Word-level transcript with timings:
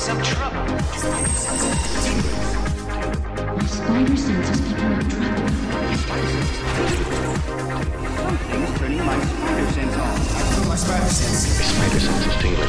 Some 0.00 0.20
trouble. 0.22 0.56
My 3.52 3.66
spider 3.66 4.16
sense 4.16 4.50
is 4.50 4.60
picking 4.60 4.92
up 4.92 5.02
trouble. 5.10 5.40
Something's 8.16 8.78
turning 8.78 9.04
my 9.04 9.20
spider 9.24 9.70
sense 9.72 9.96
on. 9.96 10.68
My 10.68 10.76
spider 10.76 11.08
sense 11.10 11.60
is 12.26 12.36
tingling. 12.42 12.68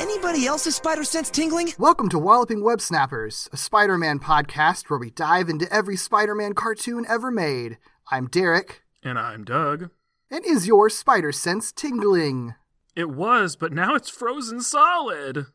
Anybody 0.00 0.46
else's 0.46 0.74
spider 0.76 1.04
sense 1.04 1.28
tingling? 1.30 1.72
Welcome 1.78 2.08
to 2.08 2.18
Walloping 2.18 2.64
Web 2.64 2.80
Snappers, 2.80 3.48
a 3.52 3.56
Spider 3.58 3.98
Man 3.98 4.18
podcast 4.18 4.88
where 4.88 4.98
we 4.98 5.10
dive 5.10 5.48
into 5.50 5.70
every 5.72 5.96
Spider 5.96 6.34
Man 6.34 6.54
cartoon 6.54 7.04
ever 7.08 7.30
made. 7.30 7.76
I'm 8.10 8.26
Derek, 8.26 8.82
And 9.02 9.18
I'm 9.18 9.44
Doug. 9.44 9.90
and 10.30 10.44
is 10.46 10.66
your 10.66 10.88
spider 10.88 11.32
sense 11.32 11.72
tingling? 11.72 12.54
It 12.96 13.10
was, 13.10 13.54
but 13.56 13.72
now 13.72 13.94
it's 13.94 14.08
frozen 14.10 14.60
solid. 14.62 15.46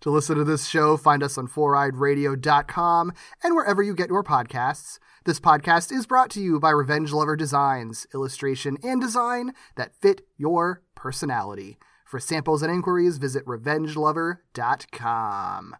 To 0.00 0.10
listen 0.10 0.36
to 0.36 0.44
this 0.44 0.68
show, 0.68 0.96
find 0.96 1.22
us 1.22 1.38
on 1.38 1.46
foureyedradio.com 1.48 3.12
and 3.42 3.54
wherever 3.54 3.82
you 3.82 3.94
get 3.94 4.08
your 4.08 4.24
podcasts. 4.24 4.98
This 5.24 5.40
podcast 5.40 5.92
is 5.92 6.06
brought 6.06 6.30
to 6.30 6.40
you 6.40 6.58
by 6.58 6.70
Revenge 6.70 7.12
Lover 7.12 7.36
Designs, 7.36 8.06
illustration 8.14 8.78
and 8.82 8.98
design 9.00 9.52
that 9.76 9.94
fit 10.00 10.22
your 10.36 10.82
personality. 10.94 11.78
For 12.04 12.18
samples 12.18 12.62
and 12.62 12.72
inquiries, 12.72 13.18
visit 13.18 13.44
revengelover.com. 13.46 15.76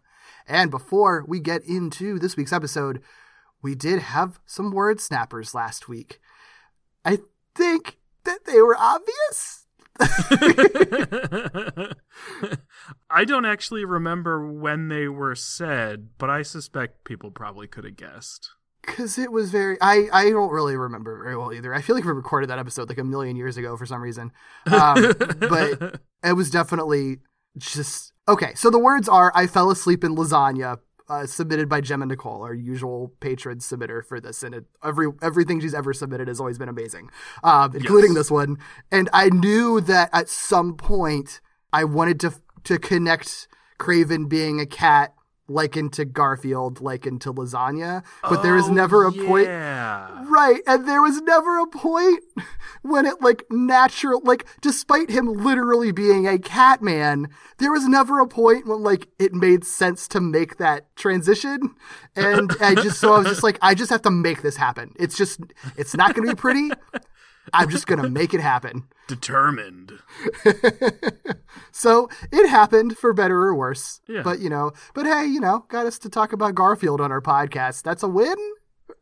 And 0.47 0.71
before 0.71 1.25
we 1.27 1.39
get 1.39 1.63
into 1.65 2.19
this 2.19 2.37
week's 2.37 2.53
episode, 2.53 3.01
we 3.61 3.75
did 3.75 3.99
have 3.99 4.39
some 4.45 4.71
word 4.71 5.01
snappers 5.01 5.53
last 5.53 5.89
week. 5.89 6.21
I 7.03 7.17
think 7.55 7.97
that 8.23 8.45
they 8.45 8.61
were 8.61 8.77
obvious. 8.77 9.60
I 13.09 13.25
don't 13.25 13.45
actually 13.45 13.85
remember 13.85 14.51
when 14.51 14.87
they 14.87 15.07
were 15.07 15.35
said, 15.35 16.09
but 16.17 16.29
I 16.29 16.41
suspect 16.41 17.03
people 17.05 17.31
probably 17.31 17.67
could 17.67 17.83
have 17.85 17.95
guessed. 17.95 18.49
Because 18.81 19.17
it 19.19 19.31
was 19.31 19.51
very. 19.51 19.77
I, 19.79 20.07
I 20.11 20.29
don't 20.31 20.51
really 20.51 20.75
remember 20.75 21.21
very 21.23 21.37
well 21.37 21.53
either. 21.53 21.73
I 21.73 21.81
feel 21.81 21.95
like 21.95 22.05
we 22.05 22.11
recorded 22.11 22.49
that 22.49 22.57
episode 22.57 22.89
like 22.89 22.97
a 22.97 23.03
million 23.03 23.35
years 23.35 23.55
ago 23.57 23.77
for 23.77 23.85
some 23.85 24.01
reason. 24.01 24.31
Um, 24.65 25.13
but 25.39 26.01
it 26.23 26.33
was 26.33 26.49
definitely 26.49 27.19
just. 27.57 28.13
Okay, 28.27 28.53
so 28.55 28.69
the 28.71 28.79
words 28.79 29.07
are 29.07 29.31
I 29.35 29.45
fell 29.45 29.69
asleep 29.69 30.03
in 30.03 30.15
lasagna. 30.15 30.79
Uh, 31.11 31.25
submitted 31.25 31.67
by 31.67 31.81
Gemma 31.81 32.05
Nicole, 32.05 32.41
our 32.41 32.53
usual 32.53 33.11
patron 33.19 33.57
submitter 33.59 34.01
for 34.01 34.21
this, 34.21 34.43
and 34.43 34.55
it, 34.55 34.63
every 34.81 35.07
everything 35.21 35.59
she's 35.59 35.73
ever 35.73 35.91
submitted 35.91 36.29
has 36.29 36.39
always 36.39 36.57
been 36.57 36.69
amazing, 36.69 37.09
um, 37.43 37.75
including 37.75 38.11
Yes. 38.11 38.19
this 38.19 38.31
one. 38.31 38.57
And 38.93 39.09
I 39.11 39.27
knew 39.27 39.81
that 39.81 40.09
at 40.13 40.29
some 40.29 40.75
point 40.77 41.41
I 41.73 41.83
wanted 41.83 42.17
to 42.21 42.31
to 42.63 42.79
connect 42.79 43.49
Craven 43.77 44.27
being 44.27 44.61
a 44.61 44.65
cat 44.65 45.13
likened 45.51 45.93
to 45.93 46.05
Garfield, 46.05 46.81
likened 46.81 47.21
to 47.21 47.33
lasagna, 47.33 48.03
but 48.23 48.41
there 48.43 48.55
was 48.55 48.69
Oh, 48.69 48.73
never 48.73 49.05
a 49.05 49.11
point. 49.11 49.47
Right, 49.47 50.61
and 50.65 50.87
there 50.87 51.01
was 51.01 51.21
never 51.21 51.59
a 51.59 51.67
point 51.67 52.23
when 52.81 53.05
it 53.05 53.21
like 53.21 53.43
natural 53.49 54.21
like 54.23 54.45
despite 54.61 55.09
him 55.09 55.33
literally 55.33 55.91
being 55.91 56.27
a 56.27 56.39
cat 56.39 56.81
man, 56.81 57.27
there 57.57 57.71
was 57.71 57.87
never 57.87 58.19
a 58.19 58.27
point 58.27 58.65
when 58.65 58.81
like 58.81 59.07
it 59.19 59.33
made 59.33 59.65
sense 59.65 60.07
to 60.09 60.21
make 60.21 60.57
that 60.57 60.95
transition. 60.95 61.75
And 62.15 62.51
I 62.61 62.75
just 62.75 62.99
so 62.99 63.13
I 63.13 63.19
was 63.19 63.27
just 63.27 63.43
like, 63.43 63.57
I 63.61 63.73
just 63.73 63.89
have 63.89 64.01
to 64.03 64.11
make 64.11 64.41
this 64.41 64.57
happen. 64.57 64.93
It's 64.97 65.17
just 65.17 65.39
it's 65.77 65.95
not 65.95 66.15
gonna 66.15 66.29
be 66.29 66.35
pretty. 66.35 66.69
I'm 67.53 67.69
just 67.69 67.87
gonna 67.87 68.09
make 68.09 68.33
it 68.33 68.41
happen. 68.41 68.83
Determined. 69.07 69.99
So 71.71 72.09
it 72.31 72.47
happened 72.47 72.97
for 72.97 73.13
better 73.13 73.43
or 73.43 73.55
worse. 73.55 74.01
Yeah. 74.07 74.21
But 74.23 74.39
you 74.39 74.49
know, 74.49 74.71
but 74.93 75.05
hey, 75.05 75.25
you 75.25 75.39
know, 75.39 75.65
got 75.69 75.85
us 75.85 75.97
to 75.99 76.09
talk 76.09 76.33
about 76.33 76.55
Garfield 76.55 77.01
on 77.01 77.11
our 77.11 77.21
podcast. 77.21 77.83
That's 77.83 78.03
a 78.03 78.07
win, 78.07 78.35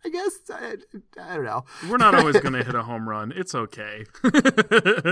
I 0.06 0.10
guess. 0.10 0.34
I, 0.52 0.76
I 1.22 1.36
don't 1.36 1.46
know. 1.46 1.66
We're 1.90 1.98
not 1.98 2.16
always 2.16 2.40
going 2.42 2.54
to 2.54 2.64
hit 2.64 2.76
a 2.76 2.84
home 2.84 3.10
run. 3.10 3.34
It's 3.36 3.56
okay. 3.56 4.06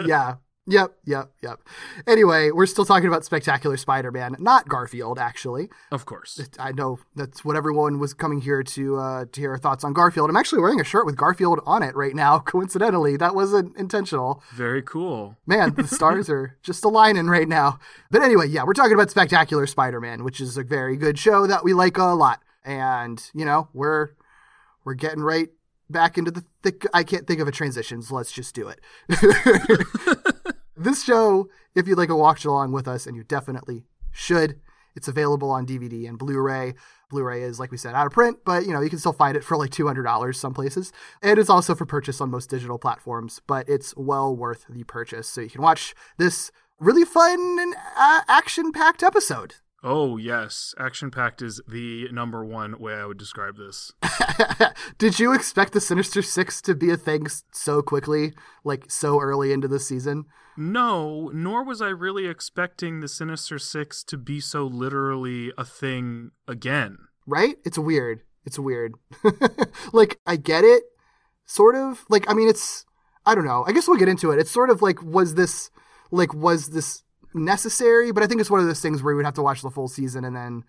yeah. 0.06 0.36
Yep, 0.69 0.97
yep, 1.05 1.31
yep. 1.41 1.59
Anyway, 2.05 2.51
we're 2.51 2.66
still 2.66 2.83
talking 2.83 3.07
about 3.07 3.23
Spectacular 3.23 3.78
Spider 3.78 4.11
Man, 4.11 4.35
not 4.38 4.67
Garfield, 4.67 5.17
actually. 5.17 5.69
of 5.91 6.05
course. 6.05 6.41
I 6.59 6.73
know 6.73 7.00
that's 7.16 7.45
what 7.45 7.55
everyone 7.55 8.00
was 8.00 8.13
coming 8.13 8.41
here 8.41 8.63
to 8.63 8.97
uh, 8.97 9.25
to 9.31 9.39
hear 9.41 9.51
our 9.51 9.57
thoughts 9.57 9.85
on 9.85 9.94
Garfield. 9.94 10.29
I'm 10.29 10.35
actually 10.35 10.61
wearing 10.61 10.81
a 10.81 10.83
shirt 10.83 11.05
with 11.05 11.16
Garfield 11.16 11.61
on 11.66 11.83
it 11.83 11.95
right 11.95 12.13
now, 12.13 12.39
coincidentally. 12.53 13.16
That 13.16 13.33
wasn't 13.33 13.78
intentional. 13.78 14.44
Very 14.53 14.81
cool. 14.81 15.38
Man, 15.45 15.73
the 15.73 15.88
stars 15.88 16.29
are 16.29 16.57
just 16.63 16.84
aligning 16.84 17.28
right 17.28 17.47
now. 17.47 17.79
But 18.11 18.22
anyway, 18.22 18.47
yeah, 18.47 18.66
we're 18.66 18.73
talking 18.73 18.94
about 18.94 19.09
Spectacular 19.09 19.67
Spider 19.67 20.01
Man, 20.01 20.25
which 20.25 20.41
is 20.41 20.57
a 20.57 20.63
very 20.63 20.97
good 20.97 21.17
show 21.17 21.47
that 21.47 21.63
we 21.63 21.73
like 21.73 21.97
a 21.97 22.03
lot. 22.03 22.41
And, 22.66 23.23
you 23.34 23.45
know, 23.45 23.69
we're 23.73 24.09
we're 24.84 24.95
getting 24.95 25.23
right 25.23 25.47
back 25.89 26.17
into 26.17 26.31
the 26.31 26.44
thick 26.63 26.85
I 26.94 27.03
can't 27.03 27.25
think 27.25 27.39
of 27.39 27.47
a 27.47 27.51
transition, 27.51 28.01
so 28.01 28.16
let's 28.16 28.34
just 28.34 28.53
do 28.53 28.67
it. 28.67 28.81
this 30.88 31.03
show, 31.03 31.50
if 31.75 31.88
you'd 31.88 31.98
like 31.98 32.08
to 32.09 32.16
watch 32.16 32.46
along 32.46 32.72
with 32.72 32.88
us, 32.88 33.06
and 33.06 33.16
you 33.16 33.24
definitely 33.24 33.84
should, 34.12 34.59
it's 34.96 35.08
available 35.08 35.52
on 35.52 35.68
DVD 35.68 36.08
and 36.08 36.18
Blu-ray. 36.18 36.74
Blu-ray 37.09 37.44
is, 37.44 37.59
like 37.59 37.72
we 37.72 37.78
said, 37.78 37.94
out 37.94 38.08
of 38.08 38.14
print, 38.14 38.40
but 38.46 38.66
you 38.66 38.74
know 38.74 38.81
you 38.81 38.90
can 38.90 39.00
still 39.00 39.14
find 39.14 39.38
it 39.38 39.44
for 39.44 39.56
like 39.56 39.70
two 39.70 39.86
hundred 39.86 40.03
dollars 40.03 40.40
some 40.40 40.53
places, 40.53 40.92
and 41.22 41.40
it's 41.40 41.50
also 41.50 41.76
for 41.76 41.86
purchase 41.86 42.20
on 42.20 42.31
most 42.31 42.50
digital 42.50 42.80
platforms. 42.80 43.42
But 43.46 43.70
it's 43.70 43.96
well 43.96 44.36
worth 44.36 44.66
the 44.70 44.84
purchase, 44.84 45.28
so 45.28 45.42
you 45.42 45.50
can 45.50 45.62
watch 45.62 45.94
this 46.18 46.52
really 46.80 47.06
fun 47.06 47.58
and 47.59 47.76
uh, 47.96 48.22
action-packed 48.28 49.03
episode. 49.03 49.56
Oh, 49.84 50.18
yes. 50.18 50.74
Action 50.80 51.12
packed 51.12 51.42
is 51.42 51.62
the 51.68 52.08
number 52.12 52.44
one 52.44 52.80
way 52.80 52.96
I 52.96 53.06
would 53.06 53.18
describe 53.18 53.58
this. 53.58 53.92
Did 54.98 55.20
you 55.20 55.34
expect 55.34 55.74
the 55.74 55.82
Sinister 55.82 56.22
Six 56.22 56.62
to 56.64 56.74
be 56.76 56.90
a 56.90 56.98
thing 56.98 57.28
so 57.52 57.82
quickly, 57.82 58.34
like 58.64 58.90
so 58.90 59.20
early 59.22 59.52
into 59.54 59.68
the 59.68 59.80
season? 59.80 60.26
No, 60.58 61.30
nor 61.34 61.64
was 61.64 61.82
I 61.82 61.90
really 61.90 62.26
expecting 62.26 63.00
the 63.00 63.08
Sinister 63.08 63.60
Six 63.60 64.04
to 64.06 64.18
be 64.18 64.40
so 64.40 64.66
literally 64.66 65.52
a 65.58 65.64
thing 65.64 66.32
again. 66.48 66.98
right? 67.28 67.58
It's 67.64 67.78
weird. 67.78 68.22
It's 68.46 68.58
weird. 68.58 68.96
like 69.94 70.20
I 70.26 70.38
get 70.38 70.64
it, 70.64 70.84
sort 71.46 71.76
of. 71.76 72.06
Like 72.09 72.28
I 72.30 72.34
mean, 72.34 72.48
it's 72.48 72.86
I 73.26 73.36
don't 73.36 73.46
know. 73.46 73.64
I 73.68 73.74
guess 73.74 73.88
we'll 73.88 74.00
get 74.00 74.09
into 74.09 74.32
it. 74.32 74.40
It's 74.40 74.50
sort 74.50 74.70
of 74.72 74.82
like 74.82 75.04
was 75.04 75.36
this 75.36 75.70
like 76.09 76.34
was 76.34 76.70
this 76.70 77.04
necessary? 77.38 78.12
But 78.12 78.24
I 78.24 78.28
think 78.28 78.42
it's 78.42 78.52
one 78.52 78.59
of 78.59 78.68
those 78.68 78.81
things 78.81 79.02
where 79.02 79.14
you 79.14 79.18
would 79.18 79.25
have 79.25 79.36
to 79.36 79.44
watch 79.44 79.62
the 79.62 79.72
full 79.72 79.88
season 79.88 80.25
and 80.25 80.36
then. 80.36 80.64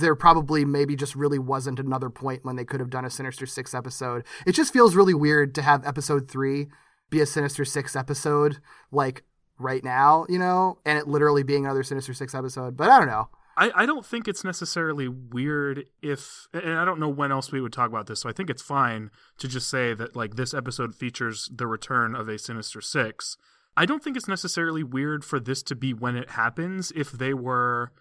There 0.00 0.14
probably 0.14 0.64
maybe 0.64 0.94
just 0.94 1.16
really 1.16 1.40
wasn't 1.40 1.80
another 1.80 2.08
point 2.08 2.44
when 2.44 2.54
they 2.54 2.64
could 2.64 2.78
have 2.78 2.88
done 2.88 3.04
a 3.04 3.10
Sinister 3.10 3.46
Six 3.46 3.74
episode. 3.74 4.24
It 4.46 4.52
just 4.52 4.72
feels 4.72 4.94
really 4.94 5.12
weird 5.12 5.56
to 5.56 5.62
have 5.62 5.84
episode 5.84 6.30
three 6.30 6.68
be 7.10 7.20
a 7.20 7.26
Sinister 7.26 7.64
Six 7.64 7.96
episode, 7.96 8.58
like 8.92 9.24
right 9.58 9.82
now, 9.82 10.26
you 10.28 10.38
know, 10.38 10.78
and 10.84 10.98
it 10.98 11.08
literally 11.08 11.42
being 11.42 11.64
another 11.64 11.82
Sinister 11.82 12.14
Six 12.14 12.34
episode. 12.34 12.76
But 12.76 12.90
I 12.90 12.98
don't 12.98 13.08
know. 13.08 13.28
I, 13.56 13.70
I 13.74 13.86
don't 13.86 14.06
think 14.06 14.26
it's 14.28 14.44
necessarily 14.44 15.08
weird 15.08 15.84
if 16.00 16.46
and 16.54 16.78
I 16.78 16.84
don't 16.84 16.98
know 16.98 17.08
when 17.08 17.30
else 17.30 17.52
we 17.52 17.60
would 17.60 17.72
talk 17.72 17.90
about 17.90 18.06
this, 18.06 18.20
so 18.20 18.28
I 18.28 18.32
think 18.32 18.50
it's 18.50 18.62
fine 18.62 19.10
to 19.38 19.46
just 19.46 19.68
say 19.68 19.94
that 19.94 20.16
like 20.16 20.36
this 20.36 20.54
episode 20.54 20.94
features 20.94 21.50
the 21.54 21.66
return 21.66 22.14
of 22.14 22.28
a 22.28 22.38
Sinister 22.38 22.80
Six. 22.80 23.36
I 23.76 23.86
don't 23.86 24.02
think 24.02 24.16
it's 24.16 24.28
necessarily 24.28 24.82
weird 24.82 25.24
for 25.24 25.40
this 25.40 25.62
to 25.64 25.74
be 25.74 25.94
when 25.94 26.16
it 26.16 26.30
happens 26.30 26.92
if 26.94 27.10
they 27.10 27.32
were 27.32 27.92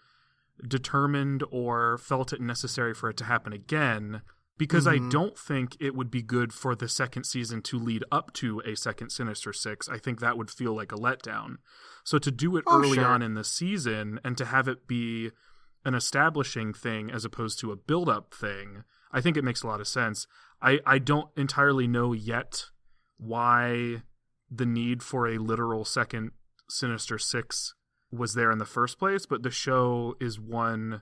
determined 0.68 1.44
or 1.50 1.98
felt 1.98 2.34
it 2.34 2.42
necessary 2.42 2.94
for 2.94 3.10
it 3.10 3.18
to 3.18 3.26
happen 3.26 3.54
again. 3.54 4.22
Because 4.58 4.86
I 4.86 4.98
mm-hmm. 4.98 5.10
don't 5.10 5.38
think 5.38 5.76
it 5.80 5.96
would 5.96 6.12
be 6.12 6.22
good 6.22 6.54
for 6.54 6.76
the 6.76 6.88
second 6.88 7.24
season 7.24 7.64
to 7.64 7.80
lead 7.80 8.04
up 8.12 8.32
to 8.34 8.62
a 8.64 8.76
second 8.76 9.10
Sinister 9.10 9.54
Six. 9.54 9.90
I 9.90 9.98
think 9.98 10.20
that 10.20 10.38
would 10.38 10.52
feel 10.52 10.76
like 10.76 10.92
a 10.92 10.98
letdown. 10.98 11.56
So 12.04 12.20
to 12.20 12.30
do 12.30 12.58
it 12.58 12.64
Oh, 12.68 12.80
early 12.80 12.98
sure. 12.98 13.06
on 13.06 13.24
in 13.24 13.34
the 13.34 13.44
season 13.44 14.20
and 14.24 14.38
to 14.38 14.46
have 14.46 14.68
it 14.68 14.88
be 14.88 15.32
an 15.84 15.96
establishing 15.96 16.74
thing 16.74 17.10
as 17.10 17.26
opposed 17.26 17.60
to 17.62 17.72
a 17.72 17.76
build 17.76 18.08
up 18.08 18.36
thing, 18.36 18.84
I 19.12 19.20
think 19.20 19.36
it 19.36 19.44
makes 19.44 19.64
a 19.64 19.68
lot 19.68 19.82
of 19.82 19.88
sense. 19.88 20.28
I, 20.62 20.80
I 20.86 21.00
don't 21.00 21.30
entirely 21.36 21.88
know 21.88 22.14
yet 22.14 22.66
why 23.18 24.04
the 24.52 24.66
need 24.66 25.02
for 25.02 25.28
a 25.28 25.38
literal 25.38 25.86
second 25.86 26.32
Sinister 26.70 27.18
Six 27.18 27.74
was 28.12 28.34
there 28.34 28.52
in 28.52 28.58
the 28.58 28.66
first 28.66 29.00
place, 29.00 29.26
but 29.26 29.44
the 29.44 29.50
show 29.50 30.16
is 30.20 30.40
one 30.40 31.02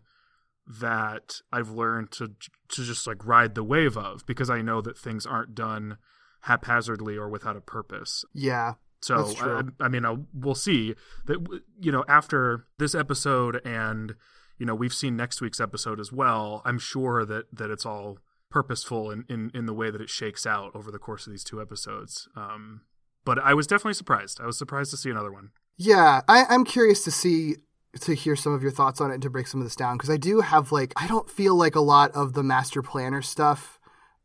that 0.68 1.42
I've 1.52 1.72
learned 1.72 2.12
to 2.12 2.32
to 2.70 2.84
just 2.84 3.08
like 3.08 3.26
ride 3.26 3.56
the 3.56 3.64
wave 3.64 3.98
of 3.98 4.26
because 4.26 4.50
I 4.50 4.62
know 4.62 4.82
that 4.82 4.98
things 4.98 5.26
aren't 5.26 5.56
done 5.56 5.98
haphazardly 6.42 7.18
or 7.18 7.28
without 7.28 7.58
a 7.58 7.62
purpose. 7.62 8.24
Yeah. 8.34 8.76
So. 9.02 9.34
I, 9.40 9.86
I 9.86 9.88
mean, 9.88 10.06
I'll, 10.06 10.26
we'll 10.34 10.56
see 10.56 10.94
that 11.26 11.62
you 11.80 11.92
know 11.92 12.04
after 12.08 12.66
this 12.78 12.94
episode, 12.94 13.62
and 13.66 14.16
you 14.58 14.66
know 14.66 14.76
we've 14.76 14.94
seen 14.94 15.16
next 15.16 15.42
week's 15.42 15.60
episode 15.60 16.00
as 16.00 16.12
well. 16.12 16.62
I'm 16.66 16.80
sure 16.80 17.26
that 17.26 17.46
that 17.54 17.72
it's 17.72 17.86
all 17.86 18.20
purposeful 18.50 19.10
in 19.10 19.26
in, 19.30 19.52
in 19.54 19.66
the 19.66 19.74
way 19.74 19.90
that 19.90 20.02
it 20.02 20.10
shakes 20.10 20.46
out 20.46 20.76
over 20.76 20.92
the 20.92 21.00
course 21.00 21.26
of 21.26 21.32
these 21.32 21.44
two 21.44 21.62
episodes. 21.62 22.28
Um, 22.36 22.82
but 23.30 23.38
I 23.38 23.54
was 23.54 23.68
definitely 23.68 23.94
surprised. 23.94 24.42
I 24.42 24.48
was 24.48 24.58
surprised 24.58 24.90
to 24.90 24.98
see 24.98 25.12
another 25.12 25.32
one. 25.32 25.52
Yeah, 25.78 26.22
I, 26.28 26.46
I'm 26.50 26.66
curious 26.66 27.04
to 27.04 27.12
see 27.12 27.58
to 28.02 28.16
hear 28.16 28.36
some 28.36 28.54
of 28.54 28.64
your 28.64 28.72
thoughts 28.72 29.00
on 29.00 29.12
it 29.12 29.16
and 29.16 29.22
to 29.22 29.30
break 29.30 29.46
some 29.46 29.62
of 29.62 29.68
this 29.68 29.76
down 29.76 29.98
because 29.98 30.10
I 30.10 30.18
do 30.18 30.42
have 30.42 30.72
like 30.72 30.94
I 30.96 31.06
don't 31.06 31.30
feel 31.30 31.54
like 31.54 31.76
a 31.76 31.80
lot 31.80 32.10
of 32.16 32.34
the 32.34 32.42
master 32.42 32.82
planner 32.82 33.22
stuff, 33.22 33.80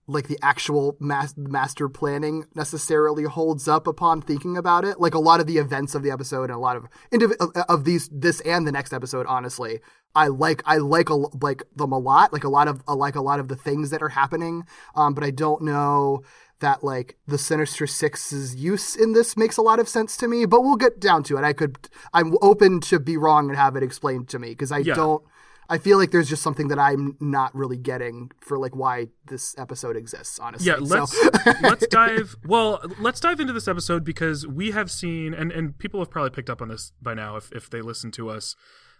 like 0.06 0.29
the 0.29 0.39
actual 0.41 0.97
mas- 1.01 1.35
master 1.37 1.91
planning, 1.91 2.47
necessarily 2.55 3.25
holds 3.25 3.69
up 3.69 3.87
upon 3.87 4.23
thinking 4.23 4.56
about 4.56 4.87
it. 4.87 4.99
Like 4.99 5.12
a 5.12 5.19
lot 5.19 5.39
of 5.39 5.47
the 5.47 5.59
events 5.59 5.95
of 5.95 6.03
the 6.03 6.11
episode 6.11 6.45
and 6.45 6.53
a 6.53 6.59
lot 6.59 6.79
of 6.79 6.87
indiv- 7.12 7.37
of- 7.69 7.85
these 7.85 8.09
this 8.11 8.41
and 8.41 8.67
the 8.67 8.73
next 8.73 8.95
episode, 8.95 9.27
honestly, 9.27 9.81
I 10.15 10.29
like 10.29 10.62
I 10.65 10.79
like 10.79 11.11
a, 11.11 11.15
like 11.15 11.62
them 11.77 11.93
a 11.93 11.99
lot. 11.99 12.33
Like 12.33 12.45
a 12.45 12.49
lot 12.49 12.69
of 12.69 12.83
like 12.89 13.17
a 13.17 13.21
lot 13.21 13.39
of 13.39 13.49
the 13.49 13.56
things 13.56 13.91
that 13.91 14.03
are 14.03 14.09
happening, 14.09 14.65
um, 14.95 15.12
but 15.12 15.25
I 15.25 15.31
don't 15.31 15.61
know 15.61 16.23
that 16.61 16.83
like 16.85 17.17
the 17.27 17.39
Sinister 17.39 17.87
Six's 17.87 18.55
use 18.56 18.97
in 18.97 19.12
this 19.12 19.37
makes 19.37 19.56
a 19.56 19.62
lot 19.62 19.79
of 19.81 19.89
sense 19.89 20.17
to 20.19 20.29
me, 20.29 20.47
but 20.47 20.62
we'll 20.62 20.77
get 20.77 21.01
down 21.01 21.23
to 21.25 21.37
it. 21.37 21.45
I 21.45 21.53
could 21.53 21.89
I'm 22.12 22.35
open 22.43 22.81
to 22.83 22.99
be 23.01 23.17
wrong 23.17 23.49
and 23.49 23.56
have 23.59 23.77
it 23.77 23.83
explained 23.83 24.29
to 24.29 24.39
me 24.39 24.51
because 24.51 24.73
I 24.73 24.79
Yeah. 24.79 24.95
don't 24.95 25.23
I 25.67 25.79
feel 25.79 25.97
like 25.97 26.11
there's 26.11 26.29
just 26.29 26.43
something 26.43 26.69
that 26.69 26.79
I'm 26.79 27.17
not 27.21 27.55
really 27.55 27.79
getting 27.79 28.31
for 28.43 28.59
like 28.59 28.77
why 28.77 29.09
this 29.29 29.55
episode 29.56 29.97
exists, 29.97 30.39
honestly. 30.39 30.67
Yeah, 30.67 30.77
So- 30.77 30.85
let's 30.85 31.47
let's 31.62 31.87
dive. 31.87 32.37
Well, 32.45 32.83
let's 33.01 33.19
dive 33.19 33.41
into 33.41 33.55
this 33.55 33.67
episode 33.67 34.05
because 34.05 34.47
we 34.47 34.73
have 34.73 34.91
seen, 34.91 35.33
and 35.33 35.51
and 35.51 35.79
people 35.79 36.01
have 36.01 36.11
probably 36.11 36.31
picked 36.31 36.51
up 36.51 36.61
on 36.61 36.69
this 36.69 36.93
by 37.01 37.15
now 37.15 37.37
if 37.37 37.51
if 37.53 37.71
they 37.71 37.81
listen 37.81 38.11
to 38.12 38.29
us. 38.29 38.55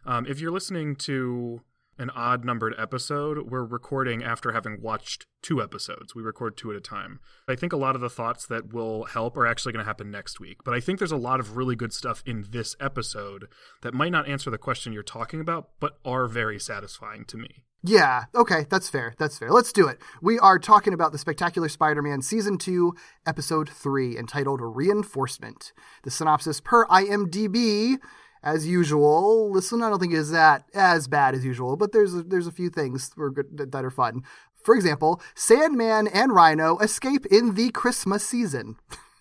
Um, 0.07 0.25
if 0.27 0.41
you're 0.41 0.51
listening 0.53 0.97
to 0.97 1.61
an 1.99 2.11
odd 2.11 2.45
numbered 2.45 2.75
episode, 2.79 3.51
we're 3.51 3.65
recording 3.65 4.23
after 4.23 4.53
having 4.53 4.81
watched 4.81 5.27
two 5.43 5.63
episodes. 5.63 6.15
We 6.15 6.23
record 6.23 6.57
two 6.57 6.71
at 6.71 6.77
a 6.77 6.81
time. 6.81 7.21
I 7.49 7.55
think 7.55 7.73
a 7.73 7.77
lot 7.77 7.95
of 7.95 8.01
the 8.01 8.11
thoughts 8.11 8.47
that 8.47 8.73
will 8.73 9.05
help 9.05 9.37
are 9.37 9.47
actually 9.47 9.73
going 9.73 9.85
to 9.85 9.89
happen 9.89 10.11
next 10.11 10.41
week. 10.41 10.65
But 10.65 10.75
I 10.75 10.81
think 10.81 10.99
there's 10.99 11.13
a 11.13 11.17
lot 11.17 11.41
of 11.41 11.57
really 11.57 11.77
good 11.77 11.93
stuff 11.93 12.23
in 12.27 12.47
this 12.51 12.77
episode 12.81 13.47
that 13.83 13.95
might 13.95 14.13
not 14.13 14.29
answer 14.29 14.51
the 14.51 14.59
question 14.59 14.93
you're 14.93 15.03
talking 15.03 15.41
about, 15.41 15.71
but 15.81 15.99
are 16.05 16.27
very 16.27 16.59
satisfying 16.59 17.25
to 17.27 17.37
me. 17.37 17.65
Yeah, 17.87 18.25
okay, 18.35 18.65
that's 18.71 18.89
fair. 18.89 19.15
That's 19.19 19.39
fair. 19.39 19.51
Let's 19.51 19.71
do 19.71 19.87
it. 19.89 19.99
We 20.23 20.39
are 20.39 20.59
talking 20.59 20.95
about 20.95 21.13
the 21.13 21.19
Spectacular 21.19 21.69
Spider 21.69 22.01
Man 22.01 22.23
Season 22.23 22.57
2, 22.57 22.95
Episode 23.27 23.69
3, 23.69 24.17
entitled 24.17 24.63
Reinforcement. 24.63 25.75
The 26.03 26.11
synopsis 26.11 26.61
per 26.61 26.87
IMDb, 26.87 27.99
as 28.45 28.67
usual. 28.67 29.51
Listen, 29.51 29.83
I 29.83 29.89
don't 29.91 29.99
think 29.99 30.13
is 30.13 30.31
that 30.31 30.65
as 30.75 31.09
bad 31.09 31.35
as 31.35 31.45
usual, 31.45 31.77
but 31.77 31.91
there's 31.93 32.15
a, 32.15 32.23
there's 32.23 32.47
a 32.47 32.53
few 32.53 32.71
things 32.71 33.11
that 33.11 33.21
are 33.23 33.33
that- 33.57 33.73
that 33.73 33.85
are 33.85 33.91
fun. 33.91 34.23
For 34.63 34.75
example, 34.75 35.21
Sandman 35.35 36.07
and 36.09 36.33
Rhino 36.33 36.79
escape 36.79 37.27
in 37.27 37.55
the 37.55 37.71
Christmas 37.71 38.27
season. 38.27 38.77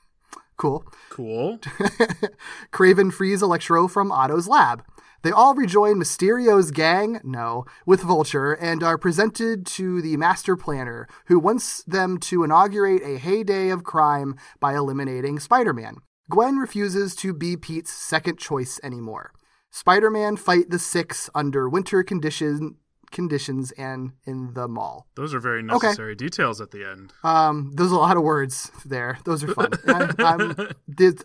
cool. 0.57 0.85
Cool. 1.09 1.57
Kraven 2.71 3.11
frees 3.11 3.41
Electro 3.41 3.87
from 3.87 4.11
Otto's 4.11 4.47
lab. 4.47 4.83
They 5.23 5.31
all 5.31 5.55
rejoin 5.55 5.97
Mysterio's 5.99 6.71
gang, 6.71 7.21
no, 7.23 7.63
with 7.85 8.01
Vulture, 8.01 8.51
and 8.53 8.83
are 8.83 8.97
presented 8.97 9.65
to 9.67 10.01
the 10.01 10.17
Master 10.17 10.57
Planner, 10.57 11.07
who 11.27 11.39
wants 11.39 11.81
them 11.83 12.17
to 12.19 12.43
inaugurate 12.43 13.01
a 13.03 13.17
heyday 13.17 13.69
of 13.69 13.85
crime 13.85 14.35
by 14.59 14.75
eliminating 14.75 15.39
Spider 15.39 15.71
Man. 15.73 15.95
Gwen 16.29 16.57
refuses 16.57 17.15
to 17.17 17.33
be 17.33 17.57
Pete's 17.57 17.91
second 17.91 18.39
choice 18.39 18.79
anymore. 18.83 19.33
Spider 19.71 20.09
Man 20.09 20.37
fight 20.37 20.69
the 20.69 20.79
Six 20.79 21.29
under 21.33 21.67
winter 21.67 22.03
condition, 22.03 22.75
conditions 23.11 23.71
and 23.73 24.11
in 24.25 24.53
the 24.53 24.67
mall. 24.67 25.07
Those 25.15 25.33
are 25.33 25.39
very 25.39 25.63
necessary 25.63 26.15
details 26.15 26.61
at 26.61 26.71
the 26.71 26.89
end. 26.89 27.13
Um, 27.23 27.71
there's 27.75 27.91
a 27.91 27.95
lot 27.97 28.17
of 28.17 28.23
words 28.23 28.71
there. 28.85 29.17
Those 29.25 29.43
are 29.43 29.53
fun. 29.53 29.71
I, 29.87 30.73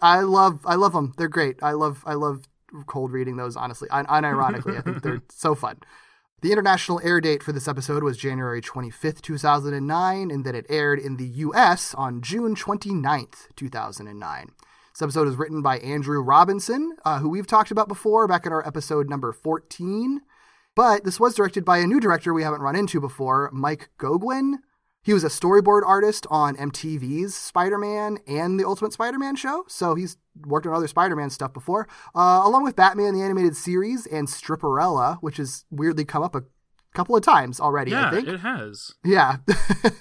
I 0.03 0.21
love, 0.21 0.61
I 0.65 0.75
love 0.75 0.93
them. 0.93 1.15
They're 1.17 1.29
great. 1.29 1.62
I 1.62 1.73
love, 1.73 2.03
I 2.06 2.15
love 2.15 2.49
cold 2.87 3.12
reading 3.12 3.37
those. 3.37 3.56
Honestly, 3.56 3.89
Un- 3.91 4.06
unironically, 4.06 4.79
I 4.79 4.83
think 4.83 5.03
they're 5.03 5.23
so 5.31 5.55
fun. 5.55 5.79
The 6.41 6.53
international 6.53 7.00
air 7.03 7.21
date 7.21 7.43
for 7.43 7.53
this 7.53 7.67
episode 7.67 8.05
was 8.05 8.17
January 8.17 8.62
25th, 8.62 9.21
2009, 9.23 10.31
and 10.31 10.45
then 10.45 10.55
it 10.55 10.67
aired 10.69 11.00
in 11.00 11.17
the 11.17 11.27
U.S. 11.27 11.95
on 11.95 12.23
June 12.23 12.55
29th, 12.55 13.49
2009. 13.56 14.50
This 14.99 15.05
episode 15.05 15.29
is 15.29 15.37
written 15.37 15.62
by 15.62 15.79
Andrew 15.79 16.21
Robinson, 16.21 16.97
uh, 17.05 17.21
who 17.21 17.29
we've 17.29 17.47
talked 17.47 17.71
about 17.71 17.87
before 17.87 18.27
back 18.27 18.47
in 18.47 18.53
our 18.53 18.67
episode 18.67 19.09
number 19.09 19.33
14. 19.33 20.23
But 20.75 21.05
this 21.05 21.21
was 21.21 21.37
directed 21.37 21.65
by 21.65 21.79
a 21.79 21.87
new 21.87 22.00
director 22.00 22.35
we 22.35 22.43
haven't 22.43 22.62
run 22.62 22.75
into 22.75 23.00
before, 23.00 23.49
Mike 23.53 23.91
Goguen. 24.00 24.55
He 25.00 25.12
was 25.12 25.23
a 25.23 25.29
storyboard 25.29 25.83
artist 25.87 26.27
on 26.31 26.56
MTV's 26.56 27.37
Spider 27.37 27.79
Man 27.79 28.19
and 28.27 28.59
the 28.59 28.67
Ultimate 28.67 28.93
Spider 28.93 29.21
Man 29.21 29.37
show, 29.37 29.65
so 29.69 29.95
he's 29.95 30.17
worked 30.45 30.67
on 30.67 30.75
other 30.75 30.89
Spider 30.89 31.15
Man 31.15 31.31
stuff 31.31 31.53
before, 31.53 31.87
uh, 32.17 32.43
along 32.45 32.65
with 32.65 32.75
Batman 32.75 33.15
the 33.15 33.23
Animated 33.23 33.55
Series 33.55 34.05
and 34.05 34.27
Stripperella, 34.27 35.19
which 35.21 35.37
has 35.37 35.65
weirdly 35.71 36.05
come 36.05 36.25
up 36.25 36.35
a 36.35 36.43
couple 36.93 37.15
of 37.15 37.23
times 37.23 37.61
already, 37.61 37.93
Yeah, 37.93 38.09
I 38.09 38.11
think. 38.11 38.27
it 38.27 38.41
has. 38.41 38.95
Yeah. 39.05 39.37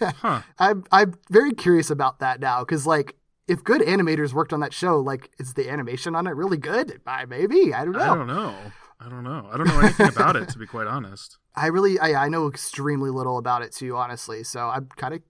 Huh. 0.01 0.41
I'm, 0.57 0.85
I'm 0.91 1.13
very 1.29 1.51
curious 1.51 1.91
about 1.91 2.17
that 2.21 2.39
now, 2.39 2.61
because, 2.61 2.87
like, 2.87 3.15
if 3.47 3.63
good 3.63 3.81
animators 3.81 4.33
worked 4.33 4.53
on 4.53 4.59
that 4.59 4.73
show, 4.73 4.99
like, 4.99 5.31
is 5.39 5.53
the 5.53 5.69
animation 5.69 6.15
on 6.15 6.27
it 6.27 6.31
really 6.31 6.57
good? 6.57 7.01
I, 7.07 7.25
maybe. 7.25 7.73
I 7.73 7.85
don't 7.85 7.93
know. 7.93 7.99
I 8.01 8.15
don't 8.15 8.27
know. 8.27 8.55
I 8.99 9.09
don't 9.09 9.23
know. 9.23 9.47
I 9.51 9.57
don't 9.57 9.67
know 9.67 9.79
anything 9.79 10.07
about 10.07 10.35
it, 10.35 10.49
to 10.49 10.57
be 10.57 10.65
quite 10.65 10.87
honest. 10.87 11.37
I 11.55 11.67
really, 11.67 11.99
I, 11.99 12.25
I 12.25 12.29
know 12.29 12.47
extremely 12.47 13.09
little 13.09 13.37
about 13.37 13.61
it 13.61 13.71
too, 13.71 13.95
honestly. 13.95 14.43
So 14.43 14.67
I'm 14.67 14.87
kind 14.95 15.13
of 15.13 15.21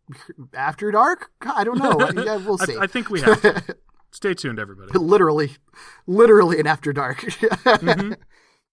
after 0.53 0.89
dark. 0.91 1.31
I 1.41 1.63
don't 1.63 1.77
know. 1.77 2.09
yeah, 2.23 2.37
we'll 2.37 2.57
see. 2.57 2.77
I, 2.77 2.83
I 2.83 2.87
think 2.87 3.09
we 3.09 3.21
have 3.21 3.41
to. 3.41 3.77
Stay 4.11 4.33
tuned, 4.33 4.57
everybody. 4.57 4.97
literally, 4.97 5.57
literally 6.07 6.59
an 6.59 6.65
after 6.65 6.93
dark. 6.93 7.19
Mm-hmm. 7.19 8.13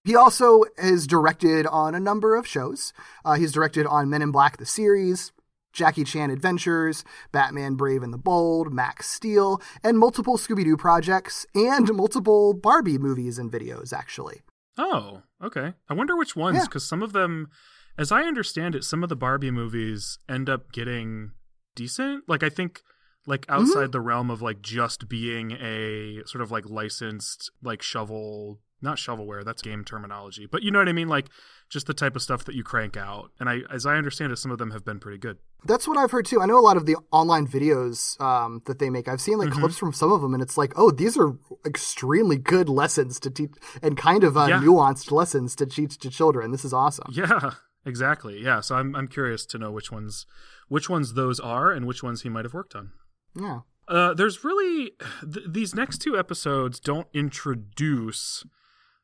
He 0.05 0.15
also 0.15 0.63
has 0.77 1.07
directed 1.07 1.65
on 1.67 1.93
a 1.93 1.99
number 1.99 2.35
of 2.35 2.47
shows. 2.47 2.93
Uh, 3.25 3.33
he's 3.33 3.51
directed 3.51 3.85
on 3.85 4.09
Men 4.09 4.21
in 4.21 4.31
Black 4.31 4.57
the 4.57 4.65
series, 4.65 5.31
Jackie 5.75 6.03
Chan 6.05 6.31
Adventures, 6.31 7.03
Batman 7.31 7.75
Brave 7.75 8.01
and 8.01 8.11
the 8.13 8.17
Bold, 8.17 8.73
Max 8.73 9.07
Steel, 9.11 9.61
and 9.83 9.99
multiple 9.99 10.37
Scooby 10.37 10.63
Doo 10.63 10.77
projects 10.77 11.45
and 11.53 11.93
multiple 11.93 12.53
Barbie 12.53 12.97
movies 12.97 13.37
and 13.37 13.51
videos. 13.51 13.93
Actually, 13.93 14.41
Oh, 14.77 15.21
okay. 15.43 15.73
I 15.89 15.93
wonder 15.93 16.15
which 16.17 16.35
ones, 16.35 16.57
Yeah. 16.57 16.63
because 16.63 16.87
some 16.87 17.01
of 17.03 17.13
them, 17.13 17.49
as 17.97 18.11
I 18.11 18.23
understand 18.23 18.73
it, 18.75 18.83
some 18.83 19.03
of 19.03 19.09
the 19.09 19.15
Barbie 19.15 19.51
movies 19.51 20.17
end 20.27 20.49
up 20.49 20.71
getting 20.71 21.31
decent. 21.75 22.23
Like, 22.27 22.43
I 22.43 22.49
think, 22.49 22.81
like, 23.27 23.45
Mm-hmm. 23.47 23.53
outside 23.61 23.91
the 23.91 24.01
realm 24.01 24.29
of, 24.29 24.41
like, 24.41 24.61
just 24.61 25.07
being 25.07 25.51
a 25.53 26.23
sort 26.25 26.41
of, 26.41 26.51
like, 26.51 26.69
licensed, 26.69 27.51
like, 27.63 27.81
shovel, 27.81 28.59
not 28.81 28.97
shovelware, 28.97 29.43
that's 29.43 29.61
game 29.61 29.83
terminology, 29.83 30.47
but 30.51 30.61
you 30.63 30.69
know 30.71 30.79
what 30.79 30.89
I 30.89 30.93
mean? 30.93 31.07
Like, 31.07 31.27
just 31.69 31.87
the 31.87 31.93
type 31.93 32.15
of 32.15 32.21
stuff 32.21 32.43
that 32.45 32.55
you 32.55 32.63
crank 32.63 32.95
out. 32.97 33.31
And 33.39 33.49
I, 33.49 33.61
as 33.71 33.85
I 33.85 33.95
understand 33.95 34.31
it, 34.31 34.37
some 34.37 34.51
of 34.51 34.57
them 34.59 34.71
have 34.71 34.85
been 34.85 34.99
pretty 34.99 35.17
good. 35.17 35.37
That's 35.63 35.87
what 35.87 35.97
I've 35.97 36.11
heard 36.11 36.25
too. 36.25 36.41
I 36.41 36.45
know 36.45 36.59
a 36.59 36.61
lot 36.61 36.77
of 36.77 36.85
the 36.85 36.95
online 37.11 37.47
videos 37.47 38.19
um, 38.21 38.61
that 38.67 38.77
they 38.79 38.89
make. 38.91 39.07
I've 39.07 39.21
seen 39.21 39.37
like 39.39 39.51
clips 39.51 39.77
from 39.77 39.93
some 39.93 40.11
of 40.11 40.21
them, 40.21 40.33
and 40.35 40.43
it's 40.43 40.57
like, 40.57 40.73
oh, 40.75 40.91
these 40.91 41.17
are 41.17 41.33
extremely 41.65 42.37
good 42.37 42.69
lessons 42.69 43.19
to 43.21 43.31
teach 43.31 43.51
and 43.81 43.97
kind 43.97 44.23
of 44.23 44.37
uh, 44.37 44.45
Yeah. 44.47 44.59
nuanced 44.61 45.11
lessons 45.11 45.55
to 45.55 45.65
teach 45.65 45.97
to 45.99 46.09
children. 46.11 46.51
This 46.51 46.65
is 46.65 46.73
awesome. 46.73 47.11
Yeah, 47.11 47.51
exactly. 47.85 48.41
Yeah, 48.43 48.59
so 48.59 48.75
I'm 48.75 48.95
I'm 48.95 49.07
curious 49.07 49.45
to 49.47 49.57
know 49.57 49.71
which 49.71 49.91
ones 49.91 50.27
which 50.67 50.87
ones 50.89 51.13
those 51.13 51.39
are 51.39 51.71
and 51.71 51.87
which 51.87 52.03
ones 52.03 52.21
he 52.21 52.29
might 52.29 52.45
have 52.45 52.53
worked 52.53 52.75
on. 52.75 52.91
Yeah. 53.35 53.61
Uh, 53.87 54.13
there's 54.15 54.43
really 54.43 54.91
th- 55.21 55.45
these 55.47 55.73
next 55.75 55.99
two 55.99 56.17
episodes 56.17 56.79
don't 56.79 57.07
introduce 57.13 58.43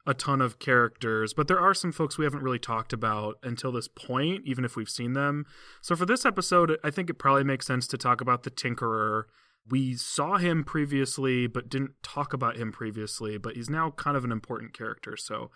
a 0.06 0.14
ton 0.14 0.42
of 0.42 0.60
characters, 0.60 1.34
but 1.34 1.48
there 1.48 1.60
are 1.60 1.74
some 1.74 1.92
folks 1.92 2.18
we 2.18 2.26
haven't 2.26 2.44
really 2.44 2.60
talked 2.60 2.94
about 2.94 3.38
until 3.44 3.72
this 3.72 3.88
point, 3.88 4.42
even 4.46 4.66
if 4.66 4.76
we've 4.76 4.90
seen 4.90 5.14
them. 5.14 5.46
So 5.82 5.96
for 5.96 6.06
this 6.06 6.26
episode, 6.26 6.78
I 6.84 6.90
think 6.90 7.10
it 7.10 7.20
probably 7.20 7.44
makes 7.44 7.68
sense 7.68 7.88
to 7.88 7.98
talk 7.98 8.22
about 8.22 8.44
the 8.44 8.52
Tinkerer. 8.52 9.24
We 9.70 9.94
saw 9.96 10.38
him 10.38 10.64
previously, 10.64 11.46
but 11.48 11.70
didn't 11.70 12.02
talk 12.02 12.34
about 12.34 12.58
him 12.58 12.72
previously, 12.72 13.38
but 13.38 13.56
he's 13.56 13.70
now 13.70 13.92
kind 13.92 14.18
of 14.18 14.26
an 14.26 14.32
important 14.32 14.74
character. 14.74 15.16
So 15.16 15.52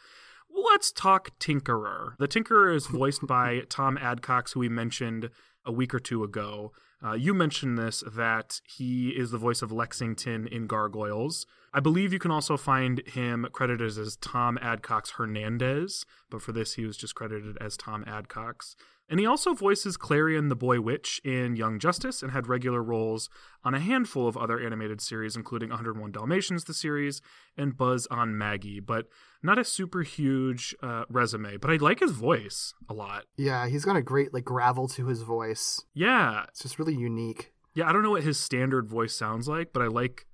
let's 0.55 0.91
talk 0.91 1.37
Tinkerer. 1.39 2.15
The 2.19 2.27
Tinkerer 2.27 2.75
is 2.75 2.85
voiced 2.85 3.25
by 3.25 3.63
Thom 3.69 3.97
Adcox, 3.97 4.53
who 4.53 4.59
we 4.59 4.69
mentioned 4.69 5.31
a 5.65 5.71
week 5.71 5.93
or 5.93 5.99
two 5.99 6.23
ago. 6.23 6.71
Uh, 7.03 7.13
you 7.13 7.33
mentioned 7.33 7.77
this 7.77 8.03
that 8.07 8.61
he 8.65 9.09
is 9.09 9.31
the 9.31 9.37
voice 9.37 9.61
of 9.61 9.71
Lexington 9.71 10.47
in 10.47 10.67
Gargoyles. 10.67 11.45
I 11.73 11.79
believe 11.79 12.13
you 12.13 12.19
can 12.19 12.31
also 12.31 12.55
find 12.55 13.05
him 13.05 13.47
credited 13.51 13.97
as 13.97 14.15
Thom 14.15 14.57
Adcox 14.61 15.11
Hernandez, 15.11 16.05
but 16.29 16.41
for 16.41 16.51
this 16.51 16.75
he 16.75 16.85
was 16.85 16.95
just 16.95 17.15
credited 17.15 17.57
as 17.59 17.75
Thom 17.75 18.05
Adcox. 18.05 18.75
And 19.09 19.19
he 19.19 19.25
also 19.25 19.53
voices 19.53 19.97
Klarion 19.97 20.49
the 20.49 20.55
Boy 20.55 20.81
Witch 20.81 21.21
in 21.23 21.55
Young 21.55 21.77
Justice 21.77 22.23
and 22.23 22.31
had 22.31 22.47
regular 22.47 22.81
roles 22.81 23.29
on 23.63 23.75
a 23.75 23.79
handful 23.79 24.27
of 24.27 24.35
other 24.35 24.59
animated 24.59 24.99
series, 24.99 25.35
including 25.35 25.69
101 25.69 26.11
Dalmatians, 26.11 26.63
the 26.63 26.73
series, 26.73 27.21
and 27.55 27.77
Buzz 27.77 28.07
on 28.09 28.37
Maggie, 28.37 28.79
but 28.79 29.07
not 29.43 29.59
a 29.59 29.63
super 29.63 30.01
huge 30.01 30.75
uh, 30.81 31.05
resume. 31.07 31.57
But 31.57 31.69
I 31.69 31.75
like 31.75 31.99
his 31.99 32.11
voice 32.11 32.73
a 32.89 32.93
lot. 32.93 33.25
Yeah, 33.37 33.67
he's 33.67 33.85
got 33.85 33.95
a 33.95 34.01
great 34.01 34.33
like 34.33 34.45
gravel 34.45 34.87
to 34.89 35.05
his 35.05 35.21
voice. 35.21 35.83
Yeah. 35.93 36.45
It's 36.49 36.61
just 36.61 36.79
really 36.79 36.95
unique. 36.95 37.53
Yeah, 37.75 37.87
I 37.87 37.93
don't 37.93 38.03
know 38.03 38.11
what 38.11 38.23
his 38.23 38.39
standard 38.39 38.87
voice 38.87 39.15
sounds 39.15 39.47
like, 39.47 39.71
but 39.73 39.81
I 39.81 39.87
like 39.87 40.25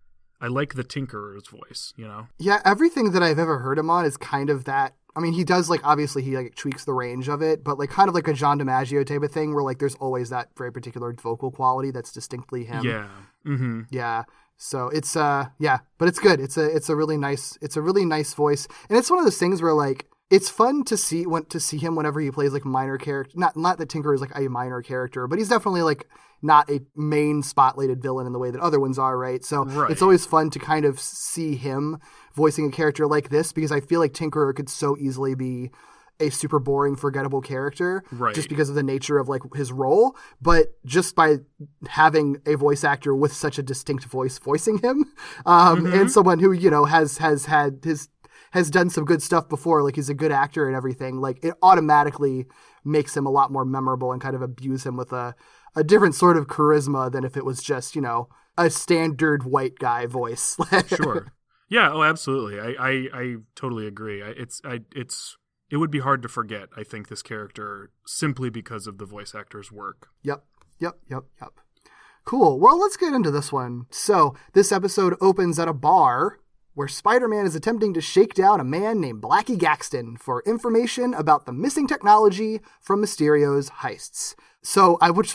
I 0.42 0.48
like 0.48 0.74
the 0.74 0.84
Tinkerer's 0.84 1.48
voice, 1.48 1.94
you 1.96 2.08
know? 2.08 2.28
Yeah, 2.40 2.62
everything 2.66 3.12
that 3.12 3.22
I've 3.22 3.38
ever 3.38 3.60
heard 3.60 3.78
him 3.78 3.92
on 3.92 4.06
is 4.06 4.18
kind 4.18 4.50
of 4.50 4.64
that. 4.64 4.96
I 5.16 5.20
mean, 5.20 5.34
he 5.34 5.44
does 5.44 5.70
like 5.70 5.82
obviously 5.84 6.22
he 6.22 6.36
like 6.38 6.56
tweaks 6.56 6.86
the 6.86 6.94
range 6.94 7.28
of 7.28 7.42
it, 7.42 7.64
but 7.64 7.78
like 7.78 7.90
kind 7.90 8.10
of 8.10 8.16
like 8.16 8.28
a 8.28 8.34
John 8.34 8.60
DiMaggio 8.60 9.06
type 9.06 9.22
of 9.24 9.32
thing, 9.32 9.54
where 9.54 9.64
like 9.64 9.80
there's 9.80 9.96
always 9.96 10.30
that 10.30 10.50
very 10.58 10.72
particular 10.72 11.14
vocal 11.14 11.52
quality 11.52 11.92
that's 11.92 12.12
distinctly 12.12 12.64
him. 12.64 12.86
Yeah. 12.86 13.08
Mm-hmm. 13.46 13.82
Yeah. 13.90 14.24
So 14.58 14.90
it's 14.90 15.16
uh 15.16 15.48
yeah, 15.60 15.80
but 15.98 16.08
it's 16.08 16.20
good. 16.20 16.40
It's 16.40 16.56
a 16.56 16.66
it's 16.66 16.90
a 16.90 16.96
really 16.96 17.18
nice 17.18 17.58
it's 17.62 17.78
a 17.78 17.82
really 17.82 18.06
nice 18.06 18.34
voice, 18.34 18.68
and 18.90 18.98
it's 18.98 19.10
one 19.10 19.20
of 19.20 19.26
those 19.26 19.40
things 19.40 19.62
where 19.62 19.74
like 19.74 20.06
it's 20.32 20.50
fun 20.50 20.84
to 20.86 20.98
see 20.98 21.26
to 21.50 21.60
see 21.60 21.78
him 21.78 21.96
whenever 21.96 22.20
he 22.20 22.32
plays 22.32 22.54
like 22.54 22.66
minor 22.66 22.98
character. 22.98 23.34
Not 23.38 23.56
not 23.56 23.78
that 23.78 23.90
Tinker 23.90 24.14
is 24.14 24.22
like 24.22 24.32
a 24.36 24.48
minor 24.48 24.82
character, 24.82 25.28
but 25.28 25.38
he's 25.38 25.50
definitely 25.50 25.84
like 25.84 26.08
not 26.42 26.68
a 26.72 26.82
main 26.96 27.44
spotlighted 27.44 28.02
villain 28.02 28.26
in 28.26 28.34
the 28.34 28.40
way 28.40 28.50
that 28.50 28.60
other 28.62 28.80
ones 28.80 28.98
are, 28.98 29.16
right? 29.16 29.46
So 29.46 29.64
Right. 29.66 29.92
it's 29.92 30.02
always 30.02 30.26
fun 30.26 30.50
to 30.52 30.58
kind 30.60 30.86
of 30.86 31.00
see 31.00 31.56
him 31.56 32.00
voicing 32.34 32.66
a 32.68 32.72
character 32.72 33.06
like 33.06 33.30
this 33.30 33.52
because 33.54 33.72
I 33.72 33.80
feel 33.80 34.00
like 34.00 34.14
Tinkerer 34.14 34.56
could 34.56 34.68
so 34.70 34.98
easily 34.98 35.36
be 35.36 35.70
a 36.20 36.30
super 36.30 36.60
boring, 36.60 36.96
forgettable 36.96 37.42
character, 37.42 38.04
Right. 38.12 38.34
just 38.36 38.48
because 38.48 38.70
of 38.70 38.76
the 38.76 38.84
nature 38.84 39.18
of 39.18 39.28
like 39.28 39.42
his 39.56 39.72
role. 39.72 40.16
But 40.42 40.68
just 40.86 41.16
by 41.16 41.38
having 41.88 42.38
a 42.46 42.56
voice 42.56 42.84
actor 42.84 43.16
with 43.16 43.34
such 43.34 43.58
a 43.60 43.64
distinct 43.64 44.06
voice 44.06 44.38
voicing 44.40 44.78
him, 44.80 45.06
um, 45.46 45.84
Mm-hmm. 45.86 45.94
and 45.94 46.12
someone 46.12 46.40
who 46.40 46.52
you 46.52 46.70
know 46.70 46.86
has 46.86 47.18
has 47.18 47.46
had 47.46 47.80
his 47.84 48.08
has 48.52 48.70
done 48.70 48.90
some 48.90 49.06
good 49.06 49.22
stuff 49.22 49.50
before, 49.50 49.84
like 49.84 49.96
he's 49.96 50.10
a 50.10 50.14
good 50.14 50.32
actor 50.32 50.68
and 50.68 50.76
everything, 50.76 51.20
like 51.20 51.44
it 51.44 51.56
automatically 51.62 52.46
makes 52.84 53.16
him 53.16 53.26
a 53.26 53.32
lot 53.32 53.52
more 53.52 53.66
memorable 53.66 54.12
and 54.12 54.22
kind 54.22 54.36
of 54.36 54.42
abuse 54.42 54.86
him 54.86 54.98
with 54.98 55.12
a 55.12 55.36
a 55.76 55.84
different 55.84 56.16
sort 56.16 56.36
of 56.38 56.48
charisma 56.48 57.12
than 57.12 57.24
if 57.24 57.38
it 57.38 57.46
was 57.46 57.62
just 57.62 57.96
you 57.96 58.02
know 58.02 58.28
a 58.58 58.70
standard 58.70 59.44
white 59.44 59.76
guy 59.80 60.06
voice. 60.06 60.58
Sure. 60.88 61.34
Yeah, 61.70 61.90
oh 61.94 62.04
absolutely. 62.04 62.60
I, 62.60 62.76
I, 62.78 63.08
I 63.14 63.36
totally 63.56 63.88
agree. 63.88 64.22
I, 64.22 64.32
it's 64.32 64.62
I 64.66 64.82
it's 64.94 65.38
it 65.70 65.78
would 65.78 65.90
be 65.90 66.00
hard 66.00 66.22
to 66.24 66.28
forget, 66.28 66.68
I 66.76 66.84
think, 66.84 67.08
this 67.08 67.24
character 67.24 67.92
simply 68.06 68.50
because 68.50 68.88
of 68.88 68.98
the 68.98 69.06
voice 69.06 69.34
actor's 69.34 69.72
work. 69.72 70.10
Yep, 70.22 70.44
yep, 70.80 70.98
yep, 71.10 71.24
yep. 71.42 71.54
Cool. 72.26 72.60
Well, 72.60 72.78
let's 72.78 72.98
get 72.98 73.14
into 73.14 73.32
this 73.32 73.54
one. 73.54 73.86
So, 73.90 74.36
this 74.54 74.72
episode 74.74 75.16
opens 75.22 75.58
at 75.58 75.70
a 75.70 75.74
bar 75.74 76.41
where 76.82 76.88
Spider 76.88 77.28
Man 77.28 77.46
is 77.46 77.54
attempting 77.56 77.94
to 77.94 78.02
shake 78.02 78.34
down 78.34 78.60
a 78.60 78.64
man 78.64 79.00
named 79.00 79.22
Blackie 79.22 79.56
Gaxton 79.56 80.18
for 80.18 80.42
information 80.48 81.14
about 81.14 81.46
the 81.46 81.54
missing 81.54 81.86
technology 81.86 82.60
from 82.80 83.04
Mysterio's 83.04 83.70
heists. 83.70 84.34
So, 84.64 84.98
I 85.00 85.12
would 85.12 85.28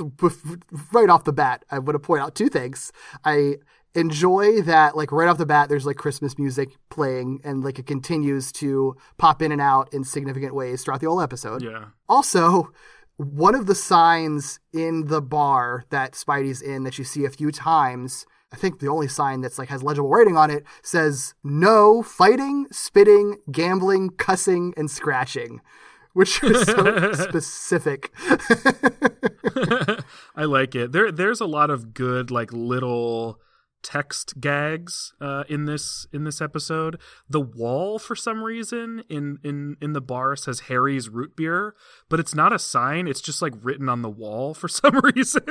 right 0.92 1.08
off 1.08 1.22
the 1.22 1.32
bat, 1.32 1.64
I 1.70 1.78
want 1.78 1.92
to 1.94 2.00
point 2.00 2.20
out 2.20 2.34
two 2.34 2.48
things. 2.48 2.90
I 3.24 3.58
enjoy 3.94 4.60
that 4.62 4.96
like 4.96 5.12
right 5.12 5.28
off 5.28 5.38
the 5.38 5.46
bat 5.46 5.68
there's 5.70 5.86
like 5.86 5.96
christmas 5.96 6.36
music 6.38 6.68
playing 6.90 7.40
and 7.44 7.64
like 7.64 7.78
it 7.78 7.86
continues 7.86 8.52
to 8.52 8.94
pop 9.16 9.40
in 9.40 9.50
and 9.52 9.60
out 9.60 9.90
in 9.94 10.04
significant 10.04 10.54
ways 10.54 10.84
throughout 10.84 11.00
the 11.00 11.06
whole 11.06 11.20
episode 11.20 11.62
Yeah. 11.62 11.84
also, 12.08 12.72
one 13.16 13.54
of 13.54 13.66
the 13.66 13.74
signs 13.74 14.58
in 14.74 15.06
the 15.06 15.22
bar 15.22 15.84
that 15.90 16.12
Spidey's 16.12 16.60
in 16.60 16.82
that 16.82 16.98
you 16.98 17.04
see 17.04 17.24
a 17.24 17.30
few 17.30 17.50
times, 17.50 18.26
I 18.56 18.58
think 18.58 18.78
the 18.78 18.88
only 18.88 19.06
sign 19.06 19.42
that's 19.42 19.58
like 19.58 19.68
has 19.68 19.82
legible 19.82 20.08
writing 20.08 20.38
on 20.38 20.50
it 20.50 20.64
says 20.82 21.34
no 21.44 22.02
fighting, 22.02 22.66
spitting, 22.72 23.36
gambling, 23.52 24.08
cussing, 24.16 24.72
and 24.78 24.90
scratching. 24.90 25.60
Which 26.14 26.42
is 26.42 26.62
so 26.62 27.12
specific. 27.12 28.10
I 30.34 30.44
like 30.44 30.74
it. 30.74 30.92
There 30.92 31.12
there's 31.12 31.42
a 31.42 31.46
lot 31.46 31.68
of 31.68 31.92
good 31.92 32.30
like 32.30 32.50
little 32.50 33.42
text 33.82 34.40
gags 34.40 35.12
uh, 35.20 35.44
in 35.50 35.66
this 35.66 36.06
in 36.10 36.24
this 36.24 36.40
episode. 36.40 36.98
The 37.28 37.42
wall 37.42 37.98
for 37.98 38.16
some 38.16 38.42
reason 38.42 39.04
in 39.10 39.38
in 39.44 39.76
in 39.82 39.92
the 39.92 40.00
bar 40.00 40.34
says 40.34 40.60
Harry's 40.60 41.10
root 41.10 41.36
beer, 41.36 41.74
but 42.08 42.20
it's 42.20 42.34
not 42.34 42.54
a 42.54 42.58
sign. 42.58 43.06
It's 43.06 43.20
just 43.20 43.42
like 43.42 43.52
written 43.60 43.90
on 43.90 44.00
the 44.00 44.08
wall 44.08 44.54
for 44.54 44.68
some 44.80 44.98
reason. 45.14 45.42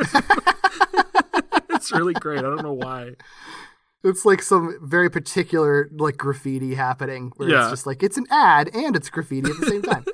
It's 1.85 1.91
really 1.97 2.13
great. 2.13 2.39
I 2.39 2.43
don't 2.43 2.61
know 2.63 2.73
why. 2.73 3.11
it's 4.03 4.25
like 4.25 4.41
some 4.41 4.77
very 4.81 5.09
particular 5.09 5.89
like 5.97 6.17
graffiti 6.17 6.75
happening 6.75 7.31
where 7.37 7.49
Yeah. 7.49 7.61
it's 7.63 7.71
just 7.71 7.85
like 7.87 8.03
it's 8.03 8.17
an 8.17 8.25
ad 8.29 8.69
and 8.73 8.95
it's 8.95 9.09
graffiti 9.09 9.49
at 9.49 9.59
the 9.59 9.65
same 9.67 9.81
time. 9.81 10.05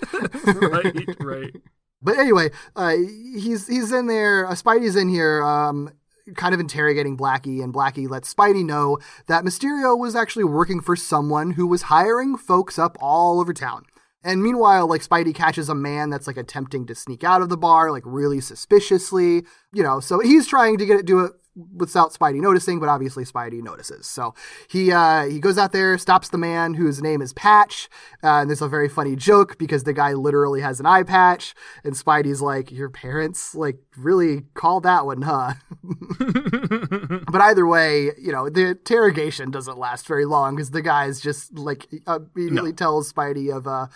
right, 0.71 1.15
right. 1.19 1.55
But 2.01 2.17
anyway, 2.17 2.49
uh, 2.75 2.95
he's 3.35 3.67
he's 3.67 3.91
in 3.91 4.07
there. 4.07 4.47
Uh, 4.47 4.53
Spidey's 4.53 4.95
in 4.95 5.07
here, 5.09 5.43
um, 5.43 5.91
kind 6.35 6.53
of 6.53 6.59
interrogating 6.59 7.15
Blackie, 7.17 7.63
and 7.63 7.73
Blackie 7.73 8.09
lets 8.09 8.33
Spidey 8.33 8.65
know 8.65 8.97
that 9.27 9.43
Mysterio 9.43 9.97
was 9.97 10.15
actually 10.15 10.45
working 10.45 10.81
for 10.81 10.95
someone 10.95 11.51
who 11.51 11.67
was 11.67 11.83
hiring 11.83 12.37
folks 12.37 12.79
up 12.79 12.97
all 12.99 13.39
over 13.39 13.53
town. 13.53 13.83
And 14.23 14.41
meanwhile, 14.43 14.87
like 14.87 15.01
Spidey 15.01 15.33
catches 15.33 15.67
a 15.67 15.75
man 15.75 16.09
that's 16.11 16.27
like 16.27 16.37
attempting 16.37 16.85
to 16.87 16.95
sneak 16.95 17.23
out 17.23 17.41
of 17.41 17.49
the 17.49 17.57
bar, 17.57 17.91
like 17.91 18.03
really 18.05 18.39
suspiciously, 18.39 19.43
you 19.73 19.83
know. 19.83 19.99
So 19.99 20.19
he's 20.19 20.47
trying 20.47 20.77
to 20.77 20.85
get 20.85 20.99
it 20.99 21.05
do 21.05 21.19
it 21.25 21.33
without 21.55 22.13
Spidey 22.13 22.41
noticing, 22.41 22.79
but 22.79 22.89
obviously 22.89 23.25
Spidey 23.25 23.61
notices. 23.61 24.07
So 24.07 24.33
he 24.69 24.91
uh, 24.91 25.25
he 25.25 25.39
goes 25.39 25.57
out 25.57 25.71
there, 25.71 25.97
stops 25.97 26.29
the 26.29 26.37
man 26.37 26.73
whose 26.73 27.01
name 27.01 27.21
is 27.21 27.33
Patch, 27.33 27.89
uh, 28.23 28.41
and 28.41 28.49
there's 28.49 28.61
a 28.61 28.67
very 28.67 28.89
funny 28.89 29.15
joke 29.15 29.57
because 29.57 29.83
the 29.83 29.93
guy 29.93 30.13
literally 30.13 30.61
has 30.61 30.79
an 30.79 30.85
eye 30.85 31.03
patch, 31.03 31.53
and 31.83 31.93
Spidey's 31.93 32.41
like, 32.41 32.71
"Your 32.71 32.89
parents 32.89 33.53
like 33.55 33.79
really 33.97 34.43
called 34.53 34.83
that 34.83 35.05
one, 35.05 35.23
huh?" 35.23 35.53
but 37.31 37.41
either 37.41 37.67
way, 37.67 38.11
you 38.17 38.31
know, 38.31 38.49
the 38.49 38.69
interrogation 38.69 39.51
doesn't 39.51 39.77
last 39.77 40.07
very 40.07 40.25
long 40.25 40.55
because 40.55 40.71
the 40.71 40.81
guy's 40.81 41.19
just 41.19 41.57
like 41.57 41.87
immediately 42.07 42.73
tells 42.73 43.11
Spidey 43.11 43.55
of 43.55 43.67
uh, 43.67 43.87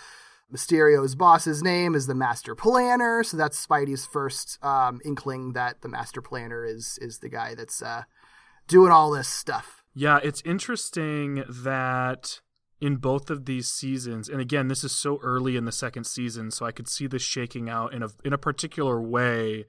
Mysterio's 0.52 1.14
boss's 1.14 1.62
name 1.62 1.94
is 1.94 2.06
the 2.06 2.14
Master 2.14 2.54
Planner, 2.54 3.24
so 3.24 3.36
that's 3.36 3.64
Spidey's 3.64 4.06
first 4.06 4.62
um, 4.64 5.00
inkling 5.04 5.52
that 5.54 5.82
the 5.82 5.88
Master 5.88 6.22
Planner 6.22 6.64
is 6.64 6.98
is 7.02 7.18
the 7.18 7.28
guy 7.28 7.54
that's 7.54 7.82
uh, 7.82 8.04
doing 8.68 8.92
all 8.92 9.10
this 9.10 9.28
stuff. 9.28 9.82
Yeah, 9.94 10.18
it's 10.22 10.42
interesting 10.44 11.42
that 11.48 12.40
in 12.80 12.96
both 12.96 13.30
of 13.30 13.46
these 13.46 13.68
seasons, 13.68 14.28
and 14.28 14.40
again, 14.40 14.68
this 14.68 14.84
is 14.84 14.92
so 14.92 15.18
early 15.22 15.56
in 15.56 15.64
the 15.64 15.72
second 15.72 16.04
season, 16.04 16.50
so 16.50 16.64
I 16.64 16.72
could 16.72 16.88
see 16.88 17.06
this 17.06 17.22
shaking 17.22 17.68
out 17.68 17.92
in 17.92 18.02
a 18.02 18.08
in 18.24 18.32
a 18.32 18.38
particular 18.38 19.00
way, 19.00 19.64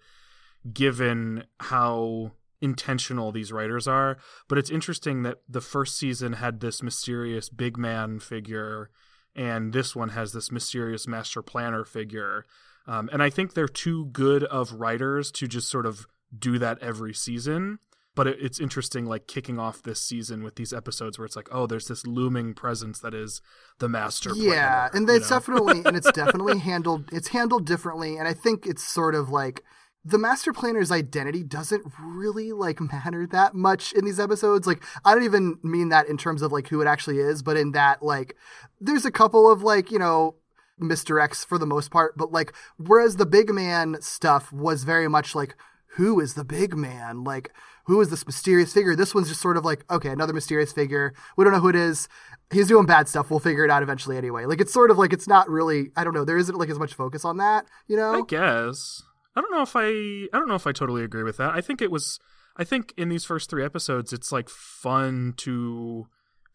given 0.72 1.46
how 1.60 2.34
intentional 2.62 3.31
these 3.31 3.51
writers 3.51 3.88
are. 3.88 4.17
But 4.48 4.57
it's 4.57 4.69
interesting 4.69 5.24
that 5.24 5.38
the 5.48 5.62
first 5.62 5.98
season 5.98 6.34
had 6.34 6.60
this 6.60 6.84
mysterious 6.84 7.50
big 7.50 7.77
man 7.77 8.19
figure, 8.19 8.89
and 9.38 9.72
this 9.72 9.96
one 9.96 10.10
has 10.10 10.34
this 10.34 10.51
mysterious 10.51 11.08
master 11.08 11.41
planner 11.41 11.86
figure. 11.86 12.46
Um, 12.88 13.10
and 13.12 13.22
I 13.22 13.29
think 13.29 13.53
they're 13.53 13.67
too 13.67 14.06
good 14.08 14.44
of 14.46 14.74
writers 14.74 15.32
to 15.34 15.48
just 15.48 15.70
sort 15.70 15.86
of 15.86 16.08
do 16.38 16.58
that 16.60 16.77
every 16.82 17.13
season 17.13 17.79
but 18.15 18.27
it, 18.27 18.38
it's 18.41 18.60
interesting 18.60 19.06
like 19.06 19.27
kicking 19.27 19.60
off 19.60 19.84
this 19.84 20.01
season 20.01 20.44
with 20.44 20.56
these 20.56 20.74
episodes 20.74 21.17
where 21.17 21.25
it's 21.25 21.36
like 21.36 21.48
oh 21.51 21.67
there's 21.67 21.88
this 21.88 22.06
looming 22.06 22.53
presence 22.53 23.00
that 23.00 23.13
is 23.13 23.41
the 23.79 23.88
master 23.88 24.36
Yeah, 24.36 24.89
planner, 24.89 24.91
and 24.94 25.08
you 25.08 25.17
it's 25.17 25.29
know? 25.29 25.38
definitely 25.38 25.84
and 25.86 25.96
it's 25.96 26.12
definitely 26.12 26.60
handled 26.60 27.10
it's 27.12 27.29
handled 27.29 27.65
differently, 27.65 28.17
and 28.17 28.27
I 28.27 28.34
think 28.34 28.65
it's 28.65 28.84
sort 28.84 29.15
of 29.15 29.29
like 29.29 29.63
the 30.08 30.18
master 30.18 30.54
planner's 30.54 30.90
identity 30.90 31.44
doesn't 31.44 31.84
really 32.00 32.54
like 32.54 32.80
matter 32.80 33.28
that 33.28 33.54
much 33.54 33.92
in 33.92 34.06
these 34.06 34.20
episodes. 34.20 34.66
Like 34.66 34.82
I 35.04 35.14
don't 35.14 35.24
even 35.24 35.60
mean 35.64 35.90
that 35.90 36.08
in 36.08 36.18
terms 36.18 36.42
of 36.42 36.52
like 36.52 36.70
who 36.70 36.82
it 36.82 36.88
actually 36.88 37.20
is, 37.20 37.44
but 37.44 37.58
in 37.58 37.74
that 37.74 38.02
like 38.02 38.36
there's 38.80 39.06
a 39.06 39.12
couple 39.12 39.52
of 39.52 39.64
like, 39.64 39.92
you 39.92 40.00
know, 40.00 40.36
Mr. 40.82 41.22
X 41.22 41.44
for 41.44 41.58
the 41.58 41.66
most 41.66 41.92
part, 41.92 42.18
but 42.18 42.32
like 42.32 42.54
whereas 42.78 43.18
the 43.18 43.26
big 43.26 43.54
man 43.54 43.98
stuff 44.00 44.52
was 44.54 44.86
very 44.86 45.10
much 45.10 45.36
like 45.36 45.56
who 45.96 46.22
is 46.22 46.36
the 46.36 46.46
big 46.46 46.78
man? 46.78 47.26
Like 47.26 47.52
who 47.86 48.00
is 48.00 48.10
this 48.10 48.26
mysterious 48.26 48.74
figure? 48.74 48.96
This 48.96 49.14
one's 49.14 49.28
just 49.28 49.42
sort 49.42 49.58
of 49.58 49.66
like, 49.66 49.84
okay, 49.92 50.10
another 50.10 50.34
mysterious 50.34 50.72
figure. 50.72 51.14
We 51.36 51.44
don't 51.44 51.54
know 51.54 51.60
who 51.60 51.70
it 51.70 51.76
is. 51.76 52.08
He's 52.52 52.68
doing 52.68 52.86
bad 52.86 53.10
stuff. 53.10 53.30
We'll 53.30 53.40
figure 53.40 53.66
it 53.66 53.72
out 53.72 53.84
eventually 53.84 54.18
anyway. 54.18 54.46
Like 54.46 54.62
it's 54.62 54.74
sort 54.74 54.90
of 54.90 54.98
like 54.98 55.12
it's 55.12 55.28
not 55.28 55.50
really 55.50 55.92
I 55.98 56.06
don't 56.06 56.14
know, 56.14 56.24
there 56.24 56.38
isn't 56.38 56.58
like 56.58 56.70
as 56.70 56.80
much 56.80 56.94
focus 56.94 57.26
on 57.26 57.38
that, 57.38 57.66
you 57.88 57.98
know? 57.98 58.14
i 58.14 58.22
guess 58.26 59.04
I 59.38 59.41
don't 59.41 59.51
know 59.51 59.62
if 59.62 59.75
I 59.75 59.88
I 60.36 60.39
don't 60.39 60.48
know 60.48 60.56
if 60.56 60.65
I 60.65 60.72
totally 60.72 61.03
agree 61.03 61.22
with 61.22 61.38
that. 61.38 61.51
I 61.53 61.62
think 61.62 61.79
it 61.79 61.91
was 61.91 62.20
I 62.58 62.63
think 62.63 62.91
in 62.98 63.10
these 63.10 63.24
first 63.24 63.51
three 63.51 63.63
episodes 63.63 64.12
it's 64.12 64.32
like 64.32 64.50
fun 64.50 65.36
to 65.38 66.08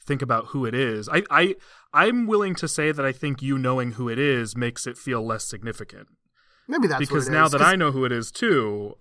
think 0.04 0.20
about 0.20 0.46
who 0.46 0.66
it 0.66 0.74
is. 0.74 1.08
I 1.08 1.22
I 1.30 1.54
I'm 1.94 2.26
willing 2.26 2.56
to 2.56 2.66
say 2.66 2.90
that 2.90 3.06
I 3.06 3.12
think 3.12 3.40
you 3.40 3.56
knowing 3.56 3.92
who 3.92 4.08
it 4.08 4.18
is 4.18 4.56
makes 4.56 4.84
it 4.88 4.98
feel 4.98 5.24
less 5.24 5.44
significant. 5.44 6.08
Maybe 6.66 6.88
that's 6.88 6.98
because 6.98 7.26
what 7.26 7.34
it 7.34 7.38
now 7.38 7.46
is, 7.46 7.52
that 7.52 7.62
I 7.62 7.76
know 7.76 7.92
who 7.92 8.04
it 8.04 8.10
is 8.10 8.32
too, 8.32 8.96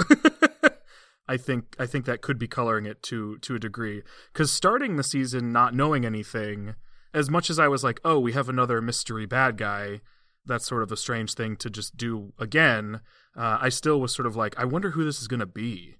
I 1.28 1.38
think 1.38 1.76
I 1.80 1.88
think 1.88 2.06
that 2.06 2.22
could 2.22 2.38
be 2.38 2.48
coloring 2.48 2.86
it 2.86 3.02
to 3.04 3.40
to 3.40 3.56
a 3.56 3.60
degree. 3.60 4.04
Because 4.32 4.52
starting 4.52 4.96
the 4.96 5.04
season 5.04 5.52
not 5.52 5.74
knowing 5.74 6.06
anything, 6.06 6.76
as 7.16 7.32
much 7.32 7.50
as 7.50 7.58
I 7.58 7.68
was 7.68 7.84
like, 7.84 8.00
oh, 8.06 8.20
we 8.20 8.34
have 8.34 8.48
another 8.48 8.80
mystery 8.80 9.26
bad 9.26 9.58
guy, 9.58 10.02
that's 10.46 10.68
sort 10.68 10.84
of 10.84 10.92
a 10.92 10.98
strange 10.98 11.34
thing 11.34 11.56
to 11.58 11.70
just 11.72 11.98
do 11.98 12.34
again. 12.38 13.02
Uh, 13.36 13.58
I 13.62 13.70
still 13.70 14.00
was 14.00 14.14
sort 14.14 14.26
of 14.26 14.36
like, 14.36 14.58
I 14.60 14.66
wonder 14.66 14.92
who 14.92 15.04
this 15.04 15.22
is 15.22 15.28
going 15.28 15.40
to 15.40 15.46
be. 15.46 15.96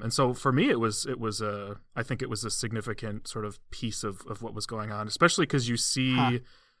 And 0.00 0.12
so 0.12 0.34
for 0.34 0.52
me, 0.52 0.68
it 0.68 0.78
was 0.78 1.06
it 1.06 1.18
was 1.18 1.40
a 1.40 1.78
I 1.96 2.02
think 2.02 2.20
it 2.22 2.28
was 2.28 2.44
a 2.44 2.50
significant 2.50 3.26
sort 3.26 3.44
of 3.46 3.58
piece 3.70 4.04
of 4.04 4.20
of 4.28 4.42
what 4.42 4.54
was 4.54 4.66
going 4.66 4.92
on, 4.92 5.06
especially 5.08 5.46
because 5.46 5.68
you 5.68 5.76
see. 5.76 6.14
Huh. 6.14 6.38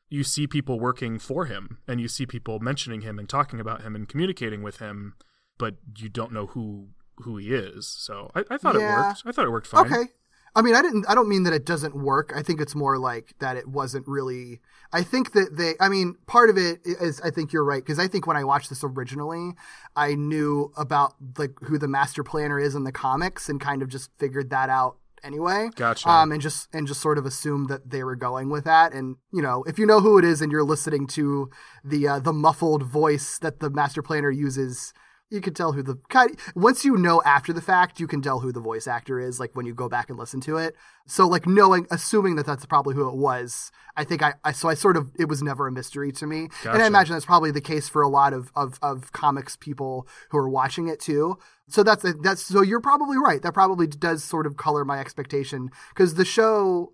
You 0.08 0.22
see 0.22 0.46
people 0.46 0.78
working 0.78 1.18
for 1.18 1.46
him, 1.46 1.78
and 1.88 2.00
you 2.00 2.06
see 2.06 2.26
people 2.26 2.60
mentioning 2.60 3.00
him 3.00 3.18
and 3.18 3.28
talking 3.28 3.58
about 3.58 3.82
him 3.82 3.96
and 3.96 4.08
communicating 4.08 4.62
with 4.62 4.78
him, 4.78 5.14
but 5.58 5.78
you 5.98 6.08
don't 6.08 6.30
know 6.30 6.46
who 6.46 6.90
who 7.16 7.38
he 7.38 7.52
is. 7.52 7.88
So 7.88 8.30
I, 8.32 8.44
I 8.48 8.56
thought 8.56 8.76
Yeah. 8.76 9.00
it 9.00 9.06
worked. 9.08 9.22
I 9.26 9.32
thought 9.32 9.46
it 9.46 9.50
worked 9.50 9.66
fine. 9.66 9.86
Okay. 9.92 10.12
I 10.56 10.62
mean, 10.62 10.74
I 10.74 10.80
didn't. 10.80 11.04
I 11.06 11.14
don't 11.14 11.28
mean 11.28 11.42
that 11.42 11.52
it 11.52 11.66
doesn't 11.66 11.94
work. 11.94 12.32
I 12.34 12.42
think 12.42 12.62
it's 12.62 12.74
more 12.74 12.98
like 12.98 13.34
that 13.40 13.58
it 13.58 13.68
wasn't 13.68 14.08
really. 14.08 14.60
I 14.90 15.02
think 15.02 15.32
that 15.32 15.54
they. 15.56 15.74
I 15.78 15.90
mean, 15.90 16.16
part 16.26 16.48
of 16.48 16.56
it 16.56 16.80
is. 16.84 17.20
I 17.20 17.30
think 17.30 17.52
you're 17.52 17.62
right 17.62 17.84
because 17.84 17.98
I 17.98 18.08
think 18.08 18.26
when 18.26 18.38
I 18.38 18.44
watched 18.44 18.70
this 18.70 18.82
originally, 18.82 19.52
I 19.94 20.14
knew 20.14 20.72
about 20.74 21.14
like 21.36 21.52
who 21.64 21.76
the 21.76 21.88
master 21.88 22.24
planner 22.24 22.58
is 22.58 22.74
in 22.74 22.84
the 22.84 22.90
comics 22.90 23.50
and 23.50 23.60
kind 23.60 23.82
of 23.82 23.88
just 23.88 24.10
figured 24.18 24.48
that 24.48 24.70
out 24.70 24.96
anyway. 25.22 25.68
Gotcha. 25.76 26.08
Um, 26.08 26.32
and 26.32 26.40
just 26.40 26.74
and 26.74 26.86
just 26.86 27.02
sort 27.02 27.18
of 27.18 27.26
assumed 27.26 27.68
that 27.68 27.90
they 27.90 28.02
were 28.02 28.16
going 28.16 28.48
with 28.48 28.64
that. 28.64 28.94
And 28.94 29.16
you 29.34 29.42
know, 29.42 29.62
if 29.64 29.78
you 29.78 29.84
know 29.84 30.00
who 30.00 30.16
it 30.16 30.24
is 30.24 30.40
and 30.40 30.50
you're 30.50 30.64
listening 30.64 31.06
to 31.08 31.50
the 31.84 32.08
uh, 32.08 32.18
the 32.18 32.32
muffled 32.32 32.82
voice 32.82 33.38
that 33.40 33.60
the 33.60 33.68
master 33.68 34.02
planner 34.02 34.30
uses. 34.30 34.94
You 35.28 35.40
can 35.40 35.54
tell 35.54 35.72
who 35.72 35.82
the 35.82 35.96
kind. 36.08 36.38
Once 36.54 36.84
you 36.84 36.96
know 36.96 37.20
after 37.24 37.52
the 37.52 37.60
fact, 37.60 37.98
you 37.98 38.06
can 38.06 38.22
tell 38.22 38.40
who 38.40 38.52
the 38.52 38.60
voice 38.60 38.86
actor 38.86 39.18
is. 39.18 39.40
Like 39.40 39.56
when 39.56 39.66
you 39.66 39.74
go 39.74 39.88
back 39.88 40.08
and 40.08 40.18
listen 40.18 40.40
to 40.42 40.56
it. 40.56 40.76
So 41.06 41.26
like 41.26 41.46
knowing, 41.46 41.86
assuming 41.90 42.36
that 42.36 42.46
that's 42.46 42.64
probably 42.64 42.94
who 42.94 43.08
it 43.08 43.16
was. 43.16 43.72
I 43.96 44.04
think 44.04 44.22
I, 44.22 44.34
I 44.44 44.52
so 44.52 44.68
I 44.68 44.74
sort 44.74 44.96
of 44.96 45.10
it 45.18 45.28
was 45.28 45.42
never 45.42 45.66
a 45.66 45.72
mystery 45.72 46.12
to 46.12 46.26
me, 46.26 46.48
and 46.64 46.82
I 46.82 46.86
imagine 46.86 47.14
that's 47.14 47.24
probably 47.24 47.50
the 47.50 47.60
case 47.60 47.88
for 47.88 48.02
a 48.02 48.08
lot 48.08 48.32
of 48.32 48.52
of 48.54 48.78
of 48.82 49.10
comics 49.12 49.56
people 49.56 50.06
who 50.30 50.38
are 50.38 50.48
watching 50.48 50.88
it 50.88 51.00
too. 51.00 51.38
So 51.68 51.82
that's 51.82 52.04
that's 52.22 52.42
so 52.42 52.62
you're 52.62 52.80
probably 52.80 53.16
right. 53.16 53.42
That 53.42 53.54
probably 53.54 53.86
does 53.86 54.22
sort 54.22 54.46
of 54.46 54.56
color 54.56 54.84
my 54.84 55.00
expectation 55.00 55.70
because 55.88 56.14
the 56.14 56.24
show 56.24 56.92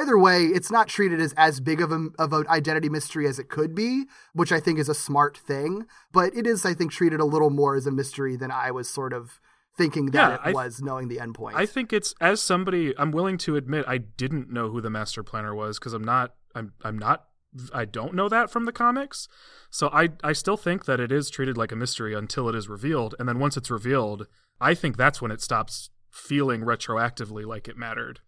either 0.00 0.18
way, 0.18 0.44
it's 0.44 0.70
not 0.70 0.88
treated 0.88 1.20
as 1.20 1.32
as 1.36 1.60
big 1.60 1.80
of 1.80 1.92
a 1.92 2.08
of 2.18 2.32
an 2.32 2.46
identity 2.48 2.88
mystery 2.88 3.26
as 3.26 3.38
it 3.38 3.48
could 3.48 3.74
be, 3.74 4.04
which 4.32 4.52
I 4.52 4.60
think 4.60 4.78
is 4.78 4.88
a 4.88 4.94
smart 4.94 5.36
thing. 5.36 5.86
But 6.12 6.34
it 6.36 6.46
is, 6.46 6.64
I 6.64 6.74
think, 6.74 6.92
treated 6.92 7.20
a 7.20 7.24
little 7.24 7.50
more 7.50 7.76
as 7.76 7.86
a 7.86 7.90
mystery 7.90 8.36
than 8.36 8.50
I 8.50 8.70
was 8.70 8.88
sort 8.88 9.12
of 9.12 9.40
thinking 9.76 10.06
that 10.06 10.30
Yeah, 10.30 10.34
it 10.34 10.40
I 10.44 10.52
was, 10.52 10.80
knowing 10.82 11.08
the 11.08 11.16
endpoint. 11.16 11.54
I 11.54 11.66
think 11.66 11.92
it's 11.92 12.14
as 12.20 12.40
somebody 12.40 12.94
I'm 12.98 13.10
willing 13.10 13.38
to 13.38 13.56
admit 13.56 13.84
I 13.88 13.98
didn't 13.98 14.50
know 14.50 14.70
who 14.70 14.80
the 14.80 14.90
master 14.90 15.22
planner 15.22 15.54
was 15.54 15.78
because 15.78 15.94
I'm 15.94 16.04
not 16.04 16.34
I'm 16.54 16.72
I'm 16.82 16.98
not 16.98 17.24
I 17.72 17.84
don't 17.84 18.14
know 18.14 18.28
that 18.28 18.50
from 18.50 18.64
the 18.64 18.72
comics. 18.72 19.28
So 19.70 19.88
I 19.92 20.10
I 20.22 20.32
still 20.32 20.56
think 20.56 20.84
that 20.84 21.00
it 21.00 21.12
is 21.12 21.30
treated 21.30 21.56
like 21.56 21.72
a 21.72 21.76
mystery 21.76 22.14
until 22.14 22.48
it 22.48 22.54
is 22.54 22.68
revealed 22.68 23.14
and 23.18 23.28
then 23.28 23.38
once 23.38 23.56
it's 23.56 23.70
revealed, 23.70 24.26
I 24.60 24.74
think 24.74 24.96
that's 24.96 25.20
when 25.22 25.30
it 25.30 25.40
stops 25.40 25.90
feeling 26.10 26.60
retroactively 26.62 27.44
like 27.44 27.66
it 27.68 27.76
mattered. 27.76 28.20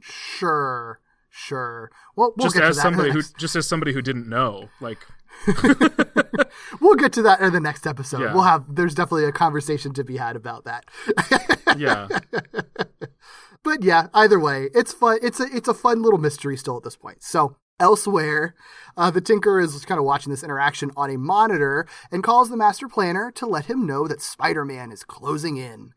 Sure, 0.00 1.00
sure. 1.30 1.90
Well, 2.14 2.34
we'll 2.36 2.46
just 2.46 2.54
get 2.54 2.62
to 2.62 2.66
as 2.68 2.76
that 2.76 2.82
somebody 2.82 3.10
who 3.10 3.18
next- 3.18 3.36
just 3.38 3.56
as 3.56 3.66
somebody 3.66 3.92
who 3.92 4.02
didn't 4.02 4.28
know, 4.28 4.68
like 4.80 4.98
we'll 6.80 6.94
get 6.94 7.12
to 7.12 7.22
that 7.22 7.40
in 7.40 7.52
the 7.52 7.60
next 7.60 7.86
episode. 7.86 8.20
Yeah. 8.20 8.34
We'll 8.34 8.42
have 8.44 8.74
there's 8.74 8.94
definitely 8.94 9.26
a 9.26 9.32
conversation 9.32 9.92
to 9.94 10.04
be 10.04 10.16
had 10.16 10.36
about 10.36 10.64
that. 10.64 10.84
yeah. 11.76 12.08
but 13.62 13.82
yeah, 13.82 14.08
either 14.14 14.38
way, 14.38 14.68
it's 14.74 14.92
fun. 14.92 15.18
It's 15.22 15.40
a 15.40 15.46
it's 15.52 15.68
a 15.68 15.74
fun 15.74 16.02
little 16.02 16.18
mystery 16.18 16.56
still 16.56 16.76
at 16.76 16.84
this 16.84 16.96
point. 16.96 17.22
So 17.22 17.56
elsewhere, 17.78 18.54
uh, 18.96 19.10
the 19.10 19.20
Tinker 19.20 19.60
is 19.60 19.84
kind 19.84 19.98
of 19.98 20.04
watching 20.04 20.30
this 20.30 20.42
interaction 20.42 20.90
on 20.96 21.10
a 21.10 21.18
monitor 21.18 21.86
and 22.10 22.22
calls 22.22 22.48
the 22.48 22.56
Master 22.56 22.88
Planner 22.88 23.30
to 23.32 23.46
let 23.46 23.66
him 23.66 23.86
know 23.86 24.08
that 24.08 24.22
Spider-Man 24.22 24.90
is 24.90 25.04
closing 25.04 25.56
in. 25.56 25.92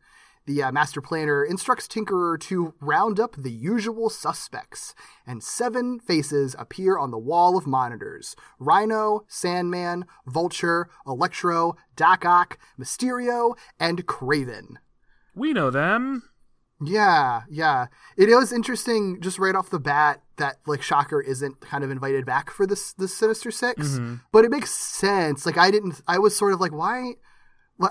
The 0.50 0.64
uh, 0.64 0.72
Master 0.72 1.00
Planner 1.00 1.44
instructs 1.44 1.86
Tinkerer 1.86 2.36
to 2.40 2.74
round 2.80 3.20
up 3.20 3.36
the 3.38 3.52
usual 3.52 4.10
suspects, 4.10 4.96
and 5.24 5.44
seven 5.44 6.00
faces 6.00 6.56
appear 6.58 6.98
on 6.98 7.12
the 7.12 7.18
wall 7.18 7.56
of 7.56 7.68
monitors 7.68 8.34
Rhino, 8.58 9.24
Sandman, 9.28 10.06
Vulture, 10.26 10.90
Electro, 11.06 11.76
Doc 11.94 12.24
Ock, 12.24 12.58
Mysterio, 12.76 13.54
and 13.78 14.04
Kraven. 14.08 14.74
We 15.36 15.52
know 15.52 15.70
them. 15.70 16.24
Yeah, 16.84 17.42
yeah. 17.48 17.86
It 18.16 18.28
is 18.28 18.52
interesting 18.52 19.20
just 19.20 19.38
right 19.38 19.54
off 19.54 19.70
the 19.70 19.78
bat 19.78 20.20
that 20.38 20.56
like 20.66 20.82
Shocker 20.82 21.20
isn't 21.20 21.60
kind 21.60 21.84
of 21.84 21.92
invited 21.92 22.26
back 22.26 22.50
for 22.50 22.66
this 22.66 22.92
this 22.94 23.14
Sinister 23.14 23.52
6 23.52 23.80
Mm-hmm. 23.86 24.14
but 24.32 24.44
it 24.44 24.50
makes 24.50 24.70
sense. 24.72 25.46
Like 25.46 25.58
I 25.58 25.70
didn't 25.70 26.00
I 26.08 26.18
was 26.18 26.36
sort 26.36 26.54
of 26.54 26.60
like 26.60 26.72
why 26.72 27.12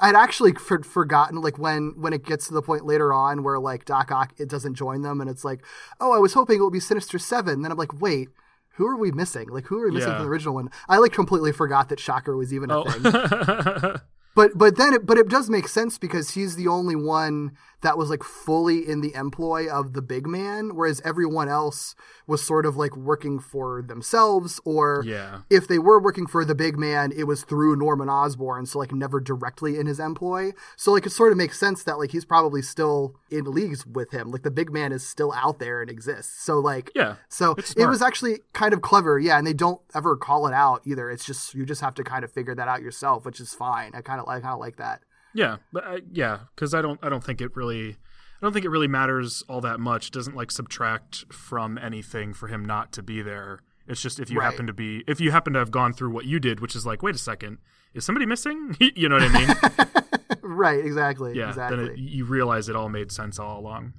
I'd 0.02 0.16
actually 0.16 0.54
for, 0.54 0.84
forgotten 0.84 1.42
like 1.42 1.58
when 1.58 1.94
when 1.98 2.14
it 2.14 2.24
gets 2.26 2.48
to 2.48 2.54
the 2.54 2.62
point 2.62 2.86
later 2.86 3.12
on 3.14 3.44
where 3.44 3.60
like 3.60 3.86
Doc 3.86 4.12
Ock 4.12 4.34
it 4.38 4.50
doesn't 4.50 4.76
join 4.76 5.02
them 5.02 5.22
and 5.22 5.30
it's 5.30 5.44
like, 5.44 5.64
"Oh, 6.00 6.12
I 6.12 6.20
was 6.20 6.34
hoping 6.34 6.60
it 6.60 6.64
would 6.64 6.74
be 6.74 6.80
Sinister 6.80 7.18
7." 7.18 7.62
Then 7.62 7.72
I'm 7.72 7.78
like, 7.78 8.00
"Wait, 8.00 8.30
who 8.76 8.86
are 8.86 8.98
we 8.98 9.12
missing? 9.12 9.50
Like 9.50 9.66
who 9.66 9.80
are 9.80 9.86
we 9.86 9.92
missing 9.92 10.10
Yeah. 10.10 10.18
from 10.18 10.26
the 10.26 10.30
original 10.30 10.54
one?" 10.56 10.70
I 10.88 10.98
like 10.98 11.14
completely 11.14 11.52
forgot 11.52 11.90
that 11.90 12.00
Shocker 12.00 12.36
was 12.36 12.54
even 12.54 12.70
a 12.72 12.80
oh. 12.80 12.84
thing. 12.84 13.12
Oh. 13.14 13.96
But 14.36 14.58
but 14.58 14.78
then 14.78 14.94
it, 14.94 15.06
but 15.06 15.18
it 15.18 15.28
does 15.28 15.50
make 15.50 15.68
sense 15.68 15.98
because 15.98 16.32
he's 16.32 16.56
the 16.56 16.68
only 16.68 16.96
one 16.96 17.58
that 17.82 17.98
was 17.98 18.10
like 18.10 18.24
fully 18.24 18.88
in 18.88 19.02
the 19.02 19.14
employ 19.16 19.68
of 19.70 19.94
the 19.94 20.02
big 20.02 20.28
man, 20.28 20.76
whereas 20.76 21.02
everyone 21.06 21.48
else 21.48 21.96
was 22.28 22.44
sort 22.44 22.66
of 22.66 22.76
like 22.76 22.96
working 22.98 23.40
for 23.40 23.82
themselves, 23.82 24.60
or 24.66 25.04
Yeah. 25.06 25.42
if 25.50 25.68
they 25.68 25.80
were 25.80 26.00
working 26.02 26.28
for 26.28 26.44
the 26.44 26.56
big 26.56 26.78
man, 26.78 27.12
it 27.16 27.24
was 27.24 27.44
through 27.44 27.76
Norman 27.76 28.10
Osborn, 28.10 28.66
so 28.66 28.80
like 28.80 28.92
never 28.92 29.20
directly 29.20 29.78
in 29.78 29.86
his 29.88 30.00
employ. 30.00 30.52
So 30.76 30.92
like 30.92 31.06
it 31.06 31.12
sort 31.12 31.32
of 31.32 31.38
makes 31.38 31.60
sense 31.60 31.84
that 31.84 31.98
like 32.00 32.12
he's 32.12 32.26
probably 32.26 32.62
still 32.62 33.16
in 33.30 33.46
leagues 33.46 33.86
with 33.86 34.12
him. 34.12 34.32
Like 34.32 34.44
the 34.44 34.52
big 34.52 34.72
man 34.72 34.92
is 34.92 35.08
still 35.08 35.32
out 35.34 35.60
there 35.60 35.82
and 35.82 35.90
exists. 35.90 36.44
So 36.44 36.60
like 36.60 36.92
Yeah, 36.96 37.16
so 37.30 37.56
it 37.78 37.86
was 37.88 38.02
actually 38.02 38.40
kind 38.54 38.74
of 38.74 38.82
clever, 38.82 39.20
yeah. 39.20 39.38
And 39.38 39.48
they 39.48 39.54
don't 39.54 39.82
ever 39.96 40.16
call 40.18 40.48
it 40.48 40.54
out 40.54 40.82
either. 40.86 41.10
It's 41.10 41.26
just 41.26 41.54
you 41.54 41.66
just 41.66 41.82
have 41.82 41.94
to 41.96 42.04
kind 42.04 42.24
of 42.24 42.32
figure 42.32 42.56
that 42.56 42.68
out 42.68 42.82
yourself, 42.82 43.26
which 43.26 43.40
is 43.40 43.54
fine. 43.54 43.92
I 43.96 44.02
kind 44.02 44.20
of 44.20 44.28
I 44.28 44.40
kind 44.40 44.54
of 44.54 44.60
like 44.60 44.78
that. 44.78 45.02
Yeah, 45.34 45.58
but 45.72 45.84
I, 45.86 46.00
yeah, 46.12 46.40
because 46.56 46.74
I 46.74 46.82
don't 46.82 47.00
I 47.04 47.10
don't 47.10 47.24
think 47.24 47.42
it 47.42 47.56
really 47.56 47.90
I 47.92 48.46
don't 48.46 48.54
think 48.54 48.66
it 48.66 48.70
really 48.70 48.88
matters 48.88 49.44
all 49.50 49.62
that 49.62 49.80
much. 49.80 50.08
It 50.08 50.14
doesn't 50.14 50.36
like 50.36 50.52
subtract 50.52 51.26
from 51.32 51.78
anything 51.78 52.34
for 52.34 52.48
him 52.48 52.64
not 52.66 52.92
to 52.94 53.04
be 53.04 53.22
there. 53.22 53.60
It's 53.88 54.02
just 54.02 54.20
if 54.20 54.30
you 54.30 54.40
Right. 54.40 54.46
happen 54.52 54.68
to 54.68 54.74
be 54.74 55.04
if 55.08 55.20
you 55.20 55.32
happen 55.32 55.54
to 55.54 55.60
have 55.60 55.72
gone 55.72 55.94
through 55.94 56.12
what 56.12 56.26
you 56.26 56.40
did, 56.40 56.60
which 56.60 56.76
is 56.76 56.86
like, 56.86 57.02
wait 57.04 57.16
a 57.16 57.20
second, 57.20 57.58
is 57.94 58.06
somebody 58.06 58.26
missing? 58.26 58.76
you 58.96 59.10
know 59.10 59.16
what 59.16 59.24
I 59.24 59.40
mean? 59.40 60.38
right, 60.42 60.84
exactly. 60.86 61.36
yeah. 61.36 61.50
exactly. 61.50 61.78
Then 61.78 61.94
it, 61.94 62.00
you 62.00 62.26
realize 62.26 62.70
it 62.70 62.76
all 62.76 62.90
made 62.90 63.12
sense 63.12 63.40
all 63.40 63.60
along. 63.60 63.94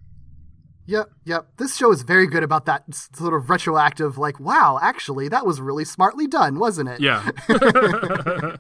Yep, 0.87 1.11
yep. 1.25 1.47
This 1.57 1.77
show 1.77 1.93
is 1.93 2.03
very 2.03 2.27
good 2.27 2.43
about 2.43 2.67
that 2.67 2.83
sort 3.15 3.33
of 3.33 3.49
retroactive, 3.49 4.19
like, 4.19 4.41
wow, 4.41 4.77
actually, 4.83 5.29
that 5.29 5.47
was 5.47 5.61
really 5.61 5.85
smartly 5.85 6.27
done, 6.27 6.59
wasn't 6.59 6.89
it? 6.89 7.01
Yeah. 7.01 7.31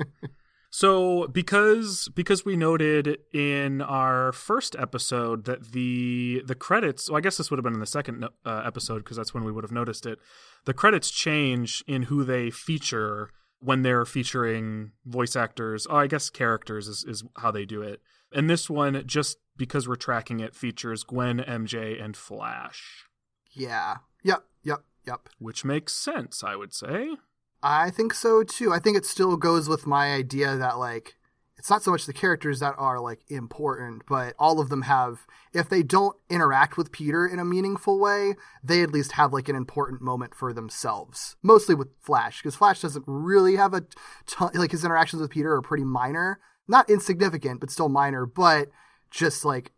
so 0.70 1.26
because 1.26 2.08
because 2.14 2.44
we 2.44 2.56
noted 2.56 3.18
in 3.32 3.82
our 3.82 4.32
first 4.32 4.76
episode 4.78 5.44
that 5.44 5.72
the 5.72 6.42
the 6.46 6.54
credits, 6.54 7.10
well, 7.10 7.18
I 7.18 7.20
guess 7.20 7.36
this 7.36 7.50
would 7.50 7.58
have 7.58 7.64
been 7.64 7.74
in 7.74 7.80
the 7.80 7.86
second 7.86 8.24
uh, 8.44 8.62
episode 8.64 8.98
because 8.98 9.16
that's 9.16 9.34
when 9.34 9.44
we 9.44 9.52
would 9.52 9.64
have 9.64 9.72
noticed 9.72 10.06
it. 10.06 10.18
The 10.64 10.74
credits 10.74 11.10
change 11.10 11.82
in 11.86 12.04
who 12.04 12.24
they 12.24 12.50
feature 12.50 13.30
when 13.58 13.82
they're 13.82 14.06
featuring 14.06 14.92
voice 15.04 15.36
actors. 15.36 15.86
Oh, 15.90 15.96
I 15.96 16.06
guess 16.06 16.30
characters 16.30 16.88
is, 16.88 17.04
is 17.06 17.24
how 17.36 17.50
they 17.50 17.64
do 17.66 17.82
it. 17.82 18.00
And 18.32 18.48
this 18.48 18.70
one, 18.70 19.02
just 19.06 19.38
because 19.56 19.88
we're 19.88 19.96
tracking 19.96 20.40
it, 20.40 20.54
features 20.54 21.02
Gwen, 21.04 21.38
MJ, 21.40 22.02
and 22.02 22.16
Flash, 22.16 23.04
Yeah. 23.52 23.96
Yep, 24.22 24.44
yep, 24.62 24.82
yep. 25.06 25.28
which 25.38 25.64
makes 25.64 25.92
sense, 25.94 26.44
I 26.44 26.56
would 26.56 26.72
say. 26.72 27.16
I 27.62 27.90
think 27.90 28.14
so 28.14 28.42
too. 28.42 28.72
I 28.72 28.78
think 28.78 28.96
it 28.96 29.04
still 29.06 29.36
goes 29.36 29.68
with 29.68 29.86
my 29.86 30.12
idea 30.14 30.56
that 30.56 30.78
like 30.78 31.16
it's 31.58 31.68
not 31.68 31.82
so 31.82 31.90
much 31.90 32.06
the 32.06 32.14
characters 32.14 32.60
that 32.60 32.74
are 32.78 32.98
like 32.98 33.20
important, 33.28 34.02
but 34.08 34.34
all 34.38 34.60
of 34.60 34.70
them 34.70 34.82
have 34.82 35.26
if 35.52 35.68
they 35.68 35.82
don't 35.82 36.16
interact 36.30 36.78
with 36.78 36.90
Peter 36.90 37.26
in 37.26 37.38
a 37.38 37.44
meaningful 37.44 38.00
way, 38.00 38.34
they 38.64 38.82
at 38.82 38.92
least 38.92 39.12
have 39.12 39.32
like 39.34 39.48
an 39.50 39.56
important 39.56 40.00
moment 40.00 40.34
for 40.34 40.54
themselves. 40.54 41.36
Mostly 41.42 41.74
with 41.74 41.88
Flash 42.00 42.40
because 42.40 42.56
Flash 42.56 42.80
doesn't 42.80 43.04
really 43.06 43.56
have 43.56 43.74
a 43.74 43.84
ton 44.26 44.52
like 44.54 44.70
his 44.70 44.84
interactions 44.86 45.20
with 45.20 45.30
Peter 45.30 45.52
are 45.52 45.60
pretty 45.62 45.84
minor. 45.84 46.40
not 46.66 46.88
insignificant, 46.88 47.60
but 47.60 47.70
still 47.70 47.88
minor, 47.90 48.24
but 48.24 48.68
just 49.10 49.44
like 49.44 49.72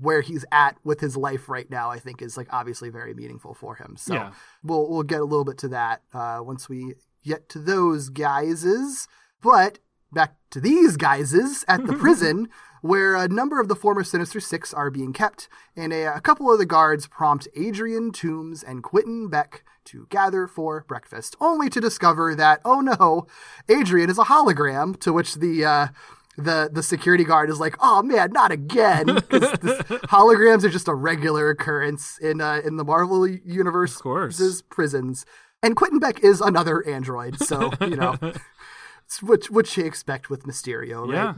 where 0.00 0.20
he's 0.20 0.44
at 0.52 0.76
with 0.84 1.00
his 1.00 1.16
life 1.16 1.48
right 1.48 1.68
now, 1.70 1.90
I 1.90 1.98
think 1.98 2.22
is 2.22 2.36
like 2.36 2.48
obviously 2.52 2.88
very 2.88 3.14
meaningful 3.14 3.52
for 3.54 3.74
him. 3.76 3.96
So 3.98 4.14
Yeah. 4.14 4.32
we'll 4.62 4.88
we'll 4.88 5.02
get 5.02 5.20
a 5.20 5.24
little 5.24 5.44
bit 5.44 5.58
to 5.58 5.68
that 5.68 6.02
uh, 6.14 6.38
once 6.42 6.68
we 6.68 6.94
get 7.26 7.48
to 7.50 7.58
those 7.58 8.08
guises. 8.08 9.08
But 9.42 9.78
back 10.12 10.36
to 10.50 10.60
these 10.60 10.96
guises 10.96 11.64
at 11.68 11.86
the 11.86 11.92
prison, 11.98 12.48
where 12.82 13.16
a 13.16 13.28
number 13.28 13.60
of 13.60 13.68
the 13.68 13.74
former 13.76 14.04
Sinister 14.04 14.40
Six 14.40 14.72
are 14.72 14.90
being 14.90 15.12
kept, 15.12 15.48
and 15.74 15.92
a, 15.92 16.14
a 16.16 16.20
couple 16.20 16.50
of 16.52 16.58
the 16.58 16.66
guards 16.66 17.06
prompt 17.08 17.48
Adrian 17.56 18.12
Toombs 18.12 18.62
and 18.62 18.82
Quentin 18.82 19.28
Beck 19.28 19.64
to 19.86 20.06
gather 20.10 20.46
for 20.46 20.84
breakfast, 20.88 21.36
only 21.40 21.68
to 21.70 21.80
discover 21.80 22.34
that 22.34 22.60
oh 22.64 22.80
no, 22.80 23.26
Adrian 23.68 24.10
is 24.10 24.18
a 24.18 24.24
hologram. 24.24 24.98
To 25.00 25.12
which 25.12 25.34
the 25.34 25.64
uh, 25.64 25.88
the 26.36 26.68
the 26.72 26.82
security 26.82 27.24
guard 27.24 27.50
is 27.50 27.58
like, 27.60 27.76
"Oh 27.80 28.02
man, 28.02 28.30
not 28.32 28.52
again!" 28.52 29.06
holograms 30.10 30.64
are 30.64 30.68
just 30.70 30.88
a 30.88 30.94
regular 30.94 31.50
occurrence 31.50 32.18
in 32.18 32.40
uh, 32.40 32.60
in 32.64 32.76
the 32.76 32.84
Marvel 32.84 33.26
universe, 33.26 33.96
Of 33.96 34.02
course. 34.02 34.62
prisons. 34.68 35.24
And 35.66 35.74
Quentin 35.74 35.98
Beck 35.98 36.20
is 36.22 36.40
another 36.40 36.86
android, 36.86 37.40
so 37.40 37.72
you 37.80 37.96
know, 37.96 38.14
which 39.20 39.50
which 39.50 39.76
you 39.76 39.84
expect 39.84 40.30
with 40.30 40.44
Mysterio, 40.44 41.12
Yeah. 41.12 41.34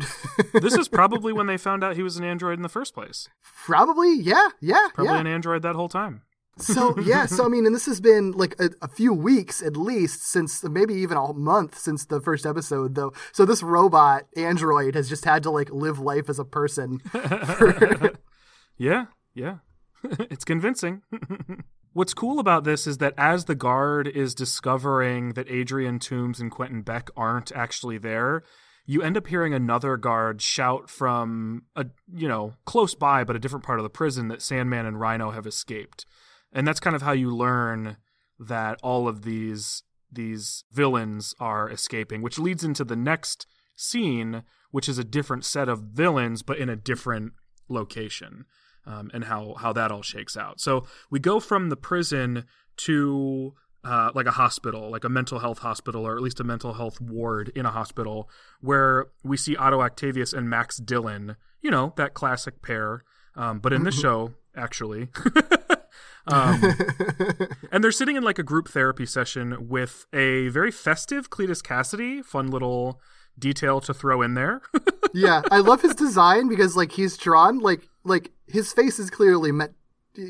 this 0.60 0.74
is 0.76 0.86
probably 0.88 1.32
when 1.32 1.46
they 1.46 1.56
found 1.56 1.82
out 1.82 1.96
he 1.96 2.02
was 2.02 2.18
an 2.18 2.24
android 2.24 2.58
in 2.58 2.62
the 2.62 2.68
first 2.68 2.92
place. 2.92 3.28
Probably, 3.64 4.14
yeah, 4.14 4.48
yeah, 4.60 4.88
Probably 4.92 5.14
yeah. 5.14 5.20
an 5.20 5.26
android 5.26 5.62
that 5.62 5.76
whole 5.76 5.88
time. 5.88 6.22
So 6.58 6.98
yeah, 7.12 7.24
so 7.24 7.46
I 7.46 7.48
mean, 7.48 7.64
and 7.64 7.74
this 7.74 7.86
has 7.86 8.00
been 8.02 8.32
like 8.32 8.54
a, 8.60 8.68
a 8.82 8.88
few 8.88 9.14
weeks 9.14 9.62
at 9.62 9.76
least 9.76 10.26
since 10.28 10.62
maybe 10.62 10.92
even 10.94 11.16
a 11.16 11.32
month 11.32 11.78
since 11.78 12.04
the 12.04 12.20
first 12.20 12.44
episode, 12.44 12.96
though. 12.96 13.12
So 13.32 13.46
this 13.46 13.62
robot 13.62 14.24
android 14.36 14.94
has 14.94 15.08
just 15.08 15.24
had 15.24 15.42
to 15.44 15.50
like 15.50 15.70
live 15.70 15.98
life 15.98 16.28
as 16.28 16.38
a 16.38 16.44
person. 16.44 16.98
For, 17.08 18.12
Yeah, 18.76 19.06
yeah. 19.34 19.58
it's 20.04 20.44
convincing. 20.44 21.02
What's 21.98 22.14
cool 22.14 22.38
about 22.38 22.62
this 22.62 22.86
is 22.86 22.98
that 22.98 23.14
as 23.18 23.46
the 23.46 23.56
guard 23.56 24.06
is 24.06 24.32
discovering 24.32 25.32
that 25.32 25.50
Adrian 25.50 25.98
Toombs 25.98 26.38
and 26.38 26.48
Quentin 26.48 26.82
Beck 26.82 27.10
aren't 27.16 27.50
actually 27.50 27.98
there, 27.98 28.44
you 28.86 29.02
end 29.02 29.16
up 29.16 29.26
hearing 29.26 29.52
another 29.52 29.96
guard 29.96 30.40
shout 30.40 30.88
from 30.88 31.64
a 31.74 31.86
you 32.14 32.28
know, 32.28 32.54
close 32.64 32.94
by 32.94 33.24
but 33.24 33.34
a 33.34 33.40
different 33.40 33.64
part 33.64 33.80
of 33.80 33.82
the 33.82 33.90
prison 33.90 34.28
that 34.28 34.42
Sandman 34.42 34.86
and 34.86 35.00
Rhino 35.00 35.32
have 35.32 35.44
escaped. 35.44 36.06
And 36.52 36.68
that's 36.68 36.78
kind 36.78 36.94
of 36.94 37.02
how 37.02 37.10
you 37.10 37.34
learn 37.34 37.96
that 38.38 38.78
all 38.80 39.08
of 39.08 39.22
these 39.22 39.82
these 40.12 40.62
villains 40.70 41.34
are 41.40 41.68
escaping, 41.68 42.22
which 42.22 42.38
leads 42.38 42.62
into 42.62 42.84
the 42.84 42.94
next 42.94 43.44
scene, 43.74 44.44
which 44.70 44.88
is 44.88 44.98
a 44.98 45.04
different 45.04 45.44
set 45.44 45.68
of 45.68 45.80
villains 45.80 46.44
but 46.44 46.58
in 46.58 46.68
a 46.68 46.76
different 46.76 47.32
location 47.68 48.44
um, 48.86 49.10
and 49.12 49.24
how 49.24 49.54
how 49.54 49.72
that 49.72 49.90
all 49.90 50.02
shakes 50.02 50.36
out. 50.36 50.60
So 50.60 50.86
we 51.10 51.20
go 51.20 51.40
from 51.40 51.68
the 51.68 51.76
prison 51.76 52.44
to 52.78 53.54
uh, 53.84 54.10
like 54.14 54.26
a 54.26 54.32
hospital, 54.32 54.90
like 54.90 55.04
a 55.04 55.08
mental 55.08 55.38
health 55.38 55.60
hospital, 55.60 56.06
or 56.06 56.16
at 56.16 56.22
least 56.22 56.40
a 56.40 56.44
mental 56.44 56.74
health 56.74 57.00
ward 57.00 57.50
in 57.54 57.66
a 57.66 57.70
hospital, 57.70 58.28
where 58.60 59.06
we 59.22 59.36
see 59.36 59.56
Otto 59.56 59.80
Octavius 59.80 60.32
and 60.32 60.48
Max 60.48 60.78
Dillon. 60.78 61.36
You 61.60 61.70
know 61.70 61.92
that 61.96 62.14
classic 62.14 62.62
pair, 62.62 63.04
um, 63.34 63.58
but 63.58 63.72
in 63.72 63.84
this 63.84 63.98
show, 63.98 64.34
actually. 64.56 65.08
um, 66.26 66.62
and 67.72 67.82
they're 67.82 67.92
sitting 67.92 68.16
in 68.16 68.22
like 68.22 68.38
a 68.38 68.42
group 68.42 68.68
therapy 68.68 69.06
session 69.06 69.68
with 69.68 70.06
a 70.12 70.48
very 70.48 70.70
festive 70.70 71.30
Cletus 71.30 71.62
Kasady. 71.62 72.24
Fun 72.24 72.50
little 72.50 73.00
detail 73.38 73.80
to 73.80 73.94
throw 73.94 74.22
in 74.22 74.34
there. 74.34 74.62
yeah, 75.14 75.42
I 75.50 75.58
love 75.58 75.82
his 75.82 75.94
design 75.94 76.48
because 76.48 76.76
like 76.76 76.92
he's 76.92 77.16
drawn 77.16 77.58
like 77.58 77.88
like 78.08 78.32
his 78.46 78.72
face 78.72 78.98
is 78.98 79.10
clearly 79.10 79.52
meant 79.52 79.72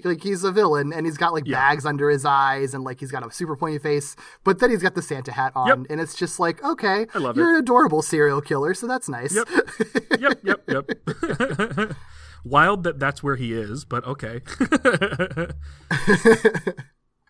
like 0.04 0.22
he's 0.22 0.44
a 0.44 0.52
villain 0.52 0.92
and 0.92 1.06
he's 1.06 1.16
got 1.16 1.32
like 1.32 1.44
Yeah. 1.46 1.56
bags 1.70 1.86
under 1.86 2.10
his 2.10 2.26
eyes 2.26 2.74
and 2.74 2.84
like 2.84 3.00
he's 3.00 3.10
got 3.10 3.26
a 3.26 3.30
super 3.32 3.56
pointy 3.56 3.78
face, 3.78 4.16
but 4.44 4.58
then 4.58 4.68
he's 4.70 4.82
got 4.82 4.94
the 4.94 5.00
Santa 5.00 5.32
hat 5.32 5.52
on 5.56 5.66
Yep. 5.68 5.78
and 5.88 6.00
it's 6.00 6.14
just 6.14 6.38
like 6.38 6.62
okay, 6.62 7.06
I 7.14 7.18
love 7.18 7.36
you're 7.38 7.50
it. 7.52 7.54
an 7.54 7.60
adorable 7.60 8.02
serial 8.02 8.42
killer, 8.42 8.74
so 8.74 8.86
that's 8.86 9.08
nice. 9.08 9.34
Yep. 9.34 9.48
yep, 10.20 10.40
yep, 10.44 10.60
yep. 10.68 11.96
Wild 12.44 12.84
that 12.84 12.98
that's 12.98 13.22
where 13.22 13.36
he 13.36 13.52
is, 13.54 13.84
but 13.84 14.04
okay. 14.06 14.40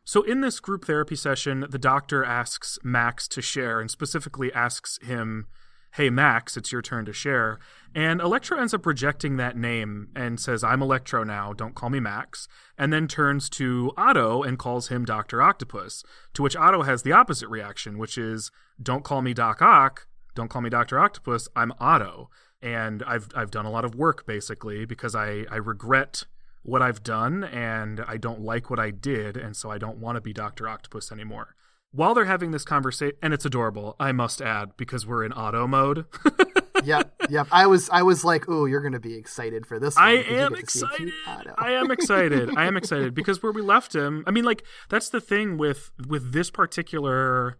so 0.04 0.22
in 0.22 0.40
this 0.40 0.60
group 0.60 0.84
therapy 0.84 1.16
session, 1.16 1.66
the 1.68 1.78
doctor 1.78 2.24
asks 2.24 2.78
Max 2.82 3.28
to 3.28 3.42
share 3.42 3.80
and 3.80 3.90
specifically 3.90 4.52
asks 4.52 4.98
him, 5.02 5.46
"Hey 5.92 6.10
Max, 6.10 6.56
it's 6.56 6.72
your 6.72 6.82
turn 6.82 7.04
to 7.06 7.12
share." 7.12 7.58
And 7.94 8.20
Electro 8.20 8.58
ends 8.58 8.74
up 8.74 8.86
rejecting 8.86 9.36
that 9.36 9.56
name 9.56 10.08
and 10.14 10.38
says, 10.38 10.62
"I'm 10.62 10.82
Electro 10.82 11.24
now, 11.24 11.52
don't 11.52 11.74
call 11.74 11.90
me 11.90 12.00
Max." 12.00 12.48
And 12.76 12.92
then 12.92 13.08
turns 13.08 13.48
to 13.50 13.92
Otto 13.96 14.42
and 14.42 14.58
calls 14.58 14.88
him 14.88 15.04
Dr. 15.04 15.42
Octopus, 15.42 16.04
to 16.34 16.42
which 16.42 16.56
Otto 16.56 16.82
has 16.82 17.02
the 17.02 17.12
opposite 17.12 17.48
reaction, 17.48 17.98
which 17.98 18.18
is, 18.18 18.50
"Don't 18.82 19.04
call 19.04 19.22
me 19.22 19.34
Doc 19.34 19.62
Ock, 19.62 20.06
don't 20.34 20.48
call 20.48 20.62
me 20.62 20.70
Dr. 20.70 20.98
Octopus, 20.98 21.48
I'm 21.56 21.72
Otto." 21.80 22.30
And 22.60 23.02
I've 23.04 23.28
I've 23.34 23.50
done 23.50 23.66
a 23.66 23.70
lot 23.70 23.84
of 23.84 23.94
work 23.94 24.26
basically 24.26 24.84
because 24.84 25.14
I 25.14 25.46
I 25.50 25.56
regret 25.56 26.24
what 26.62 26.82
I've 26.82 27.02
done 27.02 27.44
and 27.44 28.04
I 28.06 28.16
don't 28.16 28.40
like 28.40 28.68
what 28.68 28.78
I 28.78 28.90
did 28.90 29.36
and 29.36 29.56
so 29.56 29.70
I 29.70 29.78
don't 29.78 29.98
want 29.98 30.16
to 30.16 30.20
be 30.20 30.32
Dr. 30.32 30.68
Octopus 30.68 31.10
anymore. 31.10 31.54
While 31.98 32.14
they're 32.14 32.26
having 32.26 32.52
this 32.52 32.64
conversation 32.64 33.16
and 33.20 33.34
it's 33.34 33.44
adorable, 33.44 33.96
I 33.98 34.12
must 34.12 34.40
add 34.40 34.76
because 34.76 35.04
we're 35.04 35.24
in 35.24 35.32
auto 35.32 35.66
mode. 35.66 36.04
yep, 36.84 37.12
yep. 37.28 37.48
I 37.50 37.66
was 37.66 37.90
I 37.90 38.02
was 38.02 38.24
like, 38.24 38.44
oh, 38.46 38.66
you're 38.66 38.82
gonna 38.82 39.00
be 39.00 39.16
excited 39.16 39.66
for 39.66 39.80
this. 39.80 39.96
One, 39.96 40.04
I 40.04 40.12
am 40.12 40.52
get 40.52 40.68
to 40.68 40.70
see 40.70 40.86
a 40.86 40.96
cute 40.96 41.08
excited. 41.08 41.54
I 41.58 41.72
am 41.72 41.90
excited. 41.90 42.56
I 42.56 42.66
am 42.66 42.76
excited 42.80 43.14
because 43.14 43.42
where 43.42 43.50
we 43.50 43.62
left 43.62 43.96
him, 43.96 44.22
I 44.28 44.30
mean 44.30 44.44
like 44.44 44.62
that's 44.88 45.08
the 45.08 45.20
thing 45.20 45.58
with 45.58 45.90
with 46.06 46.32
this 46.32 46.52
particular 46.52 47.58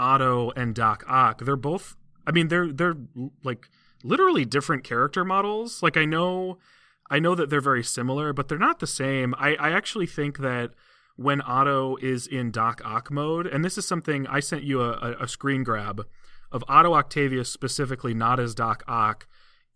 Otto 0.00 0.50
and 0.56 0.74
Doc 0.74 1.04
Ock. 1.06 1.44
They're 1.44 1.54
both 1.54 1.94
I 2.26 2.32
mean 2.32 2.48
they're 2.48 2.72
they're 2.72 2.96
like 3.44 3.68
literally 4.02 4.44
different 4.44 4.82
character 4.82 5.24
models. 5.24 5.80
Like 5.80 5.96
I 5.96 6.06
know 6.06 6.58
I 7.08 7.20
know 7.20 7.36
that 7.36 7.50
they're 7.50 7.60
very 7.60 7.84
similar, 7.84 8.32
but 8.32 8.48
they're 8.48 8.58
not 8.58 8.80
the 8.80 8.88
same. 8.88 9.32
I, 9.38 9.54
I 9.54 9.70
actually 9.70 10.08
think 10.08 10.38
that 10.38 10.72
when 11.16 11.40
Otto 11.40 11.96
is 11.96 12.26
in 12.26 12.50
Doc 12.50 12.80
Ock 12.84 13.10
mode, 13.10 13.46
and 13.46 13.64
this 13.64 13.78
is 13.78 13.88
something 13.88 14.26
I 14.26 14.40
sent 14.40 14.62
you 14.62 14.82
a, 14.82 15.16
a, 15.20 15.26
screen 15.26 15.64
grab 15.64 16.06
of 16.52 16.62
Otto 16.68 16.94
Octavius 16.94 17.50
specifically, 17.50 18.14
not 18.14 18.38
as 18.38 18.54
Doc 18.54 18.82
Ock, 18.86 19.26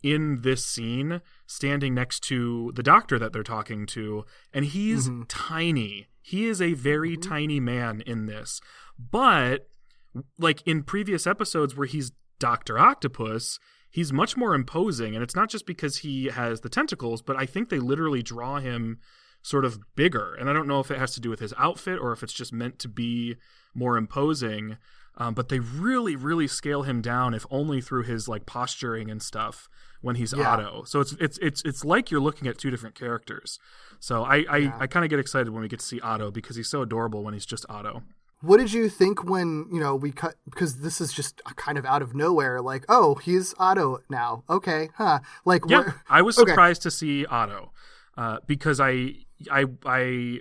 in 0.02 0.42
this 0.42 0.64
scene, 0.64 1.20
standing 1.46 1.94
next 1.94 2.20
to 2.20 2.72
the 2.74 2.82
doctor 2.82 3.18
that 3.18 3.32
they're 3.32 3.42
talking 3.42 3.86
to, 3.86 4.24
and 4.52 4.64
he's 4.64 5.08
mm-hmm. 5.08 5.22
tiny. 5.28 6.08
He 6.22 6.46
is 6.46 6.60
a 6.60 6.74
very 6.74 7.16
mm-hmm. 7.16 7.28
tiny 7.28 7.60
man 7.60 8.02
in 8.06 8.26
this. 8.26 8.60
But 8.98 9.68
like 10.38 10.62
in 10.66 10.82
previous 10.82 11.26
episodes 11.26 11.76
where 11.76 11.86
he's 11.86 12.12
Dr. 12.38 12.78
Octopus, 12.78 13.58
he's 13.90 14.12
much 14.12 14.36
more 14.36 14.54
imposing. 14.54 15.14
And 15.14 15.22
it's 15.22 15.36
not 15.36 15.50
just 15.50 15.66
because 15.66 15.98
he 15.98 16.26
has 16.26 16.60
the 16.60 16.68
tentacles, 16.68 17.22
but 17.22 17.36
I 17.36 17.46
think 17.46 17.68
they 17.68 17.78
literally 17.78 18.22
draw 18.22 18.58
him 18.58 18.98
sort 19.42 19.64
of 19.64 19.78
bigger. 19.96 20.34
And 20.34 20.48
I 20.50 20.52
don't 20.52 20.66
know 20.68 20.80
if 20.80 20.90
it 20.90 20.98
has 20.98 21.12
to 21.14 21.20
do 21.20 21.30
with 21.30 21.40
his 21.40 21.54
outfit 21.58 21.98
or 22.00 22.12
if 22.12 22.22
it's 22.22 22.32
just 22.32 22.52
meant 22.52 22.78
to 22.80 22.88
be 22.88 23.36
more 23.74 23.96
imposing. 23.96 24.76
Um, 25.16 25.34
but 25.34 25.48
they 25.48 25.58
really, 25.58 26.16
really 26.16 26.46
scale 26.46 26.82
him 26.82 27.02
down, 27.02 27.34
if 27.34 27.44
only 27.50 27.80
through 27.80 28.04
his 28.04 28.28
like 28.28 28.46
posturing 28.46 29.10
and 29.10 29.22
stuff 29.22 29.68
when 30.00 30.16
he's 30.16 30.32
Yeah. 30.32 30.52
Otto. 30.52 30.84
So 30.84 31.00
it's 31.00 31.12
it's 31.20 31.38
it's 31.38 31.62
it's 31.64 31.84
like 31.84 32.10
you're 32.10 32.20
looking 32.20 32.48
at 32.48 32.56
two 32.58 32.70
different 32.70 32.94
characters. 32.94 33.58
So 33.98 34.24
I 34.24 34.44
I, 34.48 34.72
I 34.80 34.86
kind 34.86 35.04
of 35.04 35.10
get 35.10 35.18
excited 35.18 35.50
when 35.50 35.62
we 35.62 35.68
get 35.68 35.80
to 35.80 35.84
see 35.86 36.00
Otto 36.00 36.30
because 36.30 36.56
he's 36.56 36.68
so 36.70 36.80
adorable 36.82 37.22
when 37.22 37.34
he's 37.34 37.44
just 37.44 37.66
Otto. 37.68 38.02
What 38.42 38.56
did 38.58 38.72
you 38.72 38.88
think 38.88 39.22
when 39.28 39.66
you 39.70 39.80
know 39.80 39.94
we 39.94 40.12
cut? 40.12 40.36
Because 40.46 40.76
this 40.80 41.00
is 41.02 41.12
just 41.12 41.42
kind 41.56 41.76
of 41.76 41.84
out 41.84 42.00
of 42.00 42.14
nowhere. 42.14 42.62
Like, 42.62 42.86
oh, 42.88 43.16
he's 43.16 43.52
Otto 43.58 43.98
now. 44.08 44.44
Okay, 44.48 44.88
huh? 44.96 45.18
Like, 45.44 45.62
Yeah, 45.68 45.80
where- 45.80 46.02
I 46.08 46.22
was 46.22 46.38
okay. 46.38 46.50
surprised 46.52 46.80
to 46.82 46.90
see 46.90 47.26
Otto 47.26 47.72
uh, 48.16 48.38
because 48.46 48.80
I 48.80 49.16
I 49.50 49.66
I 49.84 50.40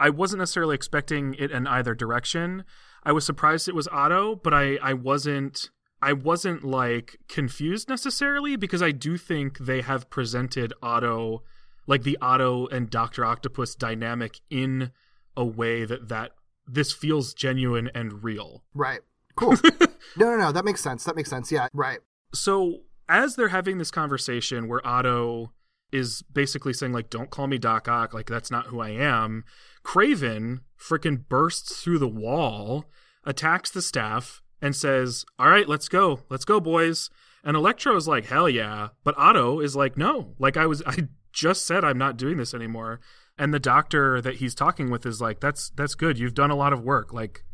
I 0.00 0.10
wasn't 0.10 0.38
necessarily 0.38 0.74
expecting 0.74 1.34
it 1.38 1.50
in 1.50 1.66
either 1.66 1.94
direction. 1.94 2.64
I 3.04 3.12
was 3.12 3.24
surprised 3.24 3.68
it 3.68 3.74
was 3.74 3.88
Otto, 3.88 4.36
but 4.36 4.54
I 4.54 4.76
I 4.82 4.94
wasn't 4.94 5.70
I 6.00 6.12
wasn't 6.12 6.64
like 6.64 7.18
confused 7.28 7.88
necessarily 7.88 8.56
because 8.56 8.82
I 8.82 8.92
do 8.92 9.16
think 9.16 9.58
they 9.58 9.80
have 9.80 10.08
presented 10.10 10.72
Otto 10.82 11.42
like 11.86 12.02
the 12.02 12.18
Otto 12.20 12.66
and 12.68 12.90
Doctor 12.90 13.24
Octopus 13.24 13.74
dynamic 13.74 14.40
in 14.50 14.92
a 15.36 15.44
way 15.44 15.84
that 15.84 16.08
that 16.08 16.32
this 16.66 16.92
feels 16.92 17.32
genuine 17.34 17.90
and 17.94 18.22
real. 18.22 18.62
Right. 18.74 19.00
Cool. 19.36 19.56
no, 20.16 20.30
no, 20.30 20.36
no. 20.36 20.52
That 20.52 20.64
makes 20.64 20.80
sense. 20.82 21.04
That 21.04 21.16
makes 21.16 21.30
sense. 21.30 21.50
Yeah. 21.50 21.68
Right. 21.72 22.00
so 22.34 22.80
as 23.08 23.36
they're 23.36 23.48
having 23.48 23.78
this 23.78 23.90
conversation 23.90 24.68
where 24.68 24.86
Otto 24.86 25.52
is 25.92 26.22
basically 26.22 26.72
saying 26.72 26.92
like 26.92 27.10
don't 27.10 27.30
call 27.30 27.46
me 27.46 27.58
Doc 27.58 27.88
Ock 27.88 28.12
like 28.12 28.26
that's 28.26 28.50
not 28.50 28.66
who 28.66 28.80
I 28.80 28.90
am 28.90 29.44
Kraven 29.84 30.60
freaking 30.78 31.28
bursts 31.28 31.82
through 31.82 31.98
the 31.98 32.08
wall 32.08 32.84
attacks 33.24 33.70
the 33.70 33.82
staff 33.82 34.42
and 34.60 34.74
says 34.76 35.24
all 35.38 35.48
right 35.48 35.68
let's 35.68 35.88
go 35.88 36.20
let's 36.28 36.44
go 36.44 36.60
boys 36.60 37.10
And 37.44 37.56
Electro 37.56 37.96
is 37.96 38.08
like, 38.08 38.26
hell 38.26 38.48
yeah. 38.48 38.88
But 39.04 39.16
Otto 39.16 39.60
is 39.60 39.76
like, 39.76 39.96
no. 39.96 40.34
Like 40.38 40.56
I 40.56 40.66
was 40.66 40.82
I 40.86 41.08
just 41.32 41.66
said 41.66 41.84
I'm 41.84 41.98
not 41.98 42.16
doing 42.16 42.36
this 42.36 42.54
anymore. 42.54 43.00
And 43.38 43.54
the 43.54 43.60
doctor 43.60 44.20
that 44.20 44.36
he's 44.36 44.54
talking 44.54 44.90
with 44.90 45.06
is 45.06 45.20
like, 45.20 45.40
that's 45.40 45.70
that's 45.70 45.94
good. 45.94 46.18
You've 46.18 46.34
done 46.34 46.50
a 46.50 46.56
lot 46.56 46.72
of 46.72 46.82
work. 46.82 47.12
Like 47.12 47.44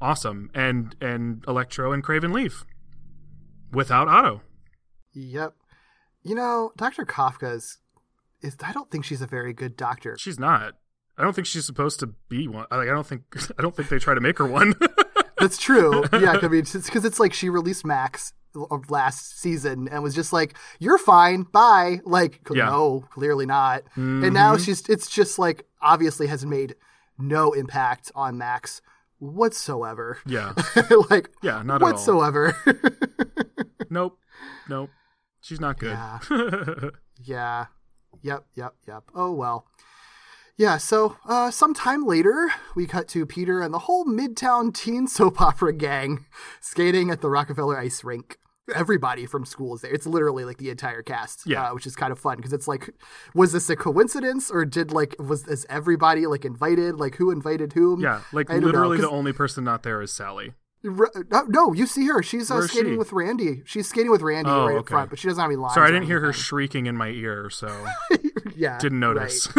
awesome. 0.00 0.50
And 0.54 0.94
and 1.00 1.44
Electro 1.46 1.92
and 1.92 2.02
Kraven 2.04 2.32
leave. 2.32 2.64
Without 3.72 4.08
Otto. 4.08 4.42
Yep. 5.12 5.54
You 6.22 6.34
know, 6.34 6.72
Dr. 6.76 7.04
Kafka's 7.04 7.78
is 8.42 8.56
I 8.62 8.72
don't 8.72 8.90
think 8.90 9.04
she's 9.04 9.22
a 9.22 9.26
very 9.26 9.52
good 9.52 9.76
doctor. 9.76 10.16
She's 10.18 10.38
not. 10.38 10.74
I 11.18 11.22
don't 11.22 11.34
think 11.34 11.46
she's 11.46 11.66
supposed 11.66 12.00
to 12.00 12.08
be 12.28 12.48
one. 12.48 12.66
Like 12.70 12.88
I 12.88 12.92
don't 12.92 13.06
think 13.06 13.22
I 13.58 13.62
don't 13.62 13.74
think 13.74 13.88
they 13.88 13.98
try 13.98 14.14
to 14.14 14.20
make 14.20 14.38
her 14.38 14.46
one. 14.46 14.74
That's 15.38 15.56
true. 15.58 16.04
Yeah, 16.12 16.38
I 16.42 16.48
mean, 16.48 16.60
it's 16.60 16.72
because 16.72 17.04
it's 17.04 17.18
like 17.18 17.32
she 17.32 17.48
released 17.48 17.84
Max 17.86 18.34
of 18.70 18.90
last 18.90 19.38
season 19.40 19.88
and 19.88 20.02
was 20.02 20.14
just 20.14 20.32
like, 20.34 20.54
"You're 20.78 20.98
fine, 20.98 21.42
bye." 21.44 22.00
Like, 22.04 22.40
Yeah. 22.52 22.66
no, 22.66 23.04
clearly 23.10 23.46
not. 23.46 23.84
And 23.94 24.34
now 24.34 24.54
mm-hmm. 24.54 24.62
she's 24.62 24.86
it's 24.88 25.08
just 25.08 25.38
like 25.38 25.66
obviously 25.80 26.26
has 26.26 26.44
made 26.44 26.74
no 27.18 27.52
impact 27.52 28.12
on 28.14 28.36
Max 28.36 28.82
whatsoever. 29.18 30.18
yeah. 30.26 30.52
like, 31.10 31.30
Yeah, 31.42 31.62
not 31.62 31.76
at 31.76 31.82
all. 31.82 31.90
whatsoever. 31.92 32.56
Nope. 33.88 34.18
Nope. 34.68 34.90
She's 35.40 35.60
not 35.60 35.78
good. 35.78 35.90
Yeah. 35.90 36.18
yeah. 37.24 37.66
Yep, 38.22 38.44
yep, 38.54 38.74
yep. 38.86 39.04
Oh 39.14 39.32
well. 39.32 39.66
Yeah, 40.56 40.76
so 40.76 41.16
uh, 41.26 41.50
sometime 41.50 42.04
later, 42.04 42.50
we 42.76 42.86
cut 42.86 43.08
to 43.08 43.24
Peter 43.24 43.62
and 43.62 43.72
the 43.72 43.78
whole 43.78 44.04
Midtown 44.04 44.74
teen 44.74 45.06
soap 45.08 45.40
opera 45.40 45.72
gang 45.72 46.26
skating 46.60 47.10
at 47.10 47.22
the 47.22 47.30
Rockefeller 47.30 47.78
Ice 47.78 48.04
Rink. 48.04 48.36
Everybody 48.74 49.24
from 49.26 49.46
school 49.46 49.74
is 49.74 49.80
there. 49.80 49.90
It's 49.92 50.06
literally 50.06 50.44
like 50.44 50.58
the 50.58 50.68
entire 50.70 51.02
cast, 51.02 51.44
Yeah. 51.46 51.70
uh, 51.70 51.74
which 51.74 51.86
is 51.86 51.96
kind 51.96 52.12
of 52.12 52.18
fun 52.18 52.36
because 52.36 52.52
it's 52.52 52.68
like, 52.68 52.90
was 53.34 53.52
this 53.52 53.70
a 53.70 53.74
coincidence 53.76 54.50
or 54.50 54.64
did 54.66 54.92
like 54.92 55.16
was 55.18 55.48
is 55.48 55.66
everybody 55.70 56.26
like 56.26 56.44
invited? 56.44 56.96
Like 56.96 57.14
who 57.16 57.30
invited 57.30 57.72
whom? 57.72 58.00
yeah, 58.00 58.20
like 58.32 58.48
know, 58.50 58.58
literally 58.58 58.98
'cause- 58.98 59.06
the 59.06 59.10
only 59.10 59.32
person 59.32 59.64
not 59.64 59.82
there 59.82 60.02
is 60.02 60.12
Sally. 60.12 60.52
R- 60.82 61.10
no, 61.48 61.72
you 61.74 61.86
see 61.86 62.06
her. 62.06 62.22
She's 62.22 62.50
uh, 62.50 62.62
skating 62.62 62.94
she? 62.94 62.98
with 62.98 63.12
Randy. 63.12 63.62
She's 63.66 63.88
skating 63.88 64.10
with 64.10 64.22
Randy 64.22 64.50
Oh, 64.50 64.66
right 64.66 64.78
up 64.78 64.88
front, 64.88 65.10
but 65.10 65.18
she 65.18 65.28
doesn't 65.28 65.40
have 65.40 65.50
any 65.50 65.56
lines. 65.56 65.74
Sorry, 65.74 65.88
I 65.88 65.90
didn't 65.90 66.06
hear 66.06 66.20
her 66.20 66.32
shrieking 66.32 66.86
in 66.86 66.96
my 66.96 67.08
ear, 67.08 67.50
so 67.50 67.68
yeah, 68.56 68.78
didn't 68.78 69.00
notice. 69.00 69.48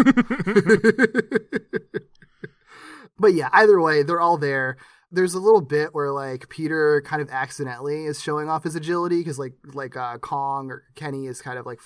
But 3.21 3.35
yeah, 3.35 3.49
either 3.53 3.79
way, 3.79 4.01
they're 4.01 4.19
all 4.19 4.37
there. 4.37 4.77
There's 5.11 5.35
a 5.35 5.39
little 5.39 5.61
bit 5.61 5.93
where 5.93 6.11
like 6.11 6.49
Peter 6.49 7.03
kind 7.05 7.21
of 7.21 7.29
accidentally 7.29 8.05
is 8.05 8.19
showing 8.19 8.49
off 8.49 8.63
his 8.63 8.75
agility 8.75 9.19
because 9.19 9.37
like 9.37 9.53
like 9.73 9.95
uh, 9.95 10.17
Kong 10.17 10.71
or 10.71 10.83
Kenny 10.95 11.27
is 11.27 11.39
kind 11.41 11.59
of 11.59 11.65
like 11.67 11.79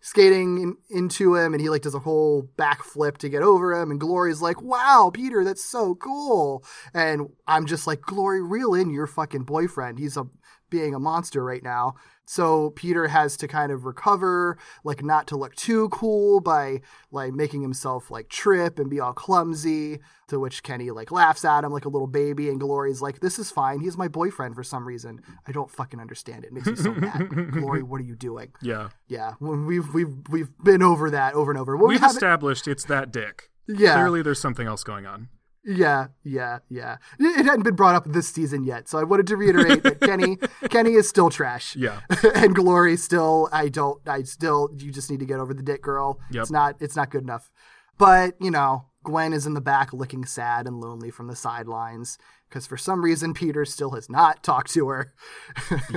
skating 0.00 0.58
in, 0.58 0.76
into 0.90 1.34
him 1.34 1.54
and 1.54 1.60
he 1.60 1.68
like 1.68 1.82
does 1.82 1.94
a 1.94 2.00
whole 2.00 2.48
backflip 2.56 3.18
to 3.18 3.28
get 3.28 3.42
over 3.42 3.72
him 3.72 3.90
and 3.90 4.00
Glory's 4.00 4.40
like, 4.40 4.62
"Wow, 4.62 5.10
Peter, 5.12 5.44
that's 5.44 5.64
so 5.64 5.94
cool." 5.94 6.64
And 6.94 7.28
I'm 7.46 7.66
just 7.66 7.86
like, 7.86 8.02
"Glory, 8.02 8.42
reel 8.42 8.74
in 8.74 8.90
your 8.90 9.06
fucking 9.06 9.44
boyfriend. 9.44 9.98
He's 9.98 10.16
a 10.16 10.26
being 10.70 10.94
a 10.94 11.00
monster 11.00 11.44
right 11.44 11.62
now." 11.62 11.94
So 12.30 12.70
Peter 12.76 13.08
has 13.08 13.38
to 13.38 13.48
kind 13.48 13.72
of 13.72 13.86
recover, 13.86 14.58
like 14.84 15.02
not 15.02 15.26
to 15.28 15.36
look 15.36 15.54
too 15.54 15.88
cool 15.88 16.40
by 16.40 16.82
like 17.10 17.32
making 17.32 17.62
himself 17.62 18.10
like 18.10 18.28
trip 18.28 18.78
and 18.78 18.90
be 18.90 19.00
all 19.00 19.14
clumsy. 19.14 20.00
To 20.28 20.38
which 20.38 20.62
Kenny 20.62 20.90
like 20.90 21.10
laughs 21.10 21.42
at 21.46 21.64
him 21.64 21.72
like 21.72 21.86
a 21.86 21.88
little 21.88 22.06
baby, 22.06 22.50
and 22.50 22.60
Glory's 22.60 23.00
like, 23.00 23.20
"This 23.20 23.38
is 23.38 23.50
fine. 23.50 23.80
He's 23.80 23.96
my 23.96 24.08
boyfriend 24.08 24.54
for 24.54 24.62
some 24.62 24.86
reason. 24.86 25.22
I 25.46 25.52
don't 25.52 25.70
fucking 25.70 26.00
understand 26.00 26.44
it. 26.44 26.48
It 26.48 26.52
makes 26.52 26.66
me 26.66 26.76
so 26.76 26.92
mad. 26.92 27.30
Glory, 27.52 27.82
what 27.82 27.98
are 27.98 28.04
you 28.04 28.14
doing?" 28.14 28.52
yeah. 28.60 28.90
Yeah, 29.06 29.32
we've 29.40 29.88
we've 29.94 30.14
we've 30.28 30.50
been 30.62 30.82
over 30.82 31.08
that 31.10 31.32
over 31.32 31.50
and 31.50 31.58
over. 31.58 31.78
Well, 31.78 31.86
we 31.88 31.94
We've 31.94 32.00
haven't- 32.02 32.16
established 32.16 32.68
it's 32.68 32.84
that 32.84 33.10
dick. 33.10 33.48
Yeah. 33.66 33.94
Clearly 33.94 34.20
there's 34.20 34.38
something 34.38 34.66
else 34.66 34.84
going 34.84 35.06
on. 35.06 35.28
Yeah, 35.64 36.06
yeah, 36.24 36.58
yeah. 36.68 36.96
It 37.18 37.44
hadn't 37.44 37.64
been 37.64 37.74
brought 37.74 37.94
up 37.94 38.04
this 38.06 38.28
season 38.28 38.64
yet, 38.64 38.88
so 38.88 38.98
I 38.98 39.04
wanted 39.04 39.26
to 39.26 39.36
reiterate 39.36 39.82
that 39.82 40.00
Kenny, 40.00 40.36
Kenny 40.70 40.94
is 40.94 41.08
still 41.08 41.28
trash. 41.30 41.76
Yeah. 41.76 42.00
and 42.34 42.54
Glory 42.54 42.96
still, 42.96 43.48
I 43.52 43.68
don't, 43.68 44.00
I 44.08 44.22
still, 44.22 44.70
you 44.78 44.90
just 44.90 45.10
need 45.10 45.20
to 45.20 45.26
get 45.26 45.40
over 45.40 45.52
the 45.52 45.62
dick, 45.62 45.82
girl. 45.82 46.20
Yep. 46.30 46.42
It's 46.42 46.50
not, 46.50 46.76
it's 46.80 46.96
not 46.96 47.10
good 47.10 47.22
enough. 47.22 47.50
But 47.98 48.34
you 48.40 48.50
know, 48.50 48.86
Gwen 49.04 49.32
is 49.32 49.46
in 49.46 49.54
the 49.54 49.60
back, 49.60 49.92
looking 49.92 50.24
sad 50.24 50.66
and 50.66 50.80
lonely 50.80 51.10
from 51.10 51.26
the 51.26 51.36
sidelines 51.36 52.16
because 52.48 52.66
for 52.66 52.76
some 52.76 53.04
reason 53.04 53.34
Peter 53.34 53.64
still 53.64 53.90
has 53.90 54.08
not 54.08 54.42
talked 54.42 54.72
to 54.72 54.88
her. 54.88 55.12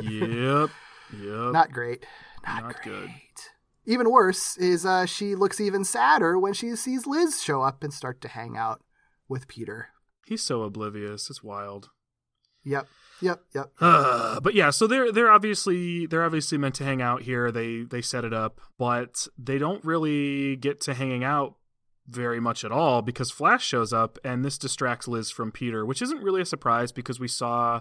Yep. 0.01 0.69
Yep. 1.13 1.51
not 1.53 1.71
great. 1.71 2.05
Not, 2.45 2.63
Not 2.63 2.81
great. 2.81 2.83
good. 2.83 3.09
Even 3.85 4.11
worse 4.11 4.57
is 4.57 4.85
uh, 4.85 5.05
she 5.05 5.35
looks 5.35 5.59
even 5.59 5.83
sadder 5.83 6.37
when 6.39 6.53
she 6.53 6.75
sees 6.75 7.05
Liz 7.07 7.41
show 7.41 7.61
up 7.61 7.83
and 7.83 7.93
start 7.93 8.21
to 8.21 8.27
hang 8.27 8.55
out 8.57 8.81
with 9.31 9.47
Peter. 9.47 9.87
He's 10.27 10.43
so 10.43 10.61
oblivious. 10.63 11.29
It's 11.29 11.41
wild. 11.41 11.89
Yep, 12.63 12.87
yep, 13.21 13.41
yep. 13.55 13.71
Uh, 13.79 14.39
but 14.43 14.53
yeah, 14.53 14.69
so 14.69 14.85
they're 14.85 15.11
they're 15.11 15.31
obviously 15.31 16.05
they're 16.05 16.23
obviously 16.23 16.57
meant 16.59 16.75
to 16.75 16.83
hang 16.83 17.01
out 17.01 17.23
here. 17.23 17.49
They 17.49 17.83
they 17.83 18.01
set 18.01 18.25
it 18.25 18.33
up, 18.33 18.59
but 18.77 19.27
they 19.39 19.57
don't 19.57 19.83
really 19.83 20.57
get 20.57 20.81
to 20.81 20.93
hanging 20.93 21.23
out 21.23 21.55
very 22.07 22.41
much 22.41 22.65
at 22.65 22.71
all 22.71 23.01
because 23.01 23.31
Flash 23.31 23.65
shows 23.65 23.93
up 23.93 24.19
and 24.23 24.43
this 24.43 24.57
distracts 24.57 25.07
Liz 25.07 25.31
from 25.31 25.51
Peter, 25.51 25.85
which 25.85 26.01
isn't 26.01 26.21
really 26.21 26.41
a 26.41 26.45
surprise 26.45 26.91
because 26.91 27.19
we 27.19 27.27
saw 27.27 27.79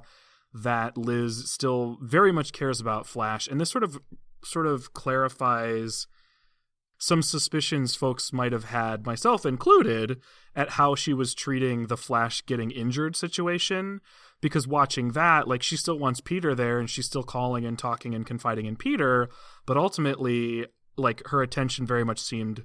that 0.55 0.97
Liz 0.97 1.51
still 1.51 1.99
very 2.01 2.31
much 2.31 2.53
cares 2.53 2.81
about 2.81 3.07
Flash, 3.07 3.49
and 3.49 3.61
this 3.61 3.71
sort 3.71 3.85
of 3.85 3.99
sort 4.45 4.67
of 4.67 4.95
clarifies 4.95 6.07
some 7.01 7.23
suspicions 7.23 7.95
folks 7.95 8.31
might 8.31 8.53
have 8.53 8.65
had, 8.65 9.07
myself 9.07 9.47
included, 9.47 10.21
at 10.55 10.71
how 10.71 10.95
she 10.95 11.15
was 11.15 11.35
treating 11.35 11.87
the 11.87 11.97
Flash 11.97 12.45
getting 12.45 12.71
injured 12.71 13.17
situation. 13.17 14.03
Because 14.43 14.69
watching 14.69 15.13
that, 15.13 15.49
like, 15.49 15.63
she 15.63 15.79
still 15.79 15.99
wants 15.99 16.21
Peter 16.21 16.55
there 16.55 16.79
and 16.79 16.91
she's 16.91 17.07
still 17.07 17.23
calling 17.23 17.65
and 17.65 17.79
talking 17.79 18.15
and 18.15 18.27
confiding 18.27 18.67
in 18.67 18.77
Peter, 18.77 19.31
but 19.67 19.79
ultimately, 19.79 20.67
like, 20.97 21.27
her 21.29 21.43
attention 21.43 21.87
very 21.87 22.05
much 22.05 22.19
seemed 22.19 22.65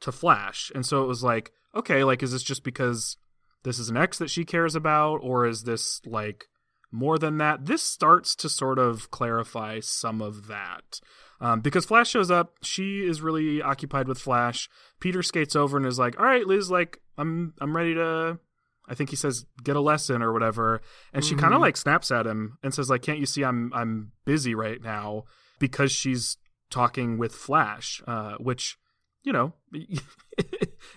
to 0.00 0.10
Flash. 0.10 0.72
And 0.74 0.86
so 0.86 1.02
it 1.02 1.06
was 1.06 1.22
like, 1.22 1.52
okay, 1.74 2.04
like, 2.04 2.22
is 2.22 2.32
this 2.32 2.42
just 2.42 2.64
because 2.64 3.18
this 3.64 3.78
is 3.78 3.90
an 3.90 3.98
ex 3.98 4.16
that 4.18 4.30
she 4.30 4.46
cares 4.46 4.74
about, 4.74 5.16
or 5.16 5.46
is 5.46 5.64
this, 5.64 6.00
like, 6.06 6.46
more 6.90 7.18
than 7.18 7.36
that? 7.38 7.66
This 7.66 7.82
starts 7.82 8.34
to 8.36 8.48
sort 8.48 8.78
of 8.78 9.10
clarify 9.10 9.80
some 9.80 10.22
of 10.22 10.46
that. 10.46 11.00
Um, 11.44 11.60
because 11.60 11.84
Flash 11.84 12.08
shows 12.08 12.30
up, 12.30 12.54
she 12.62 13.06
is 13.06 13.20
really 13.20 13.60
occupied 13.60 14.08
with 14.08 14.18
Flash. 14.18 14.66
Peter 14.98 15.22
skates 15.22 15.54
over 15.54 15.76
and 15.76 15.84
is 15.84 15.98
like, 15.98 16.18
"All 16.18 16.24
right, 16.24 16.46
Liz, 16.46 16.70
like 16.70 17.02
I'm 17.18 17.52
I'm 17.60 17.76
ready 17.76 17.94
to." 17.94 18.38
I 18.88 18.94
think 18.94 19.10
he 19.10 19.16
says 19.16 19.44
get 19.62 19.76
a 19.76 19.80
lesson 19.80 20.22
or 20.22 20.32
whatever, 20.32 20.80
and 21.12 21.22
she 21.22 21.34
kind 21.34 21.52
of 21.52 21.60
like 21.60 21.76
snaps 21.76 22.10
at 22.10 22.26
him 22.26 22.56
and 22.62 22.72
says 22.72 22.88
like, 22.88 23.02
"Can't 23.02 23.18
you 23.18 23.26
see 23.26 23.44
I'm 23.44 23.70
I'm 23.74 24.12
busy 24.24 24.54
right 24.54 24.82
now?" 24.82 25.24
Because 25.58 25.92
she's 25.92 26.38
talking 26.70 27.18
with 27.18 27.34
Flash, 27.34 28.02
uh, 28.06 28.36
which 28.36 28.78
you 29.22 29.32
know, 29.32 29.52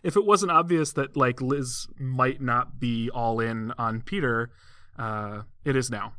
if 0.01 0.15
it 0.15 0.25
wasn't 0.25 0.51
obvious 0.51 0.93
that 0.93 1.17
like 1.17 1.41
Liz 1.41 1.87
might 1.99 2.41
not 2.41 2.79
be 2.79 3.09
all 3.09 3.41
in 3.41 3.73
on 3.77 4.01
Peter, 4.01 4.51
uh, 4.97 5.41
it 5.65 5.75
is 5.75 5.91
now. 5.91 6.13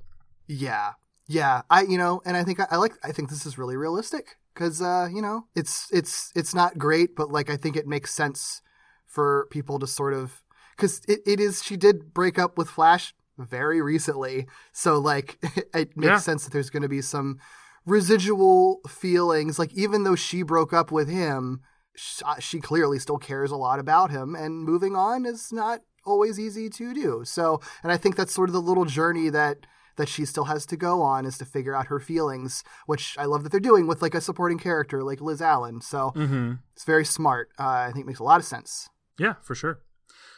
Yeah, 0.46 0.92
yeah. 1.28 1.62
I 1.70 1.82
you 1.82 1.98
know, 1.98 2.20
and 2.24 2.36
I 2.36 2.42
think 2.44 2.58
I, 2.60 2.66
I 2.72 2.76
like. 2.76 2.94
I 3.04 3.12
think 3.12 3.28
this 3.30 3.46
is 3.46 3.56
really 3.58 3.76
realistic 3.76 4.36
because 4.54 4.82
uh, 4.82 5.08
you 5.12 5.22
know, 5.22 5.44
it's 5.54 5.88
it's 5.92 6.32
it's 6.34 6.54
not 6.54 6.78
great, 6.78 7.14
but 7.14 7.30
like 7.30 7.48
I 7.50 7.56
think 7.56 7.76
it 7.76 7.86
makes 7.86 8.12
sense 8.12 8.62
for 9.06 9.46
people 9.50 9.78
to 9.78 9.86
sort 9.86 10.14
of 10.14 10.42
because 10.76 11.00
it, 11.06 11.20
it 11.26 11.38
is. 11.40 11.62
She 11.62 11.76
did 11.76 12.12
break 12.12 12.38
up 12.38 12.58
with 12.58 12.68
Flash 12.68 13.14
very 13.38 13.80
recently, 13.80 14.46
so 14.72 14.98
like 14.98 15.38
it 15.74 15.96
makes 15.96 16.10
Yeah. 16.10 16.18
sense 16.18 16.44
that 16.44 16.52
there's 16.52 16.70
going 16.70 16.82
to 16.82 16.88
be 16.88 17.02
some 17.02 17.38
residual 17.86 18.80
feelings. 18.88 19.58
Like 19.58 19.72
even 19.74 20.04
though 20.04 20.16
she 20.16 20.42
broke 20.42 20.72
up 20.72 20.90
with 20.92 21.08
him, 21.08 21.60
sh- 21.94 22.22
uh, 22.24 22.38
she 22.38 22.60
clearly 22.60 22.98
still 22.98 23.18
cares 23.18 23.50
a 23.50 23.56
lot 23.56 23.78
about 23.78 24.10
him, 24.10 24.34
and 24.34 24.62
moving 24.64 24.94
on 24.96 25.26
is 25.26 25.52
not 25.52 25.80
always 26.04 26.38
easy 26.38 26.70
to 26.70 26.94
do. 26.94 27.22
So, 27.24 27.60
and 27.82 27.92
I 27.92 27.96
think 27.96 28.16
that's 28.16 28.32
sort 28.32 28.48
of 28.48 28.52
the 28.54 28.62
little 28.62 28.84
journey 28.86 29.28
that 29.30 29.66
that 29.98 30.08
she 30.08 30.24
still 30.24 30.44
has 30.44 30.64
to 30.66 30.76
go 30.76 31.02
on 31.02 31.26
is 31.26 31.36
to 31.38 31.44
figure 31.44 31.74
out 31.76 31.88
her 31.88 32.00
feelings, 32.00 32.64
which 32.86 33.14
I 33.18 33.26
love 33.26 33.42
that 33.42 33.50
they're 33.52 33.60
doing 33.60 33.86
with 33.86 34.00
like 34.00 34.14
a 34.14 34.20
supporting 34.22 34.58
character 34.58 35.04
like 35.04 35.20
Liz 35.20 35.42
Allen. 35.42 35.82
So 35.82 36.12
Mm-hmm. 36.16 36.52
it's 36.74 36.84
very 36.84 37.04
smart. 37.04 37.50
Uh, 37.58 37.64
I 37.88 37.90
think 37.92 38.04
it 38.04 38.06
makes 38.06 38.18
a 38.20 38.24
lot 38.24 38.40
of 38.40 38.46
sense. 38.46 38.88
Yeah, 39.18 39.34
for 39.42 39.54
sure. 39.54 39.80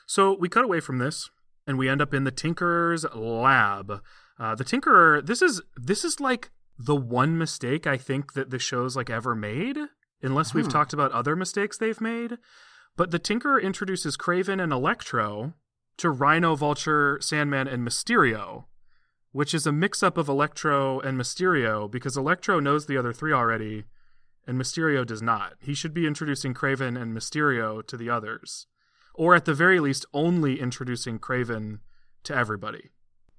So 0.06 0.36
we 0.36 0.48
cut 0.48 0.64
away 0.64 0.80
from 0.80 0.98
this, 0.98 1.30
and 1.66 1.78
we 1.78 1.88
end 1.88 2.02
up 2.02 2.12
in 2.12 2.24
the 2.24 2.32
Tinkerer's 2.32 3.04
lab. 3.14 4.02
Uh, 4.38 4.54
the 4.56 4.64
Tinkerer. 4.64 5.24
This 5.24 5.40
is 5.42 5.62
this 5.76 6.04
is 6.04 6.18
like 6.18 6.50
the 6.78 6.96
one 6.96 7.36
mistake 7.38 7.86
I 7.86 7.96
think 7.98 8.32
that 8.32 8.50
the 8.50 8.58
show's 8.58 8.96
like 8.96 9.10
ever 9.10 9.34
made, 9.36 9.76
unless 10.22 10.54
we've 10.54 10.68
talked 10.68 10.92
about 10.94 11.12
other 11.12 11.36
mistakes 11.36 11.76
they've 11.78 12.00
made. 12.00 12.38
But 12.96 13.10
the 13.10 13.20
Tinkerer 13.20 13.62
introduces 13.62 14.16
Kraven 14.16 14.60
and 14.62 14.72
Electro 14.72 15.52
to 15.98 16.10
Rhino, 16.10 16.56
Vulture, 16.56 17.18
Sandman, 17.20 17.68
and 17.68 17.86
Mysterio. 17.86 18.64
Which 19.32 19.54
is 19.54 19.66
a 19.66 19.72
mix 19.72 20.02
up 20.02 20.16
of 20.18 20.28
Electro 20.28 21.00
and 21.00 21.18
Mysterio 21.18 21.90
because 21.90 22.16
Electro 22.16 22.58
knows 22.58 22.86
the 22.86 22.96
other 22.96 23.12
three 23.12 23.32
already 23.32 23.84
and 24.46 24.60
Mysterio 24.60 25.06
does 25.06 25.22
not. 25.22 25.54
He 25.60 25.74
should 25.74 25.94
be 25.94 26.06
introducing 26.06 26.54
Kraven 26.54 27.00
and 27.00 27.16
Mysterio 27.16 27.86
to 27.86 27.96
the 27.96 28.10
others. 28.10 28.66
Or 29.14 29.34
at 29.34 29.44
the 29.44 29.54
very 29.54 29.78
least, 29.78 30.06
only 30.12 30.60
introducing 30.60 31.18
Kraven 31.18 31.78
to 32.24 32.34
everybody. 32.34 32.90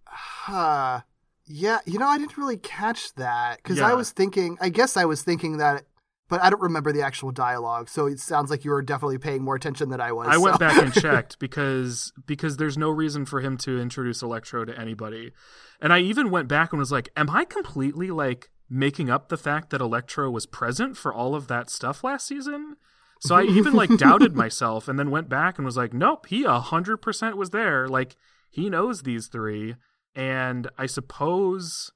Huh. 0.06 1.02
Yeah, 1.46 1.80
you 1.86 2.00
know, 2.00 2.08
I 2.08 2.18
didn't 2.18 2.38
really 2.38 2.58
catch 2.58 3.14
that 3.16 3.58
because 3.58 3.82
I 3.82 3.94
was 3.94 4.12
thinking. 4.12 4.58
I 4.62 4.70
guess 4.70 4.96
I 4.96 5.06
was 5.06 5.24
thinking 5.24 5.58
that, 5.58 5.84
but 6.32 6.42
I 6.42 6.50
don't 6.50 6.62
remember 6.62 6.94
the 6.94 7.02
actual 7.02 7.32
dialogue. 7.32 7.90
So 7.90 8.08
it 8.08 8.18
sounds 8.18 8.50
like 8.50 8.64
you 8.64 8.72
were 8.72 8.82
definitely 8.82 9.18
paying 9.18 9.44
more 9.44 9.56
attention 9.56 9.90
than 9.90 10.00
I 10.00 10.14
was. 10.14 10.30
I 10.30 10.38
went 10.38 10.60
back 10.60 10.82
and 10.82 10.94
checked 11.02 11.40
because 11.40 12.14
because 12.26 12.56
there's 12.56 12.78
no 12.78 12.90
reason 12.90 13.26
for 13.26 13.42
him 13.42 13.58
to 13.58 13.78
introduce 13.78 14.22
Electro 14.22 14.64
to 14.64 14.80
anybody. 14.80 15.34
And 15.82 15.92
I 15.92 16.00
even 16.00 16.32
went 16.32 16.48
back 16.48 16.72
and 16.72 16.80
was 16.80 16.90
like, 16.90 17.10
am 17.18 17.30
I 17.30 17.44
completely 17.44 18.12
like 18.12 18.50
making 18.70 19.10
up 19.10 19.28
the 19.28 19.36
fact 19.36 19.72
that 19.72 19.82
Electro 19.82 20.32
was 20.32 20.46
present 20.46 20.96
for 20.96 21.14
all 21.14 21.36
of 21.36 21.50
that 21.50 21.70
stuff 21.70 22.02
last 22.02 22.28
season? 22.28 22.78
So 23.20 23.36
I 23.36 23.44
even 23.44 23.74
like 23.74 23.98
doubted 23.98 24.34
myself 24.44 24.88
and 24.88 24.98
then 24.98 25.12
went 25.12 25.28
back 25.28 25.58
and 25.58 25.66
was 25.66 25.76
like, 25.76 25.94
nope, 25.94 26.28
he 26.28 26.46
a 26.46 26.62
hundred 26.62 26.98
percent 27.00 27.36
was 27.36 27.50
there. 27.50 27.90
Like 27.90 28.16
he 28.50 28.70
knows 28.70 29.04
these 29.04 29.28
three. 29.28 29.76
And 30.16 30.70
I 30.78 30.86
suppose 30.86 31.92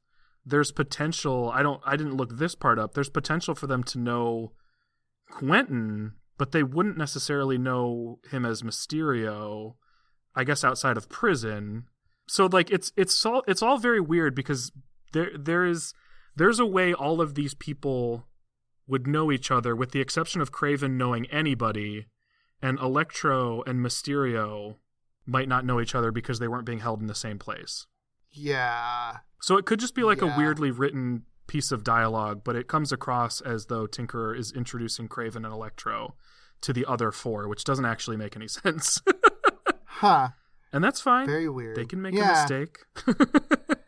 there's 0.46 0.72
potential 0.72 1.52
I 1.54 1.64
don't 1.64 1.82
I 1.86 1.96
didn't 1.96 2.18
look 2.18 2.38
this 2.38 2.56
part 2.56 2.78
up. 2.78 2.94
There's 2.94 3.10
potential 3.10 3.56
for 3.56 3.68
them 3.68 3.84
to 3.84 4.00
know 4.00 4.52
Quentin, 5.30 6.14
but 6.38 6.52
they 6.52 6.64
wouldn't 6.64 6.98
necessarily 6.98 7.58
know 7.58 8.20
him 8.30 8.46
as 8.46 8.62
Mysterio, 8.62 9.76
I 10.36 10.44
guess 10.44 10.64
outside 10.64 10.98
of 10.98 11.10
prison. 11.10 11.86
So 12.28 12.46
like 12.46 12.70
it's 12.70 12.92
it's 12.96 13.26
all 13.26 13.44
it's 13.48 13.62
all 13.62 13.78
very 13.78 14.00
weird 14.00 14.36
because 14.36 14.72
there 15.14 15.32
there 15.38 15.66
is 15.66 15.94
there's 16.36 16.60
a 16.60 16.66
way 16.66 16.94
all 16.94 17.22
of 17.22 17.36
these 17.36 17.54
people 17.54 18.28
would 18.88 19.08
know 19.08 19.32
each 19.32 19.50
other 19.50 19.76
with 19.76 19.92
the 19.92 20.02
exception 20.02 20.42
of 20.42 20.52
Kraven 20.52 20.92
knowing 20.92 21.26
anybody 21.28 22.06
and 22.62 22.80
Electro 22.80 23.64
and 23.64 23.80
Mysterio 23.80 24.76
might 25.26 25.48
not 25.48 25.66
know 25.66 25.82
each 25.82 25.96
other 25.96 26.12
because 26.12 26.38
they 26.38 26.48
weren't 26.48 26.66
being 26.66 26.80
held 26.80 27.02
in 27.02 27.08
the 27.08 27.16
same 27.16 27.40
place. 27.40 27.88
Yeah. 28.32 29.18
So 29.46 29.58
it 29.58 29.66
could 29.68 29.80
just 29.80 29.94
be 29.94 30.02
like 30.02 30.22
Yeah. 30.22 30.34
a 30.34 30.38
weirdly 30.40 30.72
written 30.72 31.22
piece 31.46 31.72
of 31.72 31.84
dialogue, 31.84 32.42
but 32.44 32.56
it 32.56 32.68
comes 32.68 32.92
across 32.92 33.42
as 33.42 33.68
though 33.68 33.86
Tinkerer 33.86 34.36
is 34.36 34.52
introducing 34.52 35.08
Kraven 35.08 35.36
and 35.46 35.54
Electro 35.54 36.16
to 36.62 36.74
the 36.74 36.84
other 36.88 37.12
four, 37.12 37.48
which 37.48 37.64
doesn't 37.64 37.86
actually 37.86 38.18
make 38.18 38.36
any 38.36 38.48
sense. 38.60 39.00
Huh. 39.86 40.30
and 40.74 40.84
that's 40.84 41.00
fine. 41.00 41.28
Very 41.28 41.48
weird. 41.48 41.76
They 41.78 41.86
can 41.86 42.02
make 42.02 42.16
Yeah. 42.16 42.32
a 42.32 42.42
mistake. 42.42 42.80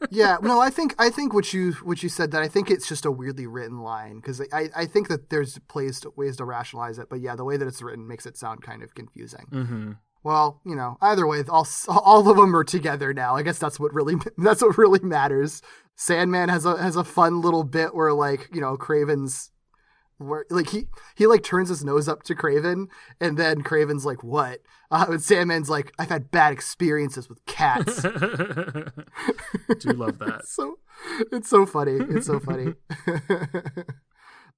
yeah 0.09 0.37
no 0.41 0.61
i 0.61 0.69
think 0.69 0.95
i 0.99 1.09
think 1.09 1.33
what 1.33 1.51
you 1.53 1.73
what 1.83 2.01
you 2.01 2.07
said 2.07 2.31
that 2.31 2.41
i 2.41 2.47
think 2.47 2.71
it's 2.71 2.87
just 2.87 3.05
a 3.05 3.11
weirdly 3.11 3.45
written 3.45 3.79
line 3.79 4.15
because 4.15 4.39
I, 4.53 4.69
I 4.73 4.85
think 4.85 5.09
that 5.09 5.29
there's 5.29 5.59
plays 5.67 5.99
to, 6.01 6.13
ways 6.15 6.37
to 6.37 6.45
rationalize 6.45 6.97
it 6.97 7.09
but 7.09 7.19
yeah 7.19 7.35
the 7.35 7.43
way 7.43 7.57
that 7.57 7.67
it's 7.67 7.81
written 7.81 8.07
makes 8.07 8.25
it 8.25 8.37
sound 8.37 8.61
kind 8.61 8.83
of 8.83 8.95
confusing 8.95 9.45
hmm 9.51 9.91
well 10.27 10.61
you 10.65 10.75
know 10.75 10.97
either 11.01 11.25
way 11.25 11.41
all 11.47 11.65
all 11.87 12.29
of 12.29 12.35
them 12.37 12.55
are 12.55 12.63
together 12.63 13.13
now 13.13 13.35
i 13.35 13.41
guess 13.41 13.57
that's 13.57 13.79
what 13.79 13.93
really 13.93 14.15
that's 14.37 14.61
what 14.61 14.77
really 14.77 14.99
matters 14.99 15.61
sandman 15.95 16.49
has 16.49 16.65
a 16.65 16.77
has 16.77 16.95
a 16.97 17.03
fun 17.03 17.41
little 17.41 17.63
bit 17.63 17.95
where 17.95 18.13
like 18.13 18.49
you 18.53 18.61
know 18.61 18.75
Kraven's 18.77 19.51
where 20.17 20.45
like 20.49 20.69
he 20.69 20.87
he 21.15 21.27
like 21.27 21.43
turns 21.43 21.69
his 21.69 21.83
nose 21.83 22.07
up 22.07 22.23
to 22.23 22.35
Kraven, 22.35 22.87
and 23.21 23.37
then 23.37 23.63
Kraven's 23.63 24.05
like, 24.05 24.23
"What?" 24.23 24.61
Uh, 24.89 25.05
and 25.09 25.21
Sandman's 25.21 25.69
like, 25.69 25.93
"I've 25.99 26.09
had 26.09 26.31
bad 26.31 26.53
experiences 26.53 27.29
with 27.29 27.45
cats." 27.45 28.01
Do 28.01 28.11
love 29.93 30.17
that. 30.19 30.41
so 30.45 30.79
it's 31.31 31.49
so 31.49 31.65
funny. 31.65 31.97
It's 32.09 32.25
so 32.25 32.39
funny. 32.39 32.73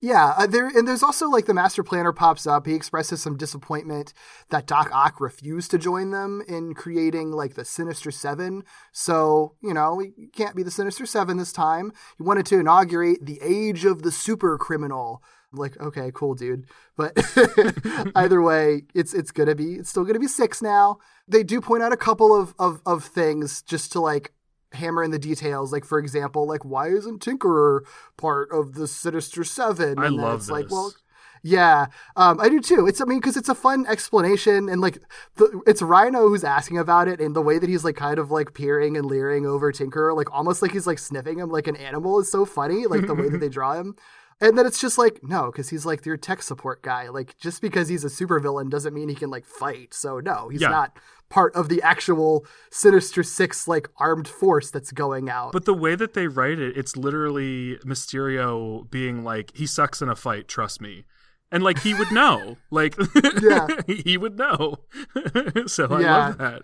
Yeah, 0.01 0.33
uh, 0.37 0.47
there 0.47 0.67
and 0.67 0.87
there's 0.87 1.03
also 1.03 1.29
like 1.29 1.45
the 1.45 1.53
master 1.53 1.83
planner 1.83 2.13
pops 2.13 2.47
up. 2.47 2.65
He 2.65 2.73
expresses 2.73 3.21
some 3.21 3.35
disappointment 3.35 4.13
that 4.49 4.65
Doc 4.65 4.89
Ock 4.93 5.19
refused 5.19 5.71
to 5.71 5.77
join 5.77 6.11
them 6.11 6.41
in 6.47 6.73
creating 6.73 7.31
like 7.31 7.55
the 7.55 7.65
Sinister 7.65 8.09
Seven. 8.09 8.63
So 8.93 9.55
you 9.61 9.73
know, 9.73 9.95
we 9.95 10.13
can't 10.33 10.55
be 10.55 10.63
the 10.63 10.71
Sinister 10.71 11.05
Seven 11.05 11.37
this 11.37 11.51
time. 11.51 11.91
He 12.17 12.23
wanted 12.23 12.45
to 12.47 12.59
inaugurate 12.59 13.25
the 13.25 13.39
Age 13.41 13.83
of 13.83 14.03
the 14.03 14.11
Super 14.11 14.57
Criminal. 14.57 15.21
Like, 15.51 15.79
okay, 15.81 16.11
cool, 16.13 16.33
dude. 16.33 16.65
But 16.95 17.17
either 18.15 18.41
way, 18.41 18.83
it's 18.95 19.13
it's 19.13 19.31
gonna 19.31 19.55
be 19.55 19.75
it's 19.75 19.89
still 19.89 20.05
gonna 20.05 20.19
be 20.19 20.27
six 20.27 20.61
now. 20.61 20.99
They 21.27 21.43
do 21.43 21.59
point 21.59 21.83
out 21.83 21.91
a 21.91 21.97
couple 21.97 22.33
of 22.33 22.55
of, 22.57 22.81
of 22.85 23.03
things 23.03 23.61
just 23.63 23.91
to 23.93 23.99
like 23.99 24.31
hammer 24.73 25.03
in 25.03 25.11
the 25.11 25.19
details. 25.19 25.71
Like, 25.71 25.85
for 25.85 25.99
example, 25.99 26.47
like 26.47 26.65
why 26.65 26.87
isn't 26.89 27.21
Tinkerer 27.23 27.81
part 28.17 28.51
of 28.51 28.73
the 28.73 28.87
Sinister 28.87 29.43
Seven? 29.43 29.99
I 29.99 30.07
And 30.07 30.19
then 30.19 30.25
love 30.25 30.39
it's 30.39 30.49
like, 30.49 30.69
well, 30.69 30.93
yeah, 31.41 31.87
um, 32.15 32.39
I 32.39 32.49
do 32.49 32.59
too. 32.59 32.85
It's 32.87 33.01
I 33.01 33.05
mean 33.05 33.19
because 33.19 33.37
it's 33.37 33.49
a 33.49 33.55
fun 33.55 33.85
explanation 33.87 34.67
and 34.69 34.81
like 34.81 34.99
the, 35.35 35.61
it's 35.65 35.81
Rhino 35.81 36.27
who's 36.27 36.43
asking 36.43 36.77
about 36.77 37.07
it 37.07 37.21
and 37.21 37.35
the 37.35 37.41
way 37.41 37.59
that 37.59 37.69
he's 37.69 37.83
like 37.85 37.95
kind 37.95 38.19
of 38.19 38.29
like 38.31 38.53
peering 38.53 38.97
and 38.97 39.05
leering 39.05 39.45
over 39.45 39.71
Tinkerer, 39.71 40.15
like 40.15 40.31
almost 40.33 40.61
like 40.61 40.71
he's 40.71 40.87
like 40.87 40.99
sniffing 40.99 41.39
him 41.39 41.49
like 41.49 41.67
an 41.67 41.77
animal 41.77 42.19
is 42.19 42.29
so 42.31 42.45
funny. 42.45 42.87
Like 42.87 43.07
the 43.07 43.15
way 43.15 43.29
that 43.29 43.39
they 43.39 43.49
draw 43.49 43.73
him. 43.73 43.95
And 44.41 44.57
then 44.57 44.65
it's 44.65 44.79
just 44.79 44.97
like, 44.97 45.19
no, 45.21 45.47
because 45.51 45.69
he's 45.69 45.85
like 45.85 46.05
your 46.05 46.15
tech 46.15 46.41
support 46.41 46.81
guy. 46.81 47.09
Like, 47.09 47.37
just 47.37 47.61
because 47.61 47.89
he's 47.89 48.05
a 48.05 48.07
supervillain 48.07 48.69
doesn't 48.69 48.93
mean 48.93 49.09
he 49.09 49.15
can 49.15 49.29
like 49.29 49.45
fight. 49.45 49.93
So 49.93 50.19
no, 50.19 50.47
he's 50.49 50.61
Yeah. 50.61 50.69
not 50.69 50.97
part 51.29 51.53
of 51.55 51.67
the 51.69 51.81
actual 51.81 52.45
Sinister 52.71 53.21
Six 53.21 53.67
like 53.67 53.89
armed 53.97 54.27
force 54.27 54.71
that's 54.71 54.91
going 54.93 55.29
out. 55.29 55.51
But 55.51 55.65
the 55.65 55.73
way 55.73 55.95
that 55.95 56.13
they 56.13 56.27
write 56.27 56.57
it, 56.59 56.77
it's 56.77 56.95
literally 56.95 57.77
Mysterio 57.85 58.89
being 58.89 59.23
like, 59.23 59.51
he 59.55 59.65
sucks 59.67 60.01
in 60.01 60.09
a 60.09 60.15
fight, 60.15 60.47
trust 60.47 60.79
me. 60.81 61.03
And 61.51 61.63
like 61.63 61.79
he 61.79 61.93
would 61.93 62.11
know. 62.11 62.57
Like 62.71 62.95
Yeah. 63.41 63.67
he 63.87 64.17
would 64.17 64.37
know. 64.37 64.77
so 65.67 65.87
I 65.87 66.01
Yeah. 66.01 66.17
love 66.27 66.37
that. 66.37 66.61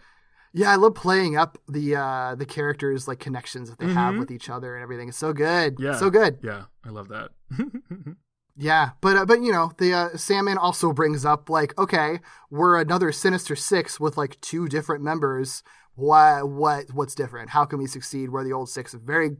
Yeah, 0.56 0.72
I 0.72 0.76
love 0.78 0.96
playing 0.96 1.36
up 1.38 1.58
the 1.68 1.96
uh 1.98 2.36
the 2.36 2.46
characters 2.46 3.08
like 3.08 3.20
connections 3.20 3.70
that 3.70 3.78
they 3.78 3.91
have 3.91 4.15
Mhm. 4.15 4.20
with 4.20 4.32
each 4.32 4.50
other 4.50 4.74
and 4.76 4.82
everything. 4.82 5.10
It's 5.10 5.18
so 5.18 5.34
good. 5.34 5.76
Yeah. 5.80 5.96
So 5.98 6.10
good. 6.10 6.39
Yeah, 6.41 6.63
I 6.84 6.89
love 6.89 7.10
that. 7.10 7.30
Yeah, 8.58 8.91
but 9.02 9.18
uh, 9.18 9.26
but 9.26 9.41
you 9.41 9.52
know, 9.52 9.74
the 9.80 9.94
uh, 9.94 10.15
Sandman 10.18 10.58
also 10.58 10.94
brings 10.94 11.26
up 11.26 11.50
like, 11.50 11.78
okay, 11.78 12.20
we're 12.50 12.80
another 12.80 13.12
Sinister 13.12 13.54
Six 13.54 14.00
with 14.00 14.15
like 14.15 14.39
two 14.39 14.70
different 14.70 15.04
members. 15.04 15.62
What 15.96 16.48
what 16.50 16.86
what's 16.94 17.15
different? 17.15 17.50
How 17.50 17.65
can 17.65 17.80
we 17.80 17.86
succeed 17.88 18.30
where 18.30 18.46
the 18.46 18.54
old 18.54 18.70
six 18.70 18.94
very 18.94 19.36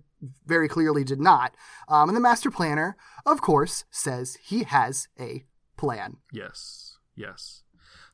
very 0.46 0.68
clearly 0.68 1.06
did 1.06 1.22
not? 1.22 1.56
Um, 1.88 2.10
and 2.10 2.16
the 2.18 2.20
Master 2.22 2.52
Planner, 2.52 2.98
of 3.26 3.40
course, 3.40 3.86
says 3.90 4.38
he 4.44 4.64
has 4.64 5.08
a 5.18 5.46
plan. 5.78 6.18
Yes, 6.34 6.98
yes. 7.16 7.62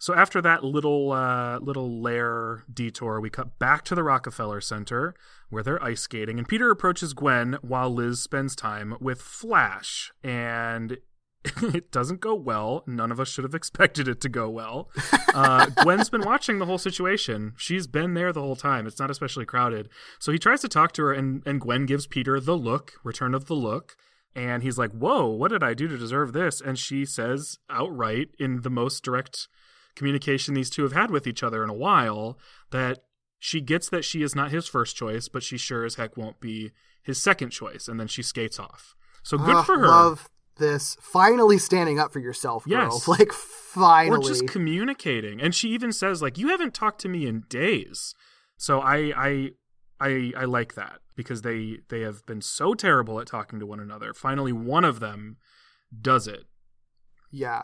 So 0.02 0.16
after 0.16 0.42
that 0.42 0.64
little 0.64 1.12
uh, 1.12 1.60
little 1.60 2.02
lair 2.02 2.64
detour, 2.74 3.22
we 3.22 3.30
cut 3.30 3.60
back 3.60 3.86
to 3.86 3.94
the 3.94 4.02
Rockefeller 4.02 4.60
Center 4.60 5.14
where 5.52 5.62
they're 5.62 5.84
ice 5.84 6.02
skating, 6.02 6.40
and 6.40 6.48
Peter 6.48 6.72
approaches 6.72 7.14
Gwen 7.14 7.60
while 7.62 7.92
Liz 7.92 8.20
spends 8.20 8.56
time 8.56 8.96
with 9.00 9.22
Flash, 9.22 10.12
and 10.24 10.98
it 11.62 11.92
doesn't 11.92 12.20
go 12.20 12.34
well. 12.34 12.84
None 12.88 13.12
of 13.12 13.20
us 13.20 13.30
should 13.30 13.44
have 13.44 13.54
expected 13.54 14.08
it 14.08 14.20
to 14.22 14.30
go 14.30 14.50
well. 14.50 14.90
Uh, 15.34 15.68
Gwen's 15.68 16.10
been 16.10 16.26
watching 16.26 16.60
the 16.60 16.66
whole 16.66 16.78
situation. 16.78 17.54
She's 17.56 17.88
been 17.88 18.16
there 18.16 18.34
the 18.34 18.42
whole 18.42 18.58
time. 18.58 18.86
It's 18.86 19.00
not 19.00 19.10
especially 19.10 19.46
crowded. 19.46 19.88
So 20.20 20.34
he 20.34 20.38
tries 20.38 20.60
to 20.60 20.68
talk 20.68 20.92
to 20.94 21.04
her, 21.04 21.14
and, 21.14 21.42
and 21.46 21.62
Gwen 21.62 21.86
gives 21.86 22.06
Peter 22.06 22.38
the 22.42 22.58
look, 22.58 22.92
return 23.06 23.34
of 23.34 23.46
the 23.46 23.54
look. 23.54 23.96
And 24.36 24.62
he's 24.62 24.78
like, 24.78 24.92
Whoa, 24.92 25.28
what 25.28 25.52
did 25.52 25.64
I 25.64 25.74
do 25.74 25.88
to 25.88 25.98
deserve 25.98 26.34
this? 26.34 26.60
And 26.60 26.78
she 26.78 27.06
says 27.06 27.60
outright, 27.70 28.32
in 28.40 28.60
the 28.64 28.70
most 28.70 29.06
direct 29.06 29.48
communication 29.96 30.54
these 30.54 30.70
two 30.70 30.84
have 30.84 30.94
had 30.94 31.12
with 31.12 31.28
each 31.28 31.44
other 31.44 31.64
in 31.64 31.70
a 31.70 31.74
while, 31.74 32.38
that 32.72 33.00
she 33.40 33.60
gets 33.62 33.90
that 33.90 34.06
she 34.06 34.22
is 34.22 34.36
not 34.36 34.52
his 34.52 34.68
first 34.68 34.96
choice, 34.96 35.28
but 35.28 35.44
she 35.44 35.58
sure 35.58 35.84
as 35.86 35.96
heck 35.96 36.16
won't 36.18 36.40
be 36.40 36.72
his 37.04 37.22
second 37.22 37.50
choice. 37.50 37.88
And 37.88 38.00
then 38.00 38.08
she 38.08 38.22
skates 38.22 38.60
off. 38.60 38.96
So 39.24 39.38
good 39.38 39.56
Ah, 39.56 39.64
for 39.64 39.80
her. 39.80 39.88
Love 39.88 40.30
this. 40.58 40.96
Finally 41.02 41.58
standing 41.58 42.00
up 42.00 42.12
for 42.14 42.20
yourself, 42.20 42.66
girl. 42.66 42.94
Yes. 42.94 43.08
Like 43.08 43.32
finally. 43.32 44.18
or 44.18 44.22
just 44.28 44.48
communicating. 44.48 45.42
And 45.42 45.56
she 45.56 45.70
even 45.70 45.92
says 45.94 46.22
like, 46.22 46.38
"You 46.38 46.50
haven't 46.50 46.74
talked 46.74 47.02
to 47.02 47.10
me 47.10 47.26
in 47.26 47.44
days." 47.50 48.14
So 48.58 48.80
I 48.80 49.12
I 49.16 49.50
I 50.00 50.34
I 50.38 50.46
like 50.46 50.76
that 50.76 51.00
because 51.16 51.42
they 51.42 51.80
they 51.90 52.02
have 52.02 52.26
been 52.26 52.42
so 52.42 52.74
terrible 52.74 53.20
at 53.20 53.28
talking 53.28 53.60
to 53.60 53.66
one 53.66 53.80
another. 53.80 54.14
Finally, 54.14 54.52
one 54.54 54.84
of 54.86 55.00
them 55.00 55.38
does 56.00 56.28
it. 56.28 56.44
Yeah. 57.32 57.64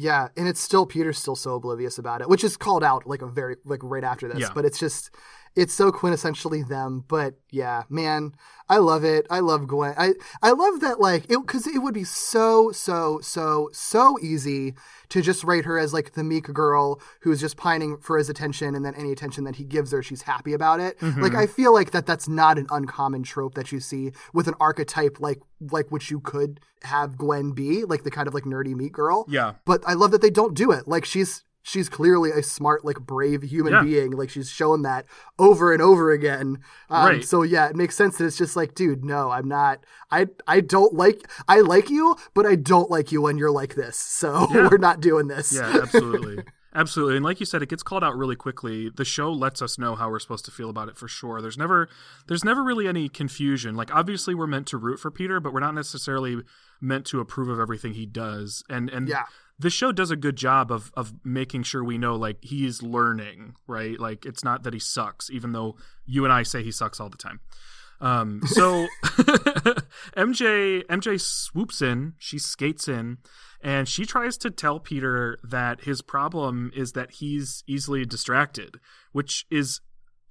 Yeah, 0.00 0.28
and 0.34 0.48
it's 0.48 0.60
still 0.60 0.86
Peter's 0.86 1.18
still 1.18 1.36
so 1.36 1.56
oblivious 1.56 1.98
about 1.98 2.22
it, 2.22 2.28
which 2.28 2.42
is 2.42 2.56
called 2.56 2.82
out 2.82 3.06
like 3.06 3.20
a 3.20 3.26
very 3.26 3.56
like 3.66 3.80
right 3.82 4.02
after 4.02 4.28
this. 4.28 4.40
Yeah. 4.40 4.48
But 4.54 4.64
it's 4.64 4.78
just 4.78 5.14
it's 5.56 5.74
so 5.74 5.90
quintessentially 5.90 6.66
them. 6.66 7.04
But 7.08 7.34
yeah, 7.50 7.84
man, 7.88 8.34
I 8.68 8.78
love 8.78 9.04
it. 9.04 9.26
I 9.30 9.40
love 9.40 9.66
Gwen. 9.66 9.94
I 9.98 10.12
I 10.42 10.52
love 10.52 10.80
that 10.80 11.00
like 11.00 11.24
it 11.24 11.40
because 11.40 11.66
it 11.66 11.78
would 11.78 11.94
be 11.94 12.04
so 12.04 12.70
so 12.72 13.20
so 13.20 13.68
so 13.72 14.18
easy 14.22 14.74
to 15.08 15.20
just 15.20 15.42
write 15.42 15.64
her 15.64 15.78
as 15.78 15.92
like 15.92 16.12
the 16.12 16.22
meek 16.22 16.44
girl 16.44 17.00
who's 17.22 17.40
just 17.40 17.56
pining 17.56 17.98
for 17.98 18.16
his 18.16 18.28
attention, 18.28 18.74
and 18.74 18.84
then 18.84 18.94
any 18.94 19.12
attention 19.12 19.44
that 19.44 19.56
he 19.56 19.64
gives 19.64 19.90
her, 19.92 20.02
she's 20.02 20.22
happy 20.22 20.52
about 20.52 20.80
it. 20.80 20.98
Mm-hmm. 21.00 21.20
Like 21.20 21.34
I 21.34 21.46
feel 21.46 21.74
like 21.74 21.90
that 21.90 22.06
that's 22.06 22.28
not 22.28 22.58
an 22.58 22.66
uncommon 22.70 23.24
trope 23.24 23.54
that 23.54 23.72
you 23.72 23.80
see 23.80 24.12
with 24.32 24.46
an 24.46 24.54
archetype 24.60 25.18
like 25.20 25.40
like 25.70 25.90
which 25.90 26.10
you 26.10 26.20
could 26.20 26.60
have 26.84 27.18
Gwen 27.18 27.52
be, 27.52 27.84
like 27.84 28.04
the 28.04 28.10
kind 28.10 28.28
of 28.28 28.34
like 28.34 28.44
nerdy 28.44 28.74
meek 28.74 28.92
girl. 28.92 29.26
Yeah. 29.28 29.54
But 29.64 29.82
I 29.86 29.94
love 29.94 30.12
that 30.12 30.22
they 30.22 30.30
don't 30.30 30.54
do 30.54 30.70
it. 30.70 30.86
Like 30.88 31.04
she's 31.04 31.44
she's 31.62 31.88
clearly 31.88 32.30
a 32.30 32.42
smart, 32.42 32.84
like 32.84 33.00
brave 33.00 33.42
human 33.42 33.72
Yeah. 33.72 33.82
being. 33.82 34.10
Like 34.12 34.30
she's 34.30 34.48
shown 34.50 34.82
that 34.82 35.06
over 35.38 35.72
and 35.72 35.82
over 35.82 36.10
again. 36.10 36.58
Um, 36.88 37.06
Right. 37.06 37.24
So 37.24 37.42
yeah, 37.42 37.68
it 37.68 37.76
makes 37.76 37.94
sense 37.96 38.16
that 38.18 38.24
it's 38.26 38.38
just 38.38 38.56
like, 38.56 38.74
dude, 38.74 39.04
no, 39.04 39.30
I'm 39.30 39.48
not. 39.48 39.84
I 40.10 40.26
I 40.46 40.60
don't 40.60 40.94
like. 40.94 41.28
I 41.48 41.60
like 41.60 41.90
you, 41.90 42.16
but 42.34 42.46
I 42.46 42.54
don't 42.56 42.90
like 42.90 43.12
you 43.12 43.22
when 43.22 43.36
you're 43.38 43.50
like 43.50 43.74
this. 43.74 43.96
So 43.96 44.46
Yeah. 44.54 44.68
we're 44.70 44.78
not 44.78 45.00
doing 45.00 45.28
this. 45.28 45.52
Yeah, 45.52 45.80
absolutely. 45.82 46.42
absolutely. 46.74 47.16
And 47.16 47.24
like 47.24 47.40
you 47.40 47.46
said, 47.46 47.62
it 47.62 47.68
gets 47.68 47.82
called 47.82 48.02
out 48.04 48.16
really 48.16 48.36
quickly. 48.36 48.88
The 48.88 49.04
show 49.04 49.30
lets 49.32 49.60
us 49.60 49.78
know 49.78 49.94
how 49.96 50.08
we're 50.10 50.18
supposed 50.20 50.44
to 50.46 50.50
feel 50.50 50.70
about 50.70 50.88
it 50.88 50.96
for 50.96 51.08
sure. 51.08 51.42
There's 51.42 51.58
never 51.58 51.88
there's 52.26 52.44
never 52.44 52.62
really 52.64 52.88
any 52.88 53.08
confusion. 53.08 53.74
Like 53.74 53.94
obviously 53.94 54.34
we're 54.34 54.46
meant 54.46 54.66
to 54.68 54.78
root 54.78 54.98
for 54.98 55.10
Peter, 55.10 55.40
but 55.40 55.52
we're 55.52 55.60
not 55.60 55.74
necessarily 55.74 56.38
meant 56.80 57.04
to 57.06 57.20
approve 57.20 57.48
of 57.48 57.60
everything 57.60 57.92
he 57.94 58.06
does. 58.06 58.62
And 58.70 58.88
and 58.88 59.08
Yeah. 59.08 59.24
The 59.60 59.70
show 59.70 59.92
does 59.92 60.10
a 60.10 60.16
good 60.16 60.36
job 60.36 60.72
of 60.72 60.90
of 60.94 61.12
making 61.24 61.62
sure 61.64 61.84
we 61.84 61.98
know 61.98 62.16
like 62.16 62.38
he's 62.42 62.82
learning, 62.82 63.54
right? 63.66 63.98
Like 64.00 64.24
it's 64.26 64.42
not 64.42 64.62
that 64.64 64.72
he 64.72 64.80
sucks, 64.80 65.30
even 65.30 65.52
though 65.52 65.76
you 66.06 66.24
and 66.24 66.32
I 66.32 66.42
say 66.42 66.62
he 66.62 66.72
sucks 66.72 66.98
all 67.00 67.10
the 67.10 67.16
time. 67.18 67.40
Um, 68.00 68.40
so 68.46 68.86
MJ 70.16 70.84
MJ 70.86 71.20
swoops 71.20 71.82
in, 71.82 72.14
she 72.18 72.38
skates 72.38 72.88
in, 72.88 73.18
and 73.62 73.86
she 73.88 74.06
tries 74.06 74.36
to 74.38 74.50
tell 74.50 74.80
Peter 74.80 75.38
that 75.44 75.82
his 75.82 76.02
problem 76.02 76.70
is 76.74 76.92
that 76.92 77.12
he's 77.12 77.62
easily 77.66 78.04
distracted, 78.04 78.78
which 79.12 79.46
is 79.50 79.80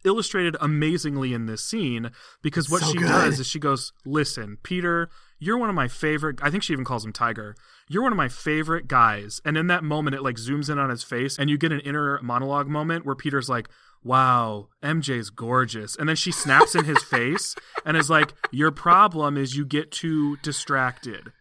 illustrated 0.06 0.56
amazingly 0.62 1.34
in 1.34 1.46
this 1.46 1.64
scene 1.64 2.10
because 2.42 2.70
what 2.70 2.82
So 2.82 2.92
she 2.92 2.98
good. 2.98 3.08
does 3.08 3.40
is 3.40 3.48
she 3.48 3.60
goes, 3.60 3.92
"Listen, 4.06 4.58
Peter, 4.64 5.10
you're 5.40 5.58
one 5.58 5.70
of 5.70 5.76
my 5.76 5.88
favorite 5.88 6.40
I 6.42 6.50
think 6.50 6.64
she 6.64 6.74
even 6.74 6.86
calls 6.86 7.06
him 7.06 7.14
Tiger. 7.14 7.56
You're 7.88 8.04
one 8.04 8.12
of 8.12 8.18
my 8.18 8.28
favorite 8.30 8.88
guys." 8.88 9.42
And 9.46 9.58
in 9.58 9.68
that 9.68 9.84
moment 9.84 10.16
it 10.16 10.22
like 10.24 10.36
zooms 10.36 10.70
in 10.70 10.78
on 10.78 10.90
his 10.90 11.04
face 11.04 11.38
and 11.40 11.50
you 11.50 11.58
get 11.58 11.72
an 11.72 11.80
inner 11.82 12.20
monologue 12.22 12.68
moment 12.68 13.06
where 13.06 13.16
Peter's 13.16 13.50
like, 13.50 13.70
"Wow, 14.04 14.70
MJ's 14.84 15.30
gorgeous." 15.30 15.96
And 15.96 16.08
then 16.08 16.16
she 16.16 16.32
snaps 16.32 16.76
in 16.76 16.86
his 16.86 17.02
face 17.04 17.56
and 17.86 17.98
is 17.98 18.10
like, 18.10 18.34
"Your 18.52 18.72
problem 18.72 19.38
is 19.38 19.56
you 19.56 19.66
get 19.66 19.92
too 19.92 20.38
distracted. 20.38 21.32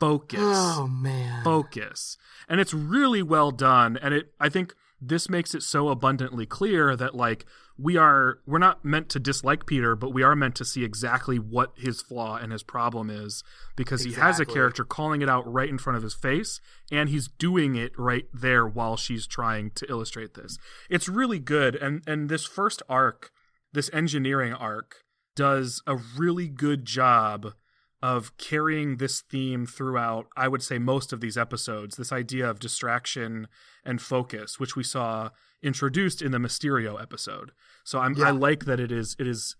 Focus." 0.00 0.40
Oh 0.42 0.86
man. 0.86 1.42
focus 1.44 2.16
and 2.48 2.60
it's 2.60 2.72
really 2.72 3.22
well 3.22 3.50
done 3.50 3.96
and 4.00 4.14
it 4.14 4.32
i 4.40 4.48
think 4.48 4.74
this 5.00 5.28
makes 5.28 5.54
it 5.54 5.62
so 5.62 5.88
abundantly 5.88 6.46
clear 6.46 6.94
that 6.96 7.14
like 7.14 7.44
we 7.78 7.96
are 7.96 8.40
we're 8.46 8.58
not 8.58 8.84
meant 8.84 9.08
to 9.08 9.20
dislike 9.20 9.64
peter 9.64 9.94
but 9.94 10.12
we 10.12 10.22
are 10.22 10.34
meant 10.34 10.54
to 10.54 10.64
see 10.64 10.84
exactly 10.84 11.38
what 11.38 11.72
his 11.76 12.02
flaw 12.02 12.36
and 12.36 12.52
his 12.52 12.62
problem 12.62 13.08
is 13.08 13.42
because 13.76 14.02
he 14.02 14.12
has 14.12 14.40
a 14.40 14.44
character 14.44 14.84
calling 14.84 15.22
it 15.22 15.28
out 15.28 15.50
right 15.50 15.68
in 15.68 15.78
front 15.78 15.96
of 15.96 16.02
his 16.02 16.14
face 16.14 16.60
and 16.90 17.08
he's 17.08 17.28
doing 17.28 17.76
it 17.76 17.92
right 17.96 18.26
there 18.32 18.66
while 18.66 18.96
she's 18.96 19.26
trying 19.26 19.70
to 19.70 19.88
illustrate 19.88 20.34
this 20.34 20.58
it's 20.90 21.08
really 21.08 21.38
good 21.38 21.76
and 21.76 22.02
and 22.06 22.28
this 22.28 22.44
first 22.44 22.82
arc 22.88 23.30
this 23.72 23.90
engineering 23.92 24.52
arc 24.52 24.96
does 25.36 25.82
a 25.86 25.96
really 26.16 26.48
good 26.48 26.84
job 26.84 27.52
of 28.00 28.36
carrying 28.38 28.96
this 28.96 29.20
theme 29.20 29.66
throughout, 29.66 30.26
I 30.36 30.48
would 30.48 30.62
say, 30.62 30.78
most 30.78 31.12
of 31.12 31.20
these 31.20 31.36
episodes. 31.36 31.96
This 31.96 32.12
idea 32.12 32.48
of 32.48 32.60
distraction 32.60 33.48
and 33.84 34.00
focus, 34.00 34.60
which 34.60 34.76
we 34.76 34.84
saw 34.84 35.30
introduced 35.62 36.22
in 36.22 36.32
the 36.32 36.38
Mysterio 36.38 37.00
episode. 37.00 37.52
So 37.84 37.98
I'm, 38.00 38.14
Yeah. 38.14 38.28
I 38.28 38.30
like 38.30 38.64
that 38.66 38.80
it 38.80 38.92
is 38.92 39.16
it 39.18 39.26
is 39.26 39.56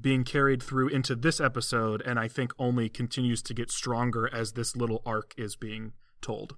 being 0.00 0.24
carried 0.24 0.62
through 0.62 0.88
into 0.88 1.14
this 1.16 1.40
episode, 1.40 2.02
and 2.02 2.18
I 2.18 2.28
think 2.28 2.52
only 2.58 2.88
continues 2.88 3.40
to 3.42 3.54
get 3.54 3.70
stronger 3.70 4.28
as 4.32 4.52
this 4.52 4.76
little 4.76 5.02
arc 5.06 5.32
is 5.38 5.56
being 5.56 5.92
told. 6.20 6.56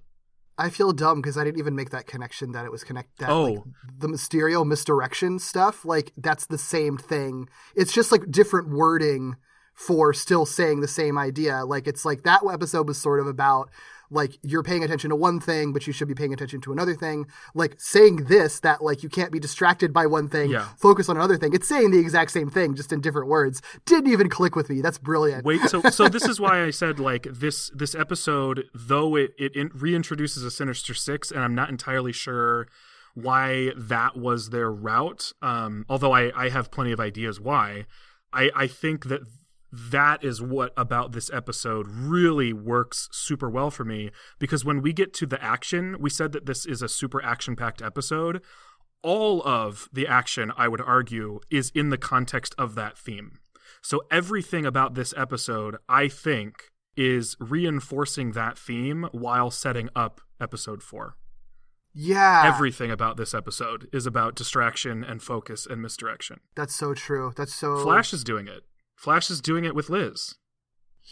I 0.57 0.69
feel 0.69 0.91
dumb 0.91 1.21
because 1.21 1.37
I 1.37 1.45
didn't 1.45 1.59
even 1.59 1.73
make 1.73 1.91
that 1.91 2.05
connection 2.05 2.51
that 2.51 2.65
it 2.65 2.71
was 2.71 2.83
connect 2.83 3.17
that 3.19 3.29
Oh. 3.29 3.43
like, 3.45 3.63
the 3.97 4.07
Mysterio 4.09 4.65
misdirection 4.65 5.39
stuff. 5.39 5.85
Like 5.85 6.11
that's 6.17 6.47
the 6.47 6.57
same 6.57 6.97
thing. 6.97 7.47
It's 7.75 7.93
just 7.93 8.11
like 8.11 8.29
different 8.29 8.69
wording 8.69 9.37
for 9.73 10.13
still 10.13 10.45
saying 10.45 10.81
the 10.81 10.87
same 10.89 11.17
idea. 11.17 11.63
Like 11.63 11.87
it's 11.87 12.03
like 12.03 12.23
that 12.23 12.41
episode 12.51 12.89
was 12.89 12.97
sort 12.97 13.21
of 13.21 13.27
about 13.27 13.69
like 14.11 14.37
you're 14.41 14.63
paying 14.63 14.83
attention 14.83 15.09
to 15.11 15.15
one 15.15 15.39
thing, 15.39 15.71
but 15.73 15.85
you 15.87 15.93
should 15.93 16.07
be 16.07 16.15
paying 16.15 16.33
attention 16.33 16.61
to 16.61 16.71
another 16.71 16.95
thing. 16.95 17.25
Like 17.53 17.75
saying 17.79 18.25
this 18.25 18.59
that 18.61 18.83
like 18.83 19.03
you 19.03 19.09
can't 19.09 19.31
be 19.31 19.39
distracted 19.39 19.93
by 19.93 20.05
one 20.07 20.27
thing, 20.29 20.49
Yeah. 20.51 20.67
focus 20.77 21.09
on 21.09 21.15
another 21.17 21.37
thing. 21.37 21.53
It's 21.53 21.67
saying 21.67 21.91
the 21.91 21.99
exact 21.99 22.31
same 22.31 22.49
thing, 22.49 22.75
just 22.75 22.91
in 22.91 23.01
different 23.01 23.27
words. 23.27 23.61
Didn't 23.85 24.11
even 24.11 24.29
click 24.29 24.55
with 24.55 24.69
me. 24.69 24.81
That's 24.81 24.97
brilliant. 24.97 25.45
Wait, 25.45 25.61
so 25.61 25.81
so 25.89 26.07
this 26.09 26.25
is 26.27 26.39
why 26.39 26.63
I 26.65 26.69
said 26.71 26.99
like 26.99 27.27
this 27.31 27.69
this 27.75 27.93
episode, 27.95 28.65
though 28.73 29.15
it 29.15 29.31
it 29.37 29.55
in, 29.55 29.69
reintroduces 29.69 30.45
a 30.45 30.51
Sinister 30.51 30.93
Six, 30.93 31.29
and 31.31 31.41
I'm 31.41 31.55
not 31.55 31.69
entirely 31.69 32.11
sure 32.13 32.67
why 33.15 33.71
that 33.75 34.15
was 34.17 34.49
their 34.49 34.71
route. 34.71 35.33
Um, 35.41 35.85
although 35.89 36.11
I 36.13 36.31
I 36.35 36.49
have 36.49 36.71
plenty 36.71 36.91
of 36.91 36.99
ideas 36.99 37.39
why. 37.39 37.85
I 38.31 38.51
I 38.55 38.67
think 38.67 39.05
that 39.05 39.21
that 39.71 40.23
is 40.23 40.41
what 40.41 40.73
about 40.75 41.11
this 41.11 41.29
episode 41.31 41.87
really 41.89 42.53
works 42.53 43.07
super 43.11 43.49
well 43.49 43.69
for 43.69 43.85
me 43.85 44.11
because 44.39 44.65
when 44.65 44.81
we 44.81 44.93
get 44.93 45.13
to 45.15 45.25
the 45.25 45.41
action, 45.43 45.95
we 45.99 46.09
said 46.09 46.31
that 46.31 46.45
this 46.45 46.65
is 46.65 46.81
a 46.81 46.89
super 46.89 47.23
action 47.23 47.55
packed 47.55 47.81
episode. 47.81 48.41
All 49.01 49.41
of 49.43 49.87
the 49.93 50.07
action, 50.07 50.51
I 50.57 50.67
would 50.67 50.81
argue, 50.81 51.39
is 51.49 51.71
in 51.73 51.89
the 51.89 51.97
context 51.97 52.53
of 52.57 52.75
that 52.75 52.97
theme. 52.97 53.39
So 53.81 54.01
everything 54.11 54.65
about 54.65 54.95
this 54.95 55.13
episode, 55.15 55.77
I 55.87 56.07
think, 56.09 56.63
is 56.97 57.37
reinforcing 57.39 58.33
that 58.33 58.57
theme 58.57 59.07
while 59.13 59.51
setting 59.51 59.89
up 59.95 60.19
episode 60.41 60.83
four. 60.83 61.15
yeah. 61.93 62.43
Everything 62.45 62.91
about 62.91 63.15
this 63.17 63.33
episode 63.33 63.87
is 63.93 64.05
about 64.05 64.35
distraction 64.35 65.03
and 65.03 65.21
focus 65.21 65.65
and 65.65 65.81
misdirection. 65.81 66.39
that's 66.55 66.75
so 66.75 66.93
true. 66.93 67.31
That's 67.37 67.53
so 67.53 67.77
Flash 67.77 68.13
is 68.13 68.23
doing 68.23 68.47
it. 68.47 68.63
Flash 68.99 69.29
is 69.29 69.39
doing 69.39 69.63
it 69.63 69.73
with 69.73 69.89
Liz. 69.89 70.35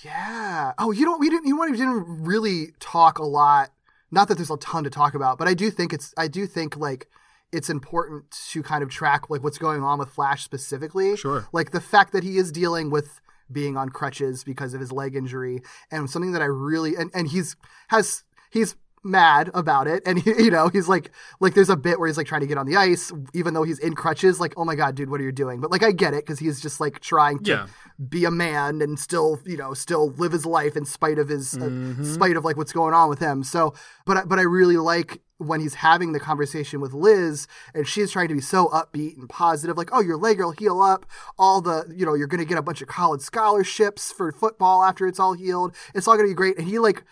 Yeah. 0.03 0.73
Oh, 0.77 0.91
you 0.91 1.05
don't. 1.05 1.21
We 1.21 1.29
didn't. 1.29 1.47
You 1.47 1.55
know, 1.55 1.71
we 1.71 1.77
didn't 1.77 2.25
really 2.25 2.73
talk 2.81 3.17
a 3.17 3.23
lot. 3.23 3.69
Not 4.11 4.27
that 4.27 4.35
there's 4.35 4.51
a 4.51 4.57
ton 4.57 4.83
to 4.83 4.89
talk 4.89 5.13
about, 5.13 5.38
but 5.38 5.47
I 5.47 5.53
do 5.53 5.71
think 5.71 5.93
it's. 5.93 6.13
I 6.17 6.27
do 6.27 6.45
think 6.47 6.75
like 6.75 7.07
it's 7.53 7.69
important 7.69 8.29
to 8.51 8.61
kind 8.61 8.83
of 8.83 8.89
track 8.89 9.29
like 9.29 9.41
what's 9.41 9.57
going 9.57 9.83
on 9.83 9.99
with 9.99 10.09
Flash 10.09 10.43
specifically. 10.43 11.15
Sure. 11.15 11.47
Like 11.53 11.71
the 11.71 11.79
fact 11.79 12.11
that 12.11 12.25
he 12.25 12.38
is 12.38 12.51
dealing 12.51 12.91
with 12.91 13.21
being 13.49 13.77
on 13.77 13.88
crutches 13.88 14.43
because 14.43 14.73
of 14.73 14.81
his 14.81 14.91
leg 14.91 15.15
injury, 15.15 15.61
and 15.89 16.09
something 16.09 16.33
that 16.33 16.41
I 16.41 16.45
really 16.45 16.95
and 16.95 17.09
and 17.13 17.29
he's 17.29 17.55
has 17.88 18.25
he's 18.51 18.75
mad 19.03 19.49
about 19.53 19.87
it. 19.87 20.03
And 20.05 20.19
he, 20.19 20.31
you 20.45 20.51
know 20.51 20.67
he's 20.69 20.87
like 20.87 21.11
like 21.39 21.53
there's 21.53 21.69
a 21.69 21.77
bit 21.77 21.99
where 21.99 22.07
he's 22.07 22.17
like 22.17 22.27
trying 22.27 22.41
to 22.41 22.47
get 22.47 22.57
on 22.57 22.65
the 22.65 22.75
ice 22.75 23.11
even 23.33 23.53
though 23.53 23.63
he's 23.63 23.79
in 23.79 23.95
crutches 23.95 24.39
like 24.39 24.53
oh 24.57 24.65
my 24.65 24.75
god 24.75 24.95
dude 24.95 25.09
what 25.09 25.21
are 25.21 25.23
you 25.23 25.31
doing? 25.31 25.61
But 25.61 25.71
like 25.71 25.83
i 25.83 25.91
get 25.91 26.13
it 26.13 26.25
because 26.25 26.39
he's 26.39 26.59
just 26.59 26.79
like 26.79 26.99
trying 26.99 27.39
to 27.43 27.51
Yeah. 27.51 27.67
be 28.09 28.25
a 28.25 28.31
man 28.31 28.81
and 28.81 28.99
still 28.99 29.39
you 29.45 29.57
know 29.57 29.73
still 29.73 30.09
live 30.11 30.31
his 30.31 30.45
life 30.45 30.75
in 30.75 30.85
spite 30.85 31.19
of 31.19 31.29
his 31.29 31.55
Mm-hmm. 31.55 32.01
uh, 32.01 32.05
spite 32.05 32.35
of 32.37 32.43
like 32.45 32.57
what's 32.57 32.73
going 32.73 32.93
on 32.93 33.09
with 33.09 33.19
him. 33.19 33.43
So 33.43 33.73
but 34.05 34.17
I, 34.17 34.23
but 34.25 34.39
i 34.39 34.43
really 34.43 34.77
like 34.77 35.21
when 35.39 35.59
he's 35.61 35.75
having 35.75 36.13
the 36.13 36.19
conversation 36.19 36.81
with 36.81 36.93
liz 36.93 37.47
and 37.75 37.87
she's 37.87 38.11
trying 38.11 38.27
to 38.27 38.33
be 38.33 38.41
so 38.41 38.67
upbeat 38.69 39.15
and 39.17 39.29
positive 39.29 39.77
like 39.77 39.89
oh 39.93 40.01
your 40.01 40.17
leg 40.17 40.39
will 40.39 40.51
heal 40.51 40.81
up. 40.81 41.05
All 41.37 41.61
the 41.61 41.85
you 41.95 42.05
know 42.05 42.15
you're 42.15 42.27
gonna 42.27 42.43
get 42.45 42.57
a 42.57 42.61
bunch 42.63 42.81
of 42.81 42.87
college 42.87 43.21
scholarships 43.21 44.11
for 44.11 44.31
football 44.31 44.83
after 44.83 45.05
it's 45.07 45.19
all 45.19 45.33
healed. 45.33 45.73
It's 45.93 46.07
all 46.07 46.15
gonna 46.17 46.27
be 46.27 46.33
great. 46.33 46.57
And 46.57 46.67
he 46.67 46.79
like 46.79 47.03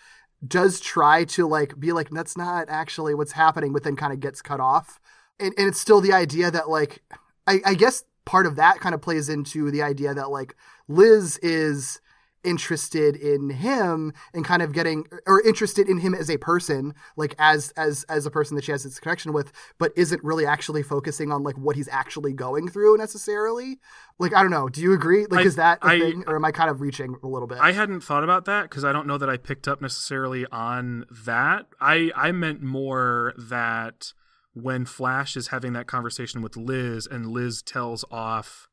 does 0.48 0.80
try 0.80 1.24
to 1.24 1.46
like 1.46 1.78
be 1.78 1.92
like 1.92 2.10
that's 2.10 2.36
not 2.36 2.68
actually 2.68 3.14
what's 3.14 3.32
happening 3.32 3.72
but 3.72 3.82
then 3.82 3.96
kind 3.96 4.12
of 4.12 4.20
gets 4.20 4.42
cut 4.42 4.60
off. 4.60 5.00
And, 5.38 5.52
and 5.58 5.68
it's 5.68 5.80
still 5.80 6.00
the 6.00 6.12
idea 6.12 6.50
that 6.50 6.68
like 6.68 7.02
I, 7.46 7.60
I 7.64 7.74
guess 7.74 8.04
part 8.24 8.46
of 8.46 8.56
that 8.56 8.80
kind 8.80 8.94
of 8.94 9.00
plays 9.00 9.28
into 9.28 9.70
the 9.70 9.82
idea 9.82 10.14
that 10.14 10.30
like 10.30 10.56
liz 10.88 11.38
is 11.38 12.00
interested 12.46 13.16
in 13.16 13.50
him 13.50 14.12
and 14.32 14.44
kind 14.44 14.62
of 14.62 14.72
getting 14.72 15.04
or 15.26 15.42
interested 15.42 15.88
in 15.88 15.98
him 15.98 16.14
as 16.14 16.30
a 16.30 16.38
person 16.38 16.94
like 17.16 17.34
as 17.38 17.72
as 17.76 18.04
as 18.08 18.24
a 18.24 18.30
person 18.30 18.54
that 18.54 18.64
she 18.64 18.70
has 18.72 18.84
this 18.84 18.98
connection 19.00 19.32
with 19.32 19.52
but 19.78 19.92
isn't 19.96 20.22
really 20.24 20.46
actually 20.46 20.82
focusing 20.82 21.32
on 21.32 21.42
like 21.42 21.56
what 21.58 21.76
he's 21.76 21.88
actually 21.88 22.32
going 22.32 22.68
through 22.68 22.96
necessarily. 22.96 23.78
Like 24.18 24.34
i 24.34 24.40
don't 24.42 24.50
know. 24.52 24.68
Do 24.68 24.80
you 24.80 24.92
agree? 24.94 25.26
Like 25.26 25.40
I- 25.44 25.48
is 25.48 25.56
that 25.56 25.78
a 25.82 25.86
I- 25.88 25.98
thing 26.00 26.24
or 26.26 26.36
am 26.36 26.44
i 26.44 26.52
kind 26.52 26.70
of 26.70 26.80
reaching 26.80 27.16
a 27.22 27.26
little 27.26 27.48
bit? 27.48 27.58
I 27.60 27.72
hadn't 27.72 28.00
thought 28.00 28.24
about 28.24 28.44
that 28.46 28.62
because 28.70 28.84
I 28.84 28.92
don't 28.92 29.06
know 29.06 29.18
that 29.18 29.28
I 29.28 29.36
picked 29.36 29.66
up 29.68 29.82
necessarily 29.82 30.46
on 30.52 31.04
that. 31.26 31.66
I 31.80 32.12
I 32.14 32.32
meant 32.32 32.62
more 32.62 33.34
that 33.36 34.12
when 34.54 34.86
Flash 34.86 35.36
is 35.36 35.48
having 35.48 35.74
that 35.74 35.86
conversation 35.86 36.40
with 36.40 36.56
Liz 36.56 37.06
and 37.06 37.26
Liz 37.26 37.60
tells 37.60 38.04
off 38.10 38.68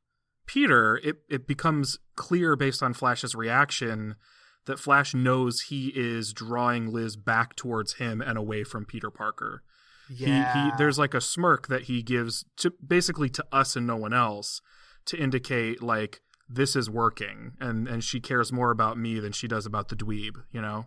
Peter, 0.46 1.00
it, 1.04 1.18
it 1.30 1.48
becomes 1.48 2.00
clear 2.16 2.56
based 2.56 2.84
on 2.84 2.94
Flash's 2.94 3.36
reaction 3.36 4.16
that 4.66 4.80
Flash 4.80 5.14
knows 5.14 5.62
he 5.62 5.91
is 5.96 6.34
drawing 6.34 6.91
Liz 6.91 7.16
back 7.16 7.56
towards 7.56 7.96
him 7.96 8.22
and 8.22 8.38
away 8.38 8.64
from 8.64 8.86
Peter 8.86 9.10
Parker. 9.10 9.64
Yeah. 10.10 10.54
He, 10.54 10.70
he 10.70 10.72
there's 10.78 11.00
like 11.00 11.14
a 11.14 11.22
smirk 11.22 11.68
that 11.68 11.84
he 11.84 12.02
gives 12.02 12.46
to 12.58 12.74
basically 12.86 13.30
to 13.30 13.46
us 13.52 13.76
and 13.76 13.88
no 13.88 13.96
one 13.96 14.14
else 14.14 14.62
to 15.06 15.18
indicate 15.18 15.82
like 15.82 16.22
this 16.50 16.76
is 16.76 16.89
working 16.89 17.54
and 17.60 17.88
and 17.88 18.04
she 18.04 18.20
cares 18.20 18.52
more 18.52 18.72
about 18.72 18.98
me 18.98 19.20
than 19.20 19.32
she 19.32 19.48
does 19.48 19.66
about 19.66 19.89
the 19.89 19.96
dweeb, 19.96 20.36
you 20.52 20.62
know? 20.62 20.86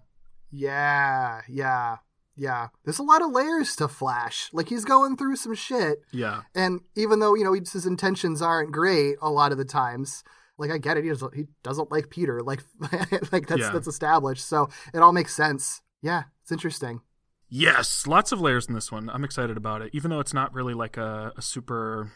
Yeah, 0.51 1.43
yeah, 1.49 1.97
yeah. 2.37 2.69
There's 2.85 2.99
a 2.99 3.03
lot 3.03 3.23
of 3.23 3.31
layers 3.33 3.75
to 3.77 3.89
Flash. 3.89 4.51
Like 4.53 4.69
he's 4.69 4.85
going 4.85 5.17
through 5.17 5.37
some 5.37 5.55
shit, 5.55 5.99
Yeah. 6.13 6.43
and 6.55 6.81
even 6.95 7.21
though 7.21 7.35
you 7.35 7.45
know 7.45 7.53
his 7.55 7.87
intentions 7.87 8.43
aren't 8.43 8.73
great 8.73 9.17
a 9.23 9.31
lot 9.31 9.53
of 9.53 9.59
the 9.59 9.65
times, 9.65 10.23
like 10.59 10.71
I 10.71 10.79
get 10.79 10.97
it. 10.97 11.05
He 11.05 11.11
doesn't, 11.11 11.35
he 11.35 11.45
doesn't 11.63 11.91
like 11.91 12.11
Peter. 12.11 12.43
Like 12.43 12.63
like 13.33 13.47
that's 13.47 13.61
Yeah. 13.63 13.71
that's 13.71 13.89
established. 13.89 14.47
So 14.47 14.69
it 14.95 14.99
all 14.99 15.13
makes 15.13 15.35
sense. 15.35 15.81
Yeah, 16.03 16.25
it's 16.43 16.53
interesting. 16.53 17.01
Yes, 17.49 18.07
lots 18.07 18.33
of 18.33 18.41
layers 18.41 18.67
in 18.67 18.75
this 18.75 18.91
one. 18.91 19.09
I'm 19.09 19.23
excited 19.25 19.57
about 19.57 19.81
it. 19.81 19.91
Even 19.93 20.11
though 20.11 20.19
it's 20.21 20.35
not 20.35 20.53
really 20.53 20.75
like 20.75 20.97
a, 20.97 21.33
a 21.37 21.43
super 21.43 22.11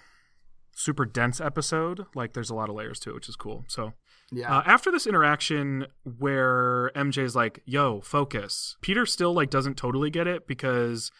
super 0.73 1.05
dense 1.05 1.41
episode, 1.41 2.07
like 2.15 2.33
there's 2.33 2.51
a 2.51 2.55
lot 2.55 2.69
of 2.69 2.75
layers 2.75 2.99
to 3.01 3.11
it, 3.11 3.15
which 3.15 3.29
is 3.29 3.37
cool. 3.37 3.65
So 3.69 3.93
Yeah, 4.33 4.59
Uh, 4.59 4.63
after 4.65 4.91
this 4.93 5.07
interaction 5.07 5.87
where 6.05 6.91
MJ's 6.95 7.35
like, 7.35 7.63
"Yo, 7.65 8.01
focus," 8.01 8.77
Peter 8.81 9.05
still 9.07 9.33
like 9.33 9.51
doesn't 9.51 9.77
totally 9.77 10.11
get 10.11 10.27
it 10.27 10.47
because 10.47 11.11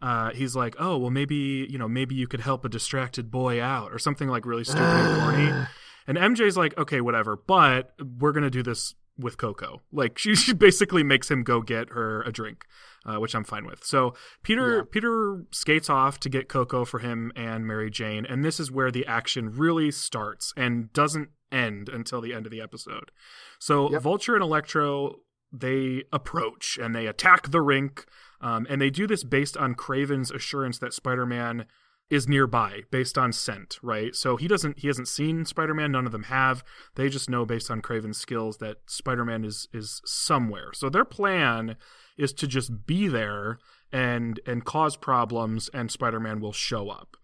uh, 0.00 0.30
he's 0.30 0.54
like, 0.56 0.74
"Oh, 0.78 0.96
well, 0.98 1.10
maybe 1.10 1.66
you 1.68 1.78
know, 1.78 1.88
maybe 1.88 2.14
you 2.14 2.26
could 2.26 2.40
help 2.40 2.64
a 2.64 2.68
distracted 2.68 3.30
boy 3.30 3.60
out 3.62 3.92
or 3.92 3.98
something 3.98 4.28
like 4.28 4.46
really 4.46 4.64
stupid 4.64 4.82
and 4.82 5.20
corny." 5.22 5.66
And 6.06 6.18
MJ's 6.18 6.54
like, 6.54 6.76
"Okay, 6.76 7.00
whatever, 7.00 7.34
but 7.34 7.94
we're 8.18 8.32
gonna 8.32 8.50
do 8.50 8.62
this 8.62 8.94
with 9.18 9.38
Coco." 9.38 9.80
Like 9.90 10.18
she, 10.22 10.34
she 10.34 10.52
basically 10.52 11.02
makes 11.02 11.30
him 11.30 11.42
go 11.44 11.62
get 11.62 11.88
her 11.90 12.20
a 12.24 12.30
drink, 12.30 12.66
uh, 13.06 13.16
which 13.16 13.34
I'm 13.34 13.44
fine 13.44 13.64
with. 13.64 13.82
So 13.84 14.12
Peter 14.42 14.76
Yeah. 14.76 14.82
Peter 14.90 15.44
skates 15.50 15.88
off 15.88 16.20
to 16.20 16.28
get 16.28 16.50
Coco 16.50 16.84
for 16.84 16.98
him 16.98 17.32
and 17.36 17.66
Mary 17.66 17.90
Jane, 17.90 18.26
and 18.26 18.44
this 18.44 18.60
is 18.60 18.70
where 18.70 18.90
the 18.90 19.06
action 19.06 19.50
really 19.50 19.90
starts 19.90 20.52
and 20.58 20.92
doesn't 20.92 21.30
end 21.54 21.88
until 21.88 22.20
the 22.20 22.34
end 22.34 22.46
of 22.46 22.52
the 22.52 22.60
episode. 22.60 23.10
So 23.58 23.90
Yep. 23.92 24.02
Vulture 24.02 24.34
and 24.34 24.42
Electro 24.42 25.20
they 25.56 26.02
approach 26.12 26.78
and 26.82 26.94
they 26.94 27.06
attack 27.06 27.50
the 27.50 27.60
rink, 27.60 28.06
um, 28.40 28.66
and 28.68 28.80
they 28.80 28.90
do 28.90 29.06
this 29.06 29.22
based 29.22 29.56
on 29.56 29.74
Kraven's 29.76 30.32
assurance 30.32 30.78
that 30.78 30.92
Spider-Man 30.92 31.66
is 32.10 32.28
nearby 32.28 32.82
based 32.90 33.16
on 33.16 33.32
scent, 33.32 33.78
right? 33.82 34.14
So 34.14 34.36
he 34.36 34.46
doesn't 34.48 34.80
he 34.80 34.88
hasn't 34.88 35.08
seen 35.08 35.44
Spider-Man, 35.44 35.92
none 35.92 36.06
of 36.06 36.12
them 36.12 36.24
have. 36.24 36.62
They 36.96 37.08
just 37.08 37.30
know 37.30 37.46
based 37.46 37.70
on 37.70 37.82
Kraven's 37.82 38.18
skills 38.18 38.58
that 38.58 38.78
Spider-Man 38.86 39.44
is 39.44 39.68
is 39.72 40.02
somewhere. 40.04 40.72
So 40.74 40.90
their 40.90 41.04
plan 41.04 41.76
is 42.18 42.32
to 42.34 42.46
just 42.46 42.86
be 42.86 43.08
there 43.08 43.58
and 43.92 44.40
and 44.46 44.64
cause 44.64 44.96
problems 44.96 45.70
and 45.72 45.90
Spider-Man 45.90 46.40
will 46.40 46.52
show 46.52 46.90
up. 46.90 47.16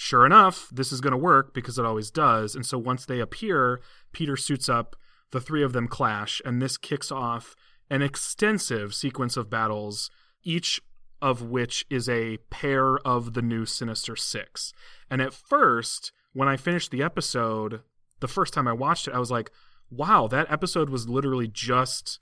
Sure 0.00 0.24
enough, 0.24 0.68
this 0.70 0.92
is 0.92 1.00
going 1.00 1.10
to 1.10 1.16
work 1.16 1.52
because 1.52 1.76
it 1.76 1.84
always 1.84 2.08
does. 2.08 2.54
And 2.54 2.64
so 2.64 2.78
once 2.78 3.04
they 3.04 3.18
appear, 3.18 3.80
Peter 4.12 4.36
suits 4.36 4.68
up, 4.68 4.94
the 5.32 5.40
three 5.40 5.64
of 5.64 5.72
them 5.72 5.88
clash, 5.88 6.40
and 6.44 6.62
this 6.62 6.76
kicks 6.76 7.10
off 7.10 7.56
an 7.90 8.00
extensive 8.00 8.94
sequence 8.94 9.36
of 9.36 9.50
battles, 9.50 10.08
each 10.44 10.80
of 11.20 11.42
which 11.42 11.84
is 11.90 12.08
a 12.08 12.36
pair 12.48 12.98
of 12.98 13.34
the 13.34 13.42
new 13.42 13.66
Sinister 13.66 14.14
Six. 14.14 14.72
And 15.10 15.20
at 15.20 15.34
first, 15.34 16.12
when 16.32 16.46
I 16.46 16.56
finished 16.56 16.92
the 16.92 17.02
episode, 17.02 17.80
the 18.20 18.28
first 18.28 18.54
time 18.54 18.68
I 18.68 18.74
watched 18.74 19.08
it, 19.08 19.14
I 19.14 19.18
was 19.18 19.32
like, 19.32 19.50
wow, 19.90 20.28
that 20.28 20.48
episode 20.48 20.90
was 20.90 21.08
literally 21.08 21.48
just 21.48 22.20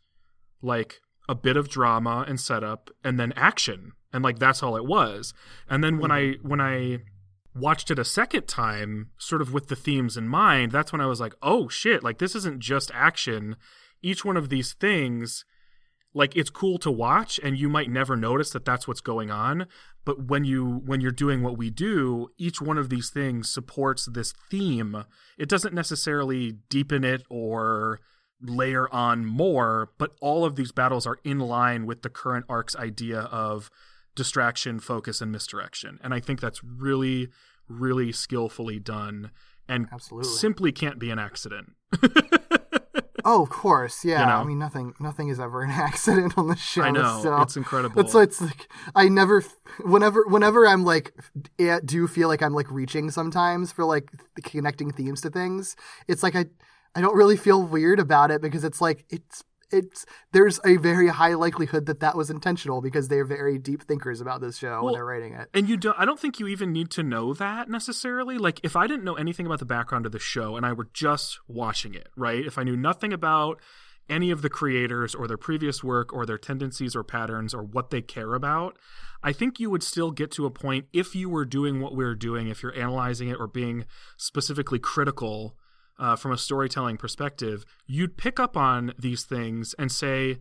like 0.62 1.02
a 1.28 1.34
bit 1.34 1.58
of 1.58 1.68
drama 1.68 2.24
and 2.26 2.40
setup 2.40 2.88
and 3.04 3.20
then 3.20 3.34
action. 3.36 3.92
And 4.14 4.24
like 4.24 4.38
that's 4.38 4.62
all 4.62 4.76
it 4.76 4.86
was. 4.86 5.34
And 5.68 5.84
then 5.84 5.98
when 5.98 6.10
mm-hmm. 6.10 6.42
I 6.42 6.48
when 6.48 6.60
I 6.62 7.00
watched 7.56 7.90
it 7.90 7.98
a 7.98 8.04
second 8.04 8.46
time, 8.46 9.10
sort 9.18 9.42
of 9.42 9.52
with 9.52 9.68
the 9.68 9.76
themes 9.76 10.16
in 10.16 10.28
mind, 10.28 10.72
that's 10.72 10.92
when 10.92 11.00
I 11.00 11.06
was 11.06 11.20
like, 11.20 11.34
oh 11.42 11.68
shit, 11.68 12.02
like 12.02 12.18
this 12.18 12.34
isn't 12.34 12.60
just 12.60 12.90
action. 12.94 13.56
Each 14.02 14.24
one 14.24 14.36
of 14.36 14.48
these 14.48 14.74
things, 14.74 15.44
like 16.14 16.36
it's 16.36 16.50
cool 16.50 16.78
to 16.78 16.90
watch, 16.90 17.40
and 17.42 17.58
you 17.58 17.68
might 17.68 17.90
never 17.90 18.16
notice 18.16 18.50
that 18.50 18.64
that's 18.64 18.86
what's 18.86 19.00
going 19.00 19.30
on. 19.30 19.66
But 20.04 20.26
when 20.28 20.44
you 20.44 20.82
when 20.84 21.00
you're 21.00 21.10
doing 21.10 21.42
what 21.42 21.58
we 21.58 21.70
do, 21.70 22.28
each 22.38 22.60
one 22.60 22.78
of 22.78 22.90
these 22.90 23.10
things 23.10 23.50
supports 23.50 24.06
this 24.06 24.32
theme. 24.50 25.04
It 25.38 25.48
doesn't 25.48 25.74
necessarily 25.74 26.58
deepen 26.68 27.04
it 27.04 27.24
or 27.28 28.00
layer 28.40 28.92
on 28.94 29.24
more, 29.24 29.90
but 29.98 30.12
all 30.20 30.44
of 30.44 30.56
these 30.56 30.72
battles 30.72 31.06
are 31.06 31.18
in 31.24 31.38
line 31.38 31.86
with 31.86 32.02
the 32.02 32.10
current 32.10 32.44
arc's 32.48 32.76
idea 32.76 33.20
of 33.20 33.70
distraction, 34.16 34.80
focus, 34.80 35.20
and 35.20 35.30
misdirection. 35.30 36.00
And 36.02 36.12
I 36.12 36.18
think 36.18 36.40
that's 36.40 36.64
really, 36.64 37.28
really 37.68 38.10
skillfully 38.10 38.80
done 38.80 39.30
and 39.68 39.86
Absolutely. 39.92 40.28
simply 40.30 40.72
can't 40.72 40.98
be 40.98 41.10
an 41.10 41.18
accident. 41.20 41.72
Oh, 43.28 43.42
of 43.42 43.50
course, 43.50 44.04
yeah. 44.04 44.20
You 44.20 44.26
know? 44.26 44.36
I 44.36 44.44
mean, 44.44 44.58
nothing, 44.60 44.94
nothing 45.00 45.28
is 45.28 45.40
ever 45.40 45.62
an 45.62 45.70
accident 45.72 46.38
on 46.38 46.46
the 46.46 46.54
show. 46.54 46.82
I 46.82 46.92
know. 46.92 47.18
so 47.24 47.42
It's 47.42 47.56
incredible. 47.56 48.00
It's 48.00 48.14
it's 48.14 48.40
like 48.40 48.68
I 48.94 49.08
never, 49.08 49.42
whenever, 49.84 50.24
whenever 50.28 50.64
I'm 50.64 50.84
like, 50.84 51.12
eh, 51.58 51.80
do 51.84 52.06
feel 52.06 52.28
like 52.28 52.40
I'm 52.40 52.54
like 52.54 52.70
reaching 52.70 53.10
sometimes 53.10 53.72
for 53.72 53.84
like 53.84 54.12
connecting 54.44 54.92
themes 54.92 55.22
to 55.22 55.30
things. 55.30 55.74
It's 56.06 56.22
like 56.22 56.36
I, 56.36 56.46
I 56.94 57.00
don't 57.00 57.16
really 57.16 57.36
feel 57.36 57.64
weird 57.64 57.98
about 57.98 58.30
it 58.30 58.40
because 58.40 58.62
it's 58.62 58.80
like 58.80 59.04
it's 59.10 59.42
it's 59.70 60.06
there's 60.32 60.60
a 60.64 60.76
very 60.76 61.08
high 61.08 61.34
likelihood 61.34 61.86
that 61.86 62.00
that 62.00 62.16
was 62.16 62.30
intentional 62.30 62.80
because 62.80 63.08
they're 63.08 63.24
very 63.24 63.58
deep 63.58 63.82
thinkers 63.82 64.20
about 64.20 64.40
this 64.40 64.56
show 64.58 64.84
when 64.84 64.94
they're 64.94 65.04
writing 65.04 65.34
it. 65.34 65.48
And 65.54 65.68
you 65.68 65.76
don't 65.76 65.98
I 65.98 66.04
don't 66.04 66.20
think 66.20 66.38
you 66.38 66.46
even 66.46 66.72
need 66.72 66.90
to 66.92 67.02
know 67.02 67.34
that 67.34 67.68
necessarily. 67.68 68.38
Like 68.38 68.60
if 68.62 68.76
I 68.76 68.86
didn't 68.86 69.04
know 69.04 69.14
anything 69.14 69.46
about 69.46 69.58
the 69.58 69.64
background 69.66 70.06
of 70.06 70.12
the 70.12 70.18
show 70.18 70.56
and 70.56 70.64
I 70.64 70.72
were 70.72 70.88
just 70.92 71.38
watching 71.48 71.94
it, 71.94 72.08
right? 72.16 72.44
If 72.44 72.58
I 72.58 72.62
knew 72.62 72.76
nothing 72.76 73.12
about 73.12 73.60
any 74.08 74.30
of 74.30 74.42
the 74.42 74.50
creators 74.50 75.14
or 75.14 75.26
their 75.26 75.36
previous 75.36 75.82
work 75.82 76.12
or 76.12 76.26
their 76.26 76.38
tendencies 76.38 76.94
or 76.94 77.02
patterns 77.02 77.52
or 77.52 77.62
what 77.62 77.90
they 77.90 78.00
care 78.00 78.34
about, 78.34 78.78
I 79.22 79.32
think 79.32 79.58
you 79.58 79.70
would 79.70 79.82
still 79.82 80.12
get 80.12 80.30
to 80.32 80.46
a 80.46 80.50
point 80.50 80.86
if 80.92 81.14
you 81.16 81.28
were 81.28 81.44
doing 81.44 81.80
what 81.80 81.96
we 81.96 82.04
are 82.04 82.14
doing, 82.14 82.48
if 82.48 82.62
you're 82.62 82.78
analyzing 82.78 83.28
it 83.28 83.38
or 83.40 83.48
being 83.48 83.84
specifically 84.16 84.78
critical 84.78 85.56
uh, 85.98 86.16
from 86.16 86.32
a 86.32 86.38
storytelling 86.38 86.96
perspective, 86.96 87.64
you'd 87.86 88.16
pick 88.16 88.38
up 88.38 88.56
on 88.56 88.92
these 88.98 89.24
things 89.24 89.74
and 89.78 89.90
say, 89.90 90.38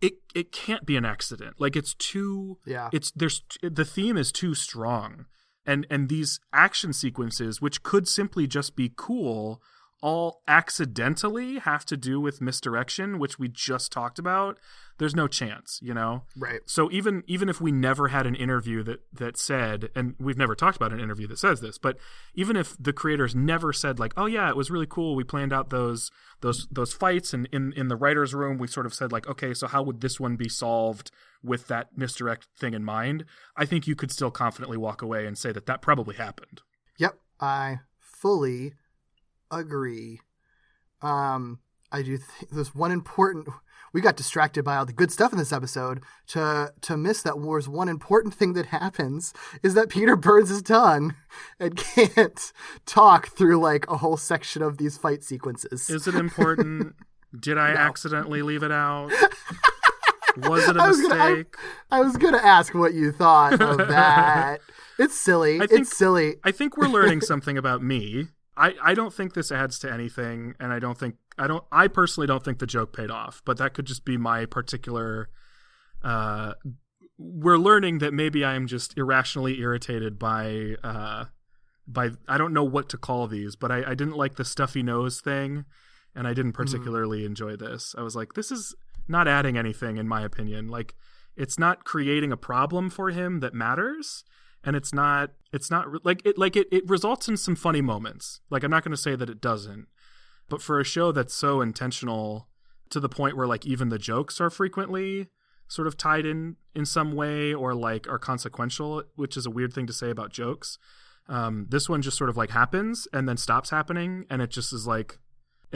it 0.00 0.14
it 0.34 0.50
can't 0.52 0.86
be 0.86 0.96
an 0.96 1.04
accident. 1.04 1.56
Like 1.60 1.76
it's 1.76 1.94
too 1.94 2.58
Yeah. 2.64 2.88
it's 2.92 3.10
there's 3.12 3.42
the 3.62 3.84
theme 3.84 4.16
is 4.16 4.32
too 4.32 4.54
strong. 4.54 5.26
And 5.66 5.86
and 5.90 6.08
these 6.08 6.40
action 6.52 6.92
sequences 6.92 7.60
which 7.60 7.82
could 7.82 8.08
simply 8.08 8.46
just 8.46 8.76
be 8.76 8.92
cool 8.96 9.62
all 10.02 10.40
accidentally 10.48 11.58
have 11.58 11.84
to 11.84 11.96
do 11.96 12.18
with 12.18 12.40
misdirection 12.40 13.18
which 13.18 13.38
we 13.38 13.48
just 13.48 13.92
talked 13.92 14.18
about. 14.18 14.58
There's 15.00 15.16
no 15.16 15.28
chance, 15.28 15.80
you 15.82 15.94
know. 15.94 16.24
Right. 16.36 16.60
So 16.66 16.90
even 16.92 17.24
even 17.26 17.48
if 17.48 17.58
we 17.58 17.72
never 17.72 18.08
had 18.08 18.26
an 18.26 18.34
interview 18.34 18.82
that 18.82 19.00
that 19.14 19.38
said, 19.38 19.88
and 19.94 20.14
we've 20.20 20.36
never 20.36 20.54
talked 20.54 20.76
about 20.76 20.92
an 20.92 21.00
interview 21.00 21.26
that 21.28 21.38
says 21.38 21.62
this, 21.62 21.78
but 21.78 21.96
even 22.34 22.54
if 22.54 22.76
the 22.78 22.92
creators 22.92 23.34
never 23.34 23.72
said 23.72 23.98
like, 23.98 24.12
oh 24.18 24.26
yeah, 24.26 24.50
it 24.50 24.56
was 24.56 24.70
really 24.70 24.86
cool, 24.86 25.16
we 25.16 25.24
planned 25.24 25.54
out 25.54 25.70
those 25.70 26.10
those 26.42 26.68
those 26.70 26.92
fights, 26.92 27.32
and 27.32 27.48
in 27.50 27.72
in 27.72 27.88
the 27.88 27.96
writers' 27.96 28.34
room 28.34 28.58
we 28.58 28.66
sort 28.66 28.84
of 28.84 28.92
said 28.92 29.10
like, 29.10 29.26
okay, 29.26 29.54
so 29.54 29.66
how 29.66 29.82
would 29.82 30.02
this 30.02 30.20
one 30.20 30.36
be 30.36 30.50
solved 30.50 31.10
with 31.42 31.66
that 31.68 31.96
misdirect 31.96 32.46
thing 32.58 32.74
in 32.74 32.84
mind? 32.84 33.24
I 33.56 33.64
think 33.64 33.86
you 33.86 33.96
could 33.96 34.10
still 34.10 34.30
confidently 34.30 34.76
walk 34.76 35.00
away 35.00 35.26
and 35.26 35.38
say 35.38 35.50
that 35.50 35.64
that 35.64 35.80
probably 35.80 36.16
happened. 36.16 36.60
Yep, 36.98 37.14
I 37.40 37.78
fully 37.98 38.74
agree. 39.50 40.20
Um, 41.00 41.60
I 41.90 42.02
do 42.02 42.18
think 42.18 42.50
there's 42.50 42.74
one 42.74 42.92
important. 42.92 43.48
We 43.92 44.00
got 44.00 44.16
distracted 44.16 44.64
by 44.64 44.76
all 44.76 44.86
the 44.86 44.92
good 44.92 45.10
stuff 45.10 45.32
in 45.32 45.38
this 45.38 45.52
episode 45.52 46.00
to 46.28 46.72
to 46.82 46.96
miss 46.96 47.22
that 47.22 47.38
wars 47.38 47.68
one 47.68 47.88
important 47.88 48.34
thing 48.34 48.52
that 48.54 48.66
happens 48.66 49.32
is 49.62 49.74
that 49.74 49.88
Peter 49.88 50.14
burns 50.16 50.48
his 50.48 50.62
tongue 50.62 51.14
and 51.60 51.76
can't 51.76 52.52
talk 52.86 53.28
through 53.28 53.58
like 53.60 53.88
a 53.90 53.96
whole 53.96 54.16
section 54.16 54.62
of 54.62 54.78
these 54.78 54.96
fight 54.96 55.24
sequences. 55.24 55.90
Is 55.90 56.06
it 56.06 56.14
important? 56.14 56.94
Did 57.38 57.58
I 57.58 57.70
accidentally 57.70 58.42
leave 58.42 58.62
it 58.62 58.72
out? 58.72 59.10
Was 60.36 60.68
it 60.68 60.76
a 60.76 60.80
I 60.82 60.88
was 60.88 61.00
gonna- 61.02 61.14
I- 61.14 61.28
mistake? 61.30 61.56
I 61.90 62.00
was 62.00 62.16
gonna 62.16 62.38
ask 62.38 62.72
what 62.74 62.94
you 62.94 63.10
thought 63.12 63.60
of 63.60 63.88
that. 63.88 64.60
it's 64.98 65.18
silly. 65.18 65.56
I 65.60 65.66
think- 65.66 65.80
it's 65.82 65.96
silly. 65.96 66.36
I 66.44 66.52
think 66.52 66.76
we're 66.76 66.86
learning 66.88 67.20
something 67.22 67.58
about 67.58 67.82
me. 67.82 68.28
I, 68.56 68.74
I 68.82 68.94
don't 68.94 69.12
think 69.12 69.34
this 69.34 69.50
adds 69.50 69.78
to 69.80 69.92
anything, 69.92 70.54
and 70.60 70.72
I 70.72 70.78
don't 70.78 70.96
think 70.98 71.16
I 71.40 71.46
don't 71.46 71.64
I 71.72 71.88
personally 71.88 72.26
don't 72.26 72.44
think 72.44 72.58
the 72.58 72.66
joke 72.66 72.94
paid 72.94 73.10
off. 73.10 73.42
But 73.44 73.56
that 73.58 73.74
could 73.74 73.86
just 73.86 74.04
be 74.04 74.16
my 74.16 74.46
particular 74.46 75.30
uh, 76.02 76.54
we're 77.18 77.58
learning 77.58 77.98
that 77.98 78.14
maybe 78.14 78.44
I 78.44 78.54
am 78.54 78.66
just 78.66 78.96
irrationally 78.96 79.60
irritated 79.60 80.18
by 80.18 80.76
uh 80.82 81.26
by 81.86 82.10
I 82.28 82.38
don't 82.38 82.52
know 82.52 82.64
what 82.64 82.88
to 82.90 82.98
call 82.98 83.26
these, 83.26 83.56
but 83.56 83.72
I, 83.72 83.78
I 83.78 83.94
didn't 83.94 84.16
like 84.16 84.36
the 84.36 84.44
stuffy 84.44 84.82
nose 84.82 85.20
thing, 85.20 85.64
and 86.14 86.28
I 86.28 86.34
didn't 86.34 86.52
particularly 86.52 87.24
enjoy 87.24 87.56
this. 87.56 87.94
I 87.98 88.02
was 88.02 88.14
like, 88.14 88.34
this 88.34 88.50
is 88.50 88.74
not 89.08 89.26
adding 89.26 89.58
anything 89.58 89.96
in 89.96 90.06
my 90.06 90.22
opinion. 90.22 90.68
Like 90.68 90.94
it's 91.36 91.58
not 91.58 91.84
creating 91.84 92.32
a 92.32 92.36
problem 92.36 92.90
for 92.90 93.10
him 93.10 93.40
that 93.40 93.54
matters 93.54 94.24
and 94.64 94.76
it's 94.76 94.92
not 94.92 95.30
it's 95.52 95.70
not 95.70 96.04
like 96.04 96.24
it 96.24 96.38
like 96.38 96.56
it, 96.56 96.68
it 96.70 96.88
results 96.88 97.28
in 97.28 97.36
some 97.36 97.56
funny 97.56 97.80
moments 97.80 98.40
like 98.50 98.62
i'm 98.62 98.70
not 98.70 98.84
going 98.84 98.94
to 98.94 99.00
say 99.00 99.16
that 99.16 99.30
it 99.30 99.40
doesn't 99.40 99.86
but 100.50 100.60
for 100.60 100.78
a 100.78 100.84
show 100.84 101.12
that's 101.12 101.34
so 101.34 101.62
intentional 101.62 102.48
to 102.90 103.00
the 103.00 103.08
point 103.08 103.36
where 103.36 103.46
like 103.46 103.64
even 103.64 103.88
the 103.88 103.98
jokes 103.98 104.40
are 104.40 104.50
frequently 104.50 105.28
sort 105.68 105.86
of 105.86 105.96
tied 105.96 106.26
in 106.26 106.56
in 106.74 106.84
some 106.84 107.12
way 107.12 107.54
or 107.54 107.74
like 107.74 108.08
are 108.08 108.18
consequential 108.18 109.04
which 109.14 109.36
is 109.36 109.46
a 109.46 109.50
weird 109.50 109.72
thing 109.72 109.86
to 109.86 109.92
say 109.92 110.10
about 110.10 110.32
jokes. 110.32 110.76
Um, 111.28 111.66
this 111.70 111.88
one 111.88 112.02
just 112.02 112.18
sort 112.18 112.28
of 112.28 112.36
like 112.36 112.50
happens 112.50 113.06
and 113.12 113.28
then 113.28 113.36
stops 113.36 113.70
happening 113.70 114.26
and 114.28 114.42
it 114.42 114.50
just 114.50 114.72
is 114.72 114.84
like 114.84 115.18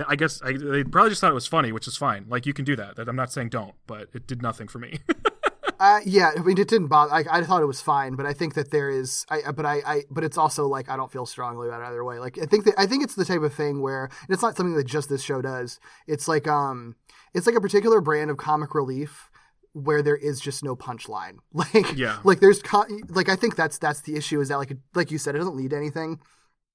i 0.08 0.16
guess 0.16 0.42
I, 0.42 0.54
they 0.54 0.82
probably 0.82 1.10
just 1.10 1.20
thought 1.20 1.30
it 1.30 1.34
was 1.34 1.46
funny 1.46 1.70
which 1.70 1.86
is 1.86 1.96
fine. 1.96 2.26
Like 2.28 2.44
you 2.44 2.52
can 2.52 2.64
do 2.64 2.74
that. 2.76 2.98
I'm 2.98 3.16
not 3.16 3.32
saying 3.32 3.50
don't 3.50 3.74
but 3.86 4.08
it 4.12 4.26
did 4.26 4.42
nothing 4.42 4.66
for 4.66 4.80
me 4.80 4.98
Uh, 5.80 6.00
yeah, 6.04 6.30
I 6.36 6.40
mean, 6.40 6.58
it 6.58 6.68
didn't 6.68 6.86
bother. 6.88 7.12
I, 7.12 7.24
I 7.38 7.42
thought 7.42 7.62
it 7.62 7.66
was 7.66 7.80
fine, 7.80 8.14
but 8.14 8.26
I 8.26 8.32
think 8.32 8.54
that 8.54 8.70
there 8.70 8.90
is. 8.90 9.26
I, 9.28 9.50
but 9.52 9.66
I, 9.66 9.82
I, 9.86 10.02
but 10.10 10.24
it's 10.24 10.38
also 10.38 10.66
like 10.66 10.88
I 10.88 10.96
don't 10.96 11.10
feel 11.12 11.26
strongly 11.26 11.68
about 11.68 11.82
it 11.82 11.86
either 11.86 12.04
way. 12.04 12.18
Like 12.18 12.38
I 12.40 12.46
think 12.46 12.64
that 12.64 12.74
I 12.78 12.86
think 12.86 13.02
it's 13.02 13.14
the 13.14 13.24
type 13.24 13.42
of 13.42 13.52
thing 13.52 13.82
where 13.82 14.04
and 14.04 14.30
it's 14.30 14.42
not 14.42 14.56
something 14.56 14.74
that 14.74 14.84
just 14.86 15.08
this 15.08 15.22
show 15.22 15.42
does. 15.42 15.80
It's 16.06 16.28
like 16.28 16.46
um, 16.46 16.96
it's 17.34 17.46
like 17.46 17.56
a 17.56 17.60
particular 17.60 18.00
brand 18.00 18.30
of 18.30 18.36
comic 18.36 18.74
relief 18.74 19.30
where 19.72 20.02
there 20.02 20.16
is 20.16 20.40
just 20.40 20.62
no 20.62 20.76
punchline. 20.76 21.38
Like 21.52 21.96
Yeah. 21.96 22.18
like 22.24 22.40
there's 22.40 22.62
co- 22.62 22.86
like 23.08 23.28
I 23.28 23.36
think 23.36 23.56
that's 23.56 23.78
that's 23.78 24.02
the 24.02 24.16
issue 24.16 24.40
is 24.40 24.48
that 24.48 24.58
like 24.58 24.72
like 24.94 25.10
you 25.10 25.18
said, 25.18 25.34
it 25.34 25.38
doesn't 25.38 25.56
lead 25.56 25.70
to 25.70 25.76
anything. 25.76 26.20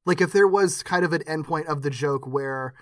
Like 0.06 0.22
if 0.22 0.34
there 0.34 0.48
was 0.48 0.84
kind 0.84 1.06
of 1.06 1.14
an 1.14 1.22
endpoint 1.24 1.66
of 1.68 1.82
the 1.82 1.90
joke 1.90 2.28
where 2.28 2.74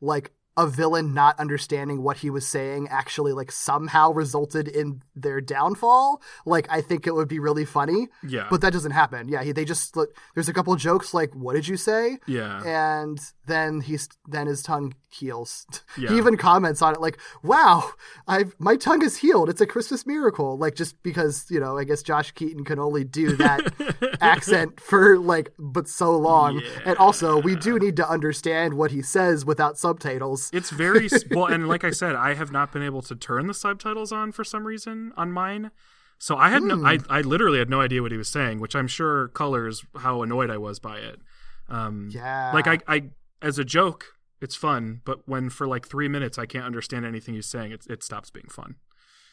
like 0.00 0.32
a 0.56 0.66
villain 0.66 1.14
not 1.14 1.38
understanding 1.38 2.02
what 2.02 2.18
he 2.18 2.30
was 2.30 2.46
saying 2.46 2.88
actually 2.90 3.32
like 3.32 3.52
somehow 3.52 4.10
resulted 4.10 4.68
in 4.68 5.02
their 5.14 5.40
downfall. 5.40 6.22
Like 6.44 6.66
i 6.70 6.80
think 6.80 7.06
it 7.06 7.14
would 7.14 7.28
be 7.28 7.38
really 7.38 7.64
funny 7.64 8.08
yeah. 8.26 8.46
but 8.50 8.60
that 8.60 8.72
doesn't 8.72 8.92
happen. 8.92 9.28
Yeah 9.28 9.42
he, 9.42 9.52
they 9.52 9.64
just 9.64 9.96
like, 9.96 10.08
there's 10.34 10.48
a 10.48 10.52
couple 10.52 10.74
jokes 10.76 11.14
like 11.14 11.34
what 11.34 11.54
did 11.54 11.68
you 11.68 11.76
say? 11.76 12.18
Yeah. 12.26 12.62
And 12.64 13.18
then 13.46 13.80
he's 13.80 14.08
then 14.26 14.46
his 14.46 14.62
tongue 14.62 14.94
heals. 15.18 15.66
Yeah. 15.98 16.10
he 16.10 16.18
even 16.18 16.36
comments 16.36 16.82
on 16.82 16.94
it 16.94 17.00
like 17.00 17.18
wow 17.42 17.90
I've 18.28 18.54
my 18.58 18.76
tongue 18.76 19.02
is 19.02 19.16
healed. 19.16 19.48
It's 19.48 19.62
a 19.62 19.66
christmas 19.66 20.04
miracle. 20.06 20.58
Like 20.58 20.74
just 20.74 21.02
because 21.02 21.46
you 21.48 21.58
know 21.58 21.78
i 21.78 21.84
guess 21.84 22.02
josh 22.02 22.32
keaton 22.32 22.64
can 22.64 22.78
only 22.78 23.02
do 23.02 23.34
that 23.36 24.18
accent 24.20 24.78
for 24.78 25.18
like 25.18 25.52
but 25.58 25.88
so 25.88 26.16
long. 26.16 26.60
And 26.84 26.98
also 26.98 27.40
we 27.40 27.56
do 27.56 27.78
need 27.78 27.96
to 27.96 28.08
understand 28.08 28.74
what 28.74 28.90
he 28.90 29.00
says 29.00 29.44
without 29.46 29.78
subtitles. 29.78 30.50
It's 30.52 30.70
very 30.70 31.08
well, 31.30 31.46
and 31.46 31.66
like 31.68 31.84
I 31.84 31.90
said, 31.90 32.14
I 32.14 32.34
have 32.34 32.52
not 32.52 32.72
been 32.72 32.82
able 32.82 33.02
to 33.02 33.16
turn 33.16 33.46
the 33.46 33.54
subtitles 33.54 34.12
on 34.12 34.32
for 34.32 34.44
some 34.44 34.66
reason 34.66 35.12
on 35.16 35.32
mine. 35.32 35.70
So 36.18 36.36
I 36.36 36.48
had 36.48 36.62
no, 36.62 36.84
I, 36.84 36.98
I 37.10 37.20
literally 37.20 37.58
had 37.58 37.68
no 37.68 37.80
idea 37.80 38.02
what 38.02 38.10
he 38.10 38.18
was 38.18 38.28
saying, 38.28 38.58
which 38.60 38.74
I'm 38.74 38.88
sure 38.88 39.28
colors 39.28 39.84
how 39.98 40.22
annoyed 40.22 40.50
I 40.50 40.56
was 40.56 40.78
by 40.78 40.98
it. 40.98 41.20
Um, 41.68 42.08
yeah. 42.10 42.52
like 42.54 42.66
I, 42.66 42.78
I, 42.88 43.04
as 43.42 43.58
a 43.58 43.64
joke, 43.64 44.15
it's 44.40 44.54
fun, 44.54 45.00
but 45.04 45.26
when 45.26 45.50
for 45.50 45.66
like 45.66 45.86
three 45.86 46.08
minutes 46.08 46.38
I 46.38 46.46
can't 46.46 46.64
understand 46.64 47.06
anything 47.06 47.34
he's 47.34 47.46
saying, 47.46 47.72
it 47.72 47.86
it 47.88 48.02
stops 48.02 48.30
being 48.30 48.48
fun. 48.48 48.76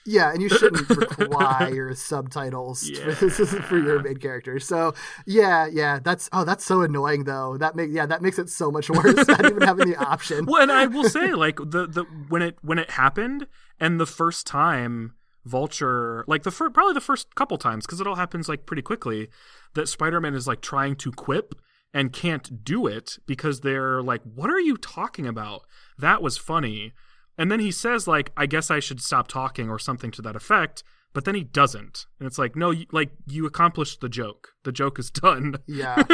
Yeah, 0.06 0.32
and 0.32 0.42
you 0.42 0.50
shouldn't 0.50 0.90
require 1.20 1.74
your 1.74 1.96
subtitles 1.96 2.90
for 2.90 3.78
your 3.78 4.02
main 4.02 4.18
character. 4.18 4.60
So 4.60 4.94
yeah, 5.26 5.68
yeah, 5.72 6.00
that's 6.04 6.30
oh, 6.34 6.44
that's 6.44 6.66
so 6.66 6.82
annoying 6.82 7.24
though. 7.24 7.58
That 7.58 7.76
make 7.76 7.90
yeah, 7.92 8.06
that 8.06 8.22
makes 8.22 8.38
it 8.38 8.50
so 8.50 8.70
much 8.70 8.90
worse. 8.90 9.28
not 9.28 9.46
even 9.46 9.62
having 9.62 9.90
the 9.90 9.96
option. 9.96 10.46
Well, 10.46 10.62
and 10.62 10.72
I 10.72 10.88
will 10.88 11.10
say, 11.10 11.34
like 11.34 11.58
the 11.58 11.88
the 11.88 12.04
when 12.30 12.42
it 12.42 12.58
when 12.62 12.80
it 12.80 12.92
happened, 12.92 13.48
and 13.80 14.00
the 14.00 14.06
first 14.06 14.46
time 14.46 15.14
Vulture, 15.46 16.24
like 16.28 16.44
the 16.44 16.52
fir- 16.52 16.70
probably 16.70 16.94
the 16.94 17.02
first 17.02 17.36
couple 17.36 17.58
times, 17.58 17.86
because 17.86 18.00
it 18.02 18.08
all 18.08 18.16
happens 18.16 18.50
like 18.50 18.66
pretty 18.66 18.82
quickly, 18.82 19.30
that 19.74 19.88
Spider 19.88 20.20
Man 20.20 20.34
is 20.34 20.48
like 20.48 20.62
trying 20.62 20.96
to 20.98 21.12
quip 21.12 21.56
and 21.94 22.12
can't 22.12 22.64
do 22.64 22.88
it 22.88 23.18
because 23.26 23.62
they're 23.62 24.02
like, 24.02 24.22
"What 24.24 24.50
are 24.50 24.60
you 24.60 24.78
talking 24.78 25.28
about?" 25.28 25.62
That 25.98 26.22
was 26.22 26.38
funny, 26.38 26.94
and 27.38 27.52
then 27.52 27.60
he 27.60 27.72
says 27.72 28.08
like, 28.08 28.32
"I 28.36 28.46
guess 28.46 28.72
I 28.72 28.80
should 28.80 29.02
stop 29.02 29.28
talking" 29.28 29.70
or 29.70 29.80
something 29.80 30.12
to 30.12 30.22
that 30.24 30.36
effect. 30.36 30.84
But 31.14 31.26
then 31.26 31.36
he 31.36 31.44
doesn't, 31.44 32.08
and 32.20 32.26
it's 32.26 32.40
like, 32.40 32.56
no, 32.56 32.72
you, 32.72 32.88
like 32.92 33.12
you 33.28 33.46
accomplished 33.46 34.02
the 34.02 34.10
joke. 34.10 34.54
The 34.64 34.72
joke 34.72 34.98
is 34.98 35.12
done. 35.12 35.58
Yeah. 35.68 36.04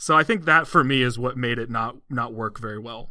So 0.00 0.16
I 0.16 0.24
think 0.24 0.46
that 0.46 0.66
for 0.66 0.82
me 0.82 1.02
is 1.02 1.18
what 1.18 1.36
made 1.36 1.58
it 1.58 1.68
not 1.68 1.94
not 2.08 2.32
work 2.32 2.58
very 2.58 2.78
well. 2.78 3.10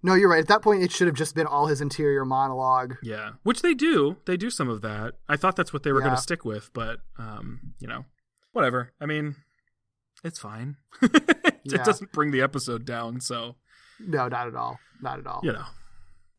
No, 0.00 0.14
you're 0.14 0.30
right. 0.30 0.38
At 0.38 0.46
that 0.46 0.62
point, 0.62 0.84
it 0.84 0.92
should 0.92 1.08
have 1.08 1.16
just 1.16 1.34
been 1.34 1.46
all 1.46 1.66
his 1.66 1.80
interior 1.80 2.24
monologue. 2.24 2.94
Yeah, 3.02 3.32
which 3.42 3.62
they 3.62 3.74
do. 3.74 4.18
They 4.24 4.36
do 4.36 4.48
some 4.48 4.68
of 4.68 4.80
that. 4.82 5.14
I 5.28 5.36
thought 5.36 5.56
that's 5.56 5.72
what 5.72 5.82
they 5.82 5.92
were 5.92 6.00
going 6.00 6.14
to 6.14 6.20
stick 6.20 6.44
with, 6.44 6.70
but 6.72 7.00
um, 7.18 7.74
you 7.80 7.88
know, 7.88 8.04
whatever. 8.52 8.92
I 9.00 9.06
mean, 9.06 9.34
it's 10.24 10.38
fine. 10.38 10.76
it 11.02 11.52
Yeah. 11.64 11.84
doesn't 11.84 12.10
bring 12.12 12.30
the 12.32 12.40
episode 12.42 12.84
down, 12.84 13.20
so 13.20 13.56
No, 14.00 14.26
not 14.28 14.48
at 14.48 14.54
all. 14.56 14.78
Not 15.00 15.18
at 15.20 15.26
all. 15.26 15.40
you 15.44 15.52
know. 15.52 15.64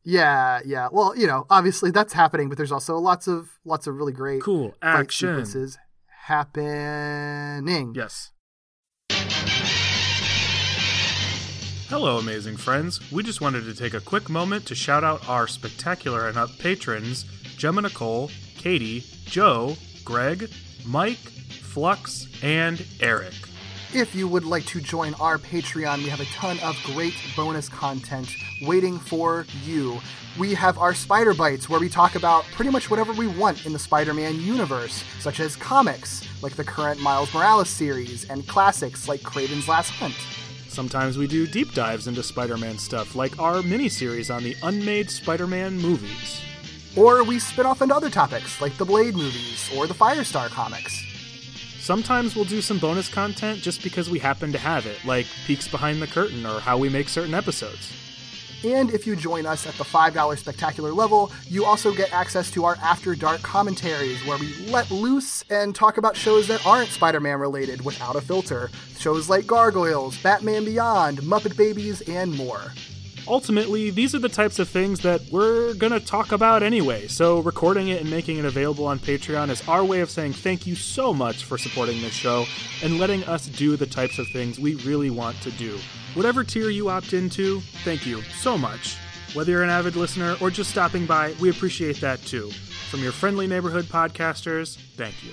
Yeah, 0.04 0.60
yeah. 0.64 0.88
Well, 0.92 1.16
you 1.16 1.26
know, 1.26 1.46
obviously 1.50 1.90
that's 1.90 2.12
happening, 2.12 2.48
but 2.48 2.56
there's 2.58 2.70
also 2.72 2.96
lots 2.98 3.26
of 3.26 3.48
lots 3.64 3.86
of 3.86 3.96
really 3.96 4.12
great 4.12 4.42
Cool 4.42 4.74
action. 4.82 5.30
sequences 5.30 5.78
happening. 6.26 7.92
Yes. 7.94 8.30
Hello, 11.88 12.18
amazing 12.18 12.56
friends. 12.56 13.00
We 13.12 13.22
just 13.22 13.40
wanted 13.40 13.64
to 13.64 13.74
take 13.74 13.94
a 13.94 14.00
quick 14.00 14.28
moment 14.28 14.66
to 14.66 14.74
shout 14.74 15.04
out 15.04 15.28
our 15.28 15.46
spectacular 15.46 16.28
and 16.28 16.36
up 16.36 16.50
patrons 16.58 17.24
Gemma 17.56 17.82
Nicole, 17.82 18.30
Katie, 18.56 19.04
Joe, 19.24 19.76
Greg, 20.04 20.50
Mike, 20.84 21.16
Flux, 21.16 22.26
and 22.42 22.84
Eric. 23.00 23.34
If 23.94 24.14
you 24.14 24.26
would 24.28 24.44
like 24.44 24.66
to 24.66 24.80
join 24.80 25.14
our 25.14 25.38
Patreon, 25.38 25.98
we 25.98 26.08
have 26.08 26.20
a 26.20 26.24
ton 26.26 26.58
of 26.58 26.76
great 26.84 27.14
bonus 27.36 27.68
content 27.68 28.34
waiting 28.62 28.98
for 28.98 29.46
you. 29.64 30.00
We 30.38 30.54
have 30.54 30.76
our 30.76 30.92
Spider 30.92 31.32
Bites, 31.32 31.68
where 31.68 31.80
we 31.80 31.88
talk 31.88 32.16
about 32.16 32.44
pretty 32.46 32.70
much 32.70 32.90
whatever 32.90 33.12
we 33.12 33.28
want 33.28 33.64
in 33.64 33.72
the 33.72 33.78
Spider 33.78 34.12
Man 34.12 34.40
universe, 34.40 35.04
such 35.20 35.38
as 35.40 35.56
comics, 35.56 36.26
like 36.42 36.56
the 36.56 36.64
current 36.64 37.00
Miles 37.00 37.32
Morales 37.32 37.70
series, 37.70 38.28
and 38.28 38.46
classics 38.48 39.08
like 39.08 39.20
Kraven's 39.20 39.68
Last 39.68 39.90
Hunt. 39.90 40.16
Sometimes 40.68 41.16
we 41.16 41.26
do 41.26 41.46
deep 41.46 41.72
dives 41.72 42.08
into 42.08 42.22
Spider 42.22 42.58
Man 42.58 42.78
stuff, 42.78 43.14
like 43.14 43.38
our 43.38 43.62
miniseries 43.62 44.34
on 44.34 44.42
the 44.42 44.56
unmade 44.64 45.10
Spider 45.10 45.46
Man 45.46 45.78
movies. 45.78 46.42
Or 46.96 47.22
we 47.22 47.38
spin 47.38 47.66
off 47.66 47.82
into 47.82 47.94
other 47.94 48.10
topics, 48.10 48.60
like 48.60 48.76
the 48.76 48.84
Blade 48.84 49.14
movies 49.14 49.70
or 49.76 49.86
the 49.86 49.94
Firestar 49.94 50.48
comics. 50.48 51.04
Sometimes 51.80 52.34
we'll 52.34 52.44
do 52.44 52.60
some 52.60 52.78
bonus 52.78 53.08
content 53.08 53.60
just 53.60 53.82
because 53.82 54.10
we 54.10 54.18
happen 54.18 54.52
to 54.52 54.58
have 54.58 54.86
it, 54.86 55.04
like 55.04 55.26
peeks 55.46 55.68
behind 55.68 56.02
the 56.02 56.06
curtain 56.06 56.44
or 56.44 56.60
how 56.60 56.76
we 56.76 56.88
make 56.88 57.08
certain 57.08 57.34
episodes. 57.34 57.92
And 58.64 58.90
if 58.90 59.06
you 59.06 59.14
join 59.14 59.46
us 59.46 59.66
at 59.66 59.74
the 59.74 59.84
$5 59.84 60.38
spectacular 60.38 60.92
level, 60.92 61.30
you 61.46 61.64
also 61.64 61.92
get 61.92 62.12
access 62.12 62.50
to 62.52 62.64
our 62.64 62.76
After 62.82 63.14
Dark 63.14 63.42
commentaries, 63.42 64.24
where 64.26 64.38
we 64.38 64.54
let 64.70 64.90
loose 64.90 65.44
and 65.50 65.74
talk 65.74 65.98
about 65.98 66.16
shows 66.16 66.48
that 66.48 66.66
aren't 66.66 66.88
Spider 66.88 67.20
Man 67.20 67.38
related 67.38 67.84
without 67.84 68.16
a 68.16 68.20
filter. 68.20 68.70
Shows 68.98 69.28
like 69.28 69.46
Gargoyles, 69.46 70.20
Batman 70.22 70.64
Beyond, 70.64 71.18
Muppet 71.18 71.56
Babies, 71.56 72.00
and 72.08 72.34
more. 72.34 72.72
Ultimately, 73.28 73.90
these 73.90 74.14
are 74.14 74.20
the 74.20 74.28
types 74.28 74.60
of 74.60 74.68
things 74.68 75.00
that 75.00 75.20
we're 75.32 75.74
gonna 75.74 75.98
talk 75.98 76.30
about 76.30 76.62
anyway, 76.62 77.08
so 77.08 77.40
recording 77.40 77.88
it 77.88 78.00
and 78.00 78.08
making 78.08 78.38
it 78.38 78.44
available 78.44 78.86
on 78.86 79.00
Patreon 79.00 79.50
is 79.50 79.66
our 79.66 79.84
way 79.84 80.00
of 80.00 80.10
saying 80.10 80.32
thank 80.32 80.64
you 80.64 80.76
so 80.76 81.12
much 81.12 81.42
for 81.42 81.58
supporting 81.58 82.00
this 82.00 82.12
show 82.12 82.46
and 82.84 83.00
letting 83.00 83.24
us 83.24 83.48
do 83.48 83.76
the 83.76 83.86
types 83.86 84.20
of 84.20 84.28
things 84.28 84.60
we 84.60 84.76
really 84.76 85.10
want 85.10 85.40
to 85.40 85.50
do. 85.52 85.76
Whatever 86.14 86.44
tier 86.44 86.70
you 86.70 86.88
opt 86.88 87.14
into, 87.14 87.60
thank 87.84 88.06
you 88.06 88.22
so 88.22 88.56
much. 88.56 88.96
Whether 89.34 89.52
you're 89.52 89.64
an 89.64 89.70
avid 89.70 89.96
listener 89.96 90.36
or 90.40 90.50
just 90.50 90.70
stopping 90.70 91.04
by, 91.04 91.34
we 91.40 91.50
appreciate 91.50 92.00
that 92.00 92.22
too. 92.22 92.50
From 92.90 93.02
your 93.02 93.12
friendly 93.12 93.48
neighborhood 93.48 93.86
podcasters, 93.86 94.76
thank 94.96 95.24
you. 95.24 95.32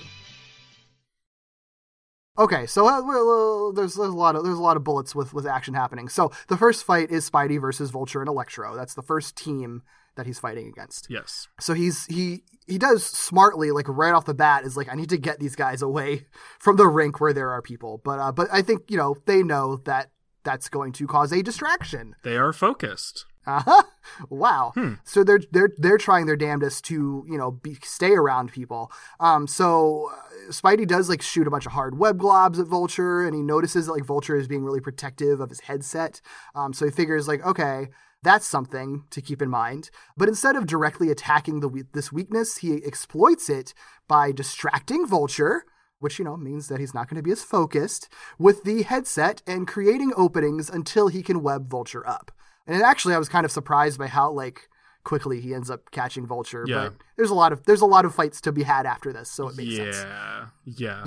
Okay, 2.36 2.66
so 2.66 2.86
uh, 2.88 3.72
there's, 3.72 3.94
there's 3.94 4.12
a 4.12 4.16
lot 4.16 4.34
of 4.34 4.44
there's 4.44 4.58
a 4.58 4.62
lot 4.62 4.76
of 4.76 4.82
bullets 4.82 5.14
with 5.14 5.32
with 5.32 5.46
action 5.46 5.74
happening. 5.74 6.08
So 6.08 6.32
the 6.48 6.56
first 6.56 6.84
fight 6.84 7.10
is 7.10 7.28
Spidey 7.28 7.60
versus 7.60 7.90
Vulture 7.90 8.20
and 8.20 8.28
Electro. 8.28 8.74
That's 8.74 8.94
the 8.94 9.02
first 9.02 9.36
team 9.36 9.82
that 10.16 10.26
he's 10.26 10.38
fighting 10.38 10.66
against. 10.66 11.06
Yes. 11.08 11.46
So 11.60 11.74
he's 11.74 12.06
he 12.06 12.42
he 12.66 12.76
does 12.76 13.04
smartly 13.04 13.70
like 13.70 13.88
right 13.88 14.12
off 14.12 14.24
the 14.24 14.34
bat 14.34 14.64
is 14.64 14.76
like 14.76 14.88
I 14.90 14.96
need 14.96 15.10
to 15.10 15.18
get 15.18 15.38
these 15.38 15.54
guys 15.54 15.80
away 15.80 16.26
from 16.58 16.76
the 16.76 16.88
rink 16.88 17.20
where 17.20 17.32
there 17.32 17.50
are 17.50 17.62
people. 17.62 18.00
But 18.04 18.18
uh, 18.18 18.32
but 18.32 18.48
I 18.52 18.62
think 18.62 18.90
you 18.90 18.96
know 18.96 19.16
they 19.26 19.44
know 19.44 19.76
that 19.84 20.10
that's 20.42 20.68
going 20.68 20.92
to 20.92 21.06
cause 21.06 21.32
a 21.32 21.42
distraction. 21.42 22.16
They 22.24 22.36
are 22.36 22.52
focused. 22.52 23.26
Uh-huh. 23.46 23.82
Wow. 24.30 24.72
Hmm. 24.74 24.94
So 25.04 25.24
they're 25.24 25.40
they're 25.50 25.70
they're 25.76 25.98
trying 25.98 26.26
their 26.26 26.36
damnedest 26.36 26.84
to 26.86 27.24
you 27.28 27.38
know 27.38 27.52
be, 27.52 27.76
stay 27.82 28.12
around 28.12 28.52
people. 28.52 28.92
Um. 29.20 29.46
So 29.46 30.10
uh, 30.12 30.52
Spidey 30.52 30.86
does 30.86 31.08
like 31.08 31.22
shoot 31.22 31.46
a 31.46 31.50
bunch 31.50 31.66
of 31.66 31.72
hard 31.72 31.98
web 31.98 32.18
globs 32.18 32.58
at 32.58 32.66
Vulture, 32.66 33.26
and 33.26 33.34
he 33.34 33.42
notices 33.42 33.86
that 33.86 33.92
like 33.92 34.04
Vulture 34.04 34.36
is 34.36 34.46
being 34.46 34.64
really 34.64 34.80
protective 34.80 35.40
of 35.40 35.50
his 35.50 35.60
headset. 35.60 36.20
Um. 36.54 36.72
So 36.72 36.84
he 36.84 36.90
figures 36.90 37.28
like 37.28 37.44
okay. 37.44 37.88
That's 38.22 38.46
something 38.46 39.04
to 39.10 39.20
keep 39.20 39.42
in 39.42 39.50
mind. 39.50 39.90
But 40.16 40.28
instead 40.28 40.56
of 40.56 40.66
directly 40.66 41.10
attacking 41.10 41.60
the 41.60 41.86
this 41.92 42.10
weakness, 42.10 42.58
he 42.58 42.82
exploits 42.82 43.50
it 43.50 43.74
by 44.08 44.32
distracting 44.32 45.06
Vulture, 45.06 45.64
which 45.98 46.18
you 46.18 46.24
know 46.24 46.36
means 46.36 46.68
that 46.68 46.80
he's 46.80 46.94
not 46.94 47.08
going 47.08 47.16
to 47.16 47.22
be 47.22 47.32
as 47.32 47.42
focused 47.42 48.08
with 48.38 48.64
the 48.64 48.82
headset 48.82 49.42
and 49.46 49.68
creating 49.68 50.12
openings 50.16 50.70
until 50.70 51.08
he 51.08 51.22
can 51.22 51.42
web 51.42 51.68
Vulture 51.68 52.06
up. 52.08 52.32
And 52.66 52.82
actually, 52.82 53.14
I 53.14 53.18
was 53.18 53.28
kind 53.28 53.44
of 53.44 53.52
surprised 53.52 53.98
by 53.98 54.06
how 54.06 54.30
like 54.30 54.68
quickly 55.04 55.40
he 55.40 55.54
ends 55.54 55.70
up 55.70 55.90
catching 55.90 56.26
Vulture. 56.26 56.64
Yeah. 56.66 56.88
But 56.88 56.94
there's 57.16 57.30
a 57.30 57.34
lot 57.34 57.52
of 57.52 57.64
there's 57.64 57.82
a 57.82 57.86
lot 57.86 58.04
of 58.04 58.14
fights 58.14 58.40
to 58.42 58.52
be 58.52 58.62
had 58.62 58.86
after 58.86 59.12
this, 59.12 59.30
so 59.30 59.48
it 59.48 59.56
makes 59.56 59.76
sense. 59.76 60.04
yeah, 60.04 60.46
yeah, 60.64 61.04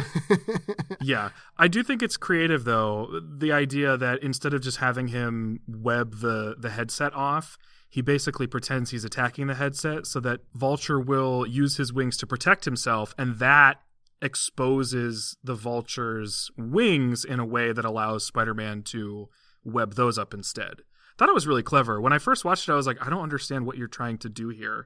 yeah. 1.02 1.30
I 1.58 1.68
do 1.68 1.84
think 1.84 2.02
it's 2.02 2.16
creative 2.18 2.64
though. 2.64 3.20
The 3.22 3.52
idea 3.52 3.98
that 3.98 4.24
instead 4.24 4.54
of 4.54 4.62
just 4.62 4.78
having 4.78 5.08
him 5.08 5.60
web 5.68 6.20
the 6.20 6.56
the 6.58 6.70
headset 6.70 7.14
off, 7.14 7.58
he 7.90 8.02
basically 8.02 8.48
pretends 8.48 8.92
he's 8.92 9.04
attacking 9.04 9.48
the 9.48 9.56
headset 9.56 10.06
so 10.06 10.20
that 10.22 10.42
Vulture 10.54 11.00
will 11.00 11.46
use 11.46 11.78
his 11.78 11.92
wings 11.92 12.16
to 12.18 12.28
protect 12.28 12.66
himself, 12.66 13.14
and 13.18 13.40
that 13.40 13.82
exposes 14.22 15.38
the 15.44 15.54
Vulture's 15.54 16.50
wings 16.58 17.24
in 17.24 17.40
a 17.40 17.46
way 17.46 17.72
that 17.72 17.86
allows 17.86 18.26
Spider-Man 18.26 18.82
to 18.84 19.30
web 19.64 19.94
those 19.94 20.18
up 20.18 20.34
instead. 20.34 20.82
Thought 21.18 21.30
it 21.30 21.36
was 21.36 21.48
really 21.48 21.64
clever. 21.64 22.00
When 22.00 22.14
I 22.14 22.20
first 22.20 22.46
watched 22.46 22.70
it, 22.70 22.72
I 22.72 22.76
was 22.76 22.86
like, 22.86 23.04
I 23.06 23.10
don't 23.10 23.24
understand 23.24 23.66
what 23.66 23.78
you're 23.78 23.88
trying 23.88 24.18
to 24.20 24.30
do 24.30 24.50
here. 24.50 24.86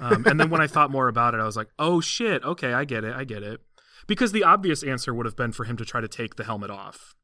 Um, 0.00 0.24
and 0.26 0.40
then 0.40 0.48
when 0.50 0.60
I 0.60 0.66
thought 0.66 0.90
more 0.90 1.08
about 1.08 1.34
it, 1.34 1.40
I 1.40 1.44
was 1.44 1.56
like, 1.56 1.68
oh 1.78 2.00
shit, 2.00 2.42
okay, 2.44 2.72
I 2.72 2.84
get 2.84 3.04
it, 3.04 3.14
I 3.14 3.24
get 3.24 3.42
it. 3.42 3.60
Because 4.06 4.32
the 4.32 4.44
obvious 4.44 4.82
answer 4.82 5.12
would 5.12 5.26
have 5.26 5.36
been 5.36 5.52
for 5.52 5.64
him 5.64 5.76
to 5.76 5.84
try 5.84 6.00
to 6.00 6.08
take 6.08 6.36
the 6.36 6.44
helmet 6.44 6.70
off. 6.70 7.14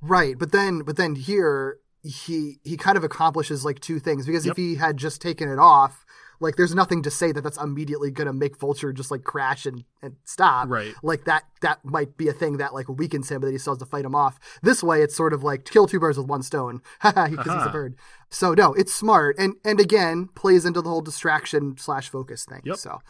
Right, 0.00 0.38
but 0.38 0.52
then 0.52 0.80
but 0.80 0.96
then 0.96 1.14
here 1.14 1.78
he 2.02 2.58
he 2.64 2.76
kind 2.78 2.96
of 2.96 3.04
accomplishes 3.04 3.64
like 3.64 3.80
two 3.80 3.98
things 3.98 4.24
because 4.24 4.46
Yep. 4.46 4.52
if 4.52 4.56
he 4.56 4.76
had 4.76 4.96
just 4.96 5.20
taken 5.20 5.50
it 5.50 5.58
off, 5.58 6.06
like 6.40 6.56
there's 6.56 6.74
nothing 6.74 7.02
to 7.02 7.10
say 7.10 7.32
that 7.32 7.42
that's 7.42 7.58
immediately 7.58 8.10
going 8.10 8.26
to 8.26 8.32
make 8.32 8.58
Vulture 8.58 8.92
just 8.92 9.10
like 9.10 9.22
crash 9.22 9.66
and, 9.66 9.84
and 10.02 10.16
stop. 10.24 10.68
Right. 10.68 10.94
Like 11.02 11.24
that 11.26 11.44
that 11.60 11.84
might 11.84 12.16
be 12.16 12.28
a 12.28 12.32
thing 12.32 12.56
that 12.56 12.74
like 12.74 12.88
weakens 12.88 13.30
him, 13.30 13.40
but 13.40 13.46
then 13.46 13.54
he 13.54 13.58
still 13.58 13.74
has 13.74 13.78
to 13.78 13.86
fight 13.86 14.04
him 14.04 14.14
off. 14.14 14.40
This 14.62 14.82
way, 14.82 15.02
it's 15.02 15.14
sort 15.14 15.32
of 15.32 15.44
like 15.44 15.64
kill 15.64 15.86
two 15.86 16.00
birds 16.00 16.18
with 16.18 16.26
one 16.26 16.42
stone 16.42 16.80
because 17.02 17.28
he's 17.28 17.46
a 17.46 17.52
uh-huh. 17.52 17.72
bird. 17.72 17.96
So 18.30 18.54
no, 18.54 18.72
it's 18.74 18.92
smart 18.92 19.36
and 19.38 19.54
and 19.64 19.78
again 19.78 20.28
plays 20.34 20.64
into 20.64 20.80
the 20.80 20.88
whole 20.88 21.02
distraction 21.02 21.76
slash 21.78 22.08
focus 22.08 22.44
thing. 22.44 22.62
Yep. 22.64 22.76
So. 22.76 23.00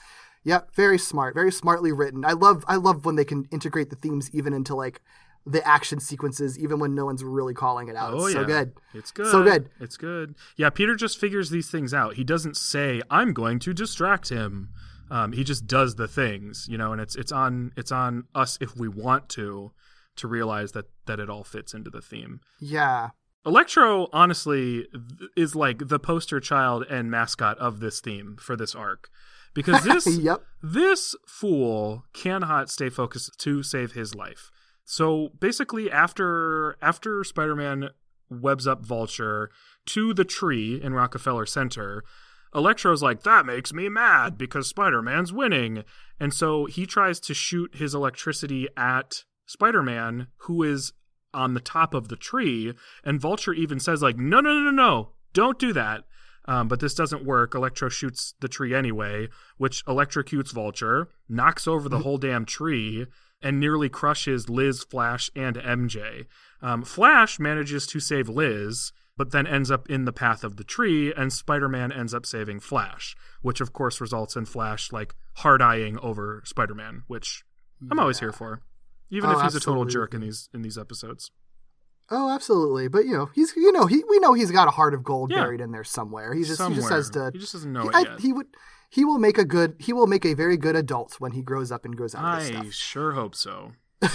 Yeah, 0.42 0.60
very 0.74 0.96
smart, 0.96 1.34
very 1.34 1.52
smartly 1.52 1.92
written. 1.92 2.24
I 2.24 2.32
love 2.32 2.64
I 2.66 2.76
love 2.76 3.04
when 3.04 3.16
they 3.16 3.26
can 3.26 3.44
integrate 3.50 3.90
the 3.90 3.96
themes 3.96 4.30
even 4.32 4.54
into 4.54 4.74
like 4.74 5.02
the 5.46 5.66
action 5.66 6.00
sequences, 6.00 6.58
even 6.58 6.78
when 6.78 6.94
no 6.94 7.04
one's 7.06 7.24
really 7.24 7.54
calling 7.54 7.88
it 7.88 7.96
out. 7.96 8.12
Oh 8.12 8.26
it's 8.26 8.34
yeah, 8.34 8.40
so 8.42 8.46
good. 8.46 8.72
It's 8.94 9.10
good. 9.10 9.26
So 9.26 9.42
good. 9.42 9.70
It's 9.80 9.96
good. 9.96 10.34
Yeah, 10.56 10.70
Peter 10.70 10.94
just 10.94 11.18
figures 11.18 11.50
these 11.50 11.70
things 11.70 11.94
out. 11.94 12.14
He 12.14 12.24
doesn't 12.24 12.56
say, 12.56 13.00
"I'm 13.10 13.32
going 13.32 13.58
to 13.60 13.72
distract 13.72 14.28
him." 14.28 14.70
Um, 15.10 15.32
he 15.32 15.42
just 15.42 15.66
does 15.66 15.96
the 15.96 16.06
things, 16.06 16.66
you 16.68 16.78
know, 16.78 16.92
and 16.92 17.00
it's 17.00 17.16
it's 17.16 17.32
on 17.32 17.72
it's 17.76 17.90
on 17.90 18.24
us 18.34 18.58
if 18.60 18.76
we 18.76 18.86
want 18.88 19.28
to 19.30 19.72
to 20.16 20.28
realize 20.28 20.72
that 20.72 20.86
that 21.06 21.18
it 21.18 21.30
all 21.30 21.42
fits 21.44 21.74
into 21.74 21.90
the 21.90 22.02
theme. 22.02 22.40
Yeah. 22.60 23.10
Electro, 23.46 24.08
honestly, 24.12 24.86
is 25.34 25.54
like 25.56 25.88
the 25.88 25.98
poster 25.98 26.40
child 26.40 26.84
and 26.90 27.10
mascot 27.10 27.56
of 27.58 27.80
this 27.80 28.00
theme 28.00 28.36
for 28.38 28.54
this 28.54 28.74
arc. 28.74 29.08
Because 29.54 29.82
this 29.84 30.06
Yep. 30.06 30.42
this 30.62 31.14
fool 31.26 32.04
cannot 32.12 32.70
stay 32.70 32.90
focused 32.90 33.40
to 33.40 33.62
save 33.62 33.92
his 33.92 34.14
life. 34.14 34.50
So 34.90 35.28
basically 35.38 35.88
after 35.88 36.76
after 36.82 37.22
Spider-Man 37.22 37.90
webs 38.28 38.66
up 38.66 38.84
Vulture 38.84 39.48
to 39.86 40.12
the 40.12 40.24
tree 40.24 40.80
in 40.82 40.94
Rockefeller 40.94 41.46
Center, 41.46 42.02
Electro's 42.52 43.00
like, 43.00 43.22
that 43.22 43.46
makes 43.46 43.72
me 43.72 43.88
mad 43.88 44.36
because 44.36 44.66
Spider 44.66 45.00
Man's 45.00 45.32
winning. 45.32 45.84
And 46.18 46.34
so 46.34 46.66
he 46.66 46.86
tries 46.86 47.20
to 47.20 47.34
shoot 47.34 47.76
his 47.76 47.94
electricity 47.94 48.66
at 48.76 49.22
Spider 49.46 49.84
Man, 49.84 50.26
who 50.38 50.64
is 50.64 50.92
on 51.32 51.54
the 51.54 51.60
top 51.60 51.94
of 51.94 52.08
the 52.08 52.16
tree. 52.16 52.74
And 53.04 53.20
Vulture 53.20 53.54
even 53.54 53.78
says, 53.78 54.02
like, 54.02 54.16
no, 54.16 54.40
no, 54.40 54.54
no, 54.54 54.70
no, 54.70 54.70
no, 54.72 55.10
don't 55.32 55.60
do 55.60 55.72
that. 55.72 56.02
Um, 56.46 56.66
but 56.66 56.80
this 56.80 56.94
doesn't 56.94 57.24
work. 57.24 57.54
Electro 57.54 57.90
shoots 57.90 58.34
the 58.40 58.48
tree 58.48 58.74
anyway, 58.74 59.28
which 59.56 59.84
electrocutes 59.84 60.52
Vulture, 60.52 61.10
knocks 61.28 61.68
over 61.68 61.88
the 61.88 62.00
whole 62.00 62.18
damn 62.18 62.44
tree, 62.44 63.06
and 63.42 63.58
nearly 63.60 63.88
crushes 63.88 64.48
Liz, 64.48 64.82
Flash, 64.84 65.30
and 65.34 65.56
MJ. 65.56 66.26
Um, 66.62 66.82
Flash 66.82 67.38
manages 67.38 67.86
to 67.88 68.00
save 68.00 68.28
Liz, 68.28 68.92
but 69.16 69.32
then 69.32 69.46
ends 69.46 69.70
up 69.70 69.88
in 69.90 70.04
the 70.04 70.12
path 70.12 70.44
of 70.44 70.56
the 70.56 70.64
tree, 70.64 71.12
and 71.14 71.32
Spider 71.32 71.68
Man 71.68 71.90
ends 71.92 72.12
up 72.14 72.26
saving 72.26 72.60
Flash, 72.60 73.16
which 73.42 73.60
of 73.60 73.72
course 73.72 74.00
results 74.00 74.36
in 74.36 74.44
Flash 74.46 74.92
like 74.92 75.14
hard 75.36 75.62
eyeing 75.62 75.98
over 76.00 76.42
Spider 76.44 76.74
Man, 76.74 77.02
which 77.06 77.42
I'm 77.90 77.98
always 77.98 78.20
here 78.20 78.32
for, 78.32 78.62
even 79.10 79.30
Oh, 79.30 79.38
if 79.38 79.42
he's 79.42 79.54
a 79.54 79.60
total 79.60 79.84
jerk 79.84 80.12
in 80.14 80.20
these 80.20 80.48
in 80.54 80.62
these 80.62 80.76
episodes. 80.78 81.30
Oh, 82.12 82.28
absolutely. 82.30 82.88
But 82.88 83.04
you 83.06 83.12
know, 83.12 83.30
he's 83.34 83.54
you 83.56 83.72
know 83.72 83.86
he 83.86 84.02
we 84.08 84.18
know 84.18 84.32
he's 84.34 84.50
got 84.50 84.68
a 84.68 84.72
heart 84.72 84.94
of 84.94 85.04
gold 85.04 85.30
Yeah. 85.30 85.42
buried 85.44 85.60
in 85.60 85.70
there 85.70 85.84
somewhere. 85.84 86.34
He 86.34 86.42
just 86.44 86.60
he 86.62 86.74
just 86.74 86.88
has 86.90 87.08
to. 87.10 87.30
He 87.32 87.38
just 87.38 87.52
doesn't 87.52 87.72
know 87.72 87.82
he, 87.82 87.88
it 87.88 87.94
I- 87.94 88.00
yet. 88.00 88.20
he 88.20 88.32
would. 88.32 88.46
He 88.90 89.04
will 89.04 89.18
make 89.18 89.38
a 89.38 89.44
good. 89.44 89.76
He 89.78 89.92
will 89.92 90.08
make 90.08 90.26
a 90.26 90.34
very 90.34 90.56
good 90.56 90.76
adult 90.76 91.20
when 91.20 91.32
he 91.32 91.42
grows 91.42 91.70
up 91.70 91.84
and 91.84 91.96
grows 91.96 92.14
out 92.14 92.24
of 92.24 92.38
this 92.40 92.48
stuff. 92.48 92.66
I 92.66 92.70
sure 92.70 93.12
hope 93.12 93.34
so. 93.36 93.72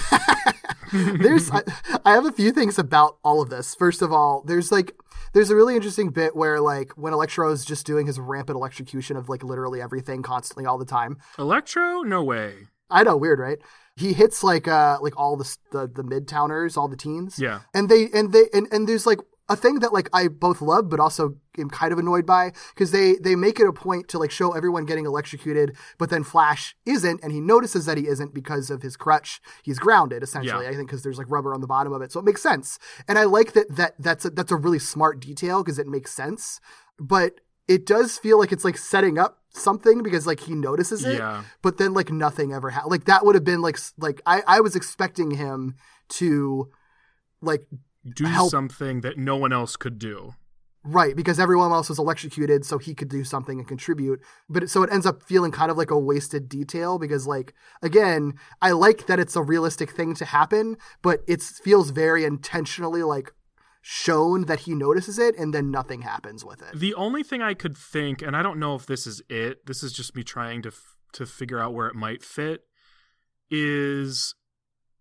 there's 0.91 1.49
I, 1.51 1.61
I 2.03 2.11
have 2.11 2.25
a 2.25 2.31
few 2.31 2.51
things 2.51 2.77
about 2.77 3.17
all 3.23 3.41
of 3.41 3.49
this. 3.49 3.73
First 3.73 4.01
of 4.01 4.11
all, 4.11 4.43
there's 4.45 4.71
like 4.71 4.93
there's 5.33 5.49
a 5.49 5.55
really 5.55 5.75
interesting 5.75 6.09
bit 6.09 6.35
where 6.35 6.59
like 6.59 6.91
when 6.97 7.13
Electro 7.13 7.51
is 7.51 7.63
just 7.65 7.85
doing 7.85 8.05
his 8.07 8.19
rampant 8.19 8.57
electrocution 8.57 9.17
of 9.17 9.29
like 9.29 9.43
literally 9.43 9.81
everything 9.81 10.21
constantly 10.21 10.65
all 10.65 10.77
the 10.77 10.85
time. 10.85 11.17
Electro? 11.39 12.01
No 12.01 12.23
way. 12.23 12.67
I 12.89 13.03
know, 13.03 13.17
weird, 13.17 13.39
right? 13.39 13.59
He 13.95 14.13
hits 14.13 14.43
like 14.43 14.67
uh 14.67 14.97
like 15.01 15.17
all 15.17 15.37
the 15.37 15.57
the, 15.71 15.87
the 15.87 16.03
midtowners, 16.03 16.77
all 16.77 16.87
the 16.87 16.97
teens. 16.97 17.39
Yeah. 17.39 17.61
And 17.73 17.89
they 17.89 18.09
and 18.13 18.33
they 18.33 18.45
and, 18.53 18.67
and 18.71 18.87
there's 18.87 19.05
like 19.05 19.19
a 19.47 19.55
thing 19.55 19.79
that 19.79 19.93
like 19.93 20.09
I 20.11 20.27
both 20.27 20.59
love 20.61 20.89
but 20.89 20.99
also 20.99 21.35
am 21.59 21.69
kind 21.69 21.93
of 21.93 21.99
annoyed 21.99 22.25
by 22.25 22.51
because 22.73 22.91
they 22.91 23.15
they 23.15 23.35
make 23.35 23.59
it 23.59 23.67
a 23.67 23.73
point 23.73 24.07
to 24.09 24.17
like 24.17 24.31
show 24.31 24.53
everyone 24.53 24.85
getting 24.85 25.05
electrocuted, 25.05 25.75
but 25.99 26.09
then 26.09 26.23
Flash 26.23 26.75
isn't, 26.85 27.21
and 27.23 27.31
he 27.31 27.39
notices 27.39 27.85
that 27.85 27.97
he 27.97 28.07
isn't 28.07 28.33
because 28.33 28.69
of 28.71 28.81
his 28.81 28.97
crutch. 28.97 29.39
He's 29.63 29.77
grounded 29.79 30.23
essentially. 30.23 30.65
Yeah. 30.65 30.71
I 30.71 30.75
think 30.75 30.89
because 30.89 31.03
there's 31.03 31.17
like 31.19 31.29
rubber 31.29 31.53
on 31.53 31.61
the 31.61 31.67
bottom 31.67 31.93
of 31.93 32.01
it, 32.01 32.11
so 32.11 32.19
it 32.19 32.25
makes 32.25 32.41
sense. 32.41 32.79
And 33.07 33.19
I 33.19 33.25
like 33.25 33.53
that 33.53 33.75
that 33.75 33.93
that's 33.99 34.25
a, 34.25 34.31
that's 34.31 34.51
a 34.51 34.55
really 34.55 34.79
smart 34.79 35.19
detail 35.19 35.63
because 35.63 35.77
it 35.79 35.87
makes 35.87 36.11
sense, 36.11 36.59
but 36.99 37.39
it 37.67 37.85
does 37.85 38.17
feel 38.17 38.39
like 38.39 38.51
it's 38.51 38.65
like 38.65 38.77
setting 38.77 39.17
up 39.17 39.43
something 39.49 40.03
because 40.03 40.27
like 40.27 40.41
he 40.41 40.53
notices 40.53 41.03
it 41.05 41.17
Yeah. 41.17 41.43
but 41.61 41.77
then 41.77 41.93
like 41.93 42.11
nothing 42.11 42.51
ever 42.51 42.71
happened. 42.71 42.91
Like 42.91 43.05
that 43.05 43.25
would 43.25 43.35
have 43.35 43.43
been 43.43 43.61
like 43.61 43.77
like 43.97 44.21
I 44.25 44.41
I 44.47 44.59
was 44.61 44.75
expecting 44.75 45.31
him 45.31 45.75
to 46.09 46.69
like 47.41 47.65
Do 48.13 48.25
Help. 48.25 48.51
something 48.51 49.01
that 49.01 49.17
no 49.17 49.35
one 49.35 49.51
else 49.53 49.75
could 49.75 49.97
do. 49.99 50.35
right 50.83 51.15
because 51.15 51.39
everyone 51.39 51.71
else 51.71 51.89
was 51.89 51.97
electrocuted 51.97 52.63
so 52.63 52.77
he 52.77 52.93
could 52.93 53.09
do 53.09 53.23
something 53.23 53.57
and 53.57 53.67
contribute. 53.67 54.19
But 54.47 54.63
it, 54.63 54.69
so 54.69 54.83
it 54.83 54.91
ends 54.93 55.07
up 55.07 55.23
feeling 55.23 55.51
kind 55.51 55.71
of 55.71 55.77
like 55.77 55.89
a 55.89 55.97
wasted 55.97 56.47
detail 56.47 56.99
because 56.99 57.25
like 57.25 57.53
again 57.81 58.33
I 58.61 58.71
like 58.71 59.07
that 59.07 59.19
it's 59.19 59.35
a 59.35 59.41
realistic 59.41 59.89
thing 59.91 60.13
to 60.15 60.25
happen, 60.25 60.77
but 61.01 61.21
it 61.27 61.41
feels 61.41 61.89
very 61.89 62.23
intentionally 62.23 63.01
like 63.01 63.33
shown 63.81 64.45
that 64.45 64.61
he 64.61 64.75
notices 64.75 65.17
it 65.17 65.35
and 65.37 65.53
then 65.53 65.71
nothing 65.71 66.01
happens 66.03 66.45
with 66.45 66.61
it. 66.61 66.79
The 66.79 66.93
only 66.95 67.23
thing 67.23 67.41
I 67.41 67.53
could 67.55 67.75
think, 67.77 68.21
and 68.21 68.35
I 68.35 68.41
don't 68.43 68.59
know 68.59 68.75
if 68.75 68.85
this 68.85 69.07
is 69.07 69.21
it, 69.29 69.65
this 69.65 69.81
is 69.81 69.91
just 69.93 70.15
me 70.15 70.23
trying 70.23 70.61
to 70.63 70.69
f- 70.69 70.95
to 71.13 71.25
figure 71.25 71.59
out 71.59 71.73
where 71.73 71.87
it 71.87 71.95
might 71.95 72.21
fit, 72.23 72.61
is 73.49 74.35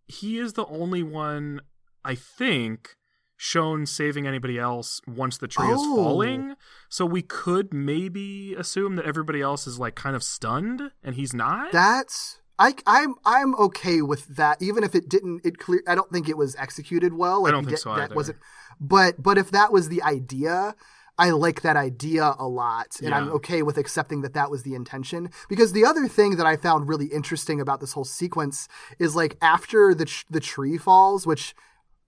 he 0.06 0.38
is 0.38 0.52
the 0.54 0.66
only 0.66 1.02
one 1.02 1.60
I 2.04 2.14
think 2.14 2.96
shown 3.36 3.84
saving 3.86 4.26
anybody 4.26 4.58
else 4.58 5.00
once 5.06 5.36
the 5.38 5.48
tree 5.48 5.66
is 5.68 5.80
Oh. 5.80 5.96
falling. 5.96 6.54
So 6.88 7.04
we 7.04 7.22
could 7.22 7.74
maybe 7.74 8.54
assume 8.54 8.96
that 8.96 9.04
everybody 9.04 9.40
else 9.42 9.66
is 9.66 9.78
like 9.78 9.94
kind 9.94 10.14
of 10.14 10.22
stunned 10.22 10.92
and 11.02 11.14
he's 11.16 11.34
not. 11.34 11.72
That's 11.72 12.40
I 12.58 12.74
I'm 12.86 13.14
I'm 13.24 13.54
okay 13.56 14.00
with 14.02 14.36
that, 14.36 14.62
even 14.62 14.84
if 14.84 14.94
it 14.94 15.08
didn't. 15.08 15.40
It 15.44 15.58
clear. 15.58 15.82
I 15.88 15.94
don't 15.96 16.10
think 16.12 16.28
it 16.28 16.36
was 16.36 16.54
executed 16.56 17.14
well. 17.14 17.42
Like, 17.42 17.52
don't 17.52 17.64
you 17.64 17.70
think 17.70 17.78
so 17.80 17.94
That 17.96 18.14
wasn't. 18.14 18.38
But 18.80 19.20
but 19.20 19.36
if 19.38 19.50
that 19.50 19.72
was 19.72 19.88
the 19.88 20.02
idea, 20.04 20.76
I 21.18 21.30
like 21.30 21.62
that 21.62 21.76
idea 21.76 22.34
a 22.38 22.46
lot, 22.46 23.00
and 23.02 23.12
I'm 23.12 23.28
okay 23.32 23.62
with 23.62 23.76
accepting 23.76 24.22
that 24.22 24.34
that 24.34 24.50
was 24.50 24.62
the 24.62 24.74
intention. 24.76 25.30
Because 25.48 25.72
the 25.72 25.84
other 25.84 26.06
thing 26.06 26.36
that 26.36 26.46
I 26.46 26.56
found 26.56 26.88
really 26.88 27.06
interesting 27.06 27.60
about 27.60 27.80
this 27.80 27.92
whole 27.92 28.04
sequence 28.04 28.68
is 29.00 29.16
like 29.16 29.36
after 29.42 29.92
the 29.92 30.04
tr- 30.04 30.24
the 30.30 30.40
tree 30.40 30.78
falls, 30.78 31.26
which 31.26 31.54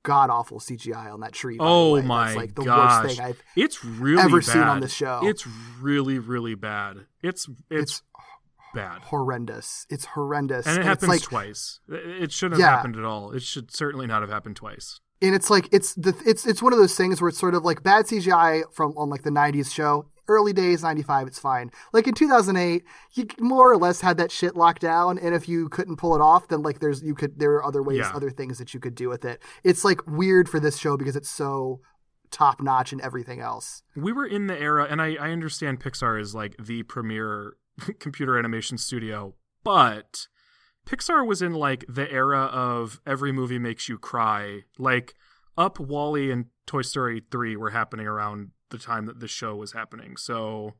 god 0.06 0.30
awful 0.30 0.60
CGI 0.60 1.12
on 1.12 1.20
that 1.20 1.32
tree. 1.32 1.56
the. 1.58 1.64
Oh 1.64 1.96
That's, 1.96 2.06
my 2.06 2.34
like 2.34 2.54
the 2.54 2.64
gosh! 2.64 3.04
worst 3.04 3.16
thing 3.16 3.26
I've 3.26 3.42
it's 3.56 3.84
really 3.84 4.22
ever 4.22 4.38
bad. 4.38 4.44
seen 4.46 4.62
on 4.62 4.80
this 4.80 4.92
show. 4.94 5.20
It's 5.24 5.44
really 5.80 6.18
really 6.18 6.54
bad. 6.54 7.06
It's 7.22 7.48
it's, 7.70 7.80
it's 7.90 8.02
bad. 8.74 9.02
horrendous. 9.02 9.86
It's 9.90 10.04
horrendous. 10.04 10.66
And 10.66 10.76
it 10.76 10.80
it's 10.80 10.86
happens 10.88 11.08
like 11.10 11.22
twice. 11.22 11.80
It 11.88 12.30
shouldn't 12.32 12.60
have 12.60 12.66
Yeah. 12.70 12.76
happened 12.76 12.96
at 12.96 13.04
all. 13.04 13.32
It 13.32 13.42
should 13.42 13.74
certainly 13.74 14.06
not 14.06 14.22
have 14.22 14.30
happened 14.30 14.56
twice. 14.56 15.00
and 15.22 15.34
it's 15.34 15.50
like 15.50 15.68
it's 15.72 15.94
the 15.94 16.14
it's 16.26 16.46
it's 16.46 16.62
one 16.62 16.72
of 16.72 16.78
those 16.78 16.94
things 16.94 17.20
where 17.20 17.28
it's 17.28 17.38
sort 17.38 17.54
of 17.54 17.64
like 17.64 17.82
bad 17.82 18.06
CGI 18.06 18.62
from 18.72 18.96
on 18.96 19.08
like 19.10 19.22
the 19.22 19.30
'90s 19.30 19.72
show. 19.72 20.06
Early 20.28 20.52
days, 20.52 20.82
'95, 20.82 21.26
it's 21.28 21.38
fine. 21.38 21.70
Like 21.92 22.06
in 22.08 22.14
2008, 22.14 22.84
you 23.14 23.26
more 23.38 23.70
or 23.70 23.76
less 23.76 24.00
had 24.00 24.16
that 24.18 24.30
shit 24.32 24.56
locked 24.56 24.82
down, 24.82 25.18
and 25.18 25.34
if 25.34 25.48
you 25.48 25.68
couldn't 25.68 25.96
pull 25.96 26.14
it 26.14 26.20
off, 26.20 26.48
then 26.48 26.62
like 26.62 26.80
there's 26.80 27.02
you 27.02 27.14
could 27.14 27.38
there 27.38 27.52
are 27.52 27.64
other 27.64 27.82
ways, 27.82 27.98
Yeah. 27.98 28.10
other 28.14 28.30
things 28.30 28.58
that 28.58 28.74
you 28.74 28.80
could 28.80 28.94
do 28.94 29.08
with 29.08 29.24
it. 29.24 29.40
It's 29.62 29.84
like 29.84 30.06
weird 30.06 30.48
for 30.48 30.58
this 30.60 30.78
show 30.78 30.96
because 30.96 31.14
it's 31.16 31.30
so 31.30 31.80
top 32.32 32.60
notch 32.60 32.90
and 32.92 33.00
everything 33.00 33.40
else. 33.40 33.82
We 33.94 34.12
were 34.12 34.26
in 34.26 34.48
the 34.48 34.58
era, 34.60 34.86
and 34.90 35.00
I, 35.00 35.14
I 35.14 35.30
understand 35.30 35.80
Pixar 35.80 36.20
is 36.20 36.34
like 36.34 36.56
the 36.58 36.82
premier 36.82 37.54
computer 38.00 38.36
animation 38.36 38.78
studio, 38.78 39.34
but 39.62 40.26
Pixar 40.86 41.24
was 41.26 41.40
in 41.40 41.52
like 41.52 41.84
the 41.88 42.10
era 42.10 42.40
of 42.46 43.00
every 43.06 43.30
movie 43.32 43.58
makes 43.60 43.88
you 43.88 43.96
cry. 43.98 44.62
Like 44.78 45.14
Up, 45.56 45.78
WALL-E, 45.78 46.30
and 46.32 46.46
Toy 46.66 46.82
Story 46.82 47.22
3 47.30 47.56
were 47.56 47.70
happening 47.70 48.06
around 48.06 48.50
the 48.70 48.78
time 48.78 49.06
that 49.06 49.20
the 49.20 49.28
show 49.28 49.54
was 49.54 49.72
happening. 49.72 50.16
So 50.16 50.74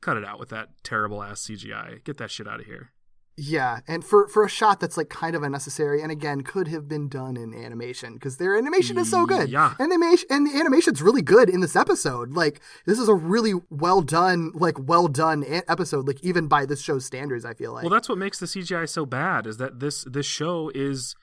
cut 0.00 0.16
it 0.16 0.24
out 0.24 0.38
with 0.38 0.50
that 0.50 0.68
terrible 0.82 1.22
ass 1.22 1.42
CGI. 1.42 2.04
Get 2.04 2.18
that 2.18 2.30
shit 2.30 2.48
out 2.48 2.60
of 2.60 2.66
here. 2.66 2.92
Yeah, 3.40 3.80
and 3.86 4.04
for 4.04 4.26
for 4.26 4.44
a 4.44 4.48
shot 4.48 4.80
that's 4.80 4.96
like 4.96 5.10
kind 5.10 5.36
of 5.36 5.44
unnecessary, 5.44 6.02
and 6.02 6.10
again 6.10 6.40
could 6.40 6.66
have 6.66 6.88
been 6.88 7.08
done 7.08 7.36
in 7.36 7.54
animation 7.54 8.14
because 8.14 8.36
their 8.36 8.58
animation 8.58 8.98
is 8.98 9.08
so 9.08 9.26
good. 9.26 9.48
Yeah. 9.48 9.74
and 9.78 9.92
the 9.92 9.94
animation 9.94 10.26
and 10.28 10.44
the 10.44 10.58
animation's 10.58 11.00
really 11.00 11.22
good 11.22 11.48
in 11.48 11.60
this 11.60 11.76
episode. 11.76 12.32
Like 12.32 12.60
this 12.84 12.98
is 12.98 13.08
a 13.08 13.14
really 13.14 13.54
well 13.70 14.02
done, 14.02 14.50
like 14.54 14.76
well 14.80 15.06
done 15.06 15.44
episode. 15.68 16.08
Like 16.08 16.18
even 16.24 16.48
by 16.48 16.66
this 16.66 16.82
show's 16.82 17.04
standards, 17.04 17.44
I 17.44 17.54
feel 17.54 17.72
like. 17.72 17.84
Well, 17.84 17.90
that's 17.92 18.08
what 18.08 18.18
makes 18.18 18.40
the 18.40 18.46
CGI 18.46 18.88
so 18.88 19.06
bad 19.06 19.46
is 19.46 19.58
that 19.58 19.78
this 19.78 20.02
this 20.02 20.26
show 20.26 20.72
is 20.74 21.14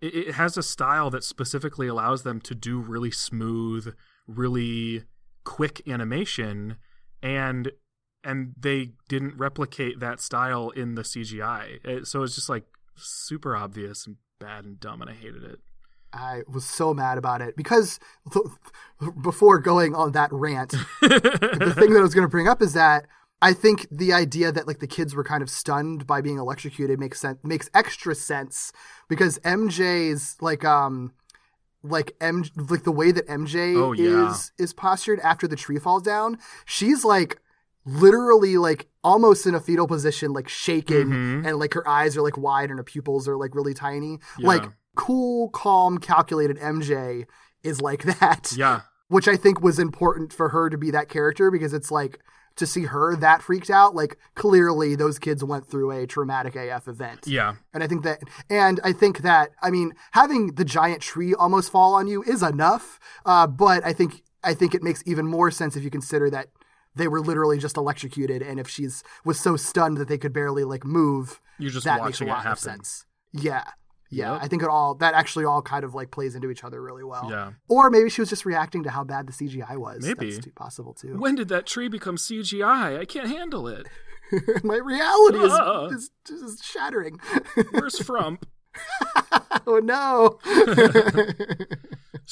it, 0.00 0.14
it 0.14 0.34
has 0.36 0.56
a 0.56 0.62
style 0.62 1.10
that 1.10 1.24
specifically 1.24 1.88
allows 1.88 2.22
them 2.22 2.40
to 2.40 2.54
do 2.54 2.78
really 2.78 3.10
smooth, 3.10 3.94
really 4.26 5.04
quick 5.44 5.82
animation 5.88 6.76
and 7.22 7.72
and 8.22 8.52
they 8.58 8.90
didn't 9.08 9.36
replicate 9.38 9.98
that 10.00 10.20
style 10.20 10.70
in 10.70 10.94
the 10.94 11.02
CGI. 11.02 11.78
It- 11.84 12.06
so 12.06 12.22
it's 12.22 12.34
just 12.34 12.48
like 12.50 12.64
super 12.96 13.56
obvious 13.56 14.06
and 14.06 14.16
bad 14.38 14.64
and 14.64 14.78
dumb 14.78 15.00
and 15.00 15.10
I 15.10 15.14
hated 15.14 15.42
it. 15.42 15.60
I 16.12 16.42
was 16.48 16.64
so 16.66 16.92
mad 16.92 17.18
about 17.18 17.40
it 17.40 17.56
because 17.56 18.00
before 19.22 19.58
going 19.58 19.94
on 19.94 20.12
that 20.12 20.32
rant, 20.32 20.70
the 21.00 21.74
thing 21.78 21.92
that 21.92 22.00
I 22.00 22.02
was 22.02 22.14
going 22.14 22.26
to 22.26 22.30
bring 22.30 22.48
up 22.48 22.60
is 22.60 22.72
that 22.72 23.06
I 23.42 23.52
think 23.52 23.86
the 23.90 24.12
idea 24.12 24.52
that 24.52 24.66
like 24.66 24.80
the 24.80 24.86
kids 24.86 25.14
were 25.14 25.24
kind 25.24 25.42
of 25.42 25.48
stunned 25.48 26.06
by 26.06 26.20
being 26.20 26.36
electrocuted 26.38 26.98
makes 26.98 27.20
sense 27.20 27.38
makes 27.42 27.70
extra 27.72 28.14
sense 28.14 28.72
because 29.08 29.38
MJ's 29.40 30.36
like 30.40 30.64
um 30.64 31.12
like 31.82 32.14
M 32.20 32.44
like 32.56 32.84
the 32.84 32.92
way 32.92 33.10
that 33.12 33.26
MJ 33.26 33.74
Oh, 33.76 33.92
yeah. 33.92 34.30
is 34.30 34.52
is 34.58 34.72
postured 34.72 35.18
after 35.20 35.48
the 35.48 35.56
tree 35.56 35.78
falls 35.78 36.02
down, 36.02 36.38
she's 36.64 37.04
like 37.04 37.40
literally 37.86 38.56
like 38.56 38.86
almost 39.02 39.46
in 39.46 39.54
a 39.54 39.60
fetal 39.60 39.86
position, 39.86 40.32
like 40.32 40.48
shaking, 40.48 41.08
Mhm. 41.08 41.46
and 41.46 41.58
like 41.58 41.74
her 41.74 41.86
eyes 41.88 42.16
are 42.16 42.22
like 42.22 42.36
wide 42.36 42.70
and 42.70 42.78
her 42.78 42.84
pupils 42.84 43.26
are 43.26 43.36
like 43.36 43.54
really 43.54 43.74
tiny. 43.74 44.18
Yeah. 44.38 44.46
Like 44.48 44.64
cool, 44.96 45.48
calm, 45.50 45.98
calculated 45.98 46.58
MJ 46.58 47.24
is 47.62 47.80
like 47.80 48.02
that 48.20 48.52
Yeah. 48.56 48.82
which 49.08 49.26
I 49.28 49.36
think 49.36 49.62
was 49.62 49.78
important 49.78 50.32
for 50.32 50.50
her 50.50 50.68
to 50.70 50.76
be 50.78 50.90
that 50.90 51.08
character 51.08 51.50
because 51.50 51.72
it's 51.72 51.90
like 51.90 52.20
to 52.56 52.66
see 52.66 52.84
her 52.84 53.16
that 53.16 53.42
freaked 53.42 53.70
out. 53.70 53.94
Like 53.94 54.18
clearly, 54.34 54.94
those 54.94 55.18
kids 55.18 55.42
went 55.42 55.66
through 55.66 55.90
a 55.90 56.06
traumatic 56.06 56.56
AF 56.56 56.88
event. 56.88 57.26
Yeah. 57.26 57.56
And 57.72 57.82
I 57.82 57.86
think 57.86 58.02
that, 58.04 58.20
and 58.48 58.80
I 58.84 58.92
think 58.92 59.18
that, 59.18 59.50
I 59.62 59.70
mean, 59.70 59.92
having 60.12 60.54
the 60.54 60.64
giant 60.64 61.02
tree 61.02 61.34
almost 61.34 61.70
fall 61.70 61.94
on 61.94 62.06
you 62.06 62.22
is 62.22 62.42
enough. 62.42 62.98
Uh, 63.24 63.46
but 63.46 63.84
I 63.84 63.92
think, 63.92 64.22
I 64.42 64.54
think 64.54 64.74
it 64.74 64.82
makes 64.82 65.02
even 65.06 65.26
more 65.26 65.50
sense 65.50 65.76
if 65.76 65.84
you 65.84 65.90
consider 65.90 66.30
that 66.30 66.48
they 66.94 67.08
were 67.08 67.20
literally 67.20 67.58
just 67.58 67.76
electrocuted, 67.76 68.42
and 68.42 68.58
if 68.58 68.68
she's 68.68 69.04
was 69.24 69.38
so 69.38 69.56
stunned 69.56 69.96
that 69.98 70.08
they 70.08 70.18
could 70.18 70.32
barely 70.32 70.64
like 70.64 70.84
move, 70.84 71.40
You're 71.58 71.70
just 71.70 71.84
that 71.84 72.04
makes 72.04 72.20
a 72.20 72.24
lot 72.24 72.46
of 72.46 72.58
sense. 72.58 73.06
Yeah, 73.32 73.64
yeah. 74.10 74.32
Yep. 74.34 74.42
I 74.42 74.48
think 74.48 74.62
it 74.62 74.68
all 74.68 74.94
that 74.96 75.14
actually 75.14 75.44
all 75.44 75.62
kind 75.62 75.84
of 75.84 75.94
like 75.94 76.10
plays 76.10 76.34
into 76.34 76.50
each 76.50 76.64
other 76.64 76.82
really 76.82 77.04
well. 77.04 77.28
Yeah. 77.30 77.52
Or 77.68 77.90
maybe 77.90 78.10
she 78.10 78.20
was 78.20 78.28
just 78.28 78.44
reacting 78.44 78.82
to 78.84 78.90
how 78.90 79.04
bad 79.04 79.26
the 79.26 79.32
CGI 79.32 79.76
was. 79.78 80.04
Maybe. 80.04 80.30
That's 80.32 80.44
too 80.44 80.52
possible 80.52 80.94
too. 80.94 81.16
When 81.18 81.34
did 81.34 81.48
that 81.48 81.66
tree 81.66 81.88
become 81.88 82.16
CGI? 82.16 82.98
I 82.98 83.04
can't 83.04 83.28
handle 83.28 83.66
it. 83.68 83.86
My 84.64 84.76
reality 84.76 85.38
is, 85.38 85.52
Ah. 85.52 85.86
is, 85.86 86.10
is 86.28 86.60
shattering. 86.62 87.18
Where's 87.72 87.98
Frump? 87.98 88.46
oh 89.66 89.80
no. 89.82 90.38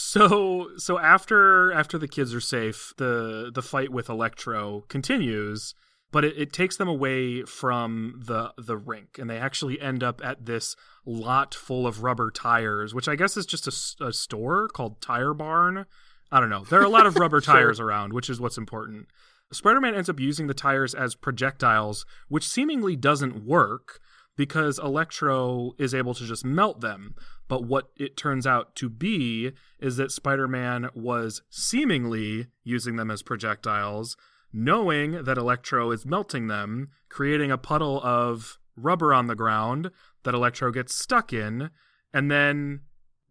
So 0.01 0.69
so 0.77 0.99
after 0.99 1.73
after 1.73 1.99
the 1.99 2.07
kids 2.07 2.33
are 2.33 2.41
safe, 2.41 2.93
the 2.99 3.51
the 3.53 3.63
fight 3.63 3.91
with 3.91 4.09
Electro 4.09 4.85
continues, 4.89 5.75
but 6.11 6.25
it, 6.25 6.35
it 6.37 6.53
takes 6.53 6.77
them 6.77 6.89
away 6.89 7.43
from 7.43 8.21
the 8.25 8.53
the 8.57 8.77
rink, 8.77 9.19
and 9.19 9.29
they 9.29 9.39
actually 9.39 9.81
end 9.81 10.03
up 10.03 10.21
at 10.25 10.47
this 10.47 10.77
lot 11.05 11.55
full 11.55 11.87
of 11.87 12.03
rubber 12.03 12.31
tires, 12.31 12.95
which 12.95 13.09
I 13.09 13.17
guess 13.17 13.37
is 13.37 13.47
just 13.47 13.67
a 14.01 14.13
store 14.13 14.69
called 14.69 15.01
Tire 15.01 15.35
Barn. 15.35 15.87
I 16.31 16.41
don't 16.41 16.51
know. 16.51 16.65
There 16.65 16.81
are 16.81 16.85
a 16.85 16.91
lot 16.91 17.07
of 17.07 17.17
rubber 17.21 17.41
tires 17.41 17.81
around, 17.81 18.13
which 18.13 18.29
is 18.29 18.41
what's 18.41 18.59
important. 18.59 19.07
Spider-Man 19.51 19.95
ends 19.95 20.11
up 20.11 20.21
using 20.21 20.47
the 20.47 20.55
tires 20.55 20.95
as 20.95 21.15
projectiles, 21.15 22.05
which 22.29 22.47
seemingly 22.47 22.97
doesn't 22.97 23.47
work 23.47 24.01
because 24.37 24.79
Electro 24.79 25.73
is 25.79 25.95
able 25.95 26.15
to 26.15 26.25
just 26.25 26.45
melt 26.45 26.81
them. 26.81 27.15
But 27.49 27.65
what 27.65 27.89
it 27.97 28.17
turns 28.17 28.47
out 28.47 28.77
to 28.77 28.89
be 28.89 29.53
is 29.81 29.97
that 29.97 30.13
Spider 30.13 30.47
Man 30.47 30.91
was 30.95 31.43
seemingly 31.49 32.47
using 32.63 32.97
them 32.97 33.11
as 33.11 33.23
projectiles, 33.23 34.17
knowing 34.53 35.25
that 35.25 35.39
Electro 35.39 35.91
is 35.91 36.07
melting 36.07 36.49
them, 36.49 36.91
creating 37.09 37.51
a 37.51 37.59
puddle 37.59 38.01
of 38.03 38.59
rubber 38.77 39.13
on 39.13 39.27
the 39.27 39.35
ground 39.35 39.91
that 40.25 40.35
Electro 40.35 40.71
gets 40.71 40.95
stuck 40.95 41.33
in, 41.33 41.71
and 42.13 42.31
then 42.31 42.81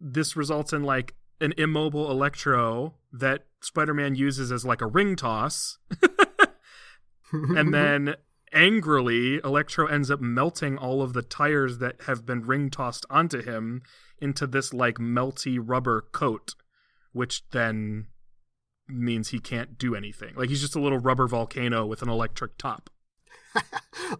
this 0.00 0.36
results 0.36 0.72
in 0.72 0.82
like 0.82 1.14
an 1.40 1.52
immobile 1.56 2.10
Electro 2.10 2.94
that 3.12 3.46
Spider 3.60 3.94
Man 3.94 4.14
uses 4.14 4.52
as 4.52 4.64
like 4.64 4.80
a 4.80 4.86
ring 4.86 5.16
toss. 5.16 5.78
and 7.32 7.74
then 7.74 8.14
angrily 8.52 9.40
electro 9.44 9.86
ends 9.86 10.10
up 10.10 10.20
melting 10.20 10.78
all 10.78 11.02
of 11.02 11.12
the 11.12 11.22
tires 11.22 11.78
that 11.78 12.02
have 12.06 12.24
been 12.24 12.46
ring 12.46 12.70
tossed 12.70 13.04
onto 13.10 13.42
him 13.42 13.82
into 14.20 14.46
this 14.46 14.72
like 14.72 14.94
melty 14.94 15.58
rubber 15.60 16.06
coat 16.12 16.54
which 17.12 17.42
then 17.50 18.06
means 18.88 19.28
he 19.28 19.38
can't 19.38 19.78
do 19.78 19.94
anything. 19.94 20.34
Like 20.36 20.48
he's 20.48 20.60
just 20.60 20.76
a 20.76 20.80
little 20.80 20.98
rubber 20.98 21.26
volcano 21.26 21.86
with 21.86 22.02
an 22.02 22.08
electric 22.08 22.56
top. 22.58 22.90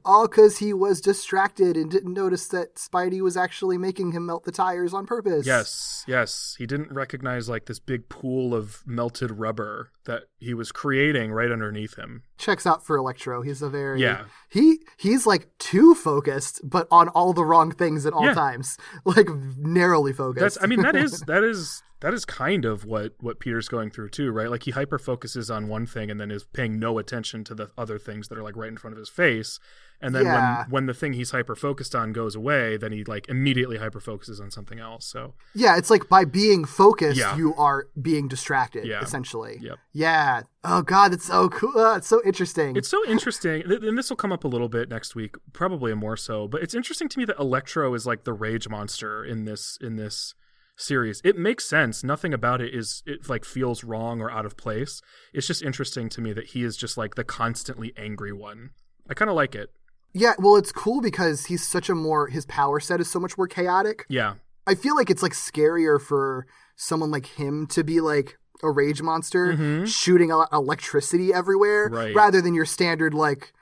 All 0.05 0.27
because 0.27 0.59
he 0.59 0.73
was 0.73 1.01
distracted 1.01 1.77
and 1.77 1.91
didn't 1.91 2.15
notice 2.15 2.49
that 2.49 2.77
Spidey 2.77 3.21
was 3.21 3.37
actually 3.37 3.77
making 3.79 4.13
him 4.13 4.27
melt 4.27 4.45
the 4.45 4.53
tires 4.53 4.95
on 4.95 5.07
purpose. 5.07 5.47
yes 5.47 6.05
yes. 6.07 6.55
He 6.59 6.67
didn't 6.67 6.93
recognize 6.93 7.49
like 7.49 7.67
this 7.67 7.79
big 7.79 8.09
pool 8.09 8.55
of 8.55 8.83
melted 8.87 9.33
rubber 9.33 9.91
that 10.05 10.25
he 10.39 10.55
was 10.55 10.73
creating 10.73 11.33
right 11.33 11.53
underneath 11.53 11.97
him 11.97 12.23
Checks 12.39 12.67
out 12.67 12.87
for 12.87 12.97
Electro. 12.97 13.43
He's 13.43 13.61
a 13.63 13.69
very 13.69 14.01
Yeah. 14.01 14.25
He 14.49 14.79
he's 14.97 15.27
like 15.27 15.49
too 15.59 15.95
focused, 15.95 16.61
but 16.63 16.87
on 16.91 17.09
all 17.09 17.33
the 17.33 17.45
wrong 17.45 17.71
things 17.73 18.07
at 18.07 18.13
all 18.13 18.25
Yeah. 18.27 18.35
times. 18.35 18.77
Like 19.05 19.29
narrowly 19.57 20.13
focused. 20.13 20.41
That's 20.41 20.59
I 20.63 20.67
mean 20.67 20.83
that 20.83 20.97
is 20.97 21.21
that 21.27 21.43
is 21.45 21.83
that 22.01 22.15
is 22.15 22.25
kind 22.25 22.65
of 22.65 22.85
what 22.85 23.15
what 23.19 23.41
Peter's 23.41 23.69
going 23.69 23.91
through 23.91 24.11
too, 24.11 24.31
right? 24.31 24.51
Like 24.51 24.63
he 24.63 24.71
hyper 24.71 24.99
focuses 24.99 25.51
on 25.51 25.69
one 25.69 25.85
thing 25.87 26.11
and 26.11 26.21
then 26.21 26.31
is 26.31 26.45
paying 26.45 26.79
no 26.79 26.99
attention 26.99 27.43
to 27.45 27.55
the 27.55 27.71
other 27.77 27.99
things 27.99 28.29
that 28.29 28.39
are 28.39 28.43
like 28.43 28.57
right 28.57 28.69
in 28.69 28.77
front 28.77 28.93
of 28.93 28.99
his 28.99 29.09
face. 29.09 29.59
And 30.01 30.15
then 30.15 30.25
Yeah. 30.27 30.63
when 30.65 30.71
when 30.71 30.87
the 30.87 30.95
thing 30.95 31.15
he's 31.15 31.33
hyper 31.33 31.57
focused 31.57 31.95
on 31.95 32.13
goes 32.13 32.37
away, 32.37 32.77
then 32.77 32.93
he 32.93 33.03
like 33.05 33.29
immediately 33.29 33.79
hyper 33.79 33.99
focuses 34.01 34.41
on 34.41 34.51
something 34.51 34.79
else. 34.79 35.05
So 35.07 35.35
Yeah, 35.55 35.77
it's 35.77 35.91
like 35.91 36.09
by 36.09 36.25
being 36.25 36.65
focused, 36.65 37.19
Yeah. 37.19 37.37
you 37.37 37.55
are 37.57 37.89
being 38.01 38.29
distracted, 38.29 38.85
Yeah. 38.87 39.01
essentially. 39.03 39.59
Yep. 39.61 39.79
Yeah. 39.93 40.43
Oh 40.63 40.83
God, 40.83 41.13
that's 41.13 41.25
so 41.27 41.49
cool. 41.49 41.77
Uh, 41.77 41.97
it's 41.97 42.07
so 42.07 42.21
interesting. 42.25 42.77
It's 42.77 42.89
so 42.89 43.05
interesting, 43.09 43.63
and 43.63 43.99
this 43.99 44.09
will 44.09 44.17
come 44.17 44.31
up 44.33 44.45
a 44.45 44.49
little 44.49 44.69
bit 44.69 44.89
next 44.89 45.15
week, 45.17 45.35
probably 45.53 45.93
more 45.95 46.17
so. 46.17 46.47
But 46.47 46.63
it's 46.63 46.75
interesting 46.75 47.09
to 47.09 47.19
me 47.19 47.25
that 47.25 47.39
Electro 47.39 47.93
is 47.95 48.07
like 48.07 48.23
the 48.25 48.33
rage 48.33 48.69
monster 48.69 49.25
in 49.25 49.47
this 49.47 49.79
in 49.81 49.97
this 49.97 50.35
series. 50.77 51.21
It 51.25 51.37
makes 51.37 51.65
sense. 51.65 52.05
Nothing 52.05 52.33
about 52.33 52.61
it 52.61 52.73
is 52.73 53.03
it 53.05 53.29
like 53.29 53.45
feels 53.45 53.83
wrong 53.83 54.21
or 54.21 54.31
out 54.31 54.47
of 54.47 54.57
place. 54.57 55.01
It's 55.33 55.49
just 55.49 55.61
interesting 55.61 56.09
to 56.11 56.21
me 56.21 56.33
that 56.35 56.47
he 56.51 56.63
is 56.63 56.77
just 56.77 56.97
like 56.97 57.17
the 57.17 57.25
constantly 57.25 57.93
angry 57.97 58.33
one. 58.33 58.71
I 59.11 59.15
kind 59.15 59.29
of 59.29 59.35
like 59.35 59.57
it. 59.57 59.71
Yeah, 60.13 60.33
well, 60.39 60.57
it's 60.57 60.73
cool 60.73 61.01
because 61.01 61.47
he's 61.47 61.67
such 61.67 61.89
a 61.89 61.95
more 61.95 62.29
his 62.29 62.47
power 62.47 62.81
set 62.81 63.01
is 63.01 63.11
so 63.11 63.21
much 63.21 63.37
more 63.39 63.47
chaotic. 63.49 64.05
Yeah, 64.09 64.35
I 64.67 64.75
feel 64.75 64.97
like 64.97 65.11
it's 65.11 65.23
like 65.23 65.33
scarier 65.33 66.01
for 66.01 66.47
someone 66.77 67.11
like 67.11 67.27
him 67.27 67.67
to 67.69 67.83
be 67.85 68.01
like 68.01 68.39
a 68.63 68.71
rage 68.71 69.03
monster 69.03 69.87
shooting 69.87 70.31
electricity 70.53 71.33
everywhere 71.33 71.87
Mm-hmm. 71.87 71.95
Right. 71.97 72.15
rather 72.15 72.41
than 72.41 72.55
your 72.55 72.65
standard 72.67 73.15
like 73.15 73.53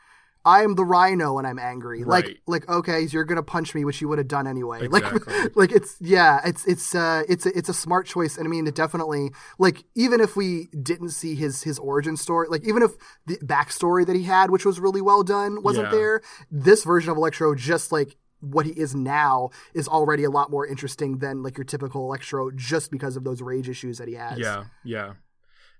I 0.46 0.62
am 0.62 0.76
the 0.76 0.84
rhino 0.84 1.36
and 1.38 1.46
I'm 1.46 1.58
angry. 1.58 2.04
Right. 2.04 2.24
Like 2.24 2.40
like 2.46 2.68
okay, 2.68 3.00
you're 3.10 3.24
gonna 3.24 3.42
punch 3.42 3.74
me, 3.74 3.84
which 3.84 4.00
you 4.00 4.08
would 4.08 4.18
have 4.18 4.28
done 4.28 4.46
anyway. 4.46 4.80
Exactly. 4.86 5.34
Like 5.34 5.56
like 5.56 5.72
it's 5.72 5.96
yeah, 6.00 6.40
it's 6.44 6.64
it's 6.66 6.94
uh 6.94 7.24
it's 7.28 7.44
a, 7.44 7.58
it's 7.58 7.68
a 7.68 7.74
smart 7.74 8.06
choice, 8.06 8.38
and 8.38 8.46
I 8.46 8.48
mean 8.48 8.66
it 8.66 8.74
definitely 8.76 9.30
like 9.58 9.82
even 9.94 10.20
if 10.20 10.36
we 10.36 10.68
didn't 10.80 11.10
see 11.10 11.34
his 11.34 11.64
his 11.64 11.78
origin 11.78 12.16
story, 12.16 12.46
like 12.48 12.64
even 12.66 12.82
if 12.82 12.92
the 13.26 13.36
backstory 13.38 14.06
that 14.06 14.14
he 14.16 14.22
had, 14.22 14.50
which 14.50 14.64
was 14.64 14.78
really 14.78 15.02
well 15.02 15.22
done, 15.24 15.62
wasn't 15.62 15.86
Yeah. 15.86 15.98
there, 15.98 16.20
this 16.50 16.84
version 16.84 17.10
of 17.10 17.16
Electro 17.16 17.54
just 17.56 17.90
like 17.90 18.16
what 18.40 18.66
he 18.66 18.72
is 18.72 18.94
now 18.94 19.50
is 19.74 19.88
already 19.88 20.22
a 20.22 20.30
lot 20.30 20.50
more 20.50 20.66
interesting 20.66 21.18
than 21.18 21.42
like 21.42 21.56
your 21.58 21.64
typical 21.64 22.02
Electro 22.04 22.50
just 22.52 22.90
because 22.92 23.16
of 23.16 23.24
those 23.24 23.42
rage 23.42 23.68
issues 23.68 23.98
that 23.98 24.06
he 24.08 24.14
has. 24.14 24.38
Yeah, 24.38 24.64
yeah. 24.84 25.14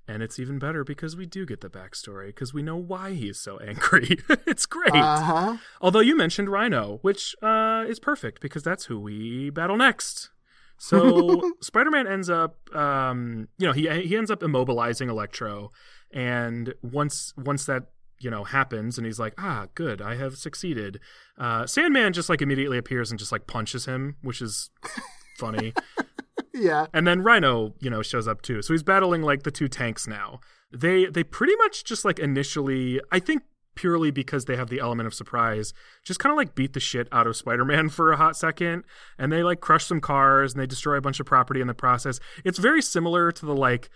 And 0.09 0.22
it's 0.22 0.38
even 0.38 0.59
better 0.59 0.84
because 0.84 1.16
we 1.16 1.26
do 1.26 1.44
get 1.44 1.61
the 1.61 1.68
backstory 1.68 2.28
because 2.28 2.54
we 2.54 2.62
know 2.62 2.76
why 2.76 3.14
he's 3.14 3.38
so 3.38 3.59
angry. 3.59 4.18
it's 4.46 4.64
great. 4.64 4.94
Uh 4.94 5.20
huh. 5.20 5.57
Although 5.80 6.00
you 6.00 6.16
mentioned 6.16 6.48
Rhino, 6.48 6.98
which 7.02 7.34
uh, 7.42 7.84
is 7.88 7.98
perfect 7.98 8.40
because 8.40 8.62
that's 8.62 8.84
who 8.84 9.00
we 9.00 9.50
battle 9.50 9.76
next. 9.76 10.30
So 10.78 11.52
Spider-Man 11.61 12.07
ends 12.07 12.30
up, 12.30 12.57
um, 12.74 13.48
you 13.59 13.66
know, 13.66 13.72
he 13.72 13.88
he 14.02 14.16
ends 14.16 14.30
up 14.30 14.40
immobilizing 14.40 15.09
Electro, 15.09 15.72
and 16.12 16.74
once 16.82 17.32
once 17.36 17.64
that 17.66 17.84
you 18.20 18.30
know 18.30 18.44
happens, 18.44 18.98
and 18.98 19.07
he's 19.07 19.18
like, 19.18 19.34
ah, 19.38 19.66
good, 19.74 20.00
I 20.00 20.16
have 20.16 20.36
succeeded. 20.36 21.00
Uh, 21.38 21.66
Sandman 21.66 22.12
just 22.12 22.28
like 22.28 22.42
immediately 22.42 22.78
appears 22.78 23.11
and 23.11 23.18
just 23.18 23.32
like 23.32 23.46
punches 23.46 23.86
him, 23.86 24.16
which 24.22 24.40
is 24.40 24.70
funny. 25.37 25.72
Yeah. 26.59 26.87
And 26.93 27.07
then 27.07 27.22
Rhino, 27.22 27.74
you 27.80 27.91
know, 27.91 28.03
shows 28.03 28.26
up 28.26 28.43
too. 28.43 28.62
So 28.62 28.72
he's 28.74 28.82
battling 28.82 29.22
like 29.22 29.43
the 29.43 29.51
two 29.51 29.68
tanks 29.68 30.07
now. 30.07 30.41
They 30.72 31.07
they 31.07 31.22
pretty 31.22 31.55
much 31.57 31.84
just 31.84 32.05
like 32.05 32.18
initially, 32.18 33.01
I 33.12 33.18
think 33.18 33.43
purely 33.74 34.11
because 34.11 34.47
they 34.47 34.57
have 34.57 34.70
the 34.70 34.80
element 34.80 35.07
of 35.07 35.14
surprise, 35.14 35.74
just 36.03 36.18
kind 36.18 36.32
of 36.32 36.37
like 36.37 36.55
beat 36.55 36.72
the 36.72 36.80
shit 36.80 37.09
out 37.12 37.26
of 37.26 37.37
Spider-Man 37.37 37.89
for 37.91 38.11
a 38.11 38.16
hot 38.16 38.37
second 38.37 38.84
and 39.18 39.30
they 39.30 39.43
like 39.43 39.61
crush 39.61 39.84
some 39.84 40.01
cars 40.01 40.53
and 40.53 40.61
they 40.61 40.66
destroy 40.66 40.97
a 40.97 41.01
bunch 41.01 41.20
of 41.20 41.26
property 41.26 41.61
in 41.61 41.66
the 41.66 41.74
process. 41.74 42.18
It's 42.45 42.59
very 42.59 42.82
similar 42.82 43.30
to 43.32 43.47
the 43.47 43.55
like 43.55 43.91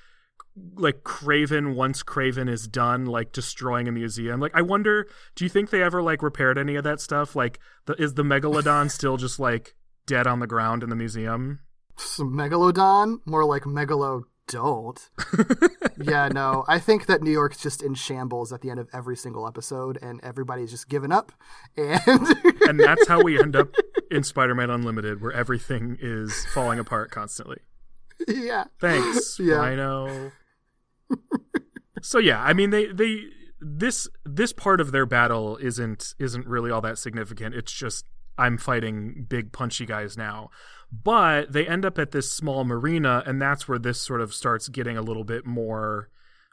like 0.74 1.02
Kraven 1.02 1.74
once 1.74 2.02
Kraven 2.02 2.48
is 2.48 2.66
done 2.66 3.06
like 3.06 3.32
destroying 3.32 3.88
a 3.88 3.92
museum. 3.92 4.40
Like 4.40 4.54
I 4.54 4.62
wonder, 4.62 5.06
do 5.34 5.44
you 5.44 5.48
think 5.48 5.70
they 5.70 5.82
ever 5.82 6.02
like 6.02 6.22
repaired 6.22 6.58
any 6.58 6.76
of 6.76 6.84
that 6.84 7.00
stuff? 7.00 7.34
Like 7.34 7.58
the, 7.86 7.94
is 7.94 8.14
the 8.14 8.22
megalodon 8.22 8.90
still 8.90 9.16
just 9.16 9.38
like 9.38 9.74
dead 10.06 10.26
on 10.26 10.40
the 10.40 10.46
ground 10.46 10.82
in 10.82 10.90
the 10.90 10.96
museum? 10.96 11.60
Some 11.96 12.32
megalodon, 12.32 13.18
more 13.26 13.44
like 13.44 13.62
megalo 13.64 14.22
don't. 14.48 15.10
yeah, 16.02 16.28
no. 16.28 16.64
I 16.66 16.78
think 16.80 17.06
that 17.06 17.22
New 17.22 17.30
York's 17.30 17.62
just 17.62 17.82
in 17.82 17.94
shambles 17.94 18.52
at 18.52 18.62
the 18.62 18.70
end 18.70 18.80
of 18.80 18.88
every 18.92 19.16
single 19.16 19.46
episode, 19.46 19.98
and 20.02 20.20
everybody's 20.24 20.70
just 20.70 20.88
given 20.88 21.12
up. 21.12 21.30
And 21.76 22.00
and 22.62 22.80
that's 22.80 23.06
how 23.06 23.22
we 23.22 23.40
end 23.40 23.54
up 23.54 23.68
in 24.10 24.24
Spider-Man 24.24 24.70
Unlimited, 24.70 25.20
where 25.20 25.32
everything 25.32 25.98
is 26.00 26.46
falling 26.52 26.78
apart 26.80 27.10
constantly. 27.10 27.58
yeah, 28.26 28.64
Thanks, 28.80 29.36
Yeah. 29.40 29.54
Rhino. 29.56 30.32
so 32.02 32.18
yeah, 32.18 32.42
I 32.42 32.52
mean 32.52 32.70
they 32.70 32.86
they 32.86 33.24
this 33.60 34.08
this 34.24 34.52
part 34.52 34.80
of 34.80 34.90
their 34.90 35.06
battle 35.06 35.58
isn't 35.58 36.14
isn't 36.18 36.46
really 36.46 36.70
all 36.70 36.80
that 36.80 36.98
significant. 36.98 37.54
It's 37.54 37.72
just 37.72 38.04
I'm 38.40 38.56
fighting 38.56 39.26
big 39.28 39.52
punchy 39.52 39.84
guys 39.84 40.16
now. 40.16 40.50
But 40.90 41.52
they 41.52 41.68
end 41.68 41.84
up 41.84 41.98
at 41.98 42.10
this 42.10 42.32
small 42.32 42.64
marina, 42.64 43.22
and 43.26 43.40
that's 43.40 43.68
where 43.68 43.78
this 43.78 44.00
sort 44.00 44.20
of 44.20 44.34
starts 44.34 44.68
getting 44.68 44.96
a 44.96 45.02
little 45.02 45.22
bit 45.22 45.46
more 45.46 46.08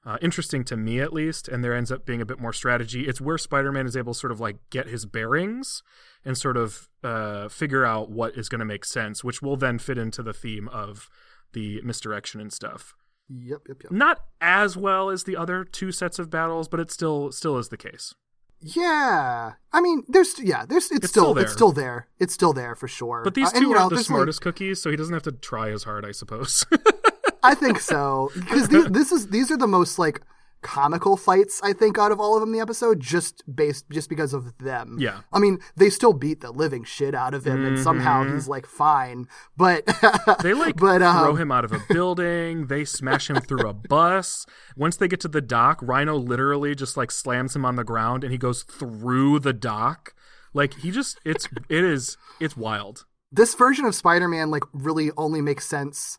uh, 0.06 0.18
interesting 0.22 0.64
to 0.66 0.78
me, 0.78 1.00
at 1.00 1.12
least. 1.12 1.48
And 1.48 1.64
there 1.64 1.74
ends 1.74 1.92
up 1.92 2.06
being 2.06 2.22
a 2.22 2.26
bit 2.26 2.40
more 2.40 2.54
strategy. 2.54 3.08
It's 3.08 3.20
where 3.20 3.38
Spider 3.38 3.72
Man 3.72 3.88
is 3.88 3.98
able 3.98 4.14
to 4.14 4.20
sort 4.20 4.32
of 4.32 4.40
like 4.40 4.58
get 4.70 4.88
his 4.88 5.06
bearings 5.06 5.82
and 6.24 6.38
sort 6.38 6.58
of 6.58 6.88
uh, 7.04 7.48
figure 7.48 7.84
out 7.84 8.12
what 8.12 8.38
is 8.38 8.50
going 8.50 8.60
to 8.60 8.66
make 8.66 8.86
sense, 8.86 9.24
which 9.24 9.42
will 9.42 9.58
then 9.58 9.80
fit 9.80 9.98
into 9.98 10.22
the 10.22 10.34
theme 10.34 10.68
of 10.70 11.10
the 11.54 11.82
misdirection 11.82 12.40
and 12.40 12.54
stuff. 12.54 12.94
yep, 13.30 13.62
yep, 13.68 13.78
yep. 13.84 13.92
Not 13.92 14.24
as 14.40 14.78
well 14.78 15.10
as 15.10 15.24
the 15.24 15.36
other 15.36 15.64
two 15.64 15.92
sets 15.92 16.20
of 16.20 16.30
battles, 16.30 16.68
but 16.68 16.80
it 16.80 16.92
still 16.92 17.32
still 17.32 17.58
is 17.58 17.70
the 17.70 17.78
case. 17.78 18.14
Yeah, 18.60 19.54
I 19.72 19.82
mean, 19.82 20.04
there's 20.08 20.34
yeah, 20.40 20.66
there's 20.66 20.86
it's, 20.92 21.04
It's 21.06 21.10
still, 21.10 21.26
still 21.26 21.34
there. 21.36 21.44
it's 21.44 21.54
still 21.54 21.72
there. 21.72 22.08
It's 22.20 22.34
still 22.34 22.54
there 22.54 22.76
for 22.76 22.88
sure. 22.88 23.22
But 23.24 23.36
these 23.36 23.48
Uh, 23.48 23.52
and, 23.56 23.62
two 23.64 23.68
you 23.70 23.74
know, 23.76 23.80
aren't 23.82 23.90
the 23.92 23.96
there's, 23.98 24.10
like- 24.10 24.16
smartest 24.16 24.42
cookies, 24.42 24.82
so 24.82 24.90
he 24.90 24.96
doesn't 24.98 25.14
have 25.14 25.24
to 25.24 25.32
try 25.32 25.70
as 25.70 25.84
hard, 25.84 26.06
I 26.06 26.12
suppose. 26.12 26.66
I 27.44 27.54
think 27.56 27.80
so 27.80 28.32
because 28.34 28.68
this 28.70 29.12
is 29.12 29.28
these 29.28 29.52
are 29.52 29.58
the 29.58 29.68
most 29.68 30.00
like 30.00 30.22
comical 30.68 31.16
fights 31.16 31.62
I 31.64 31.72
think 31.72 31.98
out 31.98 32.12
of 32.12 32.20
all 32.20 32.36
of 32.36 32.42
them 32.42 32.50
in 32.50 32.54
the 32.54 32.60
episode 32.60 33.00
just 33.00 33.42
based 33.54 33.86
just 33.90 34.10
because 34.10 34.34
of 34.34 34.58
them. 34.58 34.98
Yeah. 35.00 35.22
I 35.32 35.40
mean 35.40 35.60
they 35.78 35.90
still 35.90 36.12
beat 36.14 36.42
the 36.42 36.52
living 36.52 36.84
shit 36.84 37.16
out 37.16 37.34
of 37.34 37.46
him 37.46 37.66
and 37.66 37.80
somehow 37.80 38.24
he's 38.26 38.48
like 38.48 38.66
fine, 38.66 39.28
but 39.56 39.86
Mm-hmm. 39.86 40.42
they 40.48 40.54
like 40.54 40.76
but 40.76 41.02
um, 41.02 41.24
throw 41.24 41.36
him 41.36 41.52
out 41.52 41.64
of 41.64 41.72
a 41.72 41.82
building. 41.90 42.68
They 42.68 42.84
smash 42.86 43.30
him 43.30 43.38
through 43.38 43.68
a 43.68 43.74
bus. 43.74 44.46
Once 44.76 44.98
they 44.98 45.08
get 45.08 45.20
to 45.22 45.28
the 45.28 45.42
dock, 45.42 45.80
Rhino 45.82 46.16
literally 46.18 46.76
just 46.76 46.98
like 46.98 47.12
slams 47.12 47.56
him 47.56 47.64
on 47.66 47.76
the 47.78 47.84
ground, 47.84 48.24
and 48.24 48.32
he 48.32 48.38
goes 48.38 48.64
through 48.64 49.40
the 49.40 49.54
dock. 49.54 50.14
Like 50.54 50.74
he 50.76 50.92
just 50.92 51.20
it's 51.26 51.48
it 51.70 51.84
is 51.84 52.18
it's 52.40 52.58
wild. 52.58 53.06
this 53.32 53.56
version 53.56 53.86
of 53.86 53.96
Spider-Man 53.96 54.50
like 54.52 54.64
really 54.74 55.12
only 55.18 55.42
makes 55.42 55.66
sense 55.66 56.18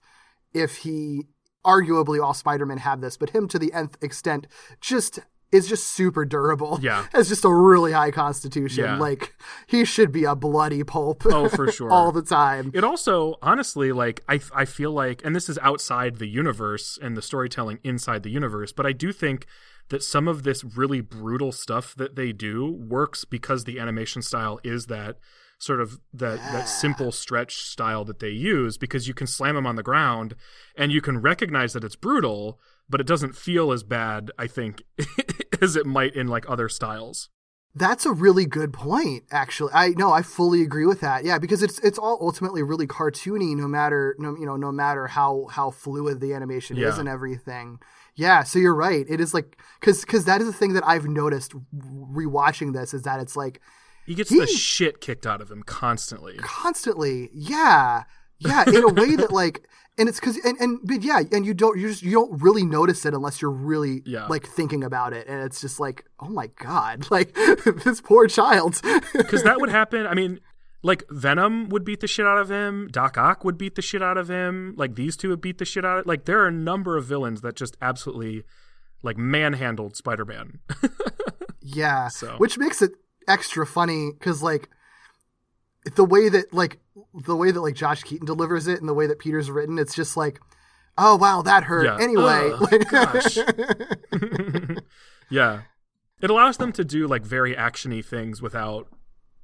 if 0.55 0.79
he 0.79 1.27
arguably 1.65 2.23
all 2.23 2.35
Spider-Men 2.35 2.79
have 2.79 3.01
this, 3.01 3.17
but 3.17 3.31
him 3.31 3.49
to 3.49 3.59
the 3.59 3.73
nth 3.73 4.03
extent 4.03 4.47
just 4.81 5.21
is 5.51 5.69
just 5.69 5.87
super 5.87 6.25
durable. 6.25 6.79
Yeah. 6.83 7.07
Has 7.13 7.29
just 7.29 7.45
a 7.45 7.53
really 7.53 7.93
high 7.93 8.11
constitution. 8.11 8.85
Yeah. 8.85 8.99
Like 8.99 9.35
he 9.67 9.85
should 9.85 10.13
be 10.13 10.25
a 10.25 10.35
bloody 10.35 10.85
pulp. 10.85 11.25
Oh, 11.27 11.49
for 11.49 11.71
sure. 11.73 11.91
all 11.91 12.13
the 12.13 12.23
time. 12.23 12.71
It 12.75 12.85
also, 12.85 13.37
honestly, 13.43 13.93
like 13.93 14.23
I, 14.29 14.41
I 14.55 14.65
feel 14.65 14.93
like, 14.93 15.25
and 15.25 15.35
this 15.35 15.49
is 15.49 15.59
outside 15.59 16.17
the 16.17 16.29
universe 16.29 16.99
and 17.01 17.17
the 17.17 17.23
storytelling 17.23 17.79
inside 17.83 18.23
the 18.23 18.31
universe, 18.31 18.73
but 18.73 18.87
I 18.87 18.93
do 18.93 19.13
think 19.13 19.47
that 19.89 20.03
some 20.03 20.29
of 20.29 20.43
this 20.43 20.65
really 20.65 21.01
brutal 21.01 21.51
stuff 21.51 21.95
that 21.95 22.15
they 22.15 22.33
do 22.33 22.71
works 22.71 23.25
because 23.25 23.65
the 23.65 23.79
animation 23.79 24.21
style 24.21 24.61
is 24.63 24.87
that 24.87 25.17
sort 25.59 25.81
of 25.81 26.01
that 26.13 26.37
that 26.53 26.69
simple 26.69 27.13
stretch 27.13 27.57
style 27.57 28.05
that 28.05 28.21
they 28.21 28.31
use 28.31 28.79
because 28.79 29.09
you 29.09 29.15
can 29.15 29.27
slam 29.27 29.57
them 29.57 29.67
on 29.67 29.77
the 29.77 29.83
ground 29.83 30.35
and 30.77 30.93
you 30.93 31.01
can 31.01 31.21
recognize 31.21 31.73
that 31.73 31.85
it's 31.85 31.97
brutal 31.97 32.61
but 32.89 33.01
it 33.01 33.07
doesn't 33.07 33.35
feel 33.37 33.73
as 33.73 33.83
bad 33.83 34.31
i 34.39 34.47
think 34.47 34.85
as 35.61 35.77
it 35.77 35.85
might 35.85 36.15
in 36.15 36.29
like 36.29 36.49
other 36.49 36.69
styles 36.69 37.29
That's 37.75 38.07
a 38.07 38.13
really 38.13 38.47
good 38.47 38.73
point, 38.73 39.25
actually. 39.31 39.73
I 39.75 39.91
no, 39.91 40.11
I 40.11 40.23
fully 40.23 40.63
agree 40.63 40.87
with 40.87 41.01
that. 41.01 41.23
Yeah, 41.23 41.39
because 41.39 41.63
it's 41.63 41.79
it's 41.81 41.99
all 41.99 42.19
ultimately 42.21 42.63
really 42.63 42.87
cartoony, 42.87 43.55
no 43.55 43.69
matter 43.69 44.17
no 44.19 44.35
you 44.37 44.47
know 44.47 44.57
no 44.57 44.73
matter 44.73 45.07
how 45.07 45.47
how 45.51 45.71
fluid 45.71 46.21
the 46.21 46.33
animation 46.33 46.79
is 46.79 46.99
and 46.99 47.09
everything. 47.09 47.79
Yeah, 48.17 48.43
so 48.43 48.59
you're 48.59 48.75
right. 48.75 49.07
It 49.09 49.21
is 49.21 49.33
like 49.33 49.59
because 49.79 50.01
because 50.01 50.25
that 50.25 50.41
is 50.41 50.47
the 50.49 50.53
thing 50.53 50.73
that 50.73 50.83
I've 50.87 51.07
noticed 51.07 51.55
rewatching 51.77 52.73
this 52.73 52.95
is 52.95 53.03
that 53.03 53.21
it's 53.21 53.37
like 53.37 53.61
he 54.09 54.15
gets 54.15 54.31
He- 54.31 54.41
the 54.41 54.47
hmm. 54.47 54.57
shit 54.57 55.01
kicked 55.01 55.27
out 55.27 55.41
of 55.41 55.51
him 55.51 55.63
constantly 55.63 56.37
constantly 56.39 57.31
yeah 57.33 58.05
yeah 58.41 58.65
in 58.67 58.83
a 58.83 58.89
way 58.89 59.15
that 59.17 59.31
like 59.33 59.69
and 59.99 60.09
it's 60.09 60.19
because 60.21 60.37
and, 60.45 60.57
and 60.61 60.79
but 60.85 61.03
yeah 61.03 61.21
and 61.33 61.45
you 61.45 61.55
don't 61.55 61.79
you 61.79 61.89
just 61.89 62.03
you 62.03 62.13
don't 62.13 62.41
really 62.41 62.65
notice 62.65 63.05
it 63.05 63.15
unless 63.15 63.43
you're 63.43 63.51
really 63.51 64.03
Yeah. 64.07 64.27
like 64.27 64.47
thinking 64.47 64.83
about 64.85 65.13
it 65.13 65.27
and 65.29 65.43
it's 65.45 65.61
just 65.61 65.79
like 65.81 66.05
oh 66.21 66.29
my 66.29 66.49
god 66.59 67.09
like 67.11 67.35
this 67.85 68.01
poor 68.01 68.27
child 68.29 68.81
because 69.13 69.43
that 69.43 69.61
would 69.61 69.71
happen. 69.71 70.07
I 70.07 70.15
mean, 70.15 70.39
like 70.85 71.03
Venom 71.11 71.69
would 71.71 71.85
beat 71.85 71.99
the 71.99 72.07
shit 72.07 72.25
out 72.25 72.39
of 72.39 72.49
him. 72.49 72.89
Doc 72.93 73.19
Ock 73.19 73.45
would 73.45 73.59
beat 73.59 73.75
the 73.75 73.83
shit 73.83 74.01
out 74.01 74.17
of 74.17 74.29
him. 74.29 74.75
Like 74.77 74.95
these 74.95 75.17
two 75.17 75.31
would 75.31 75.41
beat 75.41 75.59
the 75.59 75.65
shit 75.65 75.85
out 75.85 75.99
of. 75.99 76.07
Like 76.07 76.25
there 76.25 76.39
are 76.41 76.47
a 76.47 76.53
number 76.53 76.97
of 76.97 77.05
villains 77.05 77.41
that 77.41 77.57
just 77.57 77.77
absolutely 77.83 78.45
like 79.03 79.17
manhandled 79.19 79.97
Spider 79.97 80.25
Man. 80.25 80.61
Yeah, 81.61 82.07
So- 82.09 82.37
which 82.39 82.57
makes 82.59 82.81
it 82.81 82.93
extra 83.29 83.67
funny 83.67 84.11
because 84.13 84.43
like 84.43 84.69
the 85.95 86.05
way 86.05 86.29
that 86.29 86.53
like 86.53 86.79
the 87.15 87.37
way 87.37 87.51
that 87.51 87.61
like 87.61 87.75
Josh 87.75 88.03
Keaton 88.03 88.27
delivers 88.27 88.67
it 88.67 88.81
and 88.81 88.89
the 88.89 88.95
way 88.95 89.07
that 89.07 89.19
Peter's 89.19 89.51
written, 89.51 89.79
it's 89.79 89.95
just 89.95 90.17
like, 90.17 90.41
oh 90.97 91.17
wow, 91.17 91.43
that 91.43 91.65
hurt. 91.65 91.85
Yeah. 91.85 91.99
Anyway, 92.01 92.51
like, 92.61 92.91
gosh. 92.91 93.39
yeah, 95.31 95.63
it 96.21 96.31
allows 96.31 96.57
them 96.57 96.73
to 96.73 96.85
do 96.85 97.07
like 97.07 97.25
very 97.25 97.55
actiony 97.55 98.05
things 98.05 98.43
without 98.43 98.89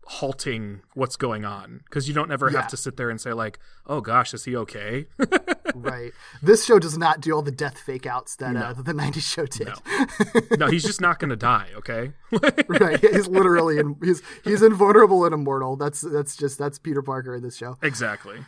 halting 0.07 0.83
what's 0.95 1.17
going 1.17 1.45
on 1.45 1.81
because 1.85 2.07
you 2.09 2.15
don't 2.15 2.31
ever 2.31 2.51
Yeah. 2.51 2.61
have 2.61 2.71
to 2.71 2.77
sit 2.77 2.97
there 2.97 3.09
and 3.11 3.21
say 3.21 3.33
like, 3.33 3.59
oh 3.87 4.01
gosh, 4.01 4.35
is 4.35 4.45
he 4.45 4.55
okay? 4.57 5.07
right. 5.75 6.13
This 6.43 6.65
show 6.67 6.79
does 6.79 6.99
not 6.99 7.21
do 7.21 7.33
all 7.33 7.43
the 7.43 7.51
death 7.51 7.79
fake 7.79 8.05
outs 8.07 8.37
that 8.37 8.55
uh, 8.57 8.73
that 8.75 8.85
the 8.85 8.93
'90s 8.93 9.23
show 9.23 9.47
did. 9.47 10.59
no, 10.59 10.67
he's 10.67 10.85
just 10.85 11.01
not 11.01 11.19
going 11.19 11.31
to 11.31 11.37
die. 11.37 11.69
Okay. 11.77 12.13
right. 12.69 13.01
He's 13.01 13.29
literally 13.29 13.79
in, 13.79 13.97
he's 14.03 14.23
he's 14.45 14.63
invulnerable 14.63 15.25
and 15.25 15.33
immortal. 15.35 15.77
That's 15.77 16.01
that's 16.03 16.37
just 16.37 16.59
that's 16.59 16.79
Peter 16.79 17.03
Parker 17.03 17.35
in 17.35 17.43
this 17.43 17.57
show. 17.57 17.79
exactly. 17.83 18.41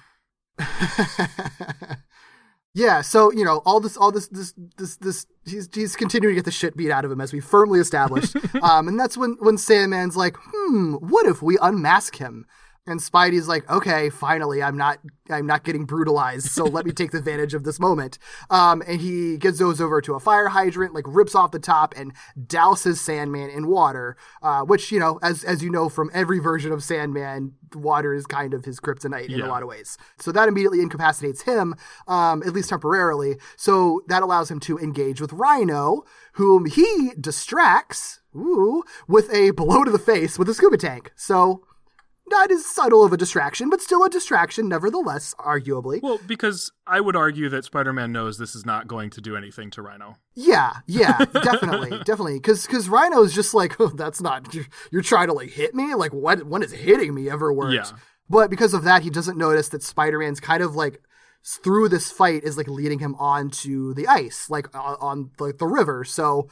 Yeah, 2.77 3.01
so 3.01 3.33
you 3.33 3.43
know 3.43 3.63
all 3.65 3.81
this, 3.81 3.97
all 3.97 4.13
this, 4.13 4.29
this, 4.29 4.53
this, 4.77 4.97
this. 4.97 5.27
He's 5.47 5.67
he's 5.73 5.97
continuing 5.97 6.35
to 6.35 6.39
get 6.39 6.45
the 6.45 6.51
shit 6.51 6.77
beat 6.77 6.91
out 6.91 7.07
of 7.07 7.11
him 7.11 7.23
as 7.23 7.33
we 7.33 7.41
firmly 7.41 7.81
established. 7.81 8.37
um, 8.63 8.87
and 8.87 9.01
that's 9.01 9.17
when 9.17 9.39
when 9.41 9.57
Sandman's 9.57 10.15
like, 10.15 10.37
hmm, 10.39 10.93
what 10.97 11.25
if 11.25 11.41
we 11.41 11.57
unmask 11.63 12.17
him? 12.17 12.45
And 12.87 13.01
Spidey's 13.01 13.49
like, 13.49 13.69
okay, 13.69 14.11
finally, 14.11 14.63
I'm 14.63 14.77
not, 14.77 15.01
I'm 15.29 15.47
not 15.47 15.65
getting 15.65 15.85
brutalized, 15.87 16.49
so 16.49 16.65
let 16.65 16.87
me 16.87 16.93
take 16.97 17.11
the 17.11 17.19
advantage 17.19 17.55
of 17.55 17.65
this 17.65 17.81
moment. 17.81 18.19
Um, 18.49 18.83
and 18.87 19.01
he 19.01 19.39
gets 19.39 19.59
those 19.59 19.81
over 19.81 20.01
to 20.01 20.15
a 20.15 20.21
fire 20.21 20.49
hydrant, 20.49 20.95
like 20.95 21.05
rips 21.07 21.35
off 21.35 21.51
the 21.51 21.59
top 21.59 21.95
and 21.97 22.13
douses 22.41 22.97
Sandman 22.97 23.51
in 23.51 23.67
water. 23.67 24.17
Uh, 24.43 24.63
which 24.63 24.93
you 24.93 25.01
know, 25.01 25.19
as 25.23 25.45
as 25.45 25.63
you 25.63 25.71
know 25.71 25.89
from 25.89 26.11
every 26.15 26.39
version 26.39 26.73
of 26.73 26.83
Sandman, 26.83 27.55
water 27.75 28.15
is 28.15 28.27
kind 28.27 28.55
of 28.55 28.65
his 28.65 28.81
kryptonite 28.81 29.29
in 29.29 29.41
a 29.41 29.47
lot 29.47 29.63
of 29.63 29.69
ways. 29.69 29.99
So 30.19 30.33
that 30.33 30.49
immediately 30.49 30.81
incapacitates 30.81 31.43
him, 31.43 31.75
um, 32.07 32.43
at 32.43 32.53
least 32.53 32.69
temporarily. 32.71 33.37
So 33.57 34.03
that 34.09 34.23
allows 34.23 34.51
him 34.51 34.61
to 34.61 34.79
engage 34.79 35.21
with 35.21 35.33
Rhino, 35.33 36.05
whom 36.33 36.67
he 36.67 37.13
distracts, 37.21 38.21
ooh, 38.35 38.85
with 39.09 39.33
a 39.33 39.51
blow 39.51 39.85
to 39.85 39.91
the 39.91 39.99
face 39.99 40.39
with 40.39 40.49
a 40.49 40.55
scuba 40.55 40.77
tank. 40.77 41.13
So 41.17 41.65
not 42.29 42.51
as 42.51 42.67
subtle 42.67 43.05
of 43.05 43.13
a 43.13 43.17
distraction, 43.17 43.71
but 43.71 43.81
still 43.81 44.03
a 44.03 44.11
distraction, 44.11 44.69
nevertheless, 44.69 45.35
arguably. 45.39 46.03
Well, 46.03 46.19
because 46.27 46.73
I 46.87 47.01
would 47.01 47.15
argue 47.15 47.49
that 47.49 47.65
Spider-Man 47.65 48.13
knows 48.13 48.39
this 48.39 48.55
is 48.55 48.67
not 48.67 48.89
going 48.89 49.11
to 49.11 49.21
do 49.21 49.37
anything 49.37 49.71
to 49.73 49.83
Rhino. 49.83 50.17
Yeah, 50.35 50.79
yeah, 50.87 51.19
definitely, 51.33 51.91
definitely. 52.05 52.35
Because 52.35 52.67
because 52.67 52.89
Rhino's 52.89 53.35
just 53.35 53.55
like, 53.55 53.81
oh, 53.81 53.89
that's 53.89 54.21
not. 54.21 54.53
You're, 54.55 54.67
you're 54.91 55.03
trying 55.03 55.29
to 55.29 55.33
like 55.33 55.51
hit 55.51 55.75
me. 55.75 55.95
Like 55.95 56.13
what? 56.13 56.47
When 56.47 56.63
is 56.63 56.73
hitting 56.73 57.15
me 57.15 57.31
ever 57.31 57.53
worked? 57.53 57.75
Yeah. 57.75 57.99
But 58.29 58.51
because 58.51 58.75
of 58.75 58.85
that, 58.85 59.03
he 59.03 59.11
doesn't 59.11 59.39
notice 59.39 59.69
that 59.69 59.83
Spider-Man's 59.83 60.41
kind 60.41 60.63
of 60.63 60.75
like 60.75 61.01
through 61.45 61.89
this 61.89 62.11
fight 62.11 62.43
is 62.43 62.57
like 62.57 62.67
leading 62.67 62.99
him 62.99 63.15
onto 63.17 63.95
the 63.95 64.09
ice, 64.09 64.51
like 64.51 64.75
on, 64.75 64.97
on 65.01 65.31
like 65.39 65.59
the 65.59 65.67
river. 65.67 66.05
So. 66.05 66.49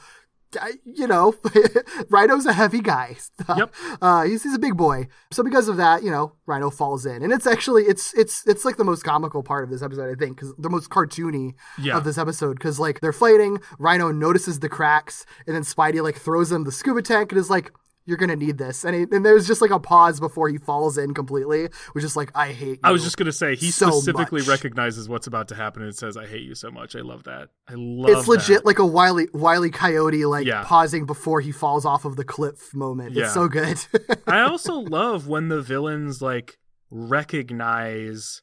You 0.85 1.07
know, 1.07 1.33
Rhino's 2.09 2.45
a 2.45 2.53
heavy 2.53 2.81
guy. 2.81 3.17
Yep. 3.57 3.73
Uh, 4.01 4.23
he's, 4.23 4.43
he's 4.43 4.55
a 4.55 4.59
big 4.59 4.75
boy. 4.75 5.07
So 5.31 5.43
because 5.43 5.67
of 5.67 5.77
that, 5.77 6.03
you 6.03 6.09
know, 6.11 6.33
Rhino 6.45 6.69
falls 6.69 7.05
in, 7.05 7.21
and 7.23 7.31
it's 7.31 7.45
actually 7.47 7.83
it's 7.83 8.13
it's 8.15 8.45
it's 8.47 8.65
like 8.65 8.77
the 8.77 8.83
most 8.83 9.03
comical 9.03 9.43
part 9.43 9.63
of 9.63 9.69
this 9.69 9.81
episode, 9.81 10.09
I 10.11 10.15
think, 10.15 10.37
because 10.37 10.53
the 10.57 10.69
most 10.69 10.89
cartoony 10.89 11.53
Yeah. 11.77 11.95
of 11.97 12.03
this 12.03 12.17
episode. 12.17 12.57
Because 12.57 12.79
like 12.79 12.99
they're 13.01 13.13
fighting, 13.13 13.59
Rhino 13.79 14.11
notices 14.11 14.59
the 14.59 14.69
cracks, 14.69 15.25
and 15.45 15.55
then 15.55 15.63
Spidey 15.63 16.01
like 16.01 16.17
throws 16.17 16.51
him 16.51 16.63
the 16.63 16.71
scuba 16.71 17.01
tank 17.01 17.31
and 17.31 17.39
is 17.39 17.49
like, 17.49 17.71
"You're 18.05 18.17
gonna 18.17 18.35
need 18.35 18.57
this." 18.57 18.83
And 18.85 18.95
he, 18.95 19.01
and 19.11 19.25
there's 19.25 19.47
just 19.47 19.61
like 19.61 19.71
a 19.71 19.79
pause 19.79 20.19
before 20.19 20.49
he 20.49 20.57
falls 20.57 20.97
in 20.97 21.13
completely, 21.13 21.69
which 21.93 22.03
is 22.03 22.15
like, 22.15 22.31
"I 22.35 22.51
hate." 22.51 22.75
You. 22.75 22.79
I 22.83 22.91
was 22.91 23.03
just 23.03 23.17
to 23.17 23.31
say 23.31 23.55
he 23.55 23.71
so 23.71 23.89
specifically 23.91 24.41
much. 24.41 24.47
recognizes 24.47 25.07
what's 25.09 25.27
about 25.27 25.47
to 25.49 25.55
happen 25.55 25.83
and 25.83 25.95
says, 25.95 26.15
"I 26.17 26.25
hate 26.27 26.43
you 26.43 26.55
so 26.55 26.69
much." 26.71 26.95
I 26.95 27.01
love 27.01 27.23
that. 27.23 27.49
I 27.67 27.73
love. 27.75 28.09
It's 28.11 28.27
legit 28.27 28.65
like 28.65 28.79
a 28.79 28.85
wily 28.85 29.27
wily 29.33 29.71
coyote 29.71 30.25
like 30.25 30.45
Yeah. 30.45 30.63
pausing 30.63 31.05
before 31.05 31.41
he 31.41 31.51
falls 31.51 31.85
off 31.85 32.05
of 32.05 32.15
the 32.15 32.23
cliff 32.23 32.73
moment. 32.73 33.13
Yeah. 33.13 33.25
It's 33.25 33.33
so 33.33 33.47
good. 33.47 33.77
I 34.27 34.41
also 34.41 34.75
love 34.75 35.27
when 35.27 35.49
the 35.49 35.61
villains 35.61 36.21
like 36.21 36.57
recognize 36.91 38.41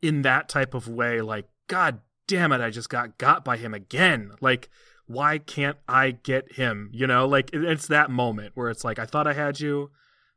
in 0.00 0.22
that 0.22 0.48
type 0.48 0.74
of 0.74 0.88
way, 0.88 1.20
like, 1.20 1.46
God 1.68 2.00
damn 2.26 2.52
it, 2.52 2.60
I 2.60 2.70
just 2.70 2.88
got 2.88 3.18
got 3.18 3.44
by 3.44 3.56
him 3.56 3.74
again. 3.74 4.32
Like, 4.40 4.68
why 5.08 5.38
can't 5.38 5.76
I 5.88 6.12
get 6.12 6.52
him? 6.52 6.90
You 6.92 7.06
know, 7.06 7.26
like 7.26 7.50
it's 7.52 7.88
that 7.88 8.10
moment 8.10 8.52
where 8.54 8.70
it's 8.70 8.84
like, 8.84 8.98
I 8.98 9.04
thought 9.06 9.26
I 9.26 9.32
had 9.32 9.58
you, 9.58 9.90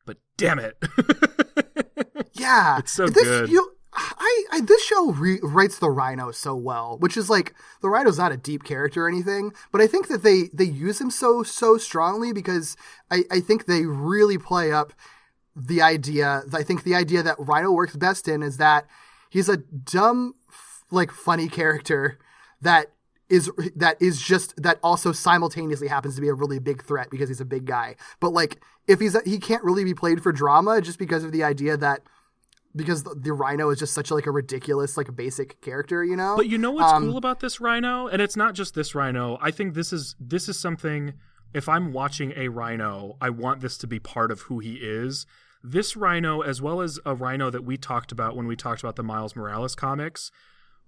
but 0.06 0.18
damn 0.38 0.58
it. 0.60 0.78
Yeah, 2.34 2.80
It's 2.80 2.92
so 2.92 3.08
this, 3.08 3.24
good. 3.24 3.50
You, 3.50 3.74
I, 3.94 4.44
I 4.54 4.62
this 4.62 4.84
show 4.84 5.12
re- 5.12 5.40
writes 5.44 5.80
the 5.80 5.90
Rhino 5.90 6.32
so 6.32 6.56
well, 6.56 6.98
which 7.00 7.18
is 7.18 7.30
like 7.30 7.54
the 7.82 7.90
Rhino's 7.90 8.18
not 8.18 8.32
a 8.32 8.38
deep 8.38 8.64
character 8.64 9.06
or 9.06 9.08
anything, 9.08 9.54
but 9.72 9.82
I 9.82 9.88
think 9.88 10.08
that 10.08 10.24
they 10.24 10.50
they 10.54 10.64
use 10.64 11.00
him 11.02 11.12
so 11.12 11.44
so 11.44 11.78
strongly 11.78 12.32
because 12.34 12.78
I 13.12 13.24
I 13.30 13.42
think 13.42 13.66
they 13.66 13.86
really 13.86 14.38
play 14.38 14.72
up 14.72 14.94
the 15.56 15.82
idea. 15.82 16.44
I 16.54 16.64
think 16.64 16.84
the 16.84 16.96
idea 16.96 17.22
that 17.22 17.36
Rhino 17.38 17.72
works 17.72 17.96
best 17.96 18.28
in 18.28 18.42
is 18.42 18.58
that 18.58 18.88
he's 19.30 19.50
a 19.50 19.58
dumb, 19.58 20.36
f- 20.50 20.84
like 20.90 21.12
funny 21.12 21.50
character 21.50 22.18
that 22.62 22.94
is 23.32 23.50
that 23.76 24.00
is 24.02 24.22
just 24.22 24.62
that 24.62 24.78
also 24.84 25.12
simultaneously 25.12 25.88
happens 25.88 26.16
to 26.16 26.22
be 26.22 26.28
a 26.28 26.34
really 26.34 26.60
big 26.60 26.84
threat 26.84 27.10
because 27.10 27.30
he's 27.30 27.42
a 27.42 27.46
big 27.46 27.66
guy. 27.66 27.96
But 28.20 28.32
like 28.34 28.62
if 28.88 29.00
he's 29.00 29.20
he 29.24 29.40
can't 29.40 29.64
really 29.64 29.84
be 29.84 29.94
played 29.94 30.22
for 30.22 30.32
drama 30.32 30.82
just 30.82 31.00
because 31.00 31.24
of 31.24 31.32
the 31.32 31.44
idea 31.44 31.78
that 31.78 32.02
because 32.76 33.04
the, 33.04 33.16
the 33.16 33.34
Rhino 33.34 33.70
is 33.70 33.80
just 33.80 33.94
such 33.94 34.12
a, 34.12 34.16
like 34.16 34.26
a 34.26 34.32
ridiculous 34.32 34.98
like 34.98 35.16
basic 35.16 35.62
character, 35.62 36.04
you 36.04 36.16
know. 36.16 36.36
But 36.36 36.48
you 36.48 36.58
know 36.58 36.72
what's 36.72 36.92
Um, 36.92 37.08
cool 37.08 37.18
about 37.18 37.40
this 37.40 37.60
rhino? 37.62 38.08
And 38.08 38.22
it's 38.22 38.36
not 38.36 38.54
just 38.54 38.76
this 38.76 38.94
rhino. 38.94 39.38
I 39.42 39.52
think 39.52 39.74
this 39.74 39.94
is 39.94 40.16
this 40.20 40.50
is 40.50 40.60
something 40.60 41.14
if 41.54 41.68
I'm 41.68 41.92
watching 41.92 42.34
a 42.36 42.50
rhino, 42.50 43.18
I 43.22 43.30
want 43.30 43.62
this 43.62 43.78
to 43.80 43.88
be 43.88 44.00
part 44.00 44.32
of 44.32 44.42
who 44.42 44.60
he 44.60 44.76
is. 44.76 45.26
This 45.64 45.96
rhino, 45.96 46.42
as 46.42 46.62
well 46.62 46.82
as 46.82 47.00
a 47.06 47.14
rhino 47.14 47.50
that 47.50 47.64
we 47.64 47.78
talked 47.78 48.12
about 48.12 48.36
when 48.36 48.48
we 48.48 48.56
talked 48.56 48.82
about 48.82 48.96
the 48.96 49.04
Miles 49.04 49.36
Morales 49.36 49.76
comics, 49.76 50.32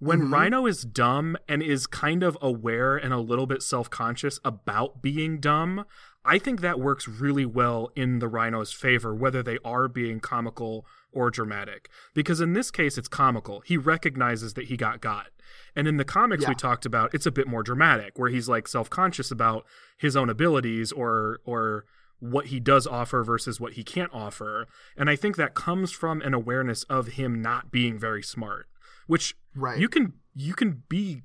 when 0.04 0.20
Mm-hmm. 0.20 0.34
Rhino 0.34 0.66
is 0.66 0.82
dumb 0.82 1.36
and 1.48 1.62
is 1.62 1.86
kind 1.86 2.22
of 2.22 2.36
aware 2.42 2.96
and 2.96 3.12
a 3.12 3.18
little 3.18 3.46
bit 3.46 3.62
self 3.62 3.88
conscious 3.90 4.38
about 4.44 5.02
being 5.02 5.38
dumb, 5.40 5.84
I 6.24 6.38
think 6.38 6.60
that 6.60 6.80
works 6.80 7.06
really 7.06 7.44
well 7.46 7.90
in 7.94 8.18
the 8.18 8.28
Rhino's 8.28 8.72
favor, 8.72 9.14
whether 9.14 9.42
they 9.42 9.58
are 9.64 9.88
being 9.88 10.20
comical 10.20 10.86
or 11.12 11.30
dramatic. 11.30 11.88
Because 12.14 12.40
in 12.40 12.54
this 12.54 12.70
case, 12.70 12.96
it's 12.98 13.08
comical. 13.08 13.60
He 13.60 13.76
recognizes 13.76 14.54
that 14.54 14.66
he 14.66 14.76
got 14.76 15.00
got. 15.00 15.28
And 15.76 15.86
in 15.86 15.96
the 15.96 16.04
comics 16.04 16.42
Yeah. 16.42 16.50
we 16.50 16.54
talked 16.54 16.86
about, 16.86 17.14
it's 17.14 17.26
a 17.26 17.30
bit 17.32 17.46
more 17.46 17.62
dramatic, 17.62 18.18
where 18.18 18.30
he's 18.30 18.48
like 18.48 18.66
self 18.68 18.88
conscious 18.90 19.30
about 19.30 19.64
his 19.96 20.16
own 20.16 20.28
abilities 20.30 20.92
or 20.92 21.40
or 21.44 21.84
what 22.20 22.46
he 22.46 22.58
does 22.60 22.86
offer 22.86 23.22
versus 23.22 23.60
what 23.60 23.74
he 23.74 23.82
can't 23.84 24.10
offer. 24.14 24.66
And 24.96 25.10
I 25.10 25.16
think 25.16 25.36
that 25.36 25.54
comes 25.54 25.92
from 25.92 26.22
an 26.22 26.32
awareness 26.32 26.84
of 26.84 27.08
him 27.08 27.42
not 27.42 27.70
being 27.70 27.98
very 27.98 28.22
smart. 28.22 28.66
Which 29.06 29.36
Right. 29.54 29.78
you 29.78 29.88
can 29.88 30.14
you 30.34 30.54
can 30.54 30.82
be 30.88 31.22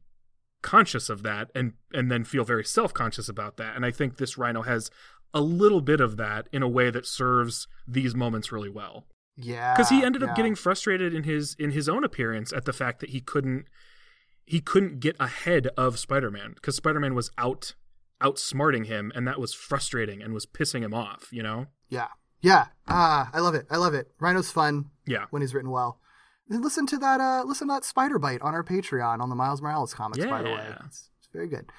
conscious 0.61 1.09
of 1.09 1.23
that 1.23 1.49
and 1.55 1.73
and 1.93 2.11
then 2.11 2.23
feel 2.23 2.43
very 2.43 2.65
self-conscious 2.65 3.29
about 3.29 3.55
that 3.55 3.77
and 3.77 3.85
i 3.85 3.91
think 3.91 4.17
this 4.17 4.37
rhino 4.37 4.61
has 4.61 4.91
a 5.33 5.39
little 5.39 5.79
bit 5.79 6.01
of 6.01 6.17
that 6.17 6.49
in 6.51 6.61
a 6.61 6.67
way 6.67 6.89
that 6.89 7.05
serves 7.05 7.65
these 7.87 8.13
moments 8.13 8.51
really 8.51 8.69
well 8.69 9.05
yeah, 9.37 9.73
because 9.73 9.89
he 9.89 10.03
ended 10.03 10.21
yeah. 10.21 10.27
up 10.27 10.35
getting 10.35 10.53
frustrated 10.53 11.13
in 11.13 11.23
his 11.23 11.55
in 11.57 11.71
his 11.71 11.87
own 11.87 12.03
appearance 12.03 12.51
at 12.51 12.65
the 12.65 12.73
fact 12.73 12.99
that 12.99 13.11
he 13.11 13.21
couldn't 13.21 13.67
he 14.45 14.59
couldn't 14.59 14.99
get 14.99 15.15
ahead 15.17 15.67
of 15.77 15.97
spider-man 15.97 16.51
because 16.55 16.75
spider-man 16.75 17.15
was 17.15 17.31
out 17.37 17.73
outsmarting 18.21 18.85
him 18.85 19.13
and 19.15 19.25
that 19.25 19.39
was 19.39 19.53
frustrating 19.53 20.21
and 20.21 20.33
was 20.33 20.45
pissing 20.45 20.81
him 20.81 20.93
off 20.93 21.29
you 21.31 21.41
know 21.41 21.67
yeah, 21.87 22.07
yeah. 22.41 22.67
Ah, 22.87 23.29
I 23.33 23.39
love 23.39 23.55
it. 23.55 23.65
I 23.71 23.77
love 23.77 23.93
it. 23.93 24.11
Rhino's 24.19 24.51
fun 24.51 24.91
yeah 25.07 25.25
when 25.29 25.41
he's 25.41 25.53
written 25.53 25.71
well. 25.71 25.99
Listen 26.49 26.85
to 26.87 26.97
that. 26.97 27.21
Uh, 27.21 27.43
listen 27.45 27.67
to 27.67 27.73
that 27.75 27.85
Spider 27.85 28.19
Bite 28.19 28.41
on 28.41 28.53
our 28.53 28.63
Patreon 28.63 29.21
on 29.21 29.29
the 29.29 29.35
Miles 29.35 29.61
Morales 29.61 29.93
comics. 29.93 30.25
By 30.25 30.41
the 30.41 30.49
way, 30.49 30.67
it's, 30.85 31.09
it's 31.19 31.29
very 31.31 31.47
good. 31.47 31.71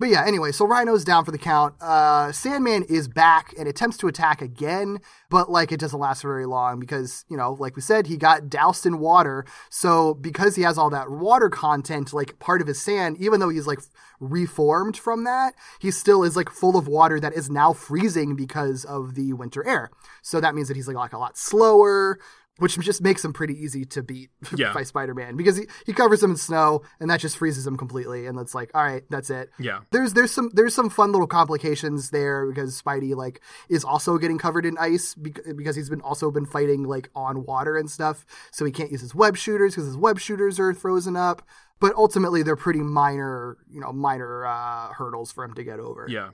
But 0.00 0.08
yeah, 0.08 0.24
anyway, 0.26 0.50
so 0.50 0.66
Rhino's 0.66 1.04
down 1.04 1.24
for 1.24 1.30
the 1.30 1.38
count. 1.38 1.76
Uh, 1.80 2.32
Sandman 2.32 2.82
is 2.88 3.06
back 3.06 3.54
and 3.56 3.68
attempts 3.68 3.96
to 3.98 4.08
attack 4.08 4.42
again, 4.42 4.98
but 5.30 5.48
like 5.48 5.70
it 5.70 5.78
doesn't 5.78 6.00
last 6.00 6.22
very 6.22 6.46
long 6.46 6.80
because, 6.80 7.24
you 7.28 7.36
know, 7.36 7.52
like 7.52 7.76
we 7.76 7.82
said, 7.82 8.08
he 8.08 8.16
got 8.16 8.48
doused 8.48 8.86
in 8.86 8.98
water. 8.98 9.44
So 9.70 10.14
because 10.14 10.56
he 10.56 10.62
has 10.62 10.78
all 10.78 10.90
that 10.90 11.10
water 11.10 11.48
content, 11.48 12.12
like 12.12 12.40
part 12.40 12.60
of 12.60 12.66
his 12.66 12.82
sand, 12.82 13.18
even 13.20 13.38
though 13.38 13.50
he's 13.50 13.68
like 13.68 13.78
reformed 14.18 14.96
from 14.96 15.22
that, 15.24 15.54
he 15.78 15.92
still 15.92 16.24
is 16.24 16.34
like 16.34 16.50
full 16.50 16.76
of 16.76 16.88
water 16.88 17.20
that 17.20 17.32
is 17.32 17.48
now 17.48 17.72
freezing 17.72 18.34
because 18.34 18.84
of 18.84 19.14
the 19.14 19.32
winter 19.32 19.64
air. 19.64 19.90
So 20.22 20.40
that 20.40 20.56
means 20.56 20.66
that 20.66 20.76
he's 20.76 20.88
like, 20.88 20.96
like 20.96 21.12
a 21.12 21.18
lot 21.18 21.38
slower, 21.38 22.18
which 22.58 22.78
just 22.78 23.02
makes 23.02 23.24
him 23.24 23.32
pretty 23.32 23.54
easy 23.54 23.84
to 23.84 24.02
beat 24.02 24.30
Yeah. 24.56 24.72
by 24.72 24.84
Spider-Man 24.84 25.36
because 25.36 25.56
he, 25.56 25.64
he 25.86 25.92
covers 25.92 26.22
him 26.22 26.30
in 26.32 26.36
snow 26.36 26.82
and 27.00 27.10
that 27.10 27.18
just 27.20 27.36
freezes 27.36 27.66
him 27.66 27.76
completely. 27.76 28.26
And 28.26 28.38
that's 28.38 28.54
like, 28.54 28.70
all 28.74 28.84
right, 28.84 29.02
that's 29.10 29.28
it 29.30 29.50
yeah 29.58 29.80
there's 29.90 30.12
there's 30.12 30.30
some 30.30 30.50
there's 30.54 30.74
some 30.74 30.88
fun 30.88 31.10
little 31.12 31.26
complications 31.26 32.10
there 32.10 32.46
because 32.46 32.80
Spidey 32.80 33.14
like 33.16 33.40
is 33.68 33.84
also 33.84 34.18
getting 34.18 34.38
covered 34.38 34.64
in 34.66 34.76
ice 34.78 35.14
bec- 35.14 35.40
because 35.56 35.74
he's 35.76 35.90
been 35.90 36.00
also 36.02 36.30
been 36.30 36.46
fighting 36.46 36.84
like 36.84 37.10
on 37.14 37.44
water 37.44 37.76
and 37.76 37.90
stuff, 37.90 38.24
so 38.52 38.64
he 38.64 38.70
can't 38.70 38.90
use 38.92 39.00
his 39.00 39.14
web 39.14 39.36
shooters 39.36 39.74
because 39.74 39.86
his 39.86 39.96
web 39.96 40.18
shooters 40.20 40.60
are 40.60 40.72
frozen 40.74 41.16
up. 41.16 41.42
But 41.80 41.94
ultimately, 41.96 42.42
they're 42.44 42.54
pretty 42.56 42.80
minor, 42.82 43.58
you 43.68 43.80
know, 43.80 43.92
minor 43.92 44.46
uh, 44.46 44.92
hurdles 44.92 45.32
for 45.32 45.42
him 45.44 45.54
to 45.54 45.64
get 45.64 45.80
over. 45.80 46.06
Yeah. 46.08 46.30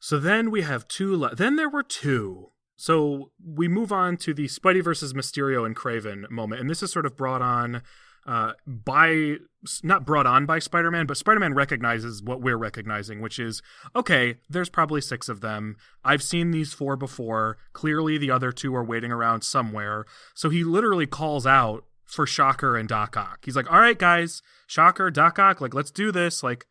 So 0.00 0.18
then 0.18 0.50
we 0.50 0.62
have 0.62 0.88
two. 0.88 1.16
Le- 1.16 1.34
then 1.34 1.56
there 1.56 1.68
were 1.68 1.82
two. 1.82 2.50
So 2.76 3.30
we 3.44 3.68
move 3.68 3.92
on 3.92 4.16
to 4.18 4.34
the 4.34 4.46
Spidey 4.46 4.82
versus 4.82 5.12
Mysterio 5.12 5.64
and 5.64 5.76
Kraven 5.76 6.28
moment, 6.30 6.60
and 6.60 6.68
this 6.68 6.82
is 6.82 6.92
sort 6.92 7.06
of 7.06 7.16
brought 7.16 7.42
on 7.42 7.82
uh, 8.26 8.52
by 8.66 9.36
not 9.82 10.04
brought 10.04 10.26
on 10.26 10.46
by 10.46 10.58
Spider-Man, 10.58 11.06
but 11.06 11.16
Spider-Man 11.16 11.54
recognizes 11.54 12.22
what 12.22 12.40
we're 12.40 12.56
recognizing, 12.56 13.20
which 13.20 13.38
is 13.38 13.62
okay. 13.94 14.36
There's 14.48 14.68
probably 14.68 15.00
six 15.00 15.28
of 15.28 15.40
them. 15.40 15.76
I've 16.04 16.22
seen 16.22 16.50
these 16.50 16.72
four 16.72 16.96
before. 16.96 17.58
Clearly, 17.72 18.18
the 18.18 18.30
other 18.30 18.50
two 18.50 18.74
are 18.74 18.84
waiting 18.84 19.12
around 19.12 19.42
somewhere. 19.42 20.04
So 20.34 20.48
he 20.50 20.64
literally 20.64 21.06
calls 21.06 21.46
out 21.46 21.84
for 22.04 22.26
Shocker 22.26 22.76
and 22.76 22.88
Doc 22.88 23.16
Ock. 23.16 23.40
He's 23.44 23.56
like, 23.56 23.70
"All 23.70 23.80
right, 23.80 23.98
guys, 23.98 24.42
Shocker, 24.66 25.10
Doc 25.10 25.38
Ock, 25.38 25.60
like 25.60 25.74
let's 25.74 25.90
do 25.90 26.10
this. 26.10 26.42
Like 26.42 26.66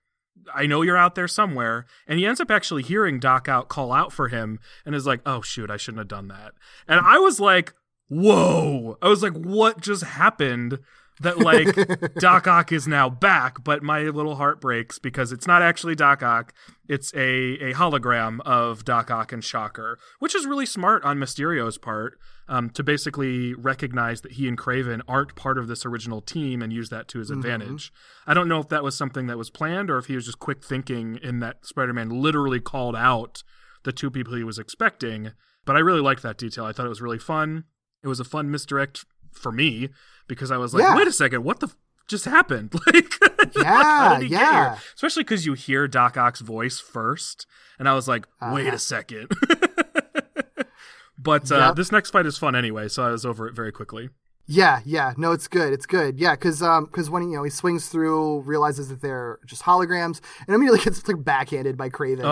I 0.53 0.65
know 0.65 0.81
you're 0.81 0.97
out 0.97 1.15
there 1.15 1.27
somewhere." 1.27 1.85
And 2.07 2.19
he 2.19 2.25
ends 2.25 2.41
up 2.41 2.51
actually 2.51 2.83
hearing 2.83 3.19
Doc 3.19 3.47
Ock 3.47 3.69
call 3.69 3.91
out 3.91 4.11
for 4.11 4.27
him 4.27 4.59
and 4.85 4.95
is 4.95 5.07
like, 5.07 5.21
"Oh 5.25 5.41
shoot, 5.41 5.69
I 5.69 5.77
shouldn't 5.77 5.99
have 5.99 6.07
done 6.07 6.27
that." 6.29 6.53
And 6.87 6.99
I 6.99 7.17
was 7.19 7.39
like, 7.39 7.73
"Whoa." 8.07 8.97
I 9.01 9.07
was 9.07 9.23
like, 9.23 9.33
"What 9.33 9.81
just 9.81 10.03
happened?" 10.03 10.79
That 11.19 11.37
like 11.39 12.15
Doc 12.15 12.47
Ock 12.47 12.71
is 12.71 12.87
now 12.87 13.09
back, 13.09 13.63
but 13.63 13.83
my 13.83 14.01
little 14.03 14.35
heart 14.35 14.59
breaks 14.59 14.97
because 14.99 15.31
it's 15.31 15.47
not 15.47 15.61
actually 15.61 15.95
Doc 15.95 16.23
Ock. 16.23 16.53
It's 16.87 17.13
a, 17.13 17.53
a 17.69 17.73
hologram 17.73 18.39
of 18.41 18.83
Doc 18.83 19.11
Ock 19.11 19.31
and 19.31 19.43
Shocker, 19.43 19.99
which 20.19 20.35
is 20.35 20.45
really 20.45 20.65
smart 20.65 21.03
on 21.03 21.19
Mysterio's 21.19 21.77
part 21.77 22.17
um, 22.47 22.69
to 22.71 22.83
basically 22.83 23.53
recognize 23.53 24.21
that 24.21 24.33
he 24.33 24.47
and 24.47 24.57
Kraven 24.57 25.01
aren't 25.07 25.35
part 25.35 25.57
of 25.57 25.67
this 25.67 25.85
original 25.85 26.21
team 26.21 26.61
and 26.61 26.73
use 26.73 26.89
that 26.89 27.07
to 27.09 27.19
his 27.19 27.29
advantage. 27.29 27.93
I 28.27 28.33
don't 28.33 28.49
know 28.49 28.59
if 28.59 28.69
that 28.69 28.83
was 28.83 28.97
something 28.97 29.27
that 29.27 29.37
was 29.37 29.49
planned 29.49 29.89
or 29.89 29.97
if 29.97 30.07
he 30.07 30.15
was 30.15 30.25
just 30.25 30.39
quick 30.39 30.63
thinking 30.63 31.19
in 31.21 31.39
that 31.39 31.65
Spider 31.65 31.93
Man 31.93 32.09
literally 32.09 32.59
called 32.59 32.95
out 32.95 33.43
the 33.83 33.91
two 33.91 34.11
people 34.11 34.35
he 34.35 34.43
was 34.43 34.59
expecting. 34.59 35.31
But 35.65 35.75
I 35.75 35.79
really 35.79 36.01
liked 36.01 36.23
that 36.23 36.37
detail. 36.37 36.65
I 36.65 36.73
thought 36.73 36.85
it 36.85 36.89
was 36.89 37.01
really 37.01 37.19
fun. 37.19 37.65
It 38.03 38.07
was 38.07 38.19
a 38.19 38.25
fun 38.25 38.51
misdirect 38.51 39.05
for 39.33 39.51
me 39.51 39.89
because 40.27 40.51
I 40.51 40.57
was 40.57 40.73
like, 40.73 40.83
Yeah. 40.83 40.95
wait 40.95 41.07
a 41.07 41.11
second, 41.11 41.43
what 41.43 41.59
the 41.59 41.67
f- 41.67 41.75
just 42.07 42.25
happened? 42.25 42.73
Like, 42.93 43.13
Yeah, 43.57 43.63
how 43.83 44.13
did 44.15 44.23
he 44.23 44.29
get 44.29 44.41
yeah. 44.41 44.77
Especially 44.95 45.23
because 45.23 45.45
you 45.45 45.53
hear 45.53 45.87
Doc 45.87 46.17
Ock's 46.17 46.39
voice 46.39 46.79
first, 46.79 47.45
and 47.77 47.87
I 47.89 47.93
was 47.93 48.07
like, 48.07 48.25
wait 48.41 48.67
Uh-huh. 48.67 48.75
a 48.75 48.79
second. 48.79 49.31
but 51.17 51.51
uh, 51.51 51.55
Yep. 51.57 51.75
this 51.75 51.91
next 51.91 52.09
fight 52.11 52.25
is 52.25 52.37
fun 52.37 52.55
anyway, 52.55 52.87
so 52.87 53.03
I 53.03 53.09
was 53.11 53.25
over 53.25 53.47
it 53.47 53.55
very 53.55 53.71
quickly. 53.71 54.09
Yeah, 54.45 54.81
yeah, 54.85 55.13
no, 55.17 55.31
it's 55.31 55.47
good, 55.47 55.71
it's 55.71 55.85
good, 55.85 56.19
yeah, 56.19 56.31
because 56.35 56.61
um, 56.61 56.85
because 56.85 57.09
when 57.09 57.23
you 57.29 57.37
know 57.37 57.43
he 57.43 57.49
swings 57.49 57.87
through, 57.87 58.41
realizes 58.41 58.89
that 58.89 59.01
they're 59.01 59.39
just 59.45 59.63
holograms, 59.63 60.19
and 60.47 60.55
immediately 60.55 60.79
gets 60.83 61.07
like 61.07 61.23
backhanded 61.23 61.77
by 61.77 61.89
Kraven. 61.89 62.23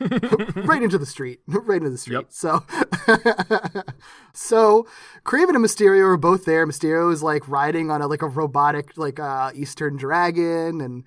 right 0.66 0.82
into 0.82 0.98
the 0.98 1.06
street, 1.06 1.40
right 1.46 1.76
into 1.78 1.90
the 1.90 1.98
street. 1.98 2.14
Yep. 2.16 2.26
So, 2.30 2.64
so 4.32 4.86
Kraven 5.24 5.50
and 5.54 5.64
Mysterio 5.64 6.04
are 6.04 6.16
both 6.16 6.44
there. 6.44 6.66
Mysterio 6.66 7.12
is 7.12 7.22
like 7.22 7.46
riding 7.48 7.90
on 7.90 8.02
a 8.02 8.06
like 8.06 8.22
a 8.22 8.28
robotic 8.28 8.96
like 8.96 9.18
uh, 9.20 9.50
Eastern 9.54 9.96
dragon, 9.96 10.80
and 10.80 11.04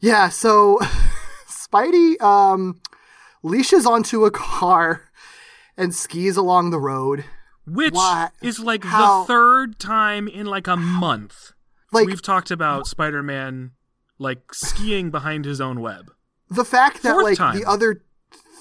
yeah, 0.00 0.28
so 0.28 0.78
Spidey 1.48 2.20
um 2.20 2.80
leashes 3.42 3.86
onto 3.86 4.24
a 4.24 4.30
car 4.30 5.02
and 5.76 5.94
skis 5.94 6.36
along 6.36 6.70
the 6.70 6.80
road. 6.80 7.24
Which 7.66 7.94
Why- 7.94 8.30
is 8.42 8.58
like 8.58 8.84
how- 8.84 9.22
the 9.22 9.26
third 9.28 9.78
time 9.78 10.26
in 10.26 10.46
like 10.46 10.66
a 10.66 10.76
month 10.76 11.52
Like 11.92 12.06
we've 12.06 12.22
talked 12.22 12.50
about 12.50 12.86
Spider 12.86 13.22
Man 13.22 13.72
like 14.18 14.52
skiing 14.54 15.10
behind 15.10 15.44
his 15.44 15.60
own 15.60 15.80
web. 15.80 16.10
The 16.50 16.64
fact 16.64 17.02
that 17.02 17.12
Fourth 17.12 17.24
like 17.24 17.38
time. 17.38 17.56
the 17.58 17.64
other 17.68 18.02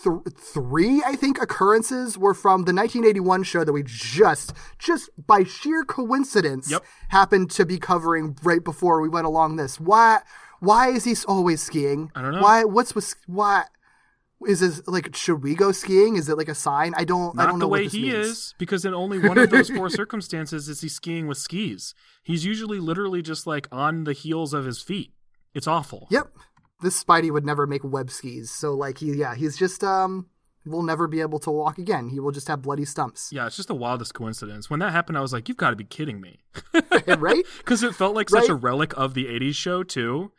th- 0.04 0.16
three 0.38 1.02
i 1.06 1.16
think 1.16 1.42
occurrences 1.42 2.18
were 2.18 2.34
from 2.34 2.62
the 2.64 2.74
1981 2.74 3.44
show 3.44 3.64
that 3.64 3.74
we 3.74 3.84
just 3.86 4.54
just 4.78 5.10
by 5.28 5.44
sheer 5.44 5.84
coincidence 5.84 6.70
Yep. 6.72 6.84
happened 7.10 7.52
to 7.52 7.66
be 7.66 7.78
covering 7.78 8.38
right 8.44 8.64
before 8.64 9.02
we 9.02 9.10
went 9.10 9.26
along 9.26 9.56
this 9.58 9.80
why 9.80 10.20
why 10.60 10.90
is 10.90 11.04
he 11.06 11.16
always 11.28 11.62
skiing 11.62 12.12
I 12.16 12.22
don't 12.22 12.34
know. 12.34 12.42
why 12.42 12.64
what's 12.64 12.94
with 12.96 13.16
why 13.28 13.64
is 14.48 14.62
this 14.62 14.82
like 14.88 15.14
should 15.16 15.44
we 15.44 15.54
go 15.54 15.74
skiing 15.74 16.16
is 16.16 16.30
it 16.30 16.38
like 16.38 16.48
a 16.48 16.56
sign 16.56 16.94
i 16.96 17.04
don't 17.04 17.38
i 17.38 17.46
don't 17.46 17.56
know 17.60 17.66
the 17.66 17.68
what 17.68 17.80
way 17.80 17.84
this 17.86 17.94
he 17.94 18.04
means. 18.04 18.28
is, 18.28 18.56
because 18.58 18.86
in 18.86 18.94
only 18.94 19.20
one 19.20 19.38
of 19.38 19.50
those 19.50 19.70
four 19.70 19.90
circumstances 20.02 20.70
is 20.70 20.80
he 20.82 20.88
skiing 20.88 21.28
with 21.28 21.38
skis. 21.38 21.94
He's 22.24 22.46
usually 22.46 22.80
literally 22.80 23.22
just 23.22 23.46
like 23.48 23.68
on 23.72 24.04
the 24.06 24.14
heels 24.14 24.54
of 24.54 24.64
his 24.66 24.82
feet. 24.82 25.12
It's 25.54 25.68
awful. 25.68 26.08
Yep. 26.12 26.32
This 26.82 27.02
Spidey 27.04 27.32
would 27.32 27.46
never 27.46 27.68
make 27.68 27.84
web 27.84 28.10
skis. 28.10 28.52
So 28.52 28.74
like 28.74 29.00
he 29.00 29.14
yeah, 29.14 29.36
he's 29.36 29.58
just 29.58 29.84
um 29.84 30.28
will 30.66 30.84
never 30.84 31.08
be 31.08 31.22
able 31.22 31.40
to 31.40 31.52
walk 31.52 31.78
again. 31.78 32.10
He 32.10 32.20
will 32.20 32.32
just 32.32 32.48
have 32.48 32.62
bloody 32.62 32.86
stumps. 32.86 33.30
Yeah, 33.32 33.48
it's 33.48 33.56
just 33.56 33.68
the 33.68 33.76
wildest 33.76 34.14
coincidence. 34.14 34.70
When 34.70 34.80
that 34.80 34.92
happened, 34.92 35.18
I 35.18 35.22
was 35.22 35.34
like, 35.34 35.48
"You've 35.48 35.58
got 35.58 35.72
to 35.72 35.76
be 35.76 35.84
kidding 35.84 36.22
me," 36.22 36.44
right? 37.08 37.46
because 37.58 37.84
it 37.84 37.96
felt 37.96 38.16
like 38.16 38.30
such 38.30 38.50
a 38.50 38.56
relic 38.56 38.96
of 38.98 39.14
the 39.14 39.26
'80s 39.26 39.56
show 39.56 39.84
too. 39.84 40.32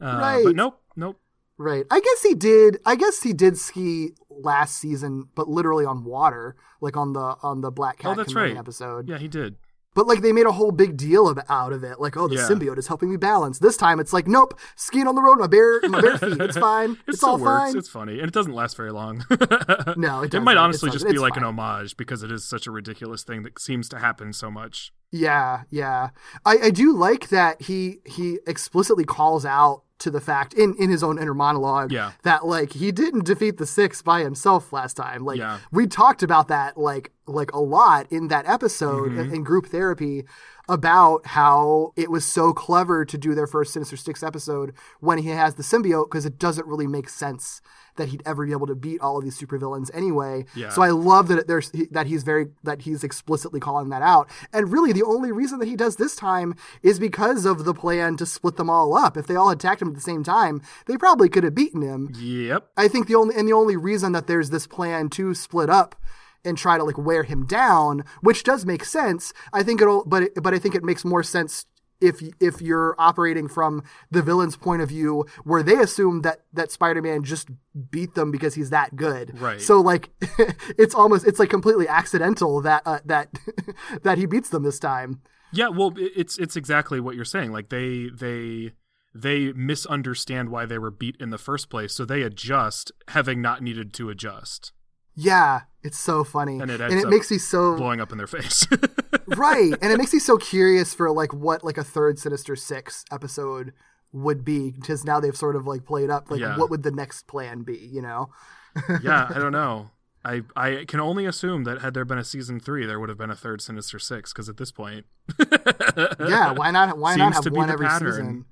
Uh, 0.00 0.18
Right. 0.20 0.44
But 0.44 0.56
nope, 0.56 0.80
nope. 0.96 1.20
Right. 1.58 1.84
I 1.90 2.00
guess 2.00 2.22
he 2.22 2.34
did 2.34 2.78
I 2.84 2.96
guess 2.96 3.22
he 3.22 3.32
did 3.32 3.56
ski 3.56 4.12
last 4.28 4.78
season, 4.78 5.28
but 5.34 5.48
literally 5.48 5.84
on 5.84 6.04
water, 6.04 6.56
like 6.80 6.96
on 6.96 7.12
the 7.12 7.36
on 7.42 7.60
the 7.60 7.70
Black 7.70 7.98
Cat 7.98 8.12
oh, 8.12 8.14
that's 8.14 8.34
right. 8.34 8.56
episode. 8.56 9.08
Yeah, 9.08 9.18
he 9.18 9.28
did. 9.28 9.56
But 9.94 10.06
like 10.06 10.22
they 10.22 10.32
made 10.32 10.46
a 10.46 10.52
whole 10.52 10.72
big 10.72 10.96
deal 10.96 11.28
of, 11.28 11.38
out 11.48 11.72
of 11.72 11.84
it. 11.84 12.00
Like, 12.00 12.16
oh 12.16 12.28
the 12.28 12.36
Yeah. 12.36 12.48
symbiote 12.48 12.78
is 12.78 12.86
helping 12.86 13.10
me 13.10 13.16
balance. 13.16 13.58
This 13.58 13.76
time 13.76 14.00
it's 14.00 14.12
like, 14.12 14.26
nope, 14.26 14.58
skiing 14.76 15.06
on 15.06 15.14
the 15.14 15.22
road, 15.22 15.38
my 15.38 15.46
bare 15.46 15.80
my 15.88 16.00
bare 16.00 16.18
feet. 16.18 16.40
It's 16.40 16.56
fine. 16.56 16.92
It 16.92 16.98
it's 17.14 17.22
all 17.22 17.38
works. 17.38 17.44
fine. 17.72 17.76
It's 17.78 17.88
funny, 17.88 18.18
and 18.20 18.28
it 18.28 18.32
doesn't 18.32 18.54
last 18.54 18.76
very 18.76 18.92
long. 18.92 19.24
No, 19.96 20.22
it 20.22 20.32
it 20.34 20.40
might 20.40 20.56
honestly 20.56 20.90
just 20.90 21.04
be 21.04 21.10
It's 21.12 21.20
like 21.20 21.36
an 21.36 21.44
homage 21.44 21.96
because 21.96 22.22
it 22.22 22.32
is 22.32 22.44
such 22.44 22.66
a 22.66 22.70
ridiculous 22.70 23.22
thing 23.24 23.42
that 23.42 23.58
seems 23.60 23.88
to 23.90 23.98
happen 23.98 24.32
so 24.32 24.50
much. 24.50 24.92
Yeah, 25.10 25.62
yeah. 25.70 26.10
I, 26.46 26.56
I 26.64 26.70
do 26.70 26.96
like 26.96 27.28
that 27.28 27.62
he 27.62 27.98
he 28.06 28.38
explicitly 28.46 29.04
calls 29.04 29.44
out 29.44 29.82
to 30.02 30.10
the 30.10 30.20
fact 30.20 30.54
in, 30.54 30.74
in 30.78 30.90
his 30.90 31.02
own 31.02 31.18
inner 31.18 31.34
monologue 31.34 31.90
Yeah. 31.92 32.12
that 32.22 32.44
like 32.46 32.72
he 32.74 32.92
didn't 32.92 33.24
defeat 33.24 33.56
the 33.58 33.66
six 33.66 34.02
by 34.02 34.22
himself 34.22 34.72
last 34.72 34.94
time. 34.96 35.24
Like 35.24 35.38
Yeah. 35.38 35.58
we 35.70 35.86
talked 35.86 36.22
about 36.22 36.48
that 36.48 36.76
like 36.76 37.10
like 37.26 37.52
a 37.52 37.60
lot 37.60 38.06
in 38.10 38.28
that 38.28 38.46
episode 38.46 39.10
Mm-hmm. 39.10 39.20
in, 39.20 39.34
in 39.36 39.42
group 39.44 39.66
therapy 39.66 40.24
about 40.72 41.26
how 41.26 41.92
it 41.96 42.10
was 42.10 42.24
so 42.24 42.54
clever 42.54 43.04
to 43.04 43.18
do 43.18 43.34
their 43.34 43.46
first 43.46 43.74
Sinister 43.74 43.94
Six 43.94 44.22
episode 44.22 44.72
when 45.00 45.18
he 45.18 45.28
has 45.28 45.56
the 45.56 45.62
symbiote 45.62 46.06
because 46.06 46.24
it 46.24 46.38
doesn't 46.38 46.66
really 46.66 46.86
make 46.86 47.10
sense 47.10 47.60
that 47.96 48.08
he'd 48.08 48.22
ever 48.24 48.46
be 48.46 48.52
able 48.52 48.66
to 48.66 48.74
beat 48.74 48.98
all 49.02 49.18
of 49.18 49.24
these 49.24 49.38
supervillains 49.38 49.90
anyway. 49.92 50.46
Yeah. 50.56 50.70
So 50.70 50.80
I 50.80 50.88
love 50.88 51.28
that 51.28 51.46
there's 51.46 51.70
that 51.90 52.06
he's 52.06 52.22
very 52.22 52.46
that 52.62 52.80
he's 52.80 53.04
explicitly 53.04 53.60
calling 53.60 53.90
that 53.90 54.00
out. 54.00 54.30
And 54.50 54.72
really, 54.72 54.94
the 54.94 55.02
only 55.02 55.30
reason 55.30 55.58
that 55.58 55.68
he 55.68 55.76
does 55.76 55.96
this 55.96 56.16
time 56.16 56.54
is 56.82 56.98
because 56.98 57.44
of 57.44 57.66
the 57.66 57.74
plan 57.74 58.16
to 58.16 58.24
split 58.24 58.56
them 58.56 58.70
all 58.70 58.96
up. 58.96 59.18
If 59.18 59.26
they 59.26 59.36
all 59.36 59.50
attacked 59.50 59.82
him 59.82 59.88
at 59.88 59.94
the 59.94 60.00
same 60.00 60.24
time, 60.24 60.62
they 60.86 60.96
probably 60.96 61.28
could 61.28 61.44
have 61.44 61.54
beaten 61.54 61.82
him. 61.82 62.14
Yep. 62.18 62.66
I 62.78 62.88
think 62.88 63.08
the 63.08 63.14
only 63.14 63.36
and 63.36 63.46
the 63.46 63.52
only 63.52 63.76
reason 63.76 64.12
that 64.12 64.26
there's 64.26 64.48
this 64.48 64.66
plan 64.66 65.10
to 65.10 65.34
split 65.34 65.68
up 65.68 65.96
and 66.44 66.58
try 66.58 66.78
to 66.78 66.84
like 66.84 66.98
wear 66.98 67.22
him 67.22 67.46
down, 67.46 68.04
which 68.20 68.44
does 68.44 68.66
make 68.66 68.84
sense. 68.84 69.32
I 69.52 69.62
think 69.62 69.80
it'll, 69.80 70.04
but 70.04 70.24
it, 70.24 70.42
but 70.42 70.54
I 70.54 70.58
think 70.58 70.74
it 70.74 70.84
makes 70.84 71.04
more 71.04 71.22
sense 71.22 71.66
if 72.02 72.20
if 72.40 72.60
you're 72.60 72.94
operating 72.98 73.48
from 73.48 73.84
the 74.10 74.22
villain's 74.22 74.56
point 74.56 74.82
of 74.82 74.88
view, 74.88 75.24
where 75.44 75.62
they 75.62 75.76
assume 75.76 76.22
that 76.22 76.40
that 76.52 76.70
Spider-Man 76.72 77.22
just 77.22 77.48
beat 77.90 78.14
them 78.14 78.30
because 78.30 78.54
he's 78.54 78.70
that 78.70 78.96
good. 78.96 79.40
Right. 79.40 79.60
So 79.60 79.80
like, 79.80 80.10
it's 80.78 80.94
almost 80.94 81.26
it's 81.26 81.38
like 81.38 81.50
completely 81.50 81.88
accidental 81.88 82.60
that 82.62 82.82
uh, 82.84 82.98
that 83.06 83.28
that 84.02 84.18
he 84.18 84.26
beats 84.26 84.50
them 84.50 84.64
this 84.64 84.78
time. 84.78 85.22
Yeah, 85.52 85.68
well, 85.68 85.94
it's 85.96 86.38
it's 86.38 86.56
exactly 86.56 86.98
what 86.98 87.14
you're 87.14 87.24
saying. 87.24 87.52
Like 87.52 87.68
they 87.68 88.08
they 88.12 88.72
they 89.14 89.52
misunderstand 89.52 90.48
why 90.48 90.66
they 90.66 90.78
were 90.78 90.90
beat 90.90 91.16
in 91.20 91.30
the 91.30 91.38
first 91.38 91.70
place, 91.70 91.94
so 91.94 92.04
they 92.04 92.22
adjust, 92.22 92.90
having 93.08 93.42
not 93.42 93.62
needed 93.62 93.92
to 93.94 94.08
adjust, 94.10 94.72
Yeah, 95.14 95.62
it's 95.82 95.98
so 95.98 96.24
funny, 96.24 96.58
and 96.60 96.70
it 96.70 96.80
and 96.80 96.92
it 96.94 97.08
makes 97.08 97.30
me 97.30 97.38
so 97.38 97.76
blowing 97.76 98.00
up 98.00 98.12
in 98.12 98.18
their 98.18 98.26
face. 98.26 98.66
right 99.26 99.72
and 99.80 99.92
it 99.92 99.98
makes 99.98 100.12
me 100.12 100.18
so 100.18 100.36
curious 100.36 100.94
for 100.94 101.10
like 101.10 101.32
what 101.32 101.62
like 101.64 101.78
a 101.78 101.84
third 101.84 102.18
sinister 102.18 102.56
six 102.56 103.04
episode 103.12 103.72
would 104.12 104.44
be 104.44 104.70
because 104.72 105.04
now 105.04 105.20
they've 105.20 105.36
sort 105.36 105.56
of 105.56 105.66
like 105.66 105.84
played 105.86 106.10
up 106.10 106.30
like 106.30 106.40
Yeah. 106.40 106.58
what 106.58 106.68
would 106.70 106.82
the 106.82 106.90
next 106.90 107.26
plan 107.26 107.62
be 107.62 107.76
you 107.78 108.02
know 108.02 108.30
yeah, 109.02 109.28
I 109.30 109.38
don't 109.38 109.52
know. 109.52 109.90
I 110.24 110.42
I 110.56 110.84
can 110.86 110.98
only 111.00 111.26
assume 111.26 111.64
that 111.64 111.80
had 111.82 111.94
there 111.94 112.04
been 112.04 112.18
a 112.18 112.24
season 112.24 112.58
three, 112.60 112.86
there 112.86 112.98
would 113.00 113.08
have 113.10 113.18
been 113.18 113.30
a 113.30 113.36
third 113.36 113.60
Sinister 113.60 113.98
Six. 113.98 114.32
Because 114.32 114.48
at 114.48 114.56
this 114.56 114.70
point, 114.72 115.04
yeah 115.38 116.52
why 116.52 116.70
not 116.70 116.96
why 116.96 117.16
not 117.16 117.34
have 117.34 117.52
one 117.52 117.68
every 117.70 117.86
pattern. 117.86 118.10
season 118.12 118.44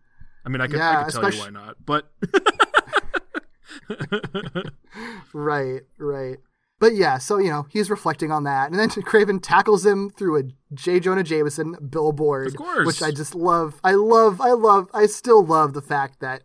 I 0.45 0.49
mean, 0.51 0.61
I 0.61 0.66
could 0.66 0.77
Yeah, 0.77 1.01
I 1.01 1.05
could 1.05 1.15
tell 1.20 1.32
you 1.32 1.39
why 1.41 1.51
not, 1.51 1.77
but 1.85 2.11
right 5.32 5.82
right 5.99 6.39
but 6.81 6.94
yeah 6.94 7.19
so 7.19 7.39
you 7.39 7.48
know 7.51 7.66
he's 7.70 7.89
reflecting 7.89 8.32
on 8.32 8.43
that 8.44 8.70
and 8.70 8.78
then 8.81 8.89
kraven 9.11 9.39
tackles 9.40 9.86
him 9.86 10.11
through 10.11 10.39
a 10.40 10.43
j 10.74 10.98
jonah 10.98 11.23
jameson 11.23 11.77
billboard 11.89 12.48
Of 12.48 12.57
course. 12.57 12.86
which 12.86 13.02
i 13.02 13.12
just 13.12 13.35
love 13.36 13.78
i 13.85 13.93
love 13.93 14.40
i 14.40 14.51
love 14.51 14.89
i 14.93 15.07
still 15.07 15.44
love 15.44 15.73
the 15.74 15.82
fact 15.82 16.19
that 16.20 16.43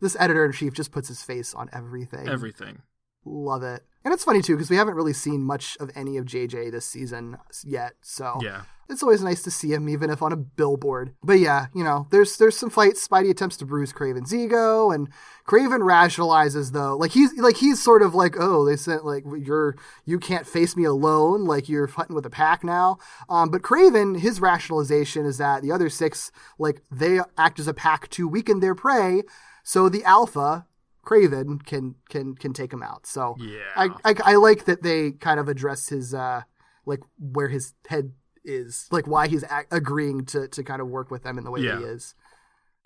this 0.00 0.16
editor 0.18 0.44
in 0.44 0.52
chief 0.52 0.72
just 0.72 0.92
puts 0.92 1.08
his 1.08 1.22
face 1.22 1.52
on 1.54 1.68
everything 1.72 2.26
everything. 2.28 2.80
Love 3.26 3.62
it. 3.62 3.82
And 4.04 4.12
it's 4.12 4.24
funny 4.24 4.42
too 4.42 4.54
because 4.54 4.68
we 4.70 4.76
haven't 4.76 4.94
really 4.94 5.14
seen 5.14 5.42
much 5.42 5.76
of 5.80 5.90
any 5.94 6.16
of 6.18 6.26
JJ 6.26 6.70
this 6.70 6.84
season 6.84 7.38
yet. 7.64 7.94
So 8.02 8.38
Yeah. 8.42 8.62
it's 8.90 9.02
always 9.02 9.22
nice 9.22 9.42
to 9.44 9.50
see 9.50 9.72
him, 9.72 9.88
even 9.88 10.10
if 10.10 10.20
on 10.20 10.30
a 10.30 10.36
billboard. 10.36 11.14
But 11.22 11.38
yeah, 11.40 11.68
you 11.74 11.82
know, 11.82 12.06
there's 12.10 12.36
there's 12.36 12.54
some 12.58 12.68
fights. 12.68 13.06
Spidey 13.08 13.30
attempts 13.30 13.56
to 13.58 13.64
bruise 13.64 13.94
Kraven's 13.94 14.34
ego, 14.34 14.90
and 14.90 15.08
Kraven 15.46 15.80
rationalizes 15.80 16.72
though, 16.72 16.94
like 16.98 17.12
he's 17.12 17.32
like 17.38 17.56
he's 17.56 17.82
sort 17.82 18.02
of 18.02 18.14
like, 18.14 18.34
oh, 18.38 18.66
they 18.66 18.76
said 18.76 19.04
like 19.04 19.24
you're 19.38 19.74
you 20.04 20.18
can't 20.18 20.46
face 20.46 20.76
me 20.76 20.84
alone, 20.84 21.44
like 21.46 21.66
you're 21.70 21.88
fighting 21.88 22.14
with 22.14 22.26
a 22.26 22.30
pack 22.30 22.62
now. 22.62 22.98
Um, 23.30 23.48
but 23.48 23.62
Kraven, 23.62 24.18
his 24.20 24.38
rationalization 24.38 25.24
is 25.24 25.38
that 25.38 25.62
the 25.62 25.72
other 25.72 25.88
six, 25.88 26.30
like 26.58 26.82
they 26.92 27.20
act 27.38 27.58
as 27.58 27.66
a 27.68 27.72
pack 27.74 28.10
to 28.10 28.28
weaken 28.28 28.60
their 28.60 28.74
prey, 28.74 29.22
so 29.62 29.88
the 29.88 30.04
alpha. 30.04 30.66
Kraven 31.04 31.64
can 31.64 31.94
can 32.08 32.34
can 32.34 32.52
take 32.52 32.72
him 32.72 32.82
out. 32.82 33.06
So 33.06 33.36
Yeah. 33.38 33.58
I, 33.76 33.88
I 34.04 34.14
I 34.24 34.34
like 34.36 34.64
that 34.64 34.82
they 34.82 35.12
kind 35.12 35.38
of 35.38 35.48
address 35.48 35.88
his 35.88 36.14
uh 36.14 36.42
like 36.86 37.00
where 37.18 37.48
his 37.48 37.74
head 37.88 38.12
is, 38.44 38.86
like 38.90 39.06
why 39.06 39.26
he's 39.28 39.42
a- 39.42 39.66
agreeing 39.70 40.24
to 40.26 40.48
to 40.48 40.62
kind 40.62 40.80
of 40.82 40.88
work 40.88 41.10
with 41.10 41.22
them 41.22 41.38
in 41.38 41.44
the 41.44 41.50
way 41.50 41.62
that 41.62 41.78
he 41.78 41.84
is. 41.84 42.14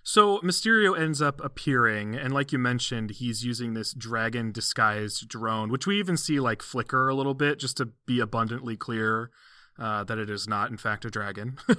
So 0.01 0.39
Mysterio 0.39 0.97
ends 0.97 1.21
up 1.21 1.43
appearing, 1.43 2.15
and 2.15 2.33
like 2.33 2.53
you 2.53 2.57
mentioned, 2.57 3.11
he's 3.11 3.43
using 3.43 3.73
this 3.73 3.93
dragon 3.93 4.51
disguised 4.51 5.27
drone, 5.27 5.69
which 5.69 5.85
we 5.85 5.99
even 5.99 6.15
see 6.15 6.39
like 6.39 6.61
flicker 6.61 7.09
a 7.09 7.13
little 7.15 7.33
bit, 7.33 7.59
just 7.59 7.75
to 7.77 7.89
be 8.05 8.21
abundantly 8.21 8.77
clear 8.77 9.29
uh, 9.77 10.05
that 10.05 10.17
it 10.17 10.29
is 10.29 10.47
not, 10.47 10.71
in 10.71 10.77
fact, 10.77 11.03
a 11.05 11.09
dragon. 11.09 11.57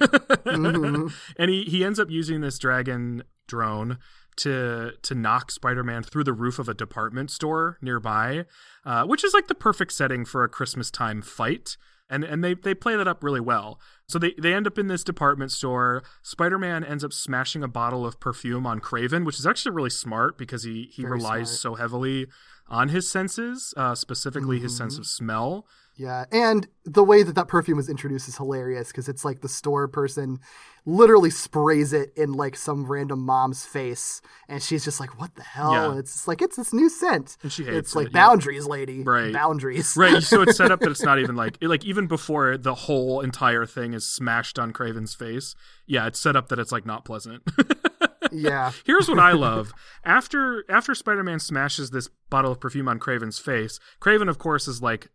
And 0.45 1.49
he, 1.49 1.63
he 1.63 1.83
ends 1.83 1.99
up 1.99 2.09
using 2.09 2.41
this 2.41 2.57
dragon 2.59 3.23
drone 3.47 3.97
to 4.37 4.91
to 5.01 5.15
knock 5.15 5.51
Spider-Man 5.51 6.03
through 6.03 6.23
the 6.23 6.33
roof 6.33 6.59
of 6.59 6.69
a 6.69 6.73
department 6.73 7.31
store 7.31 7.77
nearby, 7.81 8.45
uh, 8.85 9.03
which 9.05 9.23
is 9.23 9.33
like 9.33 9.47
the 9.47 9.55
perfect 9.55 9.91
setting 9.93 10.25
for 10.25 10.43
a 10.43 10.49
Christmas 10.49 10.89
time 10.91 11.21
fight. 11.21 11.77
And 12.09 12.23
and 12.25 12.43
they, 12.43 12.55
they 12.55 12.73
play 12.73 12.97
that 12.97 13.07
up 13.07 13.23
really 13.23 13.39
well. 13.39 13.79
So 14.09 14.19
they, 14.19 14.33
they 14.37 14.53
end 14.53 14.67
up 14.67 14.77
in 14.77 14.87
this 14.87 15.01
department 15.03 15.51
store. 15.53 16.03
Spider-Man 16.23 16.83
ends 16.83 17.05
up 17.05 17.13
smashing 17.13 17.63
a 17.63 17.69
bottle 17.69 18.05
of 18.05 18.19
perfume 18.19 18.67
on 18.67 18.81
Kraven, 18.81 19.25
which 19.25 19.39
is 19.39 19.47
actually 19.47 19.71
really 19.73 19.89
smart 19.89 20.37
because 20.37 20.63
he, 20.63 20.89
he 20.91 21.03
Very 21.03 21.13
relies 21.13 21.47
smart. 21.57 21.59
so 21.61 21.75
heavily 21.75 22.27
on 22.67 22.89
his 22.89 23.09
senses, 23.09 23.73
uh, 23.77 23.95
specifically 23.95 24.59
his 24.59 24.75
sense 24.75 24.95
Mm-hmm. 24.95 25.01
of 25.01 25.07
smell. 25.07 25.67
Yeah, 25.95 26.25
and 26.31 26.67
the 26.85 27.03
way 27.03 27.21
that 27.23 27.35
that 27.35 27.47
perfume 27.47 27.77
was 27.77 27.89
introduced 27.89 28.27
is 28.27 28.37
hilarious 28.37 28.87
because 28.87 29.07
it's 29.09 29.25
like 29.25 29.41
the 29.41 29.49
store 29.49 29.87
person 29.87 30.39
literally 30.85 31.29
sprays 31.29 31.93
it 31.93 32.11
in 32.15 32.33
like 32.33 32.55
some 32.55 32.85
random 32.85 33.19
mom's 33.19 33.65
face, 33.65 34.21
and 34.47 34.63
she's 34.63 34.83
just 34.83 34.99
like, 34.99 35.19
"What 35.19 35.35
the 35.35 35.43
hell?" 35.43 35.73
Yeah. 35.73 35.89
And 35.91 35.99
it's 35.99 36.13
just 36.13 36.27
like 36.27 36.41
it's 36.41 36.55
this 36.55 36.73
new 36.73 36.89
scent. 36.89 37.37
And 37.43 37.51
she 37.51 37.63
hates 37.63 37.77
it's 37.77 37.95
like 37.95 38.07
it, 38.07 38.13
yeah. 38.13 38.19
boundaries, 38.19 38.65
lady. 38.65 39.03
Right. 39.03 39.33
boundaries. 39.33 39.95
Right. 39.97 40.23
So 40.23 40.41
it's 40.41 40.57
set 40.57 40.71
up 40.71 40.79
that 40.79 40.89
it's 40.89 41.03
not 41.03 41.19
even 41.19 41.35
like 41.35 41.57
it, 41.61 41.67
like 41.67 41.85
even 41.85 42.07
before 42.07 42.57
the 42.57 42.73
whole 42.73 43.21
entire 43.21 43.65
thing 43.65 43.93
is 43.93 44.07
smashed 44.07 44.57
on 44.57 44.73
Kraven's 44.73 45.13
face. 45.13 45.55
Yeah, 45.85 46.07
it's 46.07 46.19
set 46.19 46.35
up 46.35 46.47
that 46.49 46.59
it's 46.59 46.71
like 46.71 46.85
not 46.85 47.05
pleasant. 47.05 47.43
yeah. 48.31 48.71
Here's 48.85 49.09
what 49.09 49.19
I 49.19 49.31
love. 49.33 49.73
After 50.03 50.63
after 50.69 50.95
Spider-Man 50.95 51.39
smashes 51.39 51.91
this 51.91 52.09
bottle 52.29 52.51
of 52.51 52.59
perfume 52.59 52.87
on 52.87 52.99
Kraven's 52.99 53.39
face, 53.39 53.79
Kraven 53.99 54.29
of 54.29 54.39
course 54.39 54.67
is 54.67 54.81
like 54.81 55.09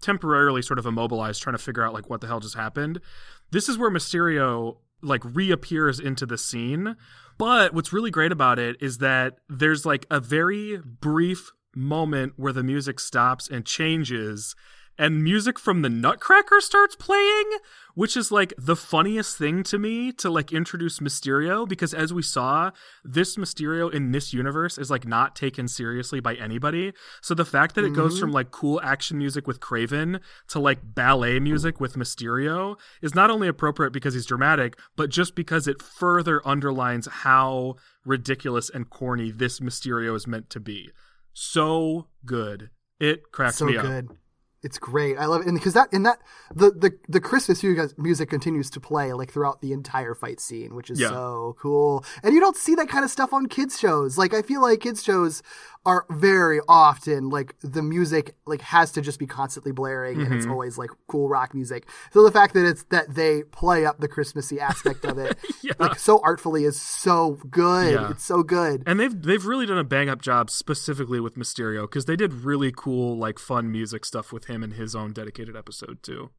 temporarily 0.00 0.62
sort 0.62 0.78
of 0.78 0.86
immobilized 0.86 1.42
trying 1.42 1.54
to 1.56 1.62
figure 1.62 1.84
out 1.84 1.92
like 1.92 2.08
what 2.08 2.20
the 2.20 2.26
hell 2.26 2.40
just 2.40 2.56
happened. 2.56 3.00
This 3.50 3.68
is 3.68 3.78
where 3.78 3.90
Mysterio 3.90 4.78
like 5.02 5.22
reappears 5.24 6.00
into 6.00 6.26
the 6.26 6.38
scene. 6.38 6.96
But 7.36 7.74
what's 7.74 7.92
really 7.92 8.10
great 8.10 8.32
about 8.32 8.58
it 8.58 8.76
is 8.80 8.98
that 8.98 9.38
there's 9.48 9.84
like 9.84 10.06
a 10.10 10.20
very 10.20 10.78
brief 10.78 11.50
moment 11.74 12.34
where 12.36 12.52
the 12.52 12.62
music 12.62 13.00
stops 13.00 13.48
and 13.48 13.64
changes 13.64 14.54
and 14.98 15.22
music 15.22 15.58
from 15.58 15.82
the 15.82 15.88
Nutcracker 15.88 16.60
starts 16.60 16.94
playing, 16.94 17.44
which 17.94 18.16
is 18.16 18.30
like 18.30 18.52
the 18.56 18.76
funniest 18.76 19.36
thing 19.36 19.62
to 19.64 19.78
me 19.78 20.12
to 20.12 20.30
like 20.30 20.52
introduce 20.52 21.00
Mysterio 21.00 21.68
because 21.68 21.92
as 21.92 22.12
we 22.12 22.22
saw, 22.22 22.70
this 23.04 23.36
Mysterio 23.36 23.92
in 23.92 24.12
this 24.12 24.32
universe 24.32 24.78
is 24.78 24.90
like 24.90 25.06
not 25.06 25.34
taken 25.34 25.68
seriously 25.68 26.20
by 26.20 26.34
anybody. 26.34 26.92
So 27.22 27.34
the 27.34 27.44
fact 27.44 27.74
that 27.74 27.84
it 27.84 27.92
goes 27.92 28.12
mm-hmm. 28.12 28.20
from 28.20 28.32
like 28.32 28.50
cool 28.50 28.80
action 28.82 29.18
music 29.18 29.46
with 29.46 29.60
Kraven 29.60 30.20
to 30.48 30.58
like 30.58 30.78
ballet 30.82 31.40
music 31.40 31.80
with 31.80 31.94
Mysterio 31.94 32.76
is 33.02 33.14
not 33.14 33.30
only 33.30 33.48
appropriate 33.48 33.92
because 33.92 34.14
he's 34.14 34.26
dramatic, 34.26 34.78
but 34.96 35.10
just 35.10 35.34
because 35.34 35.66
it 35.66 35.82
further 35.82 36.46
underlines 36.46 37.06
how 37.06 37.76
ridiculous 38.04 38.70
and 38.70 38.90
corny 38.90 39.30
this 39.30 39.60
Mysterio 39.60 40.14
is 40.14 40.26
meant 40.26 40.50
to 40.50 40.60
be. 40.60 40.90
So 41.32 42.08
good. 42.24 42.70
It 43.00 43.32
cracks 43.32 43.56
so 43.56 43.66
me 43.66 43.76
up. 43.76 43.84
good. 43.84 44.08
It's 44.64 44.78
great. 44.78 45.16
I 45.18 45.26
love 45.26 45.42
it, 45.42 45.46
and 45.46 45.56
because 45.56 45.74
that 45.74 45.92
and 45.92 46.04
that 46.06 46.18
the 46.54 46.70
the 46.70 46.98
the 47.08 47.20
Christmas 47.20 47.62
music 47.98 48.30
continues 48.30 48.70
to 48.70 48.80
play 48.80 49.12
like 49.12 49.30
throughout 49.30 49.60
the 49.60 49.72
entire 49.72 50.14
fight 50.14 50.40
scene, 50.40 50.74
which 50.74 50.90
is 50.90 50.98
Yeah. 50.98 51.10
so 51.10 51.56
cool. 51.60 52.04
And 52.22 52.34
you 52.34 52.40
don't 52.40 52.56
see 52.56 52.74
that 52.76 52.88
kind 52.88 53.04
of 53.04 53.10
stuff 53.10 53.32
on 53.32 53.46
kids 53.46 53.78
shows. 53.78 54.16
Like 54.18 54.32
I 54.34 54.42
feel 54.42 54.62
like 54.62 54.80
kids 54.80 55.02
shows 55.04 55.42
are 55.86 56.06
very 56.08 56.60
often 56.66 57.28
like 57.28 57.54
the 57.60 57.82
music 57.82 58.34
like 58.46 58.62
has 58.62 58.90
to 58.92 59.02
just 59.02 59.18
be 59.18 59.26
constantly 59.26 59.70
blaring, 59.72 60.16
and 60.18 60.24
Mm-hmm. 60.28 60.36
it's 60.38 60.46
always 60.46 60.78
like 60.78 60.88
cool 61.08 61.28
rock 61.28 61.52
music. 61.54 61.86
So 62.12 62.22
the 62.24 62.30
fact 62.32 62.54
that 62.54 62.64
it's 62.66 62.84
that 62.84 63.14
they 63.14 63.42
play 63.42 63.84
up 63.84 64.00
the 64.00 64.08
Christmassy 64.08 64.58
aspect 64.60 65.04
of 65.04 65.18
it, 65.18 65.36
like 65.78 65.98
so 65.98 66.20
artfully, 66.24 66.64
is 66.64 66.80
so 66.80 67.38
good. 67.50 67.92
Yeah. 67.92 68.10
It's 68.12 68.24
so 68.24 68.42
good. 68.42 68.82
And 68.86 68.98
they've 68.98 69.20
they've 69.22 69.44
really 69.44 69.66
done 69.66 69.76
a 69.78 69.84
bang 69.84 70.08
up 70.08 70.22
job 70.22 70.48
specifically 70.48 71.20
with 71.20 71.34
Mysterio 71.36 71.82
because 71.82 72.06
they 72.06 72.16
did 72.16 72.32
really 72.32 72.72
cool 72.74 73.18
like 73.18 73.38
fun 73.38 73.70
music 73.70 74.06
stuff 74.06 74.32
with 74.32 74.46
him 74.46 74.53
in 74.62 74.72
his 74.72 74.94
own 74.94 75.12
dedicated 75.12 75.56
episode 75.56 76.02
too. 76.02 76.30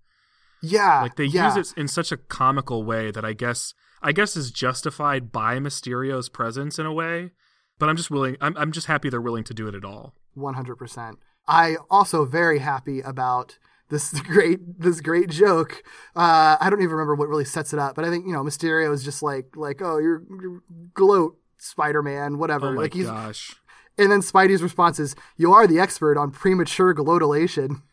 yeah, 0.62 1.02
Like 1.02 1.16
they 1.16 1.26
yeah. 1.26 1.56
use 1.56 1.72
it 1.72 1.78
in 1.80 1.88
such 1.88 2.12
a 2.12 2.18
comical 2.18 2.84
way 2.84 3.12
that 3.12 3.26
I 3.26 3.34
guess 3.34 3.74
I 4.02 4.12
guess 4.12 4.36
is 4.36 4.52
justified 4.52 5.32
by 5.32 5.58
Mysterio's 5.60 6.30
presence 6.30 6.78
in 6.80 6.86
a 6.86 6.94
way. 6.94 7.32
But 7.78 7.90
I'm 7.90 7.98
just 7.98 8.10
willing. 8.10 8.38
I'm 8.40 8.56
I'm 8.58 8.72
just 8.72 8.88
happy 8.88 9.10
they're 9.10 9.22
willing 9.22 9.44
to 9.46 9.54
do 9.54 9.68
it 9.68 9.76
at 9.76 9.84
all. 9.84 10.14
100%. 10.38 11.16
I 11.48 11.76
also 11.90 12.26
very 12.26 12.60
happy 12.60 13.02
about 13.02 13.58
this 13.90 14.20
great 14.22 14.80
this 14.80 15.02
great 15.02 15.30
joke. 15.30 15.84
Uh, 16.16 16.58
I 16.60 16.70
don't 16.70 16.82
even 16.82 16.92
remember 16.92 17.16
what 17.16 17.30
really 17.30 17.46
sets 17.46 17.74
it 17.74 17.80
up, 17.80 17.96
but 17.96 18.06
I 18.06 18.10
think 18.10 18.26
you 18.26 18.34
know 18.34 18.44
Mysterio 18.44 18.94
is 18.94 19.04
just 19.04 19.22
like 19.22 19.56
like 19.56 19.82
oh 19.82 19.98
you're, 19.98 20.24
you're 20.42 20.64
gloat 20.94 21.38
Spider 21.58 22.02
Man 22.02 22.38
whatever. 22.38 22.70
Oh 22.70 22.74
my 22.74 22.84
like 22.84 22.94
he's 22.94 23.08
gosh! 23.08 23.56
and 23.98 24.12
then 24.12 24.22
Spidey's 24.22 24.64
response 24.64 25.00
is 25.00 25.16
you 25.38 25.54
are 25.54 25.68
the 25.68 25.80
expert 25.80 26.18
on 26.18 26.32
premature 26.32 26.94
gloatilation. 26.94 27.82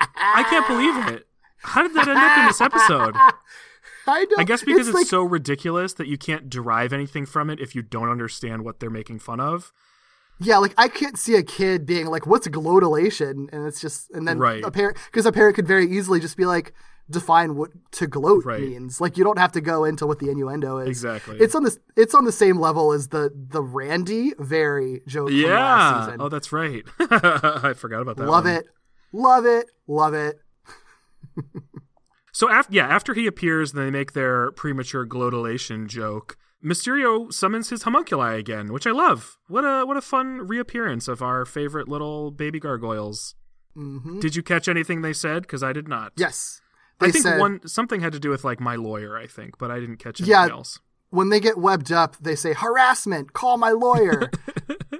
I 0.00 0.44
can't 0.48 0.66
believe 0.66 0.96
it. 1.16 1.26
How 1.62 1.82
did 1.82 1.94
that 1.94 2.08
end 2.08 2.18
up 2.18 2.38
in 2.38 2.46
this 2.46 2.60
episode? 2.60 3.14
I 4.06 4.24
don't. 4.24 4.40
I 4.40 4.44
guess 4.44 4.62
because 4.64 4.88
it's, 4.88 4.94
like, 4.94 5.06
so 5.06 5.22
ridiculous 5.22 5.92
that 5.94 6.06
you 6.06 6.16
can't 6.16 6.48
derive 6.48 6.92
anything 6.94 7.26
from 7.26 7.50
it 7.50 7.60
if 7.60 7.74
you 7.74 7.82
don't 7.82 8.08
understand 8.08 8.64
what 8.64 8.80
they're 8.80 8.88
making 8.90 9.18
fun 9.18 9.38
of. 9.40 9.72
Yeah, 10.40 10.58
like 10.58 10.72
I 10.78 10.88
can't 10.88 11.18
see 11.18 11.34
a 11.34 11.42
kid 11.42 11.84
being 11.84 12.06
like, 12.06 12.26
"What's 12.26 12.46
gloatilation?" 12.48 13.48
and 13.52 13.66
it's 13.66 13.80
just, 13.80 14.10
and 14.12 14.26
then 14.26 14.38
Right. 14.38 14.64
a 14.64 14.70
parent, 14.70 14.96
because 15.06 15.26
a 15.26 15.32
parent 15.32 15.56
could 15.56 15.66
very 15.66 15.84
easily 15.90 16.20
just 16.20 16.36
be 16.36 16.46
like, 16.46 16.72
"Define 17.10 17.56
what 17.56 17.70
to 17.92 18.06
gloat 18.06 18.44
Right. 18.46 18.60
means." 18.62 19.00
Like 19.00 19.18
you 19.18 19.24
don't 19.24 19.38
have 19.38 19.52
to 19.52 19.60
go 19.60 19.84
into 19.84 20.06
what 20.06 20.20
the 20.20 20.30
innuendo 20.30 20.78
is. 20.78 20.88
Exactly. 20.88 21.38
It's 21.38 21.54
on 21.56 21.64
this. 21.64 21.78
It's 21.96 22.14
on 22.14 22.24
the 22.24 22.32
same 22.32 22.58
level 22.60 22.92
as 22.92 23.08
the 23.08 23.30
the 23.34 23.60
Randy 23.62 24.32
very 24.38 25.02
joke. 25.08 25.30
Yeah. 25.32 26.04
season. 26.06 26.20
Oh, 26.20 26.28
that's 26.28 26.52
right. 26.52 26.84
I 27.00 27.74
forgot 27.76 28.00
about 28.02 28.16
that. 28.16 28.26
love 28.28 28.44
one. 28.44 28.54
it, 28.54 28.68
love 29.12 29.46
it, 29.46 29.66
love 29.86 30.14
it. 30.14 30.40
So 32.32 32.48
after 32.48 32.72
yeah, 32.72 32.86
after 32.86 33.14
he 33.14 33.26
appears, 33.26 33.72
and 33.72 33.80
they 33.82 33.90
make 33.90 34.12
their 34.12 34.52
premature 34.52 35.04
gloatilation 35.04 35.88
joke. 35.88 36.36
Mysterio 36.64 37.32
summons 37.32 37.70
his 37.70 37.82
homunculi 37.84 38.36
again, 38.38 38.72
which 38.72 38.86
I 38.86 38.90
love. 38.92 39.36
What 39.48 39.62
a 39.64 39.84
what 39.84 39.96
a 39.96 40.00
fun 40.00 40.46
reappearance 40.46 41.08
of 41.08 41.20
our 41.22 41.44
favorite 41.44 41.88
little 41.88 42.30
baby 42.30 42.60
gargoyles. 42.60 43.34
hmm 43.74 44.20
Did 44.20 44.36
you 44.36 44.42
catch 44.42 44.68
anything 44.68 45.02
they 45.02 45.12
said? 45.12 45.42
Because 45.42 45.62
I 45.62 45.72
did 45.72 45.88
not. 45.88 46.12
Yes, 46.16 46.60
I 47.00 47.06
they 47.06 47.12
think 47.12 47.24
said 47.24 47.40
one 47.40 47.66
something 47.66 48.00
had 48.00 48.12
to 48.12 48.20
do 48.20 48.30
with 48.30 48.44
like 48.44 48.60
my 48.60 48.76
lawyer. 48.76 49.16
I 49.16 49.26
think, 49.26 49.58
but 49.58 49.70
I 49.72 49.80
didn't 49.80 49.96
catch 49.98 50.20
anything 50.20 50.30
Yeah. 50.30 50.48
else. 50.48 50.78
when 51.10 51.30
they 51.30 51.40
get 51.40 51.58
webbed 51.58 51.90
up, 51.90 52.16
they 52.20 52.36
say 52.36 52.52
harassment. 52.52 53.32
Call 53.32 53.56
my 53.56 53.70
lawyer. 53.70 54.30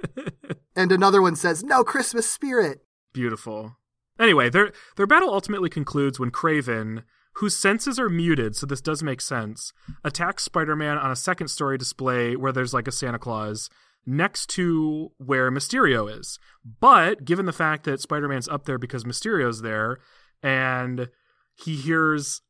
and 0.75 0.91
another 0.91 1.21
one 1.21 1.35
says 1.35 1.63
no 1.63 1.83
Christmas 1.85 2.29
spirit. 2.29 2.79
Beautiful. 3.13 3.77
Anyway, 4.19 4.49
their 4.49 4.71
their 4.97 5.07
battle 5.07 5.33
ultimately 5.33 5.69
concludes 5.69 6.19
when 6.19 6.31
Kraven, 6.31 7.03
whose 7.35 7.55
senses 7.55 7.97
are 7.97 8.09
muted, 8.09 8.55
so 8.55 8.65
this 8.65 8.81
does 8.81 9.01
make 9.01 9.21
sense, 9.21 9.71
attacks 10.03 10.43
Spider-Man 10.43 10.97
on 10.97 11.11
a 11.11 11.15
second 11.15 11.47
story 11.47 11.77
display 11.77 12.35
where 12.35 12.51
there's 12.51 12.73
like 12.73 12.87
a 12.87 12.91
Santa 12.91 13.19
Claus 13.19 13.69
next 14.05 14.49
to 14.49 15.11
where 15.17 15.51
Mysterio 15.51 16.11
is. 16.11 16.39
But 16.79 17.23
given 17.25 17.45
the 17.45 17.53
fact 17.53 17.83
that 17.85 18.01
Spider-Man's 18.01 18.49
up 18.49 18.65
there 18.65 18.77
because 18.77 19.03
Mysterio's 19.03 19.61
there 19.61 19.99
and 20.41 21.09
he 21.55 21.75
hears 21.75 22.41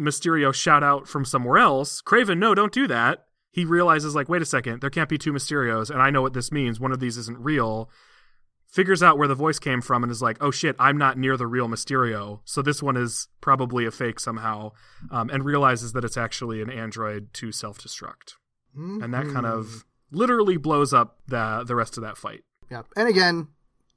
Mysterio 0.00 0.54
shout 0.54 0.84
out 0.84 1.08
from 1.08 1.24
somewhere 1.24 1.58
else, 1.58 2.00
Kraven, 2.02 2.38
no, 2.38 2.54
don't 2.54 2.72
do 2.72 2.86
that. 2.86 3.24
He 3.50 3.64
realizes 3.64 4.14
like, 4.14 4.28
wait 4.28 4.42
a 4.42 4.46
second, 4.46 4.80
there 4.80 4.90
can't 4.90 5.08
be 5.08 5.18
two 5.18 5.32
Mysterios 5.32 5.90
and 5.90 6.00
I 6.00 6.10
know 6.10 6.22
what 6.22 6.34
this 6.34 6.52
means. 6.52 6.78
One 6.78 6.92
of 6.92 7.00
these 7.00 7.16
isn't 7.16 7.38
real 7.38 7.90
figures 8.68 9.02
out 9.02 9.18
where 9.18 9.26
the 9.28 9.34
voice 9.34 9.58
came 9.58 9.80
from 9.80 10.02
and 10.02 10.12
is 10.12 10.22
like, 10.22 10.36
"Oh 10.40 10.50
shit, 10.50 10.76
I'm 10.78 10.96
not 10.98 11.16
near 11.18 11.36
the 11.36 11.46
real 11.46 11.68
Mysterio, 11.68 12.40
so 12.44 12.62
this 12.62 12.82
one 12.82 12.96
is 12.96 13.28
probably 13.40 13.86
a 13.86 13.90
fake 13.90 14.20
somehow," 14.20 14.72
um, 15.10 15.30
and 15.30 15.44
realizes 15.44 15.92
that 15.94 16.04
it's 16.04 16.16
actually 16.16 16.60
an 16.62 16.70
android 16.70 17.32
to 17.34 17.50
self-destruct, 17.52 18.34
and 18.74 19.12
that 19.14 19.24
kind 19.32 19.46
of 19.46 19.84
literally 20.10 20.56
blows 20.56 20.92
up 20.94 21.18
the 21.26 21.64
the 21.66 21.74
rest 21.74 21.96
of 21.96 22.02
that 22.02 22.16
fight. 22.16 22.44
Yeah. 22.70 22.82
And 22.96 23.08
again, 23.08 23.48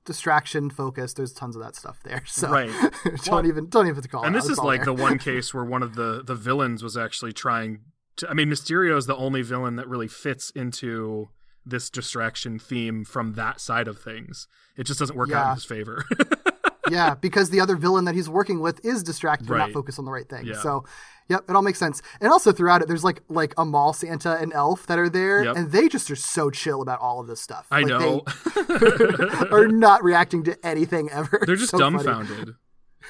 distraction, 0.05 0.69
focus. 0.69 1.13
There's 1.13 1.33
tons 1.33 1.55
of 1.55 1.61
that 1.61 1.75
stuff 1.75 1.99
there. 2.03 2.23
So 2.25 2.49
Right. 2.49 2.69
don't 3.03 3.27
Well, 3.29 3.45
even 3.45 3.67
don't 3.69 3.85
even 3.85 3.95
have 3.95 4.03
to 4.03 4.09
call. 4.09 4.23
It. 4.23 4.27
And 4.27 4.35
this 4.35 4.49
is 4.49 4.57
like 4.57 4.85
there. 4.85 4.93
the 4.95 5.01
one 5.01 5.17
case 5.29 5.53
where 5.53 5.63
one 5.65 5.83
of 5.83 5.95
the 5.95 6.23
the 6.25 6.35
villains 6.35 6.81
was 6.83 6.95
actually 6.97 7.33
trying 7.33 7.79
to 8.17 8.29
i 8.29 8.33
mean 8.33 8.49
mysterio 8.49 8.97
is 8.97 9.05
the 9.05 9.15
only 9.15 9.41
villain 9.41 9.75
that 9.77 9.87
really 9.87 10.07
fits 10.07 10.49
into 10.51 11.29
this 11.65 11.89
distraction 11.89 12.57
theme 12.59 13.05
from 13.05 13.33
that 13.33 13.59
side 13.61 13.87
of 13.87 13.99
things 13.99 14.47
it 14.77 14.83
just 14.85 14.99
doesn't 14.99 15.15
work 15.17 15.31
out 15.31 15.49
in 15.49 15.55
his 15.55 15.65
favor 15.65 16.05
yeah, 16.89 17.13
because 17.15 17.51
the 17.51 17.59
other 17.59 17.75
villain 17.77 18.03
that 18.05 18.15
he's 18.15 18.27
working 18.27 18.59
with 18.59 18.83
is 18.85 19.01
distracted 19.03 19.47
and 19.47 19.57
not 19.57 19.65
Right. 19.65 19.73
focused 19.73 19.97
on 19.99 20.03
the 20.05 20.11
right 20.11 20.27
thing. 20.27 20.45
Yeah. 20.45 20.59
So, 20.61 20.83
yep, 21.29 21.45
it 21.47 21.55
all 21.55 21.61
makes 21.61 21.79
sense. 21.79 22.01
And 22.19 22.31
also 22.31 22.51
throughout 22.51 22.81
it, 22.81 22.89
there's 22.89 23.03
like 23.03 23.21
like 23.29 23.53
a 23.57 23.63
mall 23.63 23.93
Santa 23.93 24.35
and 24.37 24.51
Elf 24.51 24.87
that 24.87 24.99
are 24.99 25.07
there, 25.07 25.43
Yep. 25.45 25.55
and 25.55 25.71
they 25.71 25.87
just 25.87 26.11
are 26.11 26.17
so 26.17 26.49
chill 26.49 26.81
about 26.81 26.99
all 26.99 27.21
of 27.21 27.27
this 27.27 27.39
stuff. 27.39 27.67
i 27.71 27.81
Like, 27.81 27.87
know 27.87 28.23
they 28.67 29.47
are 29.51 29.67
not 29.67 30.03
reacting 30.03 30.43
to 30.45 30.65
anything 30.65 31.09
ever. 31.11 31.41
they're 31.45 31.55
just 31.55 31.71
so 31.71 31.77
funny. 31.79 32.53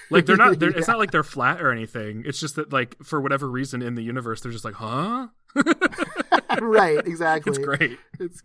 Like 0.09 0.25
they're 0.25 0.37
not 0.37 0.59
they're, 0.59 0.69
it's 0.77 0.87
not 0.87 0.97
like 0.99 1.11
they're 1.11 1.23
flat 1.23 1.61
or 1.61 1.71
anything 1.71 2.23
it's 2.25 2.39
just 2.39 2.55
that 2.55 2.71
like 2.71 2.95
for 3.03 3.19
whatever 3.21 3.49
reason 3.49 3.81
in 3.81 3.95
the 3.95 4.01
universe 4.03 4.41
they're 4.41 4.51
just 4.51 4.65
like 4.65 4.75
huh 4.75 5.27
right, 6.61 7.05
exactly. 7.05 7.49
it's 7.51 7.59
great 7.59 7.99
It's 8.19 8.41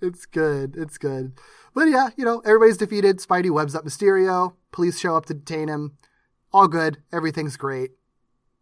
it's 0.00 0.26
good. 0.26 0.74
It's 0.76 0.98
good. 0.98 1.32
But 1.74 1.84
yeah, 1.88 2.08
you 2.16 2.24
know, 2.24 2.40
everybody's 2.40 2.76
defeated. 2.76 3.18
Spidey 3.18 3.50
webs 3.50 3.74
up 3.74 3.84
Mysterio. 3.84 4.54
Police 4.72 4.98
show 4.98 5.16
up 5.16 5.26
to 5.26 5.34
detain 5.34 5.68
him. 5.68 5.96
All 6.52 6.66
good. 6.68 6.98
Everything's 7.12 7.56
great. 7.56 7.90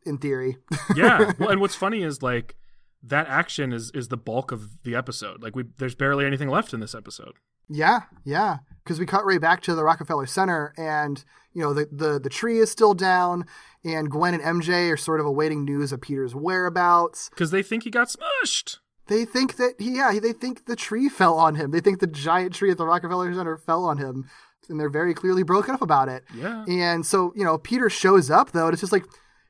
In 0.05 0.19
theory. 0.19 0.59
yeah 0.97 1.33
well 1.39 1.49
and 1.51 1.61
what's 1.61 1.75
funny 1.77 2.03
is 2.03 2.23
like 2.23 2.57
that 3.03 3.27
action 3.29 3.73
is 3.73 3.91
is 3.95 4.09
the 4.09 4.17
bulk 4.17 4.53
of 4.53 4.83
the 4.83 4.95
episode 4.95 5.43
like 5.43 5.55
we 5.57 5.65
there's 5.79 5.95
barely 5.95 6.27
anything 6.27 6.49
left 6.49 6.75
in 6.75 6.81
this 6.81 6.95
episode 6.95 7.35
Yeah, 7.69 8.01
yeah. 8.25 8.59
Because 8.85 8.99
we 8.99 9.07
cut 9.07 9.25
right 9.25 9.41
back 9.41 9.61
to 9.63 9.75
the 9.75 9.85
Rockefeller 9.85 10.27
Center, 10.27 10.73
and 10.77 11.25
you 11.53 11.63
know 11.63 11.73
the, 11.73 11.87
the 11.93 12.19
the 12.19 12.29
tree 12.31 12.59
is 12.59 12.71
still 12.71 12.95
down, 12.95 13.45
and 13.85 14.11
Gwen 14.11 14.35
and 14.35 14.43
MJ 14.63 14.91
are 14.93 14.97
sort 14.97 15.21
of 15.21 15.27
awaiting 15.27 15.65
news 15.65 15.93
of 15.93 16.01
Peter's 16.01 16.35
whereabouts. 16.35 17.29
because 17.31 17.51
they 17.51 17.63
think 17.63 17.85
he 17.85 17.91
got 17.91 18.09
smushed 18.09 18.79
They 19.07 19.25
think 19.25 19.57
that 19.57 19.75
he, 19.79 19.97
yeah, 19.97 20.13
they 20.21 20.33
think 20.33 20.67
the 20.67 20.77
tree 20.77 21.09
fell 21.09 21.39
on 21.39 21.55
him. 21.57 21.71
They 21.71 21.81
think 21.81 22.01
the 22.01 22.07
giant 22.07 22.55
tree 22.55 22.71
at 22.71 22.79
the 22.79 22.87
Rockefeller 22.87 23.33
Center 23.35 23.57
fell 23.57 23.85
on 23.85 23.99
him, 23.99 24.29
and 24.69 24.79
they're 24.81 24.89
very 24.89 25.15
clearly 25.15 25.43
broken 25.43 25.75
up 25.75 25.83
about 25.83 26.09
it. 26.09 26.25
Yeah. 26.35 26.65
And 26.69 27.05
so 27.07 27.33
you 27.37 27.45
know 27.45 27.59
Peter 27.59 27.89
shows 27.91 28.31
up 28.31 28.51
though, 28.53 28.67
and 28.67 28.73
it's 28.73 28.81
just 28.81 28.93
like. 28.93 29.05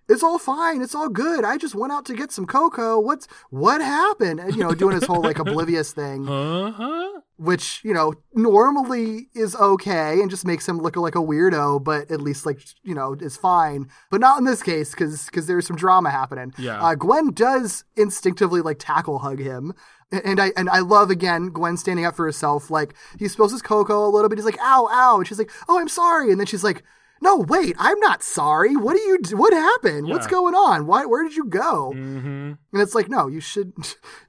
It's 0.09 0.25
all 0.25 0.39
fine. 0.39 0.83
It's 0.83 0.97
all 0.97 1.09
good. 1.09 1.45
I 1.45 1.57
just 1.57 1.77
went 1.77 1.93
out 1.93 2.05
to 2.07 2.15
get 2.15 2.33
some 2.33 2.45
cocoa. 2.45 2.99
What's 2.99 3.29
what 3.51 3.81
happened? 3.81 4.41
And 4.41 4.53
you 4.55 4.63
know, 4.63 4.75
doing 4.75 4.97
his 4.97 5.05
whole 5.05 5.23
like 5.23 5.39
oblivious 5.47 5.93
thing 5.93 6.29
Uh-huh. 6.29 7.21
Which 7.43 7.81
you 7.85 7.93
know 7.93 8.15
normally 8.35 9.29
is 9.35 9.55
okay 9.57 10.21
and 10.21 10.31
just 10.31 10.47
makes 10.47 10.69
him 10.69 10.79
look 10.79 10.97
like 10.97 11.15
a 11.15 11.19
weirdo 11.19 11.83
but 11.83 12.11
at 12.11 12.21
least 12.21 12.47
like 12.47 12.61
you 12.83 12.95
know 12.95 13.15
is 13.21 13.37
fine 13.37 13.89
but 14.11 14.21
not 14.21 14.39
in 14.39 14.45
this 14.45 14.63
case 14.63 14.91
because 14.93 15.27
because 15.27 15.47
there's 15.47 15.67
some 15.67 15.77
drama 15.77 16.11
happening 16.11 16.53
Yeah. 16.59 16.81
uh, 16.83 16.95
gwen 16.95 17.33
does 17.33 17.85
instinctively 17.97 18.61
like 18.61 18.79
tackle 18.79 19.19
hug 19.21 19.39
him 19.39 19.73
and 20.13 20.39
I 20.39 20.53
and 20.59 20.69
I 20.69 20.81
love 20.81 21.09
again 21.11 21.49
Gwen 21.49 21.79
standing 21.79 22.05
up 22.05 22.15
for 22.15 22.27
herself. 22.27 22.71
Like 22.71 22.93
he 23.19 23.29
spills 23.29 23.51
his 23.51 23.63
cocoa 23.63 24.05
a 24.07 24.11
little 24.13 24.29
bit. 24.29 24.37
He's 24.37 24.45
like, 24.45 24.59
"Ow, 24.61 24.87
ow!" 24.93 25.17
And 25.17 25.27
she's 25.27 25.39
like, 25.39 25.51
"Oh, 25.71 25.81
I'm 25.81 25.89
sorry." 25.89 26.31
And 26.31 26.39
then 26.39 26.47
she's 26.47 26.63
like, 26.63 26.83
"No, 27.23 27.37
wait, 27.37 27.75
I'm 27.79 27.99
not 28.01 28.23
sorry. 28.23 28.77
What 28.77 28.97
do 28.97 29.01
you? 29.03 29.19
What 29.37 29.53
happened? 29.53 30.09
What's 30.09 30.27
going 30.27 30.55
on? 30.55 30.87
Why? 30.87 31.07
Where 31.07 31.23
did 31.23 31.37
you 31.37 31.45
go?" 31.47 31.93
hmm 31.93 32.53
And 32.73 32.83
it's 32.83 32.95
like, 32.95 33.09
no, 33.09 33.29
you 33.29 33.41
should, 33.41 33.73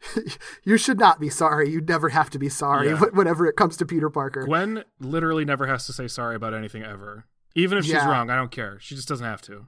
you 0.64 0.78
should 0.78 0.99
not 0.99 1.20
be 1.20 1.30
sorry. 1.30 1.70
You 1.70 1.82
never 1.82 2.10
have 2.10 2.30
to 2.32 2.40
be 2.40 2.49
sorry 2.49 2.90
Yeah. 2.90 2.99
whenever 3.14 3.45
it 3.48 3.56
comes 3.56 3.78
to 3.78 3.86
Peter 3.86 4.10
Parker. 4.10 4.45
Gwen 4.45 4.84
literally 4.99 5.45
never 5.45 5.68
has 5.68 5.86
to 5.88 5.94
say 5.94 6.07
sorry 6.07 6.36
about 6.36 6.53
anything 6.53 6.84
ever. 6.84 7.26
Even 7.56 7.78
if 7.78 7.86
she's 7.86 7.94
wrong, 8.06 8.30
I 8.30 8.36
don't 8.36 8.52
care. 8.52 8.78
She 8.80 8.95
just 8.95 9.07
doesn't 9.07 9.26
have 9.26 9.41
to. 9.44 9.68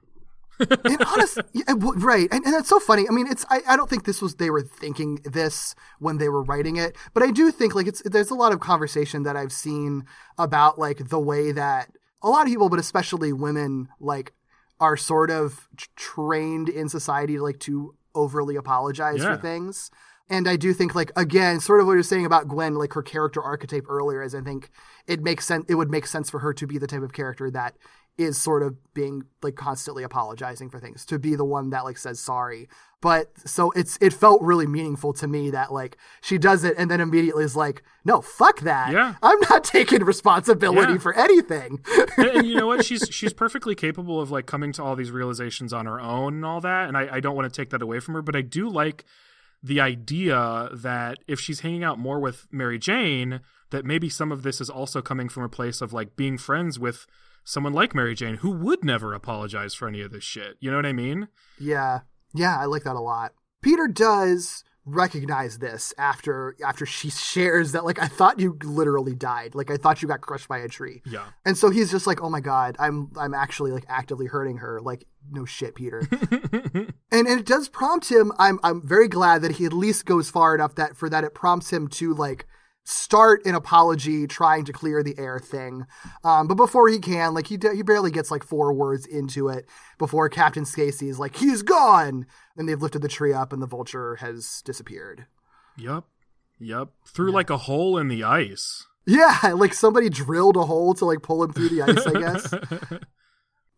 and 0.58 1.02
honest, 1.06 1.38
yeah, 1.52 1.64
right, 1.96 2.28
and, 2.32 2.42
and 2.44 2.54
that's 2.54 2.68
so 2.70 2.80
funny. 2.80 3.04
I 3.06 3.12
mean, 3.12 3.26
it's 3.26 3.44
I, 3.50 3.60
I 3.68 3.76
don't 3.76 3.90
think 3.90 4.04
this 4.06 4.22
was 4.22 4.36
they 4.36 4.48
were 4.48 4.62
thinking 4.62 5.16
this 5.22 5.74
when 5.98 6.16
they 6.16 6.30
were 6.30 6.42
writing 6.42 6.76
it, 6.76 6.96
but 7.12 7.22
I 7.22 7.30
do 7.30 7.50
think 7.50 7.74
like 7.74 7.86
it's 7.86 8.00
there's 8.06 8.30
a 8.30 8.34
lot 8.34 8.52
of 8.52 8.60
conversation 8.60 9.24
that 9.24 9.36
I've 9.36 9.52
seen 9.52 10.04
about 10.38 10.78
like 10.78 11.08
the 11.10 11.20
way 11.20 11.52
that 11.52 11.90
a 12.26 12.30
lot 12.30 12.42
of 12.42 12.48
people, 12.48 12.68
but 12.68 12.78
especially 12.80 13.32
women, 13.32 13.88
like 14.00 14.32
are 14.80 14.96
sort 14.96 15.30
of 15.30 15.68
t- 15.76 15.86
trained 15.96 16.68
in 16.68 16.88
society 16.88 17.38
like 17.38 17.58
to 17.60 17.94
overly 18.14 18.56
apologize 18.56 19.20
Yeah. 19.22 19.36
for 19.36 19.40
things. 19.40 19.90
And 20.28 20.48
I 20.48 20.56
do 20.56 20.74
think, 20.74 20.94
like 20.94 21.12
again, 21.16 21.60
sort 21.60 21.80
of 21.80 21.86
what 21.86 21.92
you're 21.92 22.02
saying 22.02 22.26
about 22.26 22.48
Gwen, 22.48 22.74
like 22.74 22.92
her 22.94 23.02
character 23.02 23.40
archetype 23.40 23.84
earlier, 23.88 24.22
is 24.22 24.34
I 24.34 24.40
think 24.40 24.70
it 25.06 25.22
makes 25.22 25.46
sense. 25.46 25.64
It 25.68 25.76
would 25.76 25.90
make 25.90 26.06
sense 26.06 26.28
for 26.28 26.40
her 26.40 26.52
to 26.54 26.66
be 26.66 26.78
the 26.78 26.88
type 26.88 27.02
of 27.02 27.12
character 27.12 27.48
that 27.52 27.76
is 28.18 28.40
sort 28.40 28.62
of 28.62 28.76
being 28.94 29.22
like 29.42 29.56
constantly 29.56 30.02
apologizing 30.02 30.70
for 30.70 30.78
things, 30.80 31.04
to 31.06 31.18
be 31.18 31.34
the 31.36 31.44
one 31.44 31.70
that 31.70 31.84
like 31.84 31.98
says 31.98 32.18
sorry. 32.18 32.68
But 33.02 33.30
so 33.46 33.70
it's 33.72 33.98
it 34.00 34.12
felt 34.14 34.40
really 34.42 34.66
meaningful 34.66 35.12
to 35.14 35.28
me 35.28 35.50
that 35.50 35.70
like 35.72 35.98
she 36.22 36.38
does 36.38 36.64
it 36.64 36.74
and 36.78 36.90
then 36.90 37.00
immediately 37.00 37.44
is 37.44 37.54
like, 37.54 37.82
no, 38.04 38.22
fuck 38.22 38.60
that. 38.60 38.90
Yeah. 38.92 39.14
I'm 39.22 39.38
not 39.50 39.64
taking 39.64 40.02
responsibility 40.02 40.94
Yeah. 40.94 40.98
for 40.98 41.12
anything. 41.14 41.80
and, 42.16 42.26
and 42.28 42.46
you 42.46 42.54
know 42.56 42.66
what? 42.66 42.84
She's 42.86 43.06
she's 43.10 43.34
perfectly 43.34 43.74
capable 43.74 44.20
of 44.20 44.30
like 44.30 44.46
coming 44.46 44.72
to 44.72 44.82
all 44.82 44.96
these 44.96 45.10
realizations 45.10 45.72
on 45.74 45.84
her 45.86 46.00
own 46.00 46.36
and 46.36 46.44
all 46.44 46.60
that. 46.62 46.88
And 46.88 46.96
I, 46.96 47.16
I 47.16 47.20
don't 47.20 47.36
want 47.36 47.52
to 47.52 47.54
take 47.60 47.70
that 47.70 47.82
away 47.82 48.00
from 48.00 48.14
her, 48.14 48.22
but 48.22 48.34
I 48.34 48.40
do 48.40 48.68
like 48.68 49.04
the 49.62 49.80
idea 49.80 50.68
that 50.72 51.18
if 51.26 51.38
she's 51.40 51.60
hanging 51.60 51.84
out 51.84 51.98
more 51.98 52.18
with 52.20 52.46
Mary 52.50 52.78
Jane, 52.78 53.40
that 53.70 53.84
maybe 53.84 54.08
some 54.08 54.30
of 54.32 54.42
this 54.42 54.60
is 54.60 54.70
also 54.70 55.02
coming 55.02 55.28
from 55.28 55.42
a 55.42 55.48
place 55.48 55.80
of 55.80 55.92
like 55.92 56.16
being 56.16 56.38
friends 56.38 56.78
with 56.78 57.06
someone 57.46 57.72
like 57.72 57.94
Mary 57.94 58.14
Jane 58.14 58.34
who 58.36 58.50
would 58.50 58.84
never 58.84 59.14
apologize 59.14 59.72
for 59.72 59.88
any 59.88 60.02
of 60.02 60.10
this 60.10 60.24
shit. 60.24 60.56
You 60.60 60.70
know 60.70 60.76
what 60.76 60.84
I 60.84 60.92
mean? 60.92 61.28
Yeah. 61.58 62.00
Yeah, 62.34 62.58
I 62.58 62.66
like 62.66 62.82
that 62.82 62.96
a 62.96 63.00
lot. 63.00 63.32
Peter 63.62 63.86
does 63.86 64.64
recognize 64.84 65.58
this 65.58 65.92
after 65.98 66.56
after 66.64 66.86
she 66.86 67.10
shares 67.10 67.72
that 67.72 67.84
like 67.84 68.00
I 68.00 68.06
thought 68.06 68.38
you 68.38 68.58
literally 68.62 69.14
died. 69.14 69.54
Like 69.54 69.70
I 69.70 69.76
thought 69.76 70.02
you 70.02 70.08
got 70.08 70.20
crushed 70.20 70.48
by 70.48 70.58
a 70.58 70.68
tree. 70.68 71.02
Yeah. 71.06 71.24
And 71.44 71.56
so 71.56 71.70
he's 71.70 71.90
just 71.90 72.06
like, 72.06 72.22
"Oh 72.22 72.30
my 72.30 72.40
god, 72.40 72.76
I'm 72.78 73.10
I'm 73.16 73.34
actually 73.34 73.72
like 73.72 73.84
actively 73.88 74.26
hurting 74.26 74.58
her." 74.58 74.80
Like, 74.80 75.04
no 75.30 75.44
shit, 75.44 75.74
Peter. 75.74 76.06
and 76.52 76.92
and 77.10 77.40
it 77.40 77.46
does 77.46 77.68
prompt 77.68 78.10
him. 78.10 78.32
I'm 78.38 78.60
I'm 78.62 78.86
very 78.86 79.08
glad 79.08 79.42
that 79.42 79.52
he 79.52 79.64
at 79.64 79.72
least 79.72 80.04
goes 80.04 80.30
far 80.30 80.54
enough 80.54 80.74
that 80.76 80.96
for 80.96 81.08
that 81.10 81.24
it 81.24 81.34
prompts 81.34 81.72
him 81.72 81.88
to 81.88 82.14
like 82.14 82.46
start 82.86 83.44
an 83.44 83.54
apology 83.54 84.26
trying 84.26 84.64
to 84.64 84.72
clear 84.72 85.02
the 85.02 85.18
air 85.18 85.38
thing. 85.38 85.86
Um, 86.24 86.46
but 86.46 86.54
before 86.54 86.88
he 86.88 86.98
can, 86.98 87.34
like 87.34 87.48
he 87.48 87.58
he 87.74 87.82
barely 87.82 88.10
gets 88.10 88.30
like 88.30 88.44
four 88.44 88.72
words 88.72 89.06
into 89.06 89.48
it 89.48 89.66
before 89.98 90.28
Captain 90.28 90.64
Stacy 90.64 91.08
is 91.08 91.18
like, 91.18 91.36
"He's 91.36 91.62
gone," 91.62 92.26
and 92.56 92.68
they've 92.68 92.80
lifted 92.80 93.02
the 93.02 93.08
tree 93.08 93.32
up 93.32 93.52
and 93.52 93.60
the 93.60 93.66
vulture 93.66 94.16
has 94.16 94.62
disappeared. 94.64 95.26
Yep. 95.76 96.04
Yep. 96.58 96.88
Through 97.06 97.32
like 97.32 97.50
a 97.50 97.58
hole 97.58 97.98
in 97.98 98.08
the 98.08 98.24
ice. 98.24 98.86
Yeah, 99.06 99.38
like 99.54 99.74
somebody 99.74 100.08
drilled 100.08 100.56
a 100.56 100.64
hole 100.64 100.94
to 100.94 101.04
like 101.04 101.22
pull 101.22 101.42
him 101.42 101.52
through 101.52 101.68
the 101.68 101.82
ice, 101.82 102.06
I 102.06 102.20
guess. 102.20 103.00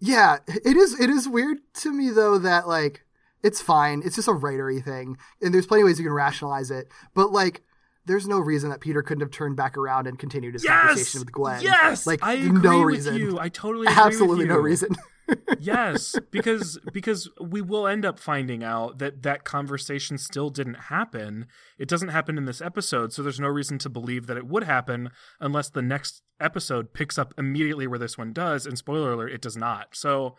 Yeah, 0.01 0.39
it 0.47 0.77
is 0.77 0.99
it 1.01 1.11
is 1.11 1.29
weird 1.29 1.59
to 1.75 1.93
me 1.93 2.11
though 2.11 2.39
that 2.39 2.69
like 2.69 3.05
it's 3.43 3.61
fine. 3.61 4.03
It's 4.05 4.17
just 4.17 4.29
a 4.29 4.33
writery 4.33 4.83
thing. 4.83 5.17
And 5.43 5.53
there's 5.53 5.67
plenty 5.67 5.83
of 5.83 5.87
ways 5.87 5.99
you 5.99 6.05
can 6.05 6.13
rationalize 6.13 6.71
it. 6.71 6.89
But 7.15 7.33
like 7.33 7.63
there's 8.09 8.27
no 8.27 8.41
reason 8.41 8.71
that 8.71 8.81
Peter 8.81 9.03
couldn't 9.03 9.21
have 9.21 9.31
turned 9.31 9.55
back 9.57 9.79
around 9.79 10.09
and 10.09 10.19
continued 10.19 10.55
his 10.55 10.65
Yes. 10.65 10.87
conversation 10.87 11.21
with 11.21 11.31
Gwen. 11.33 11.61
Yes. 11.63 12.07
Like 12.07 12.19
I 12.23 12.37
no 12.37 12.81
agree 12.81 12.97
with 12.97 13.07
reason. 13.07 13.15
you. 13.17 13.39
I 13.39 13.49
totally 13.49 13.87
agree 13.87 14.03
Absolutely 14.03 14.47
no 14.47 14.57
reason. 14.57 14.97
yes, 15.61 16.17
because 16.31 16.79
because 16.93 17.29
we 17.41 17.61
will 17.61 17.87
end 17.87 18.05
up 18.07 18.19
finding 18.19 18.65
out 18.65 18.99
that 18.99 19.23
that 19.23 19.45
conversation 19.45 20.17
still 20.17 20.49
didn't 20.51 20.75
happen. 20.89 21.47
It 21.79 21.87
doesn't 21.87 22.09
happen 22.09 22.39
in 22.39 22.47
this 22.47 22.61
episode, 22.63 23.13
so 23.13 23.23
there's 23.23 23.39
no 23.39 23.49
reason 23.49 23.79
to 23.81 23.91
believe 23.91 24.27
that 24.27 24.39
it 24.39 24.47
would 24.47 24.65
happen 24.65 25.11
unless 25.39 25.69
the 25.69 25.83
next 25.83 26.23
episode 26.41 26.95
picks 26.95 27.19
up 27.19 27.35
immediately 27.37 27.87
where 27.87 27.99
this 27.99 28.17
one 28.17 28.33
does. 28.33 28.65
And 28.67 28.79
spoiler 28.79 29.13
alert, 29.13 29.33
it 29.33 29.43
does 29.43 29.57
not. 29.57 29.89
So 29.95 30.37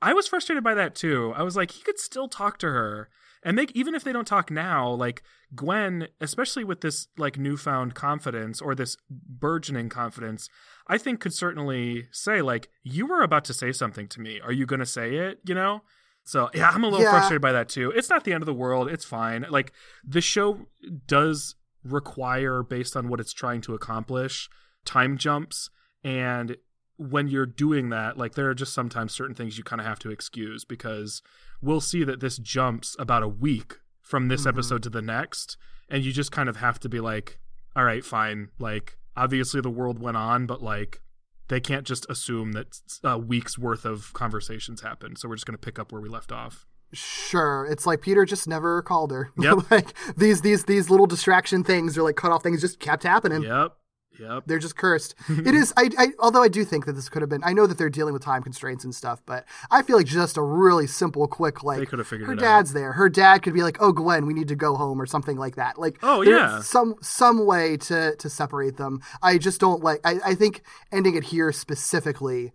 I 0.00 0.12
was 0.12 0.26
frustrated 0.26 0.64
by 0.64 0.74
that 0.74 0.96
too. 0.96 1.32
I 1.36 1.44
was 1.44 1.54
like, 1.56 1.70
he 1.70 1.82
could 1.84 2.00
still 2.00 2.26
talk 2.28 2.58
to 2.58 2.66
her. 2.70 3.08
And 3.44 3.58
they 3.58 3.66
even 3.74 3.94
if 3.94 4.04
they 4.04 4.12
don't 4.12 4.26
talk 4.26 4.50
now, 4.50 4.88
like 4.90 5.22
Gwen, 5.54 6.08
especially 6.20 6.64
with 6.64 6.80
this 6.80 7.08
like 7.18 7.38
newfound 7.38 7.94
confidence 7.94 8.60
or 8.60 8.74
this 8.74 8.96
burgeoning 9.10 9.88
confidence, 9.88 10.48
I 10.86 10.98
think 10.98 11.20
could 11.20 11.34
certainly 11.34 12.06
say 12.12 12.40
like, 12.42 12.68
"You 12.82 13.06
were 13.06 13.22
about 13.22 13.44
to 13.46 13.54
say 13.54 13.72
something 13.72 14.06
to 14.08 14.20
me. 14.20 14.40
Are 14.40 14.52
you 14.52 14.64
going 14.66 14.80
to 14.80 14.86
say 14.86 15.16
it?" 15.16 15.40
You 15.44 15.54
know. 15.54 15.82
So 16.24 16.50
yeah, 16.54 16.70
I'm 16.70 16.84
a 16.84 16.88
little 16.88 17.04
Yeah. 17.04 17.10
frustrated 17.10 17.42
by 17.42 17.50
that 17.52 17.68
too. 17.68 17.90
It's 17.96 18.08
not 18.08 18.22
the 18.22 18.32
end 18.32 18.42
of 18.42 18.46
the 18.46 18.54
world. 18.54 18.88
It's 18.88 19.04
fine. 19.04 19.44
Like 19.50 19.72
the 20.06 20.20
show 20.20 20.66
does 21.06 21.56
require, 21.82 22.62
based 22.62 22.96
on 22.96 23.08
what 23.08 23.18
it's 23.18 23.32
trying 23.32 23.60
to 23.62 23.74
accomplish, 23.74 24.48
time 24.84 25.16
jumps 25.18 25.68
and 26.04 26.56
when 26.96 27.26
you're 27.26 27.46
doing 27.46 27.88
that 27.88 28.16
like 28.16 28.34
there 28.34 28.48
are 28.48 28.54
just 28.54 28.74
sometimes 28.74 29.12
certain 29.12 29.34
things 29.34 29.56
you 29.58 29.64
kind 29.64 29.80
of 29.80 29.86
have 29.86 29.98
to 29.98 30.10
excuse 30.10 30.64
because 30.64 31.22
we'll 31.62 31.80
see 31.80 32.04
that 32.04 32.20
this 32.20 32.36
jumps 32.38 32.96
about 32.98 33.22
a 33.22 33.28
week 33.28 33.76
from 34.00 34.28
this 34.28 34.42
mm-hmm. 34.42 34.50
episode 34.50 34.82
to 34.82 34.90
the 34.90 35.02
next. 35.02 35.56
And 35.88 36.04
you 36.04 36.12
just 36.12 36.32
kind 36.32 36.48
of 36.48 36.56
have 36.56 36.78
to 36.80 36.88
be 36.88 37.00
like 37.00 37.38
all 37.74 37.84
right 37.84 38.04
fine. 38.04 38.48
Like 38.58 38.98
obviously 39.16 39.60
the 39.60 39.70
world 39.70 39.98
went 39.98 40.16
on 40.16 40.46
but 40.46 40.62
like 40.62 41.00
they 41.48 41.60
can't 41.60 41.86
just 41.86 42.08
assume 42.08 42.52
that 42.52 42.66
a 43.04 43.18
week's 43.18 43.58
worth 43.58 43.84
of 43.84 44.12
conversations 44.14 44.80
happened. 44.80 45.18
So 45.18 45.28
we're 45.28 45.36
just 45.36 45.46
going 45.46 45.56
to 45.56 45.64
pick 45.64 45.78
up 45.78 45.92
where 45.92 46.00
we 46.00 46.08
left 46.08 46.32
off. 46.32 46.66
Sure, 46.94 47.66
it's 47.70 47.86
like 47.86 48.02
Peter 48.02 48.24
just 48.24 48.46
never 48.46 48.82
called 48.82 49.10
her. 49.12 49.32
Yep. 49.38 49.70
like 49.70 49.94
these 50.16 50.42
these 50.42 50.64
these 50.64 50.90
little 50.90 51.06
distraction 51.06 51.64
things 51.64 51.96
or 51.96 52.02
like 52.02 52.16
cut 52.16 52.32
off 52.32 52.42
things 52.42 52.60
just 52.60 52.80
kept 52.80 53.02
happening. 53.02 53.42
yep 53.42 53.72
yep 54.18 54.44
They're 54.46 54.58
just 54.58 54.76
cursed. 54.76 55.14
it 55.28 55.54
is. 55.54 55.72
I, 55.76 55.90
I. 55.98 56.08
Although 56.18 56.42
I 56.42 56.48
do 56.48 56.64
think 56.64 56.86
that 56.86 56.92
this 56.92 57.08
could 57.08 57.22
have 57.22 57.28
been. 57.28 57.42
I 57.44 57.52
know 57.52 57.66
that 57.66 57.78
they're 57.78 57.90
dealing 57.90 58.12
with 58.12 58.22
time 58.22 58.42
constraints 58.42 58.84
and 58.84 58.94
stuff, 58.94 59.22
but 59.26 59.44
I 59.70 59.82
feel 59.82 59.96
like 59.96 60.06
just 60.06 60.36
a 60.36 60.42
really 60.42 60.86
simple, 60.86 61.26
quick 61.28 61.62
like. 61.62 61.78
They 61.78 61.86
could 61.86 61.98
have 61.98 62.08
figured 62.08 62.26
her 62.28 62.32
it 62.34 62.38
out. 62.38 62.42
dad's 62.42 62.72
there. 62.72 62.92
Her 62.92 63.08
dad 63.08 63.42
could 63.42 63.54
be 63.54 63.62
like, 63.62 63.76
"Oh, 63.80 63.92
Gwen, 63.92 64.26
we 64.26 64.34
need 64.34 64.48
to 64.48 64.56
go 64.56 64.74
home" 64.76 65.00
or 65.00 65.06
something 65.06 65.36
like 65.36 65.56
that. 65.56 65.78
Like, 65.78 65.98
Oh, 66.02 66.22
yeah. 66.22 66.60
some 66.60 66.94
some 67.00 67.46
way 67.46 67.76
to 67.78 68.14
to 68.16 68.28
separate 68.30 68.76
them. 68.76 69.00
I 69.22 69.38
just 69.38 69.60
don't 69.60 69.82
like. 69.82 70.00
I, 70.04 70.18
I 70.24 70.34
think 70.34 70.62
ending 70.90 71.14
it 71.16 71.24
here 71.24 71.52
specifically 71.52 72.52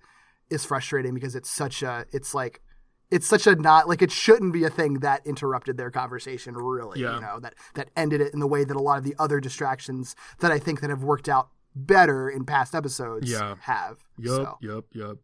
is 0.50 0.64
frustrating 0.66 1.14
because 1.14 1.36
it's 1.36 1.50
such 1.50 1.84
a. 1.84 2.06
It's 2.12 2.34
like. 2.34 2.62
It's 3.10 3.26
such 3.28 3.48
a 3.48 3.56
not 3.56 3.88
like 3.88 4.02
it 4.02 4.12
shouldn't 4.12 4.52
be 4.54 4.64
a 4.66 4.70
thing 4.70 4.96
that 4.96 5.26
interrupted 5.26 5.78
their 5.78 5.90
conversation. 5.92 6.56
Really, 6.56 7.00
Yeah. 7.02 7.16
you 7.16 7.22
know 7.22 7.40
that 7.40 7.56
that 7.76 7.90
ended 7.96 8.22
it 8.22 8.34
in 8.34 8.40
the 8.40 8.48
way 8.48 8.64
that 8.64 8.76
a 8.76 8.82
lot 8.82 8.98
of 8.98 9.04
the 9.04 9.16
other 9.18 9.40
distractions 9.40 10.16
that 10.40 10.52
I 10.52 10.60
think 10.60 10.82
that 10.82 10.90
have 10.90 11.04
worked 11.04 11.30
out 11.30 11.50
better 11.76 12.30
in 12.30 12.44
past 12.44 12.74
episodes 12.76 13.30
Yeah. 13.32 13.56
have. 13.62 13.98
Yep, 14.18 14.28
So. 14.30 14.58
yep, 14.62 14.84
yep. 14.94 15.18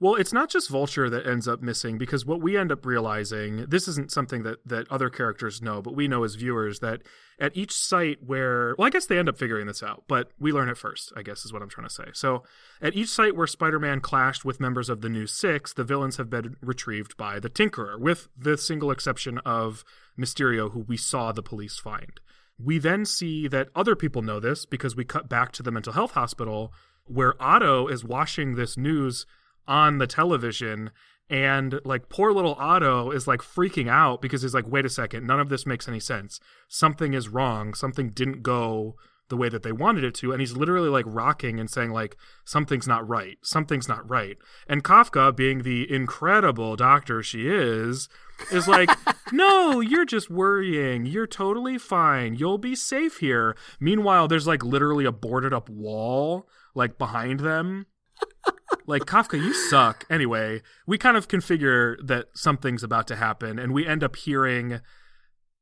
Well, 0.00 0.16
it's 0.16 0.32
not 0.32 0.50
just 0.50 0.70
Vulture 0.70 1.08
that 1.08 1.26
ends 1.26 1.46
up 1.46 1.62
missing 1.62 1.98
because 1.98 2.26
what 2.26 2.40
we 2.40 2.56
end 2.56 2.72
up 2.72 2.84
realizing 2.84 3.66
this 3.66 3.86
isn't 3.88 4.10
something 4.10 4.42
that 4.42 4.58
that 4.66 4.90
other 4.90 5.08
characters 5.08 5.62
know, 5.62 5.80
but 5.80 5.94
we 5.94 6.08
know 6.08 6.24
as 6.24 6.34
viewers 6.34 6.80
that 6.80 7.02
at 7.38 7.56
each 7.56 7.72
site 7.72 8.18
where 8.24 8.74
well, 8.76 8.86
I 8.86 8.90
guess 8.90 9.06
they 9.06 9.18
end 9.18 9.28
up 9.28 9.38
figuring 9.38 9.66
this 9.66 9.82
out, 9.82 10.04
but 10.08 10.30
we 10.38 10.52
learn 10.52 10.68
it 10.68 10.76
first. 10.76 11.12
I 11.16 11.22
guess 11.22 11.44
is 11.44 11.52
what 11.52 11.62
I'm 11.62 11.68
trying 11.68 11.88
to 11.88 11.94
say. 11.94 12.06
So, 12.12 12.42
at 12.80 12.94
each 12.94 13.08
site 13.08 13.36
where 13.36 13.46
Spider-Man 13.46 14.00
clashed 14.00 14.44
with 14.44 14.60
members 14.60 14.88
of 14.88 15.00
the 15.00 15.08
New 15.08 15.26
Six, 15.26 15.72
the 15.72 15.84
villains 15.84 16.16
have 16.16 16.30
been 16.30 16.56
retrieved 16.60 17.16
by 17.16 17.38
the 17.38 17.50
Tinkerer, 17.50 17.98
with 17.98 18.28
the 18.36 18.58
single 18.58 18.90
exception 18.90 19.38
of 19.38 19.84
Mysterio, 20.18 20.72
who 20.72 20.80
we 20.80 20.96
saw 20.96 21.32
the 21.32 21.42
police 21.42 21.78
find. 21.78 22.20
We 22.58 22.78
then 22.78 23.04
see 23.04 23.48
that 23.48 23.68
other 23.74 23.96
people 23.96 24.22
know 24.22 24.38
this 24.38 24.64
because 24.64 24.94
we 24.94 25.04
cut 25.04 25.28
back 25.28 25.50
to 25.52 25.62
the 25.62 25.72
mental 25.72 25.92
health 25.92 26.12
hospital 26.12 26.72
where 27.06 27.40
Otto 27.42 27.88
is 27.88 28.04
watching 28.04 28.54
this 28.54 28.76
news 28.76 29.26
on 29.66 29.98
the 29.98 30.06
television 30.06 30.90
and 31.30 31.80
like 31.84 32.08
poor 32.08 32.32
little 32.32 32.54
Otto 32.54 33.10
is 33.10 33.26
like 33.26 33.40
freaking 33.40 33.88
out 33.88 34.20
because 34.20 34.42
he's 34.42 34.54
like 34.54 34.68
wait 34.68 34.84
a 34.84 34.90
second 34.90 35.26
none 35.26 35.40
of 35.40 35.48
this 35.48 35.66
makes 35.66 35.88
any 35.88 36.00
sense. 36.00 36.38
Something 36.68 37.14
is 37.14 37.28
wrong. 37.28 37.74
Something 37.74 38.10
didn't 38.10 38.42
go 38.42 38.96
the 39.30 39.36
way 39.38 39.48
that 39.48 39.62
they 39.62 39.72
wanted 39.72 40.04
it 40.04 40.14
to 40.14 40.32
and 40.32 40.40
he's 40.40 40.52
literally 40.52 40.90
like 40.90 41.06
rocking 41.08 41.58
and 41.58 41.70
saying 41.70 41.90
like 41.90 42.16
something's 42.44 42.86
not 42.86 43.08
right. 43.08 43.38
Something's 43.42 43.88
not 43.88 44.08
right. 44.08 44.36
And 44.68 44.84
Kafka 44.84 45.34
being 45.34 45.62
the 45.62 45.90
incredible 45.90 46.76
doctor 46.76 47.22
she 47.22 47.48
is 47.48 48.08
is 48.52 48.68
like 48.68 48.90
no 49.32 49.80
you're 49.80 50.04
just 50.04 50.28
worrying. 50.28 51.06
You're 51.06 51.26
totally 51.26 51.78
fine. 51.78 52.34
You'll 52.34 52.58
be 52.58 52.76
safe 52.76 53.18
here. 53.18 53.56
Meanwhile 53.80 54.28
there's 54.28 54.46
like 54.46 54.62
literally 54.62 55.06
a 55.06 55.12
boarded 55.12 55.54
up 55.54 55.70
wall 55.70 56.46
like 56.74 56.98
behind 56.98 57.40
them 57.40 57.86
like 58.86 59.02
Kafka, 59.02 59.38
you 59.38 59.54
suck. 59.54 60.04
Anyway, 60.10 60.62
we 60.86 60.98
kind 60.98 61.16
of 61.16 61.28
configure 61.28 61.96
that 62.04 62.26
something's 62.34 62.82
about 62.82 63.06
to 63.08 63.16
happen, 63.16 63.58
and 63.58 63.72
we 63.72 63.86
end 63.86 64.04
up 64.04 64.16
hearing 64.16 64.80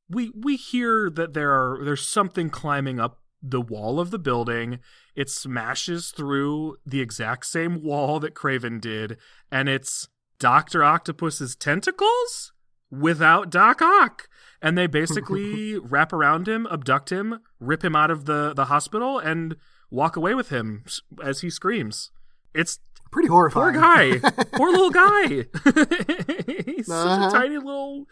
we 0.08 0.30
we 0.34 0.56
hear 0.56 1.10
that 1.10 1.34
there 1.34 1.52
are 1.52 1.84
there's 1.84 2.06
something 2.06 2.50
climbing 2.50 3.00
up 3.00 3.20
the 3.42 3.60
wall 3.60 3.98
of 3.98 4.10
the 4.10 4.18
building. 4.18 4.78
It 5.14 5.28
smashes 5.28 6.10
through 6.10 6.76
the 6.86 7.00
exact 7.00 7.46
same 7.46 7.82
wall 7.82 8.20
that 8.20 8.34
Kraven 8.34 8.80
did, 8.80 9.16
and 9.50 9.68
it's 9.68 10.08
Doctor 10.38 10.82
Octopus's 10.82 11.56
tentacles 11.56 12.52
without 12.90 13.50
Doc 13.50 13.82
Ock. 13.82 14.28
And 14.60 14.78
they 14.78 14.86
basically 14.86 15.78
wrap 15.82 16.12
around 16.12 16.46
him, 16.46 16.68
abduct 16.70 17.10
him, 17.10 17.40
rip 17.58 17.84
him 17.84 17.96
out 17.96 18.10
of 18.10 18.26
the, 18.26 18.52
the 18.54 18.66
hospital, 18.66 19.18
and 19.18 19.56
walk 19.90 20.14
away 20.14 20.34
with 20.34 20.50
him 20.50 20.84
as 21.22 21.40
he 21.40 21.50
screams. 21.50 22.10
It's 22.54 22.78
Pretty 23.12 23.28
horrifying. 23.28 23.74
Poor 23.74 23.80
guy. 23.82 24.18
Poor 24.54 24.70
little 24.70 24.90
guy. 24.90 25.26
He's 26.66 26.88
Uh-huh. 26.90 27.30
such 27.30 27.32
a 27.32 27.36
tiny 27.36 27.56
little 27.58 28.06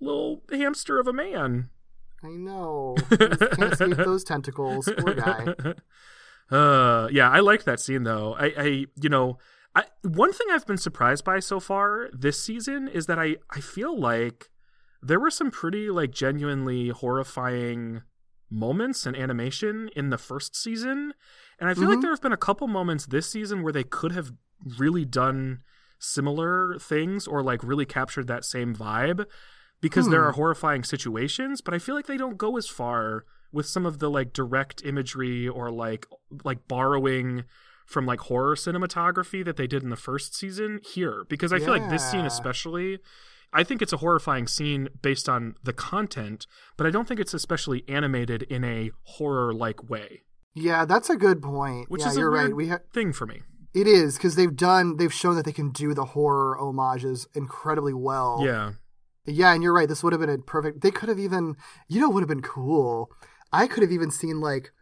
little 0.00 0.42
hamster 0.52 1.00
of 1.00 1.08
a 1.08 1.12
man. 1.12 1.70
I 2.22 2.28
know. 2.28 2.94
He 3.10 3.16
can't 3.16 3.72
escape 3.72 3.96
those 3.96 4.22
tentacles. 4.24 4.88
Poor 4.98 5.14
guy. 5.14 5.46
Uh 6.50 7.08
yeah, 7.10 7.30
I 7.30 7.40
liked 7.40 7.64
that 7.66 7.80
scene 7.80 8.04
though. 8.04 8.34
I, 8.38 8.46
I 8.56 8.86
you 9.00 9.08
know, 9.08 9.38
I 9.74 9.84
one 10.02 10.32
thing 10.32 10.46
I've 10.52 10.66
been 10.66 10.78
surprised 10.78 11.24
by 11.24 11.40
so 11.40 11.60
far 11.60 12.08
this 12.12 12.42
season 12.42 12.88
is 12.88 13.06
that 13.06 13.18
I 13.18 13.36
I 13.50 13.60
feel 13.60 13.98
like 13.98 14.48
there 15.02 15.20
were 15.20 15.30
some 15.30 15.50
pretty 15.50 15.90
like 15.90 16.10
genuinely 16.10 16.88
horrifying 16.88 18.02
moments 18.50 19.04
and 19.06 19.14
animation 19.16 19.90
in 19.94 20.10
the 20.10 20.18
first 20.18 20.56
season. 20.56 21.12
And 21.60 21.68
I 21.68 21.74
feel 21.74 21.88
like 21.88 21.98
Mhm. 21.98 22.02
there 22.02 22.10
have 22.10 22.22
been 22.22 22.32
a 22.32 22.36
couple 22.36 22.66
moments 22.68 23.06
this 23.06 23.28
season 23.30 23.62
where 23.62 23.72
they 23.72 23.84
could 23.84 24.12
have 24.12 24.32
really 24.78 25.04
done 25.04 25.60
similar 25.98 26.78
things 26.78 27.26
or 27.26 27.42
like 27.42 27.62
really 27.62 27.84
captured 27.84 28.26
that 28.28 28.44
same 28.44 28.74
vibe 28.74 29.26
because 29.80 30.08
there 30.08 30.22
Hmm. 30.22 30.28
are 30.28 30.32
horrifying 30.32 30.84
situations, 30.84 31.60
but 31.60 31.74
I 31.74 31.78
feel 31.78 31.94
like 31.94 32.06
they 32.06 32.16
don't 32.16 32.36
go 32.38 32.56
as 32.56 32.68
far 32.68 33.24
with 33.52 33.66
some 33.66 33.86
of 33.86 33.98
the 33.98 34.10
like 34.10 34.32
direct 34.32 34.84
imagery 34.84 35.48
or 35.48 35.70
like 35.70 36.06
like 36.44 36.68
borrowing 36.68 37.44
from 37.86 38.04
like 38.04 38.20
horror 38.20 38.54
cinematography 38.54 39.44
that 39.44 39.56
they 39.56 39.66
did 39.66 39.82
in 39.82 39.88
the 39.88 39.96
first 39.96 40.34
season 40.34 40.80
here 40.84 41.24
because 41.28 41.52
I 41.52 41.58
feel 41.58 41.70
like 41.70 41.88
this 41.88 42.04
scene 42.10 42.26
especially 42.26 42.98
I 43.50 43.64
think 43.64 43.80
it's 43.80 43.94
a 43.94 43.96
horrifying 43.98 44.46
scene 44.46 44.90
based 45.00 45.26
on 45.26 45.54
the 45.64 45.72
content, 45.72 46.46
but 46.76 46.86
I 46.86 46.90
don't 46.90 47.08
think 47.08 47.18
it's 47.18 47.32
especially 47.32 47.82
animated 47.88 48.42
in 48.42 48.62
a 48.62 48.90
horror 49.04 49.54
like 49.54 49.88
way, 49.88 50.24
Yeah, 50.60 50.84
that's 50.84 51.10
a 51.10 51.16
good 51.16 51.42
point. 51.42 51.90
which 51.90 52.02
yeah, 52.02 52.08
is 52.08 52.16
a 52.16 52.20
you're 52.20 52.30
right. 52.30 52.54
We 52.54 52.68
ha- 52.68 52.78
thing 52.92 53.12
for 53.12 53.26
me. 53.26 53.42
it 53.74 53.86
is 53.86 54.16
because 54.16 54.34
they've 54.36 54.54
done 54.54 54.96
they've 54.96 55.12
shown 55.12 55.36
that 55.36 55.44
they 55.44 55.52
can 55.52 55.70
do 55.70 55.94
the 55.94 56.04
horror 56.06 56.56
homages 56.58 57.28
incredibly 57.34 57.94
well. 57.94 58.42
Yeah. 58.44 58.72
Yeah, 59.26 59.52
and 59.52 59.62
you're 59.62 59.74
right. 59.74 59.88
This 59.88 60.02
would 60.02 60.12
have 60.14 60.20
been 60.20 60.30
a 60.30 60.38
perfect. 60.38 60.80
They 60.80 60.90
could 60.90 61.10
have 61.10 61.18
even, 61.18 61.56
you 61.86 62.00
know, 62.00 62.08
would 62.08 62.22
have 62.22 62.28
been 62.28 62.40
cool. 62.42 63.10
I 63.52 63.66
could 63.66 63.82
have 63.82 63.92
even 63.92 64.10
seen 64.10 64.40
like 64.40 64.72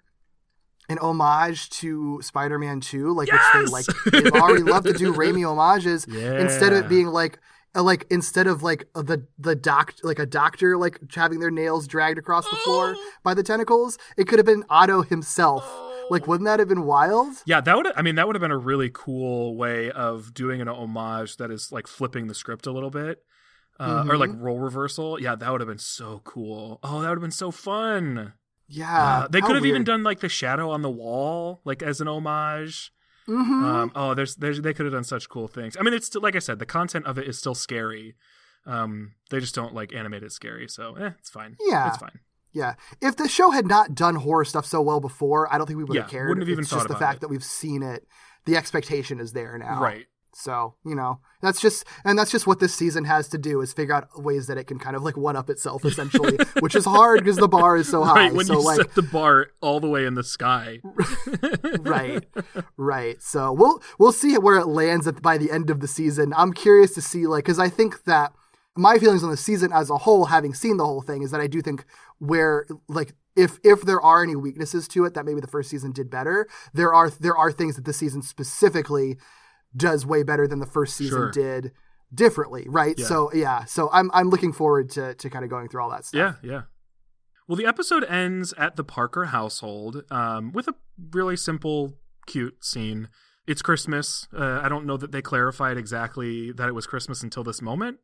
an 0.89 0.99
homage 0.99 1.69
to 1.71 2.21
Spider-Man 2.23 2.81
2, 2.81 3.13
like 3.13 3.31
which 3.33 3.41
they 3.53 3.65
like 3.65 3.87
they've 4.13 4.33
already 4.33 4.63
love 4.63 4.85
to 4.85 4.93
do 4.93 5.13
Raimi 5.21 5.45
homages. 5.45 6.05
Instead 6.05 6.73
of 6.73 6.85
it 6.85 6.89
being 6.89 7.09
like, 7.09 7.41
uh, 7.75 7.83
like 7.83 8.07
instead 8.11 8.47
of 8.47 8.63
like 8.63 8.89
uh, 8.95 9.03
the 9.03 9.27
the 9.39 9.55
doc 9.55 9.95
like 10.03 10.19
a 10.19 10.27
doctor 10.27 10.77
like 10.77 11.01
having 11.15 11.41
their 11.41 11.51
nails 11.51 11.87
dragged 11.87 12.19
across 12.19 12.49
the 12.49 12.57
floor 12.57 12.97
by 13.23 13.35
the 13.35 13.43
tentacles, 13.43 13.99
it 14.17 14.29
could 14.29 14.39
have 14.39 14.47
been 14.47 14.65
Otto 14.71 15.03
himself. 15.03 15.65
Like, 16.09 16.29
wouldn't 16.29 16.47
that 16.47 16.61
have 16.61 16.69
been 16.69 16.85
wild? 16.85 17.35
Yeah, 17.47 17.61
that 17.61 17.77
would 17.77 17.89
I 17.97 18.03
mean 18.03 18.15
that 18.15 18.27
would 18.27 18.37
have 18.37 18.41
been 18.41 18.53
a 18.53 18.57
really 18.59 18.91
cool 18.93 19.57
way 19.57 19.91
of 19.91 20.33
doing 20.35 20.61
an 20.61 20.69
homage 20.69 21.37
that 21.39 21.51
is 21.51 21.73
like 21.73 21.87
flipping 21.89 22.29
the 22.29 22.35
script 22.35 22.67
a 22.67 22.73
little 22.73 22.91
bit. 22.91 23.23
Uh, 23.79 24.07
or 24.09 24.17
like 24.17 24.31
Mm-hmm. 24.31 24.41
role 24.41 24.59
reversal. 24.59 25.21
Yeah, 25.21 25.35
that 25.35 25.53
would 25.53 25.61
have 25.61 25.69
been 25.69 25.77
so 25.79 26.23
cool. 26.25 26.79
Oh, 26.83 27.03
that 27.03 27.09
would 27.11 27.17
have 27.19 27.23
been 27.23 27.31
so 27.31 27.51
fun. 27.51 28.33
Yeah, 28.69 29.03
Uh, 29.25 29.29
they 29.29 29.41
could 29.43 29.55
have 29.55 29.67
even 29.67 29.85
done 29.85 30.03
like 30.03 30.21
the 30.21 30.29
shadow 30.31 30.71
on 30.71 30.81
the 30.83 30.91
wall, 30.91 31.61
like 31.65 31.83
as 31.83 32.01
an 32.01 32.09
homage. 32.09 32.91
Mhm. 33.29 33.65
Um, 33.65 33.93
oh, 33.95 34.15
there's, 34.15 34.37
there's 34.37 34.61
they 34.61 34.73
could 34.73 34.87
have 34.87 34.93
done 34.93 35.05
such 35.05 35.29
cool 35.29 35.49
things. 35.49 35.77
I 35.79 35.83
mean, 35.83 35.95
it's 35.95 36.07
still, 36.07 36.23
like 36.23 36.37
I 36.37 36.41
said, 36.41 36.59
the 36.59 36.67
content 36.67 37.07
of 37.07 37.19
it 37.19 37.27
is 37.29 37.39
still 37.39 37.55
scary. 37.55 38.15
Um, 38.67 39.15
they 39.31 39.41
just 39.41 39.55
don't 39.55 39.75
like 39.75 39.95
animate 39.95 40.23
it 40.23 40.33
scary, 40.33 40.69
so 40.69 40.95
eh, 40.97 41.11
it's 41.19 41.31
fine. 41.31 41.57
Yeah. 41.69 41.89
it's 41.89 41.97
fine. 41.99 42.21
Yeah. 42.53 42.75
If 43.03 43.17
the 43.17 43.29
show 43.29 43.51
had 43.51 43.67
not 43.67 43.95
done 43.95 44.15
horror 44.17 44.45
stuff 44.45 44.65
so 44.65 44.81
well 44.81 44.99
before, 45.01 45.53
I 45.53 45.59
don't 45.59 45.67
think 45.67 45.77
we 45.77 45.85
would 45.85 45.97
have 45.99 46.09
cared. 46.11 46.29
wouldn't 46.29 46.43
have 46.43 46.51
even 46.51 46.63
it's 46.63 46.71
thought 46.71 46.79
just 46.79 46.89
the 46.89 46.97
fact 46.97 47.17
it. 47.17 47.21
that 47.23 47.29
we've 47.29 47.45
seen 47.45 47.83
it. 47.83 48.07
The 48.47 48.57
expectation 48.57 49.21
is 49.21 49.33
there 49.33 49.59
now. 49.59 49.81
Right. 49.81 50.07
So, 50.39 50.75
you 50.85 50.95
know, 50.95 51.21
that's 51.41 51.63
just 51.63 51.87
and 52.05 52.19
that's 52.19 52.31
just 52.31 52.47
what 52.47 52.61
this 52.61 52.75
season 52.75 53.05
has 53.05 53.29
to 53.29 53.39
do 53.39 53.63
is 53.63 53.73
figure 53.73 53.95
out 53.95 54.23
ways 54.23 54.47
that 54.49 54.59
it 54.59 54.65
can 54.65 54.79
kind 54.79 54.95
of 54.95 55.03
like 55.03 55.17
one 55.17 55.35
up 55.35 55.49
itself 55.49 55.85
essentially, 55.85 56.37
which 56.61 56.75
is 56.75 56.85
hard 56.85 57.21
because 57.21 57.39
the 57.39 57.49
bar 57.49 57.77
is 57.79 57.89
so 57.89 58.05
high. 58.05 58.27
Right 58.27 58.35
when 58.35 58.45
so 58.45 58.55
you 58.55 58.65
like 58.65 58.77
set 58.77 58.95
the 58.95 59.03
bar 59.03 59.49
all 59.63 59.81
the 59.81 59.89
way 59.89 60.05
in 60.05 60.15
the 60.15 60.23
sky. 60.23 60.81
right 61.81 62.25
right 62.77 63.23
so 63.23 63.53
we'll 63.53 63.83
we'll 63.99 64.13
see 64.13 64.37
where 64.37 64.59
it 64.59 64.67
lands 64.67 65.07
at, 65.07 65.23
by 65.23 65.39
the 65.39 65.51
end 65.51 65.71
of 65.71 65.81
the 65.81 65.89
season 65.89 66.33
i'm 66.37 66.53
curious 66.53 66.95
to 66.95 67.01
see 67.01 67.27
like 67.27 67.45
because 67.45 67.59
i 67.59 67.69
think 67.69 68.05
that 68.05 68.33
my 68.77 68.99
feelings 68.99 69.23
on 69.23 69.31
the 69.31 69.37
season 69.37 69.73
as 69.73 69.91
a 69.91 69.99
whole 69.99 70.27
having 70.27 70.55
seen 70.55 70.77
the 70.77 70.85
whole 70.85 71.03
thing 71.03 71.23
is 71.23 71.31
that 71.31 71.41
i 71.41 71.47
do 71.47 71.63
think 71.63 71.85
where 72.19 72.67
like 72.89 73.15
if 73.37 73.59
if 73.63 73.83
there 73.83 74.01
are 74.01 74.23
any 74.23 74.35
weaknesses 74.35 74.89
to 74.89 75.05
it 75.05 75.15
that 75.15 75.25
maybe 75.25 75.41
the 75.41 75.47
first 75.47 75.71
season 75.71 75.93
did 75.93 76.11
better, 76.11 76.49
there 76.73 76.93
are 76.93 77.11
there 77.11 77.37
are 77.37 77.53
things 77.53 77.77
that 77.77 77.85
this 77.85 77.99
season 77.99 78.23
specifically 78.23 79.19
does 79.75 80.05
way 80.07 80.23
better 80.23 80.47
than 80.47 80.59
the 80.59 80.67
first 80.67 80.97
season 80.97 81.19
Sure. 81.19 81.31
did 81.31 81.73
differently, 82.15 82.67
right? 82.69 82.95
Yeah. 82.99 83.07
So 83.07 83.31
yeah, 83.33 83.65
so 83.65 83.89
I'm 83.93 84.11
I'm 84.15 84.29
looking 84.31 84.53
forward 84.53 84.91
to 84.91 85.15
to 85.15 85.31
kind 85.31 85.45
of 85.45 85.51
going 85.51 85.69
through 85.69 85.83
all 85.83 85.91
that 85.91 86.05
stuff. 86.05 86.39
Yeah, 86.43 86.51
yeah. 86.51 86.63
Well, 87.49 87.57
the 87.57 87.67
episode 87.67 88.05
ends 88.05 88.53
at 88.59 88.77
the 88.77 88.83
Parker 88.85 89.27
household 89.27 90.03
um, 90.11 90.53
with 90.53 90.67
a 90.67 90.75
really 91.13 91.37
simple, 91.37 91.95
cute 92.27 92.65
scene. 92.65 93.09
It's 93.47 93.63
Christmas. 93.63 94.27
Uh, 94.37 94.61
I 94.63 94.69
don't 94.69 94.85
know 94.85 94.97
that 94.97 95.13
they 95.13 95.23
clarified 95.23 95.77
exactly 95.77 96.51
that 96.53 96.69
it 96.69 96.75
was 96.75 96.87
Christmas 96.89 97.23
until 97.23 97.45
this 97.45 97.63
moment, 97.63 97.99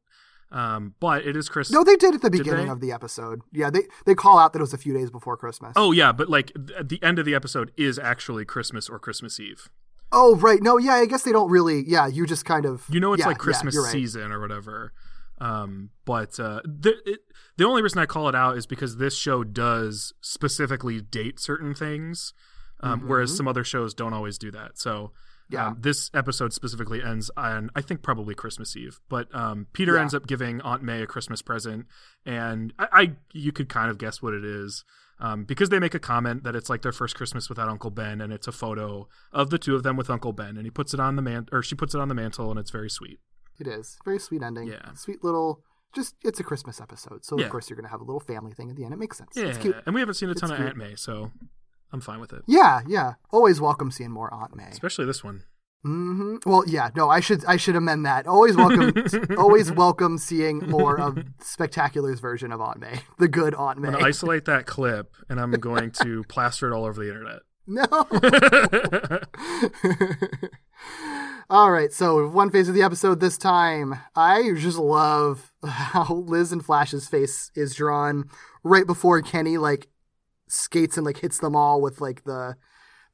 um, 0.52 0.94
but 1.01 1.26
it 1.26 1.36
is 1.36 1.48
Christmas. 1.48 1.74
No, 1.74 1.82
they 1.82 1.97
did 1.97 2.14
at 2.14 2.22
the 2.22 2.30
beginning 2.30 2.68
of 2.68 2.80
the 2.80 2.93
episode. 2.93 3.40
Yeah, 3.52 3.68
they 3.70 3.82
they 4.06 4.14
call 4.14 4.39
out 4.39 4.52
that 4.52 4.60
it 4.60 4.62
was 4.62 4.72
a 4.74 4.78
few 4.78 4.94
days 4.94 5.10
before 5.10 5.36
Christmas. 5.36 5.72
Oh 5.74 5.90
yeah, 5.90 6.12
but 6.12 6.28
like 6.28 6.52
th- 6.55 6.86
the 6.86 7.02
end 7.02 7.18
of 7.18 7.24
the 7.24 7.34
episode 7.34 7.72
is 7.76 7.98
actually 7.98 8.44
Christmas 8.44 8.89
or 8.89 9.01
Christmas 9.01 9.40
Eve. 9.40 9.68
Oh, 10.12 10.36
right. 10.36 10.62
No, 10.62 10.78
yeah, 10.78 10.94
I 10.94 11.06
guess 11.06 11.22
they 11.22 11.32
don't 11.32 11.51
really. 11.51 11.84
Yeah, 11.86 12.06
you 12.06 12.26
just 12.26 12.44
kind 12.44 12.66
of. 12.66 12.84
You 12.90 13.01
know, 13.01 13.12
it's 13.12 13.20
yeah, 13.20 13.28
like 13.28 13.39
Christmas 13.39 13.74
you're 13.74 13.84
right. 13.84 13.93
season 13.93 14.30
or 14.32 14.40
whatever. 14.40 14.93
Um, 15.40 15.90
but 16.05 16.39
uh, 16.39 16.60
the 16.64 16.94
it, 17.05 17.20
the 17.56 17.64
only 17.64 17.82
reason 17.82 17.98
I 17.98 18.06
call 18.06 18.28
it 18.28 18.34
out 18.34 18.56
is 18.56 18.66
because 18.66 18.98
this 18.98 19.16
show 19.16 19.43
does 19.43 20.12
specifically 20.20 21.01
date 21.01 21.40
certain 21.40 21.74
things, 21.74 22.32
um, 22.80 23.09
whereas 23.09 23.36
some 23.36 23.48
other 23.48 23.64
shows 23.64 23.94
don't 23.94 24.12
always 24.12 24.39
do 24.39 24.51
that. 24.52 24.78
So. 24.78 24.90
Mm-hmm. 24.93 25.16
Yeah. 25.51 25.66
Um, 25.66 25.76
this 25.78 26.09
episode 26.14 26.55
specifically 26.55 27.02
ends 27.02 27.30
on, 27.36 27.68
I 27.76 27.82
think, 27.82 28.01
probably 28.01 28.34
Christmas 28.34 28.74
Eve. 28.74 29.01
But 29.10 29.28
um, 29.34 29.66
Peter 29.74 29.97
Yeah. 29.97 30.01
ends 30.01 30.14
up 30.14 30.26
giving 30.26 30.62
Aunt 30.62 30.82
May 30.82 31.02
a 31.02 31.06
Christmas 31.06 31.43
present, 31.43 31.84
and 32.24 32.72
I, 32.78 32.89
I 32.90 33.12
you 33.34 33.52
could 33.52 33.68
kind 33.68 33.90
of 33.90 33.98
guess 33.98 34.22
what 34.22 34.32
it 34.32 34.47
is 34.47 34.82
um, 35.23 35.44
because 35.44 35.70
they 35.70 35.78
make 35.78 35.94
a 35.94 35.99
comment 35.99 36.43
that 36.44 36.55
it's 36.55 36.69
like 36.69 36.82
their 36.82 36.93
first 36.93 37.15
Christmas 37.16 37.49
without 37.49 37.69
Uncle 37.69 37.90
Ben, 37.90 38.20
and 38.20 38.32
it's 38.32 38.47
a 38.49 38.53
photo 38.53 39.09
of 39.32 39.49
the 39.51 39.59
two 39.59 39.74
of 39.74 39.82
them 39.82 39.97
with 39.97 40.11
Uncle 40.11 40.32
Ben, 40.32 40.57
and 40.59 40.66
he 40.66 40.70
puts 40.70 40.93
it 40.93 41.01
on 41.01 41.16
the 41.16 41.23
man, 41.23 41.47
or 41.53 41.62
she 41.62 41.74
puts 41.74 41.94
it 41.94 42.01
on 42.01 42.09
the 42.09 42.15
mantle, 42.15 42.51
and 42.51 42.59
it's 42.61 42.70
very 42.70 42.90
sweet. 42.90 43.19
It 43.59 43.66
is 43.66 43.99
very 44.05 44.19
sweet 44.19 44.43
ending. 44.43 44.69
Yeah. 44.69 44.93
sweet 44.94 45.23
little. 45.24 45.62
Just 45.94 46.15
it's 46.24 46.40
a 46.40 46.44
Christmas 46.44 46.81
episode, 46.81 47.24
so 47.24 47.39
Yeah. 47.39 47.44
of 47.47 47.51
course 47.51 47.69
you're 47.70 47.77
gonna 47.77 47.89
have 47.89 48.01
a 48.01 48.05
little 48.05 48.20
family 48.20 48.53
thing 48.53 48.70
at 48.70 48.77
the 48.77 48.85
end. 48.85 48.93
It 48.94 48.99
makes 48.99 49.16
sense. 49.19 49.31
Yeah, 49.36 49.44
It's 49.44 49.59
cute. 49.59 49.77
and 49.86 49.94
we 49.94 50.01
haven't 50.01 50.15
seen 50.15 50.28
a 50.28 50.32
It's 50.32 50.40
ton 50.40 50.51
of 50.51 50.57
cute. 50.57 50.69
Aunt 50.69 50.77
May, 50.78 50.94
so 50.97 51.31
I'm 51.93 52.01
fine 52.01 52.19
with 52.19 52.32
it. 52.32 52.43
Yeah, 52.47 52.81
yeah. 52.86 53.15
Always 53.31 53.61
welcome 53.61 53.90
seeing 53.90 54.11
more 54.11 54.32
Aunt 54.32 54.57
May. 54.57 54.69
Especially 54.69 55.05
this 55.05 55.23
one. 55.23 55.44
Hmm 55.82 56.36
Well, 56.46 56.64
yeah. 56.66 56.90
No, 56.94 57.10
I 57.10 57.20
should 57.20 57.44
I 57.44 57.56
should 57.56 57.76
amend 57.76 58.06
that. 58.06 58.26
Always 58.26 58.56
welcome. 58.56 58.92
always 59.38 59.70
welcome 59.72 60.18
seeing 60.18 60.59
more 60.68 61.00
of 61.00 61.18
Spectacular's 61.40 62.20
version 62.20 62.52
of 62.52 62.60
Aunt 62.60 62.80
May, 62.80 63.00
the 63.18 63.28
good 63.28 63.54
Aunt 63.54 63.78
May. 63.78 63.88
I'm 63.88 63.94
gonna 63.94 64.06
isolate 64.06 64.44
that 64.44 64.66
clip, 64.66 65.12
and 65.28 65.40
I'm 65.40 65.50
going 65.52 65.90
to 66.02 66.22
plaster 66.24 66.70
it 66.70 66.74
all 66.76 66.84
over 66.84 67.02
the 67.04 67.10
internet. 67.10 67.40
no. 67.66 67.84
All 71.50 71.70
right, 71.70 71.92
so 71.92 72.26
one 72.28 72.50
phase 72.50 72.68
of 72.68 72.74
the 72.74 72.82
episode 72.82 73.20
this 73.20 73.36
time. 73.36 73.94
I 74.16 74.52
just 74.56 74.78
love 74.78 75.52
how 75.64 76.24
Liz 76.26 76.50
and 76.50 76.64
Flash's 76.64 77.09
face 77.09 77.50
is 77.54 77.74
drawn 77.74 78.30
right 78.64 78.86
before 78.86 79.20
Kenny 79.20 79.59
like 79.59 79.88
skates 80.48 80.96
and 80.96 81.04
like 81.04 81.18
hits 81.18 81.38
them 81.38 81.54
all 81.54 81.82
with 81.82 82.00
like 82.00 82.24
the 82.24 82.56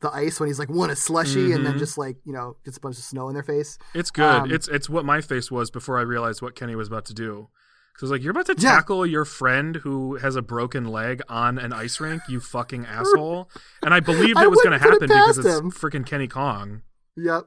the 0.00 0.10
ice 0.12 0.38
when 0.38 0.48
he's 0.48 0.58
like 0.58 0.68
one 0.70 0.90
a 0.90 0.96
slushy 0.96 1.52
and 1.52 1.66
then 1.66 1.74
Mhm. 1.74 1.78
just 1.78 1.98
like 1.98 2.16
you 2.24 2.32
know 2.32 2.56
gets 2.64 2.76
a 2.76 2.80
bunch 2.80 2.98
of 2.98 3.04
snow 3.04 3.28
in 3.28 3.34
their 3.34 3.42
face. 3.42 3.78
It's 3.94 4.10
good. 4.10 4.24
Um, 4.24 4.50
it's 4.50 4.68
it's 4.68 4.88
what 4.88 5.04
my 5.04 5.20
face 5.20 5.50
was 5.50 5.70
before 5.70 5.98
I 5.98 6.02
realized 6.02 6.40
what 6.42 6.54
Kenny 6.54 6.76
was 6.76 6.88
about 6.88 7.04
to 7.06 7.14
do. 7.14 7.48
So 7.96 8.04
I 8.04 8.06
was 8.06 8.10
like, 8.12 8.22
"You're 8.22 8.30
about 8.30 8.46
to 8.46 8.54
Yeah. 8.56 8.70
tackle 8.76 9.04
your 9.04 9.24
friend 9.24 9.76
who 9.76 10.16
has 10.18 10.36
a 10.36 10.42
broken 10.42 10.84
leg 10.86 11.20
on 11.28 11.58
an 11.58 11.72
ice 11.72 11.98
rink, 11.98 12.22
you 12.28 12.38
fucking 12.38 12.86
asshole!" 12.98 13.50
And 13.82 13.92
I 13.92 13.98
believed 13.98 14.36
I 14.38 14.44
it 14.44 14.50
was 14.50 14.60
going 14.62 14.78
to 14.78 14.78
happen 14.78 15.00
because 15.08 15.38
it's 15.38 15.48
him. 15.48 15.72
freaking 15.72 16.06
Kenny 16.06 16.28
Kong. 16.28 16.82
Yep, 17.16 17.46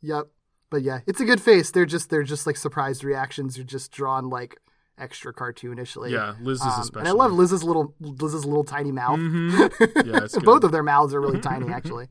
yep. 0.00 0.26
But 0.70 0.82
yeah, 0.82 1.00
it's 1.08 1.20
a 1.20 1.24
good 1.24 1.40
face. 1.40 1.72
They're 1.72 1.84
just 1.86 2.10
they're 2.10 2.22
just 2.22 2.46
like 2.46 2.56
surprised 2.56 3.02
reactions. 3.02 3.56
You're 3.56 3.66
just 3.66 3.90
drawn 3.90 4.28
like 4.30 4.60
extra 4.98 5.32
cartoonishly. 5.32 6.10
Yeah, 6.10 6.34
Liz's 6.40 6.62
Um, 6.66 6.80
especially. 6.80 7.00
and 7.00 7.08
I 7.08 7.12
love 7.12 7.32
Liz's 7.32 7.62
little 7.64 7.94
Liz's 8.00 8.44
little 8.44 8.64
tiny 8.64 8.92
mouth. 8.92 9.18
Mhm. 9.18 10.04
Yeah, 10.06 10.24
it's 10.24 10.34
good. 10.34 10.44
Both 10.44 10.64
of 10.64 10.72
their 10.72 10.82
mouths 10.82 11.14
are 11.14 11.20
really 11.20 11.40
tiny, 11.40 11.72
actually. 11.78 12.08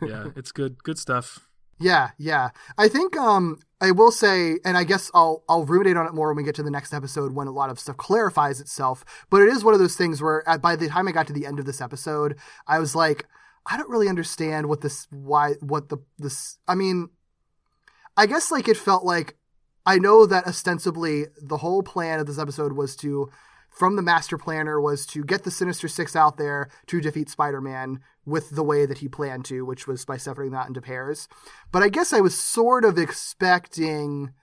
yeah, 0.00 0.28
it's 0.36 0.52
good. 0.52 0.82
Good 0.84 0.98
stuff. 0.98 1.48
Yeah, 1.78 2.10
yeah. 2.18 2.50
I 2.78 2.88
think 2.88 3.16
um 3.16 3.58
I 3.80 3.90
will 3.90 4.12
say, 4.12 4.58
and 4.64 4.76
I 4.76 4.84
guess 4.84 5.10
I'll 5.14 5.42
I'll 5.48 5.64
ruminate 5.64 5.96
on 5.96 6.06
it 6.06 6.14
more 6.14 6.28
when 6.28 6.36
we 6.36 6.44
get 6.44 6.54
to 6.56 6.62
the 6.62 6.70
next 6.70 6.92
episode 6.94 7.32
when 7.32 7.48
a 7.48 7.52
lot 7.52 7.70
of 7.70 7.80
stuff 7.80 7.96
clarifies 7.96 8.60
itself. 8.60 9.04
But 9.30 9.42
it 9.42 9.48
is 9.48 9.64
one 9.64 9.74
of 9.74 9.80
those 9.80 9.96
things 9.96 10.22
where 10.22 10.48
at, 10.48 10.62
by 10.62 10.76
the 10.76 10.88
time 10.88 11.08
I 11.08 11.12
got 11.12 11.26
to 11.26 11.32
the 11.32 11.44
end 11.46 11.58
of 11.58 11.64
this 11.66 11.80
episode, 11.80 12.36
I 12.68 12.78
was 12.78 12.94
like, 12.94 13.26
I 13.66 13.76
don't 13.76 13.90
really 13.90 14.08
understand 14.08 14.68
what 14.68 14.80
this 14.80 15.08
why 15.10 15.54
what 15.60 15.88
the 15.88 15.98
this 16.18 16.58
I 16.68 16.74
mean 16.76 17.08
I 18.16 18.26
guess 18.26 18.50
like 18.52 18.68
it 18.68 18.76
felt 18.76 19.04
like 19.04 19.36
I 19.84 19.98
know 19.98 20.26
that 20.26 20.46
ostensibly 20.46 21.26
the 21.40 21.58
whole 21.58 21.82
plan 21.82 22.20
of 22.20 22.26
this 22.26 22.38
episode 22.38 22.72
was 22.72 22.96
to 22.96 23.30
from 23.70 23.96
the 23.96 24.02
master 24.02 24.36
planner 24.36 24.80
was 24.80 25.06
to 25.06 25.24
get 25.24 25.44
the 25.44 25.50
Sinister 25.50 25.88
Six 25.88 26.14
out 26.14 26.36
there 26.36 26.68
to 26.86 27.00
defeat 27.00 27.30
Spider-Man 27.30 28.00
with 28.26 28.50
the 28.50 28.62
way 28.62 28.84
that 28.84 28.98
he 28.98 29.08
planned 29.08 29.46
to, 29.46 29.64
which 29.64 29.86
was 29.86 30.04
by 30.04 30.18
separating 30.18 30.52
that 30.52 30.68
into 30.68 30.82
pairs. 30.82 31.26
But 31.72 31.82
I 31.82 31.88
guess 31.88 32.12
I 32.12 32.20
was 32.20 32.38
sort 32.38 32.84
of 32.84 32.98
expecting 32.98 34.34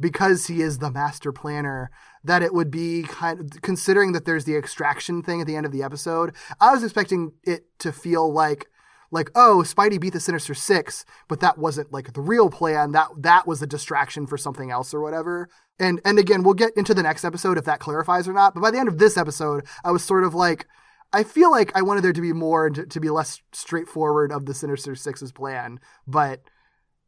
because 0.00 0.46
he 0.46 0.62
is 0.62 0.78
the 0.78 0.90
master 0.90 1.32
planner 1.32 1.90
that 2.24 2.42
it 2.42 2.54
would 2.54 2.70
be 2.70 3.02
kind 3.02 3.40
of 3.40 3.62
considering 3.62 4.12
that 4.12 4.24
there's 4.24 4.44
the 4.44 4.56
extraction 4.56 5.22
thing 5.22 5.40
at 5.40 5.46
the 5.46 5.56
end 5.56 5.66
of 5.66 5.72
the 5.72 5.82
episode 5.82 6.34
i 6.60 6.72
was 6.72 6.82
expecting 6.84 7.32
it 7.42 7.66
to 7.78 7.92
feel 7.92 8.32
like 8.32 8.66
like 9.10 9.30
oh 9.34 9.62
spidey 9.64 10.00
beat 10.00 10.12
the 10.12 10.20
sinister 10.20 10.54
six 10.54 11.04
but 11.28 11.40
that 11.40 11.58
wasn't 11.58 11.92
like 11.92 12.12
the 12.12 12.20
real 12.20 12.50
plan 12.50 12.92
that 12.92 13.08
that 13.16 13.46
was 13.46 13.62
a 13.62 13.66
distraction 13.66 14.26
for 14.26 14.36
something 14.36 14.70
else 14.70 14.92
or 14.92 15.00
whatever 15.00 15.48
and 15.78 16.00
and 16.04 16.18
again 16.18 16.42
we'll 16.42 16.54
get 16.54 16.76
into 16.76 16.94
the 16.94 17.02
next 17.02 17.24
episode 17.24 17.58
if 17.58 17.64
that 17.64 17.80
clarifies 17.80 18.28
or 18.28 18.32
not 18.32 18.54
but 18.54 18.60
by 18.60 18.70
the 18.70 18.78
end 18.78 18.88
of 18.88 18.98
this 18.98 19.16
episode 19.16 19.66
i 19.84 19.90
was 19.90 20.04
sort 20.04 20.24
of 20.24 20.34
like 20.34 20.66
I 21.12 21.22
feel 21.22 21.50
like 21.50 21.74
I 21.74 21.82
wanted 21.82 22.04
there 22.04 22.12
to 22.12 22.20
be 22.20 22.32
more 22.32 22.68
to, 22.70 22.84
to 22.84 23.00
be 23.00 23.08
less 23.08 23.40
straightforward 23.52 24.30
of 24.30 24.46
the 24.46 24.54
Sinister 24.54 24.94
Six's 24.94 25.32
plan, 25.32 25.80
but 26.06 26.42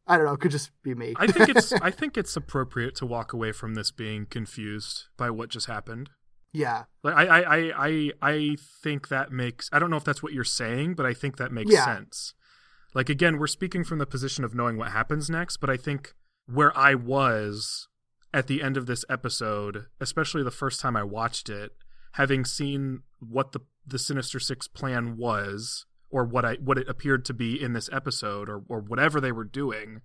I 0.07 0.17
don't 0.17 0.25
know. 0.25 0.33
It 0.33 0.39
could 0.39 0.51
just 0.51 0.71
be 0.83 0.95
me. 0.95 1.13
I 1.17 1.27
think 1.27 1.49
it's 1.49 1.71
I 1.81 1.91
think 1.91 2.17
it's 2.17 2.35
appropriate 2.35 2.95
to 2.95 3.05
walk 3.05 3.33
away 3.33 3.51
from 3.51 3.75
this 3.75 3.91
being 3.91 4.25
confused 4.25 5.05
by 5.17 5.29
what 5.29 5.49
just 5.49 5.67
happened. 5.67 6.09
Yeah, 6.53 6.83
Like 7.03 7.15
I, 7.15 7.25
I, 7.25 7.39
I, 7.57 7.71
I, 7.87 8.11
I 8.21 8.57
think 8.83 9.07
that 9.09 9.31
makes. 9.31 9.69
I 9.71 9.79
don't 9.79 9.89
know 9.89 9.97
if 9.97 10.03
that's 10.03 10.21
what 10.21 10.33
you're 10.33 10.43
saying, 10.43 10.95
but 10.95 11.05
I 11.05 11.13
think 11.13 11.37
that 11.37 11.51
makes 11.51 11.71
Yeah. 11.71 11.85
sense. 11.85 12.33
Like 12.93 13.09
again, 13.09 13.37
we're 13.39 13.47
speaking 13.47 13.83
from 13.83 13.99
the 13.99 14.05
position 14.05 14.43
of 14.43 14.53
knowing 14.53 14.77
what 14.77 14.91
happens 14.91 15.29
next, 15.29 15.57
but 15.57 15.69
I 15.69 15.77
think 15.77 16.13
where 16.45 16.77
I 16.77 16.93
was 16.95 17.87
at 18.33 18.47
the 18.47 18.61
end 18.61 18.75
of 18.77 18.85
this 18.85 19.05
episode, 19.09 19.85
especially 20.01 20.43
the 20.43 20.51
first 20.51 20.79
time 20.81 20.95
I 20.97 21.03
watched 21.03 21.47
it, 21.49 21.71
having 22.13 22.43
seen 22.45 23.03
what 23.19 23.53
the 23.53 23.61
the 23.87 23.97
Sinister 23.99 24.39
Six 24.39 24.67
plan 24.67 25.15
was, 25.17 25.85
or 26.09 26.25
what 26.25 26.43
I 26.43 26.55
what 26.55 26.77
it 26.77 26.89
appeared 26.89 27.23
to 27.25 27.33
be 27.33 27.61
in 27.61 27.71
this 27.73 27.89
episode, 27.93 28.49
or 28.49 28.61
or 28.67 28.81
whatever 28.81 29.21
they 29.21 29.31
were 29.31 29.45
doing, 29.45 30.01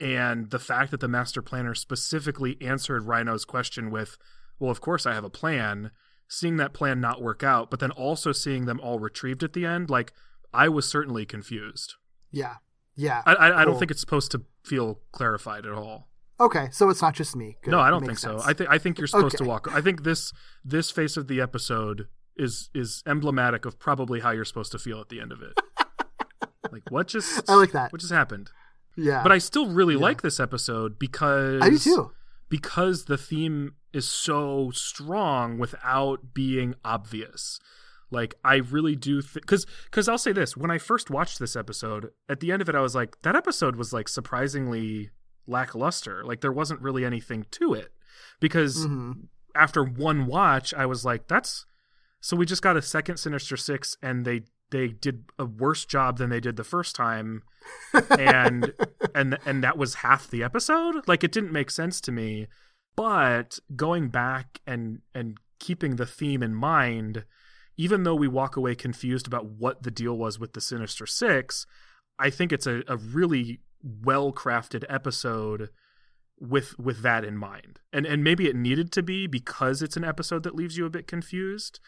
and 0.00 0.50
the 0.50 0.58
fact 0.58 0.90
that 0.92 1.00
the 1.00 1.08
master 1.08 1.42
planner 1.42 1.74
specifically 1.74 2.56
answered 2.62 3.04
Rhino's 3.04 3.44
question 3.44 3.90
with, 3.90 4.16
"Well, 4.60 4.70
of 4.70 4.80
course 4.80 5.04
I 5.06 5.14
have 5.14 5.24
a 5.24 5.30
plan." 5.30 5.90
Seeing 6.32 6.58
that 6.58 6.72
plan 6.72 7.00
not 7.00 7.20
work 7.20 7.42
out, 7.42 7.72
but 7.72 7.80
then 7.80 7.90
also 7.90 8.30
seeing 8.30 8.66
them 8.66 8.78
all 8.78 9.00
retrieved 9.00 9.42
at 9.42 9.52
the 9.52 9.66
end, 9.66 9.90
like 9.90 10.12
I 10.54 10.68
was 10.68 10.88
certainly 10.88 11.26
confused. 11.26 11.94
yeah, 12.30 12.56
yeah. 12.94 13.22
I, 13.26 13.34
I, 13.34 13.62
I 13.62 13.64
don't 13.64 13.80
think 13.80 13.90
it's 13.90 13.98
supposed 14.00 14.30
to 14.30 14.42
feel 14.64 15.00
clarified 15.10 15.66
at 15.66 15.72
all. 15.72 16.08
Okay, 16.38 16.68
so 16.70 16.88
it's 16.88 17.02
not 17.02 17.14
just 17.16 17.34
me. 17.34 17.56
Good. 17.62 17.72
No, 17.72 17.80
I 17.80 17.90
don't 17.90 18.06
think 18.06 18.18
so. 18.20 18.40
I 18.44 18.52
think 18.52 18.70
I 18.70 18.78
think 18.78 18.98
you're 18.98 19.08
supposed 19.08 19.38
to 19.38 19.44
walk. 19.44 19.66
I 19.72 19.80
think 19.80 20.04
this 20.04 20.32
this 20.64 20.92
face 20.92 21.16
of 21.16 21.26
the 21.26 21.40
episode 21.40 22.06
is 22.36 22.70
is 22.76 23.02
emblematic 23.08 23.64
of 23.64 23.80
probably 23.80 24.20
how 24.20 24.30
you're 24.30 24.44
supposed 24.44 24.70
to 24.70 24.78
feel 24.78 25.00
at 25.00 25.08
the 25.08 25.20
end 25.20 25.32
of 25.32 25.42
it. 25.42 25.52
like 26.72 26.82
what 26.90 27.08
just 27.08 27.50
I 27.50 27.54
like 27.56 27.72
that. 27.72 27.90
What 27.92 28.00
just 28.00 28.12
happened? 28.12 28.50
yeah, 28.96 29.24
But 29.24 29.32
I 29.32 29.38
still 29.38 29.66
really 29.68 29.96
like 29.96 30.22
this 30.22 30.38
episode 30.38 30.96
because 30.98 31.60
I 31.60 31.70
do 31.70 31.78
too. 31.78 32.12
because 32.48 33.06
the 33.06 33.18
theme 33.18 33.74
is 33.92 34.08
so 34.08 34.70
strong 34.72 35.58
without 35.58 36.32
being 36.34 36.74
obvious. 36.84 37.58
Like 38.10 38.34
I 38.44 38.56
really 38.56 38.96
do 38.96 39.22
because 39.34 39.66
because 39.84 40.08
I'll 40.08 40.18
say 40.18 40.32
this: 40.32 40.56
when 40.56 40.70
I 40.70 40.78
first 40.78 41.10
watched 41.10 41.38
this 41.38 41.54
episode, 41.56 42.10
at 42.28 42.40
the 42.40 42.50
end 42.52 42.60
of 42.62 42.68
it, 42.68 42.74
I 42.74 42.80
was 42.80 42.94
like, 42.94 43.20
that 43.22 43.36
episode 43.36 43.76
was 43.76 43.92
like 43.92 44.08
surprisingly 44.08 45.10
lackluster. 45.46 46.24
Like 46.24 46.40
there 46.40 46.52
wasn't 46.52 46.80
really 46.80 47.04
anything 47.04 47.46
to 47.52 47.74
it 47.74 47.92
because 48.40 48.86
Mhm. 48.86 49.28
after 49.54 49.84
one 49.84 50.26
watch, 50.26 50.72
I 50.74 50.86
was 50.86 51.04
like, 51.04 51.28
that's 51.28 51.66
so 52.20 52.36
we 52.36 52.46
just 52.46 52.62
got 52.62 52.76
a 52.76 52.82
second 52.82 53.16
Sinister 53.18 53.56
Six, 53.56 53.96
and 54.02 54.24
they 54.24 54.42
they 54.70 54.88
did 54.88 55.24
a 55.38 55.44
worse 55.44 55.84
job 55.84 56.18
than 56.18 56.30
they 56.30 56.40
did 56.40 56.56
the 56.56 56.64
first 56.64 56.94
time, 56.96 57.42
and 58.18 58.72
and 59.14 59.38
and 59.46 59.62
that 59.64 59.78
was 59.78 59.96
half 59.96 60.28
the 60.28 60.42
episode. 60.42 61.06
Like 61.08 61.22
it 61.24 61.32
didn't 61.32 61.52
make 61.52 61.70
sense 61.70 62.00
to 62.02 62.12
me. 62.12 62.46
But 62.96 63.58
going 63.76 64.08
back 64.08 64.60
and 64.66 65.00
and 65.14 65.38
keeping 65.58 65.96
the 65.96 66.06
theme 66.06 66.42
in 66.42 66.54
mind, 66.54 67.24
even 67.76 68.02
though 68.02 68.14
we 68.14 68.28
walk 68.28 68.56
away 68.56 68.74
confused 68.74 69.26
about 69.26 69.46
what 69.46 69.82
the 69.82 69.90
deal 69.90 70.16
was 70.16 70.38
with 70.38 70.52
the 70.52 70.60
Sinister 70.60 71.06
Six, 71.06 71.66
I 72.18 72.30
think 72.30 72.52
it's 72.52 72.66
a, 72.66 72.82
a 72.86 72.96
really 72.96 73.60
well 73.82 74.32
crafted 74.32 74.84
episode 74.88 75.70
with 76.38 76.78
with 76.78 77.02
that 77.02 77.24
in 77.24 77.36
mind. 77.36 77.80
And 77.92 78.06
and 78.06 78.24
maybe 78.24 78.48
it 78.48 78.56
needed 78.56 78.92
to 78.92 79.02
be 79.02 79.26
because 79.26 79.82
it's 79.82 79.96
an 79.96 80.04
episode 80.04 80.42
that 80.42 80.54
leaves 80.54 80.76
you 80.76 80.86
a 80.86 80.90
bit 80.90 81.06
confused. 81.06 81.80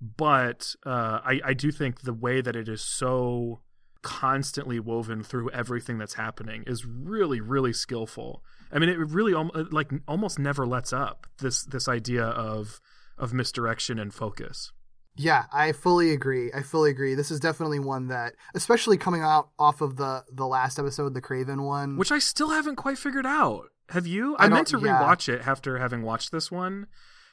But 0.00 0.76
uh, 0.86 1.20
I, 1.24 1.40
I 1.44 1.54
do 1.54 1.72
think 1.72 2.02
the 2.02 2.12
way 2.12 2.40
that 2.40 2.54
it 2.54 2.68
is 2.68 2.80
so 2.80 3.62
constantly 4.02 4.78
woven 4.80 5.22
through 5.22 5.50
everything 5.50 5.98
that's 5.98 6.14
happening 6.14 6.64
is 6.66 6.84
really 6.86 7.40
really 7.40 7.72
skillful. 7.72 8.42
I 8.72 8.78
mean, 8.78 8.88
it 8.88 8.98
really 8.98 9.32
like 9.70 9.90
almost 10.06 10.38
never 10.38 10.66
lets 10.66 10.92
up 10.92 11.26
this 11.38 11.64
this 11.64 11.88
idea 11.88 12.24
of 12.24 12.80
of 13.16 13.32
misdirection 13.32 13.98
and 13.98 14.12
focus. 14.14 14.72
Yeah, 15.16 15.46
I 15.52 15.72
fully 15.72 16.12
agree. 16.12 16.52
I 16.54 16.62
fully 16.62 16.90
agree. 16.90 17.16
This 17.16 17.32
is 17.32 17.40
definitely 17.40 17.80
one 17.80 18.06
that, 18.06 18.34
especially 18.54 18.96
coming 18.98 19.22
out 19.22 19.48
off 19.58 19.80
of 19.80 19.96
the 19.96 20.24
the 20.32 20.46
last 20.46 20.78
episode, 20.78 21.14
the 21.14 21.22
Kraven 21.22 21.66
one. 21.66 21.96
which 21.96 22.12
I 22.12 22.20
still 22.20 22.50
haven't 22.50 22.76
quite 22.76 22.98
figured 22.98 23.26
out. 23.26 23.64
Have 23.88 24.06
you? 24.06 24.36
I 24.36 24.44
I, 24.44 24.48
meant 24.48 24.68
to 24.68 24.78
yeah. 24.78 25.00
rewatch 25.02 25.28
it 25.28 25.44
after 25.46 25.78
having 25.78 26.02
watched 26.02 26.30
this 26.30 26.52
one, 26.52 26.86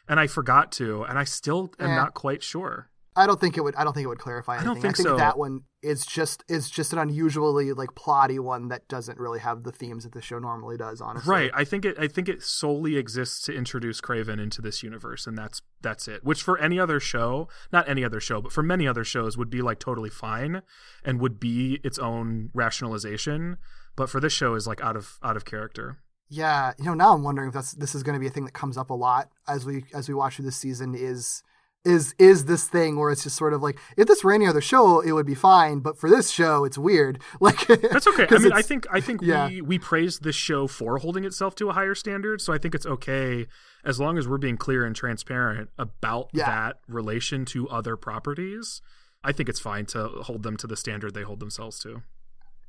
and 0.07 0.19
I 0.19 0.25
forgot 0.25 0.71
to, 0.73 1.03
and 1.03 1.19
I 1.19 1.25
still 1.25 1.69
am 1.79 1.91
Eh. 1.91 1.95
not 1.95 2.13
quite 2.15 2.41
sure. 2.41 2.89
I 3.17 3.25
don't 3.27 3.39
think 3.39 3.57
it 3.57 3.61
would. 3.61 3.75
I 3.75 3.83
don't 3.85 3.93
think 3.93 4.03
it 4.03 4.09
would 4.09 4.19
clarify 4.19 4.53
I 4.53 4.55
anything. 4.57 4.73
don't 4.73 4.81
think 4.81 4.97
think 4.97 5.07
so. 5.07 5.15
that 5.17 5.37
one 5.37 5.61
is 5.81 6.05
just 6.05 6.43
is 6.49 6.69
just 6.69 6.91
an 6.91 6.99
unusually 6.99 7.71
like 7.71 7.91
plotty 7.91 8.39
one 8.39 8.67
that 8.67 8.87
doesn't 8.89 9.17
really 9.17 9.39
have 9.39 9.63
the 9.63 9.71
themes 9.71 10.03
that 10.03 10.11
the 10.13 10.21
show 10.21 10.37
normally 10.37 10.75
does. 10.75 10.99
Honestly, 10.99 11.31
Right. 11.31 11.51
I 11.53 11.63
think 11.63 11.85
it. 11.85 11.97
I 11.97 12.07
think 12.09 12.27
it 12.27 12.43
solely 12.43 12.97
exists 12.97 13.41
to 13.43 13.53
introduce 13.53 14.01
Kraven 14.01 14.41
into 14.41 14.61
this 14.61 14.83
universe, 14.83 15.27
and 15.27 15.37
that's 15.37 15.61
that's 15.81 16.07
it. 16.07 16.25
Which 16.25 16.43
for 16.43 16.57
any 16.57 16.77
other 16.79 16.99
show, 16.99 17.47
not 17.71 17.87
any 17.87 18.03
other 18.03 18.19
show, 18.19 18.41
but 18.41 18.51
for 18.51 18.63
many 18.63 18.87
other 18.87 19.03
shows, 19.05 19.37
would 19.37 19.49
be 19.49 19.61
like 19.61 19.79
totally 19.79 20.09
fine, 20.09 20.61
and 21.03 21.21
would 21.21 21.39
be 21.39 21.79
its 21.83 21.97
own 21.97 22.49
rationalization. 22.53 23.57
But 23.95 24.09
for 24.09 24.19
this 24.19 24.33
show, 24.33 24.55
is 24.55 24.67
like 24.67 24.81
out 24.83 24.95
of 24.95 25.17
out 25.23 25.37
of 25.37 25.45
character. 25.45 25.99
Yeah, 26.27 26.73
you 26.79 26.85
know, 26.85 26.95
now 26.95 27.13
I'm 27.13 27.23
wondering 27.23 27.49
if 27.49 27.53
that's 27.53 27.73
this 27.73 27.95
is 27.95 28.03
going 28.03 28.15
to 28.15 28.19
be 28.19 28.27
a 28.27 28.31
thing 28.31 28.45
that 28.45 28.53
comes 28.53 28.77
up 28.77 28.89
a 28.89 28.93
lot 28.95 29.29
as 29.47 29.65
we 29.65 29.85
as 29.93 30.07
we 30.09 30.15
watch 30.15 30.35
through 30.35 30.45
this 30.45 30.57
season. 30.57 30.95
Is 30.95 31.43
is 31.85 32.15
is 32.19 32.45
this 32.45 32.67
thing 32.67 32.97
where 32.97 33.11
it's 33.11 33.23
just 33.23 33.35
sort 33.37 33.53
of 33.53 33.61
like 33.61 33.77
if 33.95 34.07
this 34.07 34.23
were 34.23 34.33
any 34.33 34.47
other 34.47 34.61
show, 34.61 34.99
it 35.01 35.11
would 35.11 35.25
be 35.25 35.35
fine, 35.35 35.79
but 35.79 35.97
for 35.97 36.09
this 36.09 36.29
show, 36.31 36.65
it's 36.65 36.77
weird. 36.77 37.21
Like 37.39 37.67
That's 37.67 38.07
okay. 38.07 38.27
I 38.29 38.37
mean, 38.39 38.51
I 38.53 38.61
think 38.61 38.87
I 38.91 38.99
think 38.99 39.21
yeah. 39.23 39.47
we 39.47 39.61
we 39.61 39.79
praised 39.79 40.23
this 40.23 40.35
show 40.35 40.67
for 40.67 40.97
holding 40.97 41.23
itself 41.25 41.55
to 41.55 41.69
a 41.69 41.73
higher 41.73 41.95
standard. 41.95 42.41
So 42.41 42.51
I 42.53 42.57
think 42.57 42.73
it's 42.75 42.85
okay 42.85 43.45
as 43.83 43.99
long 43.99 44.17
as 44.17 44.27
we're 44.27 44.37
being 44.39 44.57
clear 44.57 44.83
and 44.85 44.95
transparent 44.95 45.69
about 45.77 46.29
Yeah. 46.33 46.47
that 46.47 46.77
relation 46.87 47.45
to 47.45 47.69
other 47.69 47.95
properties. 47.95 48.81
I 49.23 49.31
think 49.31 49.49
it's 49.49 49.59
fine 49.59 49.85
to 49.87 50.07
hold 50.07 50.43
them 50.43 50.55
to 50.57 50.67
the 50.67 50.77
standard 50.77 51.13
they 51.13 51.23
hold 51.23 51.39
themselves 51.39 51.79
to. 51.79 52.01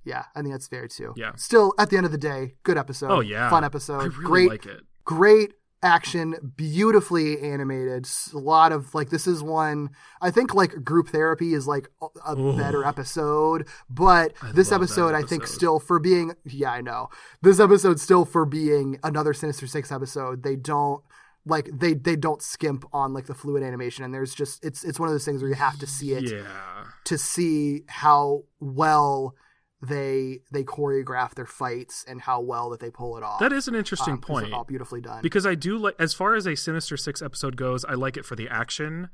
Yeah, 0.04 0.24
I 0.34 0.40
think 0.42 0.52
that's 0.54 0.68
fair 0.68 0.86
too. 0.88 1.12
Yeah. 1.16 1.32
Still, 1.36 1.74
at 1.78 1.90
the 1.90 1.96
end 1.96 2.06
of 2.06 2.12
the 2.12 2.18
day, 2.18 2.54
good 2.62 2.78
episode. 2.78 3.10
Oh 3.10 3.20
yeah, 3.20 3.50
fun 3.50 3.64
episode. 3.64 4.00
I 4.00 4.04
really 4.04 4.24
great, 4.24 4.48
like 4.50 4.66
it. 4.66 4.82
great 5.04 5.52
action, 5.86 6.52
beautifully 6.56 7.40
animated. 7.40 8.06
A 8.34 8.38
lot 8.38 8.72
of 8.72 8.94
like 8.94 9.10
this 9.10 9.26
is 9.26 9.42
one. 9.42 9.90
I 10.20 10.30
think 10.30 10.54
like 10.54 10.84
group 10.84 11.08
therapy 11.08 11.54
is 11.54 11.66
like 11.66 11.88
a, 12.26 12.36
Ooh. 12.36 12.56
better 12.56 12.84
episode, 12.84 13.66
but 13.88 14.32
I 14.42 14.52
this 14.52 14.70
that 14.70 14.76
episode, 14.76 15.14
I 15.14 15.22
think 15.22 15.46
still 15.46 15.78
for 15.78 15.98
being 15.98 16.34
yeah, 16.44 16.72
I 16.72 16.80
know 16.80 17.08
this 17.40 17.60
episode 17.60 18.00
still 18.00 18.24
for 18.24 18.44
being 18.44 18.98
another 19.02 19.32
Sinister 19.32 19.66
Six 19.66 19.90
episode. 19.90 20.42
They 20.42 20.56
don't. 20.56 21.02
Like 21.48 21.70
they, 21.72 21.94
they 21.94 22.16
don't 22.16 22.42
skimp 22.42 22.84
on 22.92 23.14
like 23.14 23.26
the 23.26 23.34
fluid 23.34 23.62
animation, 23.62 24.04
and 24.04 24.12
there's 24.12 24.34
just 24.34 24.64
it's 24.64 24.82
it's 24.82 24.98
one 24.98 25.08
of 25.08 25.14
those 25.14 25.24
things 25.24 25.42
where 25.42 25.48
you 25.48 25.54
have 25.54 25.78
to 25.78 25.86
see 25.86 26.12
it 26.12 26.24
Yeah, 26.24 26.86
to 27.04 27.16
see 27.16 27.84
how 27.86 28.42
well 28.58 29.36
they 29.82 30.40
they 30.52 30.62
choreograph 30.64 31.34
their 31.34 31.46
fights 31.46 32.04
and 32.08 32.20
how 32.22 32.40
well 32.40 32.70
that 32.70 32.80
they 32.80 32.90
pull 32.90 33.16
it 33.16 33.22
off. 33.22 33.40
that 33.40 33.52
is 33.52 33.68
an 33.68 33.74
interesting 33.74 34.14
Um, 34.14 34.20
point. 34.20 34.52
all 34.52 34.64
beautifully 34.64 35.00
done. 35.00 35.20
because 35.22 35.44
I 35.46 35.54
do 35.54 35.76
like 35.78 35.94
as 35.98 36.14
far 36.14 36.34
as 36.34 36.46
a 36.46 36.56
Sinister 36.56 36.96
Six 36.96 37.20
episode 37.20 37.56
goes, 37.56 37.84
I 37.84 37.94
like 37.94 38.16
it 38.16 38.24
for 38.24 38.36
the 38.36 38.48
action. 38.48 39.08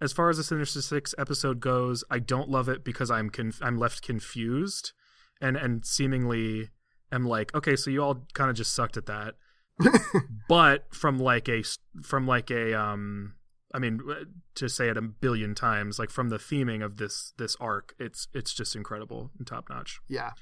As 0.00 0.12
far 0.12 0.28
as 0.30 0.38
a 0.38 0.44
Sinister 0.44 0.80
Six 0.82 1.14
episode 1.18 1.60
goes, 1.60 2.04
I 2.10 2.18
don't 2.18 2.48
love 2.48 2.68
it 2.68 2.84
because 2.84 3.10
I'm 3.10 3.30
conf- 3.30 3.60
I'm 3.62 3.78
left 3.78 4.02
confused 4.02 4.92
and 5.40 5.56
and 5.56 5.84
seemingly 5.86 6.70
am 7.12 7.24
like, 7.24 7.54
okay, 7.54 7.76
so 7.76 7.90
you 7.90 8.02
all 8.02 8.26
kind 8.34 8.50
of 8.50 8.56
just 8.56 8.74
sucked 8.74 8.96
at 8.96 9.06
that. 9.06 9.34
but 10.48 10.92
from 10.92 11.18
like 11.18 11.48
a 11.48 11.62
from 12.02 12.26
like 12.26 12.50
a 12.50 12.74
um 12.78 13.34
I 13.78 13.80
mean 13.80 14.00
uh, 14.10 14.24
to 14.56 14.68
say 14.68 14.88
it 14.88 14.96
a 14.96 15.00
billion 15.00 15.54
times, 15.54 16.00
like 16.00 16.10
from 16.10 16.30
the 16.30 16.36
theming 16.36 16.84
of 16.84 16.96
this 16.96 17.32
this 17.38 17.54
arc, 17.60 17.94
it's 18.00 18.26
it's 18.34 18.52
just 18.52 18.74
incredible 18.74 19.30
and 19.38 19.46
top 19.46 19.68
notch. 19.70 20.00
yeah, 20.08 20.32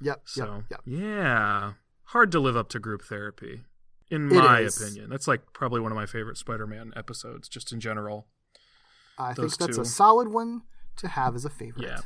yep, 0.00 0.22
So 0.24 0.64
yep, 0.68 0.80
yep. 0.84 1.00
yeah, 1.00 1.72
hard 2.06 2.32
to 2.32 2.40
live 2.40 2.56
up 2.56 2.68
to 2.70 2.80
group 2.80 3.02
therapy, 3.04 3.60
in 4.10 4.32
It 4.32 4.34
my 4.34 4.60
is. 4.62 4.82
opinion. 4.82 5.10
That's 5.10 5.28
like 5.28 5.52
probably 5.52 5.80
one 5.80 5.92
of 5.92 5.96
my 5.96 6.06
favorite 6.06 6.38
Spider-Man 6.38 6.92
episodes, 6.96 7.48
just 7.48 7.72
in 7.72 7.78
general. 7.78 8.26
I 9.16 9.32
those 9.34 9.54
think 9.56 9.68
that's 9.68 9.76
two. 9.76 9.82
a 9.82 9.84
solid 9.84 10.26
one 10.28 10.62
to 10.96 11.06
have 11.06 11.36
as 11.36 11.44
a 11.44 11.50
favorite. 11.50 11.84
Yeah. 11.86 12.00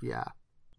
yeah. 0.00 0.24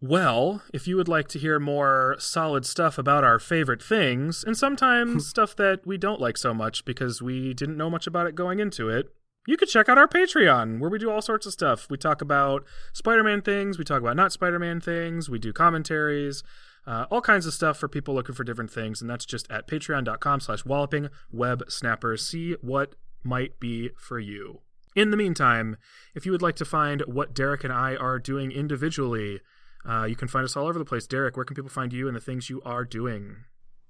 Well, 0.00 0.62
if 0.72 0.86
you 0.86 0.96
would 0.96 1.08
like 1.08 1.26
to 1.28 1.40
hear 1.40 1.58
more 1.58 2.14
solid 2.20 2.64
stuff 2.64 2.98
about 2.98 3.24
our 3.24 3.40
favorite 3.40 3.82
things, 3.82 4.44
and 4.44 4.56
sometimes 4.56 5.26
stuff 5.26 5.56
that 5.56 5.84
we 5.84 5.98
don't 5.98 6.20
like 6.20 6.36
so 6.36 6.54
much 6.54 6.84
because 6.84 7.20
we 7.20 7.52
didn't 7.52 7.76
know 7.76 7.90
much 7.90 8.06
about 8.06 8.28
it 8.28 8.36
going 8.36 8.60
into 8.60 8.88
it, 8.88 9.12
you 9.48 9.56
could 9.56 9.68
check 9.68 9.88
out 9.88 9.98
our 9.98 10.06
Patreon, 10.06 10.78
where 10.78 10.90
we 10.90 11.00
do 11.00 11.10
all 11.10 11.22
sorts 11.22 11.46
of 11.46 11.52
stuff. 11.52 11.88
We 11.90 11.96
talk 11.96 12.22
about 12.22 12.64
Spider 12.92 13.24
Man 13.24 13.42
things, 13.42 13.76
we 13.76 13.84
talk 13.84 14.00
about 14.00 14.14
not 14.14 14.30
Spider 14.30 14.60
Man 14.60 14.80
things, 14.80 15.28
we 15.28 15.40
do 15.40 15.52
commentaries, 15.52 16.44
uh, 16.86 17.06
all 17.10 17.20
kinds 17.20 17.46
of 17.46 17.52
stuff 17.52 17.76
for 17.76 17.88
people 17.88 18.14
looking 18.14 18.36
for 18.36 18.44
different 18.44 18.70
things, 18.70 19.00
and 19.00 19.10
that's 19.10 19.24
just 19.24 19.50
at 19.50 19.66
patreon.com 19.66 20.40
slash 20.40 20.64
walloping 20.64 21.08
web 21.32 21.64
snappers. 21.68 22.24
See 22.24 22.54
what 22.60 22.94
might 23.24 23.58
be 23.58 23.90
for 23.96 24.20
you. 24.20 24.60
In 24.94 25.10
the 25.10 25.16
meantime, 25.16 25.76
if 26.14 26.24
you 26.24 26.30
would 26.30 26.42
like 26.42 26.56
to 26.56 26.64
find 26.64 27.02
what 27.06 27.34
Derek 27.34 27.64
and 27.64 27.72
I 27.72 27.96
are 27.96 28.18
doing 28.18 28.52
individually, 28.52 29.40
uh, 29.88 30.04
you 30.04 30.16
can 30.16 30.28
find 30.28 30.44
us 30.44 30.56
all 30.56 30.66
over 30.66 30.78
the 30.78 30.84
place. 30.84 31.06
Derek, 31.06 31.36
where 31.36 31.44
can 31.44 31.54
people 31.54 31.70
find 31.70 31.92
you 31.92 32.06
and 32.06 32.16
the 32.16 32.20
things 32.20 32.50
you 32.50 32.60
are 32.64 32.84
doing? 32.84 33.36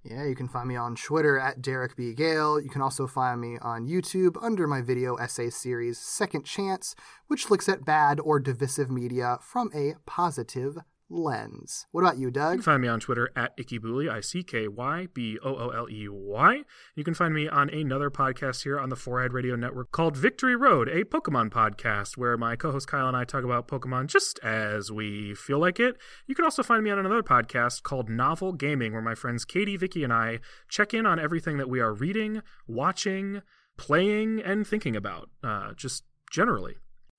Yeah, 0.04 0.24
you 0.24 0.36
can 0.36 0.48
find 0.48 0.68
me 0.68 0.76
on 0.76 0.94
Twitter 0.94 1.38
at 1.38 1.60
Derek 1.60 1.96
B. 1.96 2.14
Gale. 2.14 2.60
You 2.60 2.70
can 2.70 2.80
also 2.80 3.06
find 3.06 3.40
me 3.40 3.58
on 3.60 3.88
YouTube 3.88 4.42
under 4.42 4.66
my 4.66 4.80
video 4.80 5.16
essay 5.16 5.50
series 5.50 5.98
Second 5.98 6.44
Chance, 6.44 6.94
which 7.26 7.50
looks 7.50 7.68
at 7.68 7.84
bad 7.84 8.20
or 8.20 8.38
divisive 8.38 8.90
media 8.90 9.38
from 9.42 9.70
a 9.74 9.94
positive 10.06 10.78
lens. 11.10 11.86
What 11.90 12.02
about 12.02 12.18
you, 12.18 12.30
Doug? 12.30 12.52
You 12.52 12.58
can 12.58 12.62
find 12.62 12.82
me 12.82 12.88
on 12.88 13.00
Twitter 13.00 13.30
at 13.34 13.56
IckyBooley, 13.56 14.10
I 14.10 14.20
C 14.20 14.42
K 14.42 14.68
Y 14.68 15.08
B 15.12 15.38
O 15.44 15.54
O 15.56 15.68
L 15.70 15.88
E 15.90 16.08
Y. 16.08 16.62
You 16.94 17.04
can 17.04 17.14
find 17.14 17.34
me 17.34 17.48
on 17.48 17.70
another 17.70 18.10
podcast 18.10 18.64
here 18.64 18.78
on 18.78 18.88
the 18.88 18.96
Four 18.96 19.22
Eyed 19.22 19.32
Radio 19.32 19.56
Network 19.56 19.92
called 19.92 20.16
Victory 20.16 20.56
Road, 20.56 20.88
a 20.88 21.04
Pokemon 21.04 21.50
podcast 21.50 22.16
where 22.16 22.36
my 22.36 22.56
co 22.56 22.72
host 22.72 22.88
Kyle 22.88 23.08
and 23.08 23.16
I 23.16 23.24
talk 23.24 23.44
about 23.44 23.68
Pokemon 23.68 24.06
just 24.06 24.38
as 24.40 24.90
we 24.90 25.34
feel 25.34 25.58
like 25.58 25.80
it. 25.80 25.96
You 26.26 26.34
can 26.34 26.44
also 26.44 26.62
find 26.62 26.84
me 26.84 26.90
on 26.90 26.98
another 26.98 27.22
podcast 27.22 27.82
called 27.82 28.08
Novel 28.08 28.52
Gaming, 28.52 28.92
where 28.92 29.02
my 29.02 29.14
friends 29.14 29.44
Katie, 29.44 29.76
Vicky, 29.76 30.04
and 30.04 30.12
I 30.12 30.40
check 30.68 30.94
in 30.94 31.06
on 31.06 31.18
everything 31.18 31.58
that 31.58 31.68
we 31.68 31.80
are 31.80 31.92
reading, 31.92 32.42
watching, 32.66 33.42
playing, 33.76 34.40
and 34.40 34.66
thinking 34.66 34.96
about, 34.96 35.30
uh, 35.42 35.72
just 35.74 36.04
generally. 36.30 36.76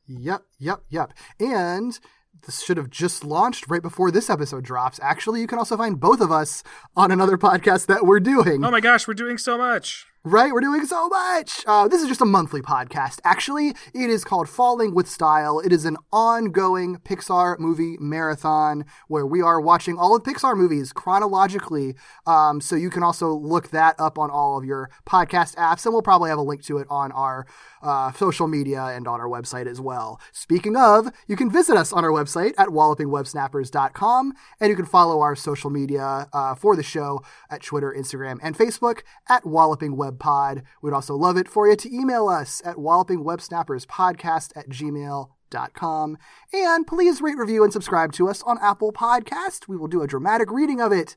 Yep, 0.07 0.41
yep, 0.57 0.81
yep. 0.89 1.13
And 1.39 1.99
this 2.45 2.63
should 2.63 2.77
have 2.77 2.89
just 2.89 3.23
launched 3.23 3.69
right 3.69 3.81
before 3.81 4.11
this 4.11 4.29
episode 4.29 4.63
drops. 4.63 4.99
Actually, 5.03 5.41
you 5.41 5.47
can 5.47 5.59
also 5.59 5.77
find 5.77 5.99
both 5.99 6.21
of 6.21 6.31
us 6.31 6.63
on 6.95 7.11
another 7.11 7.37
podcast 7.37 7.87
that 7.87 8.05
we're 8.05 8.19
doing. 8.19 8.63
Oh 8.63 8.71
my 8.71 8.79
gosh, 8.79 9.07
we're 9.07 9.13
doing 9.13 9.37
so 9.37 9.57
much! 9.57 10.05
Right? 10.25 10.51
We're 10.51 10.59
doing 10.59 10.85
so 10.85 11.07
much. 11.07 11.63
Uh, 11.65 11.87
this 11.87 12.01
is 12.01 12.09
just 12.09 12.19
a 12.19 12.25
monthly 12.25 12.61
podcast. 12.61 13.21
Actually, 13.23 13.69
it 13.69 14.09
is 14.09 14.25
called 14.25 14.49
Falling 14.49 14.93
with 14.93 15.07
Style. 15.09 15.61
It 15.61 15.71
is 15.71 15.85
an 15.85 15.95
ongoing 16.11 16.97
Pixar 16.97 17.57
movie 17.57 17.95
marathon 18.01 18.83
where 19.07 19.25
we 19.25 19.41
are 19.41 19.61
watching 19.61 19.97
all 19.97 20.17
of 20.17 20.23
Pixar 20.23 20.57
movies 20.57 20.91
chronologically. 20.91 21.95
Um, 22.27 22.59
so 22.59 22.75
you 22.75 22.89
can 22.89 23.01
also 23.01 23.29
look 23.29 23.69
that 23.69 23.95
up 23.97 24.19
on 24.19 24.29
all 24.29 24.57
of 24.57 24.65
your 24.65 24.89
podcast 25.07 25.55
apps, 25.55 25.85
and 25.85 25.93
we'll 25.93 26.01
probably 26.01 26.29
have 26.29 26.37
a 26.37 26.41
link 26.41 26.65
to 26.65 26.79
it 26.79 26.87
on 26.89 27.13
our 27.13 27.47
uh, 27.81 28.11
social 28.11 28.49
media 28.49 28.83
and 28.87 29.07
on 29.07 29.21
our 29.21 29.29
website 29.29 29.67
as 29.67 29.79
well. 29.79 30.19
Speaking 30.33 30.75
of, 30.75 31.09
you 31.27 31.37
can 31.37 31.49
visit 31.49 31.77
us 31.77 31.93
on 31.93 32.03
our 32.03 32.11
website 32.11 32.53
at 32.57 32.67
wallopingwebsnappers.com, 32.67 34.33
and 34.59 34.69
you 34.69 34.75
can 34.75 34.85
follow 34.85 35.21
our 35.21 35.37
social 35.37 35.69
media 35.69 36.27
uh, 36.33 36.55
for 36.55 36.75
the 36.75 36.83
show 36.83 37.23
at 37.49 37.63
Twitter, 37.63 37.95
Instagram, 37.97 38.37
and 38.43 38.57
Facebook 38.57 39.03
at 39.29 39.45
Walloping 39.45 39.95
Web 39.95 40.18
Pod. 40.19 40.63
We'd 40.81 40.93
also 40.93 41.15
love 41.15 41.37
it 41.37 41.47
for 41.47 41.67
you 41.67 41.75
to 41.75 41.95
email 41.95 42.27
us 42.27 42.61
at 42.65 42.75
wallopingwebsnapperspodcast 42.75 44.51
at 44.55 44.69
gmail.com. 44.69 46.17
And 46.53 46.87
please 46.87 47.21
rate, 47.21 47.37
review, 47.37 47.63
and 47.63 47.73
subscribe 47.73 48.13
to 48.13 48.29
us 48.29 48.43
on 48.43 48.57
Apple 48.61 48.91
Podcast. 48.91 49.67
We 49.67 49.77
will 49.77 49.87
do 49.87 50.01
a 50.01 50.07
dramatic 50.07 50.51
reading 50.51 50.81
of 50.81 50.91
it 50.91 51.15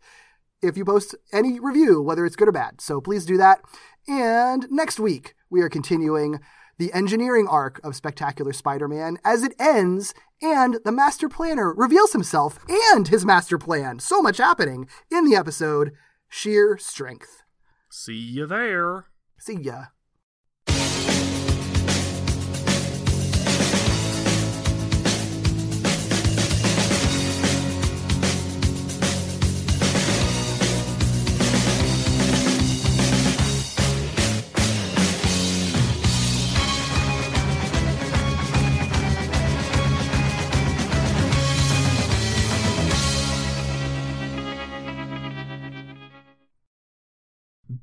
if 0.63 0.77
you 0.77 0.85
post 0.85 1.15
any 1.33 1.59
review, 1.61 2.01
whether 2.01 2.25
it's 2.25 2.37
good 2.37 2.49
or 2.49 2.53
bad. 2.53 2.81
So 2.81 3.01
please 3.01 3.27
do 3.27 3.37
that. 3.37 3.61
And 4.09 4.67
next 4.71 4.99
week, 5.01 5.35
we 5.51 5.61
are 5.61 5.69
continuing 5.69 6.41
the 6.79 6.93
engineering 6.93 7.47
arc 7.49 7.81
of 7.85 7.95
Spectacular 7.95 8.53
Spider 8.53 8.89
Man 8.89 9.19
as 9.25 9.43
it 9.43 9.55
ends, 9.59 10.15
and 10.41 10.79
the 10.85 10.93
master 10.93 11.29
planner 11.29 11.73
reveals 11.75 12.13
himself 12.13 12.59
and 12.69 13.09
his 13.09 13.25
master 13.25 13.59
plan. 13.59 13.99
So 13.99 14.23
much 14.23 14.39
happening 14.39 14.89
in 15.11 15.25
the 15.25 15.37
episode. 15.37 15.93
Shear 16.29 16.79
Strength. 16.79 17.42
See 17.95 18.15
you 18.15 18.47
there. 18.47 19.05
See 19.37 19.61
ya. 19.61 19.89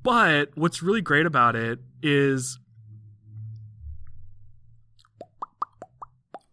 But 0.03 0.51
what's 0.55 0.81
really 0.81 1.01
great 1.01 1.25
about 1.25 1.55
it 1.55 1.79
is 2.01 2.57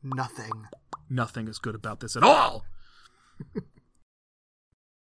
Nothing. 0.02 0.66
nothing 1.10 1.48
is 1.48 1.59
good 1.59 1.74
about 1.74 2.01
this 2.01 2.16
at 2.16 2.23
all. 2.23 2.64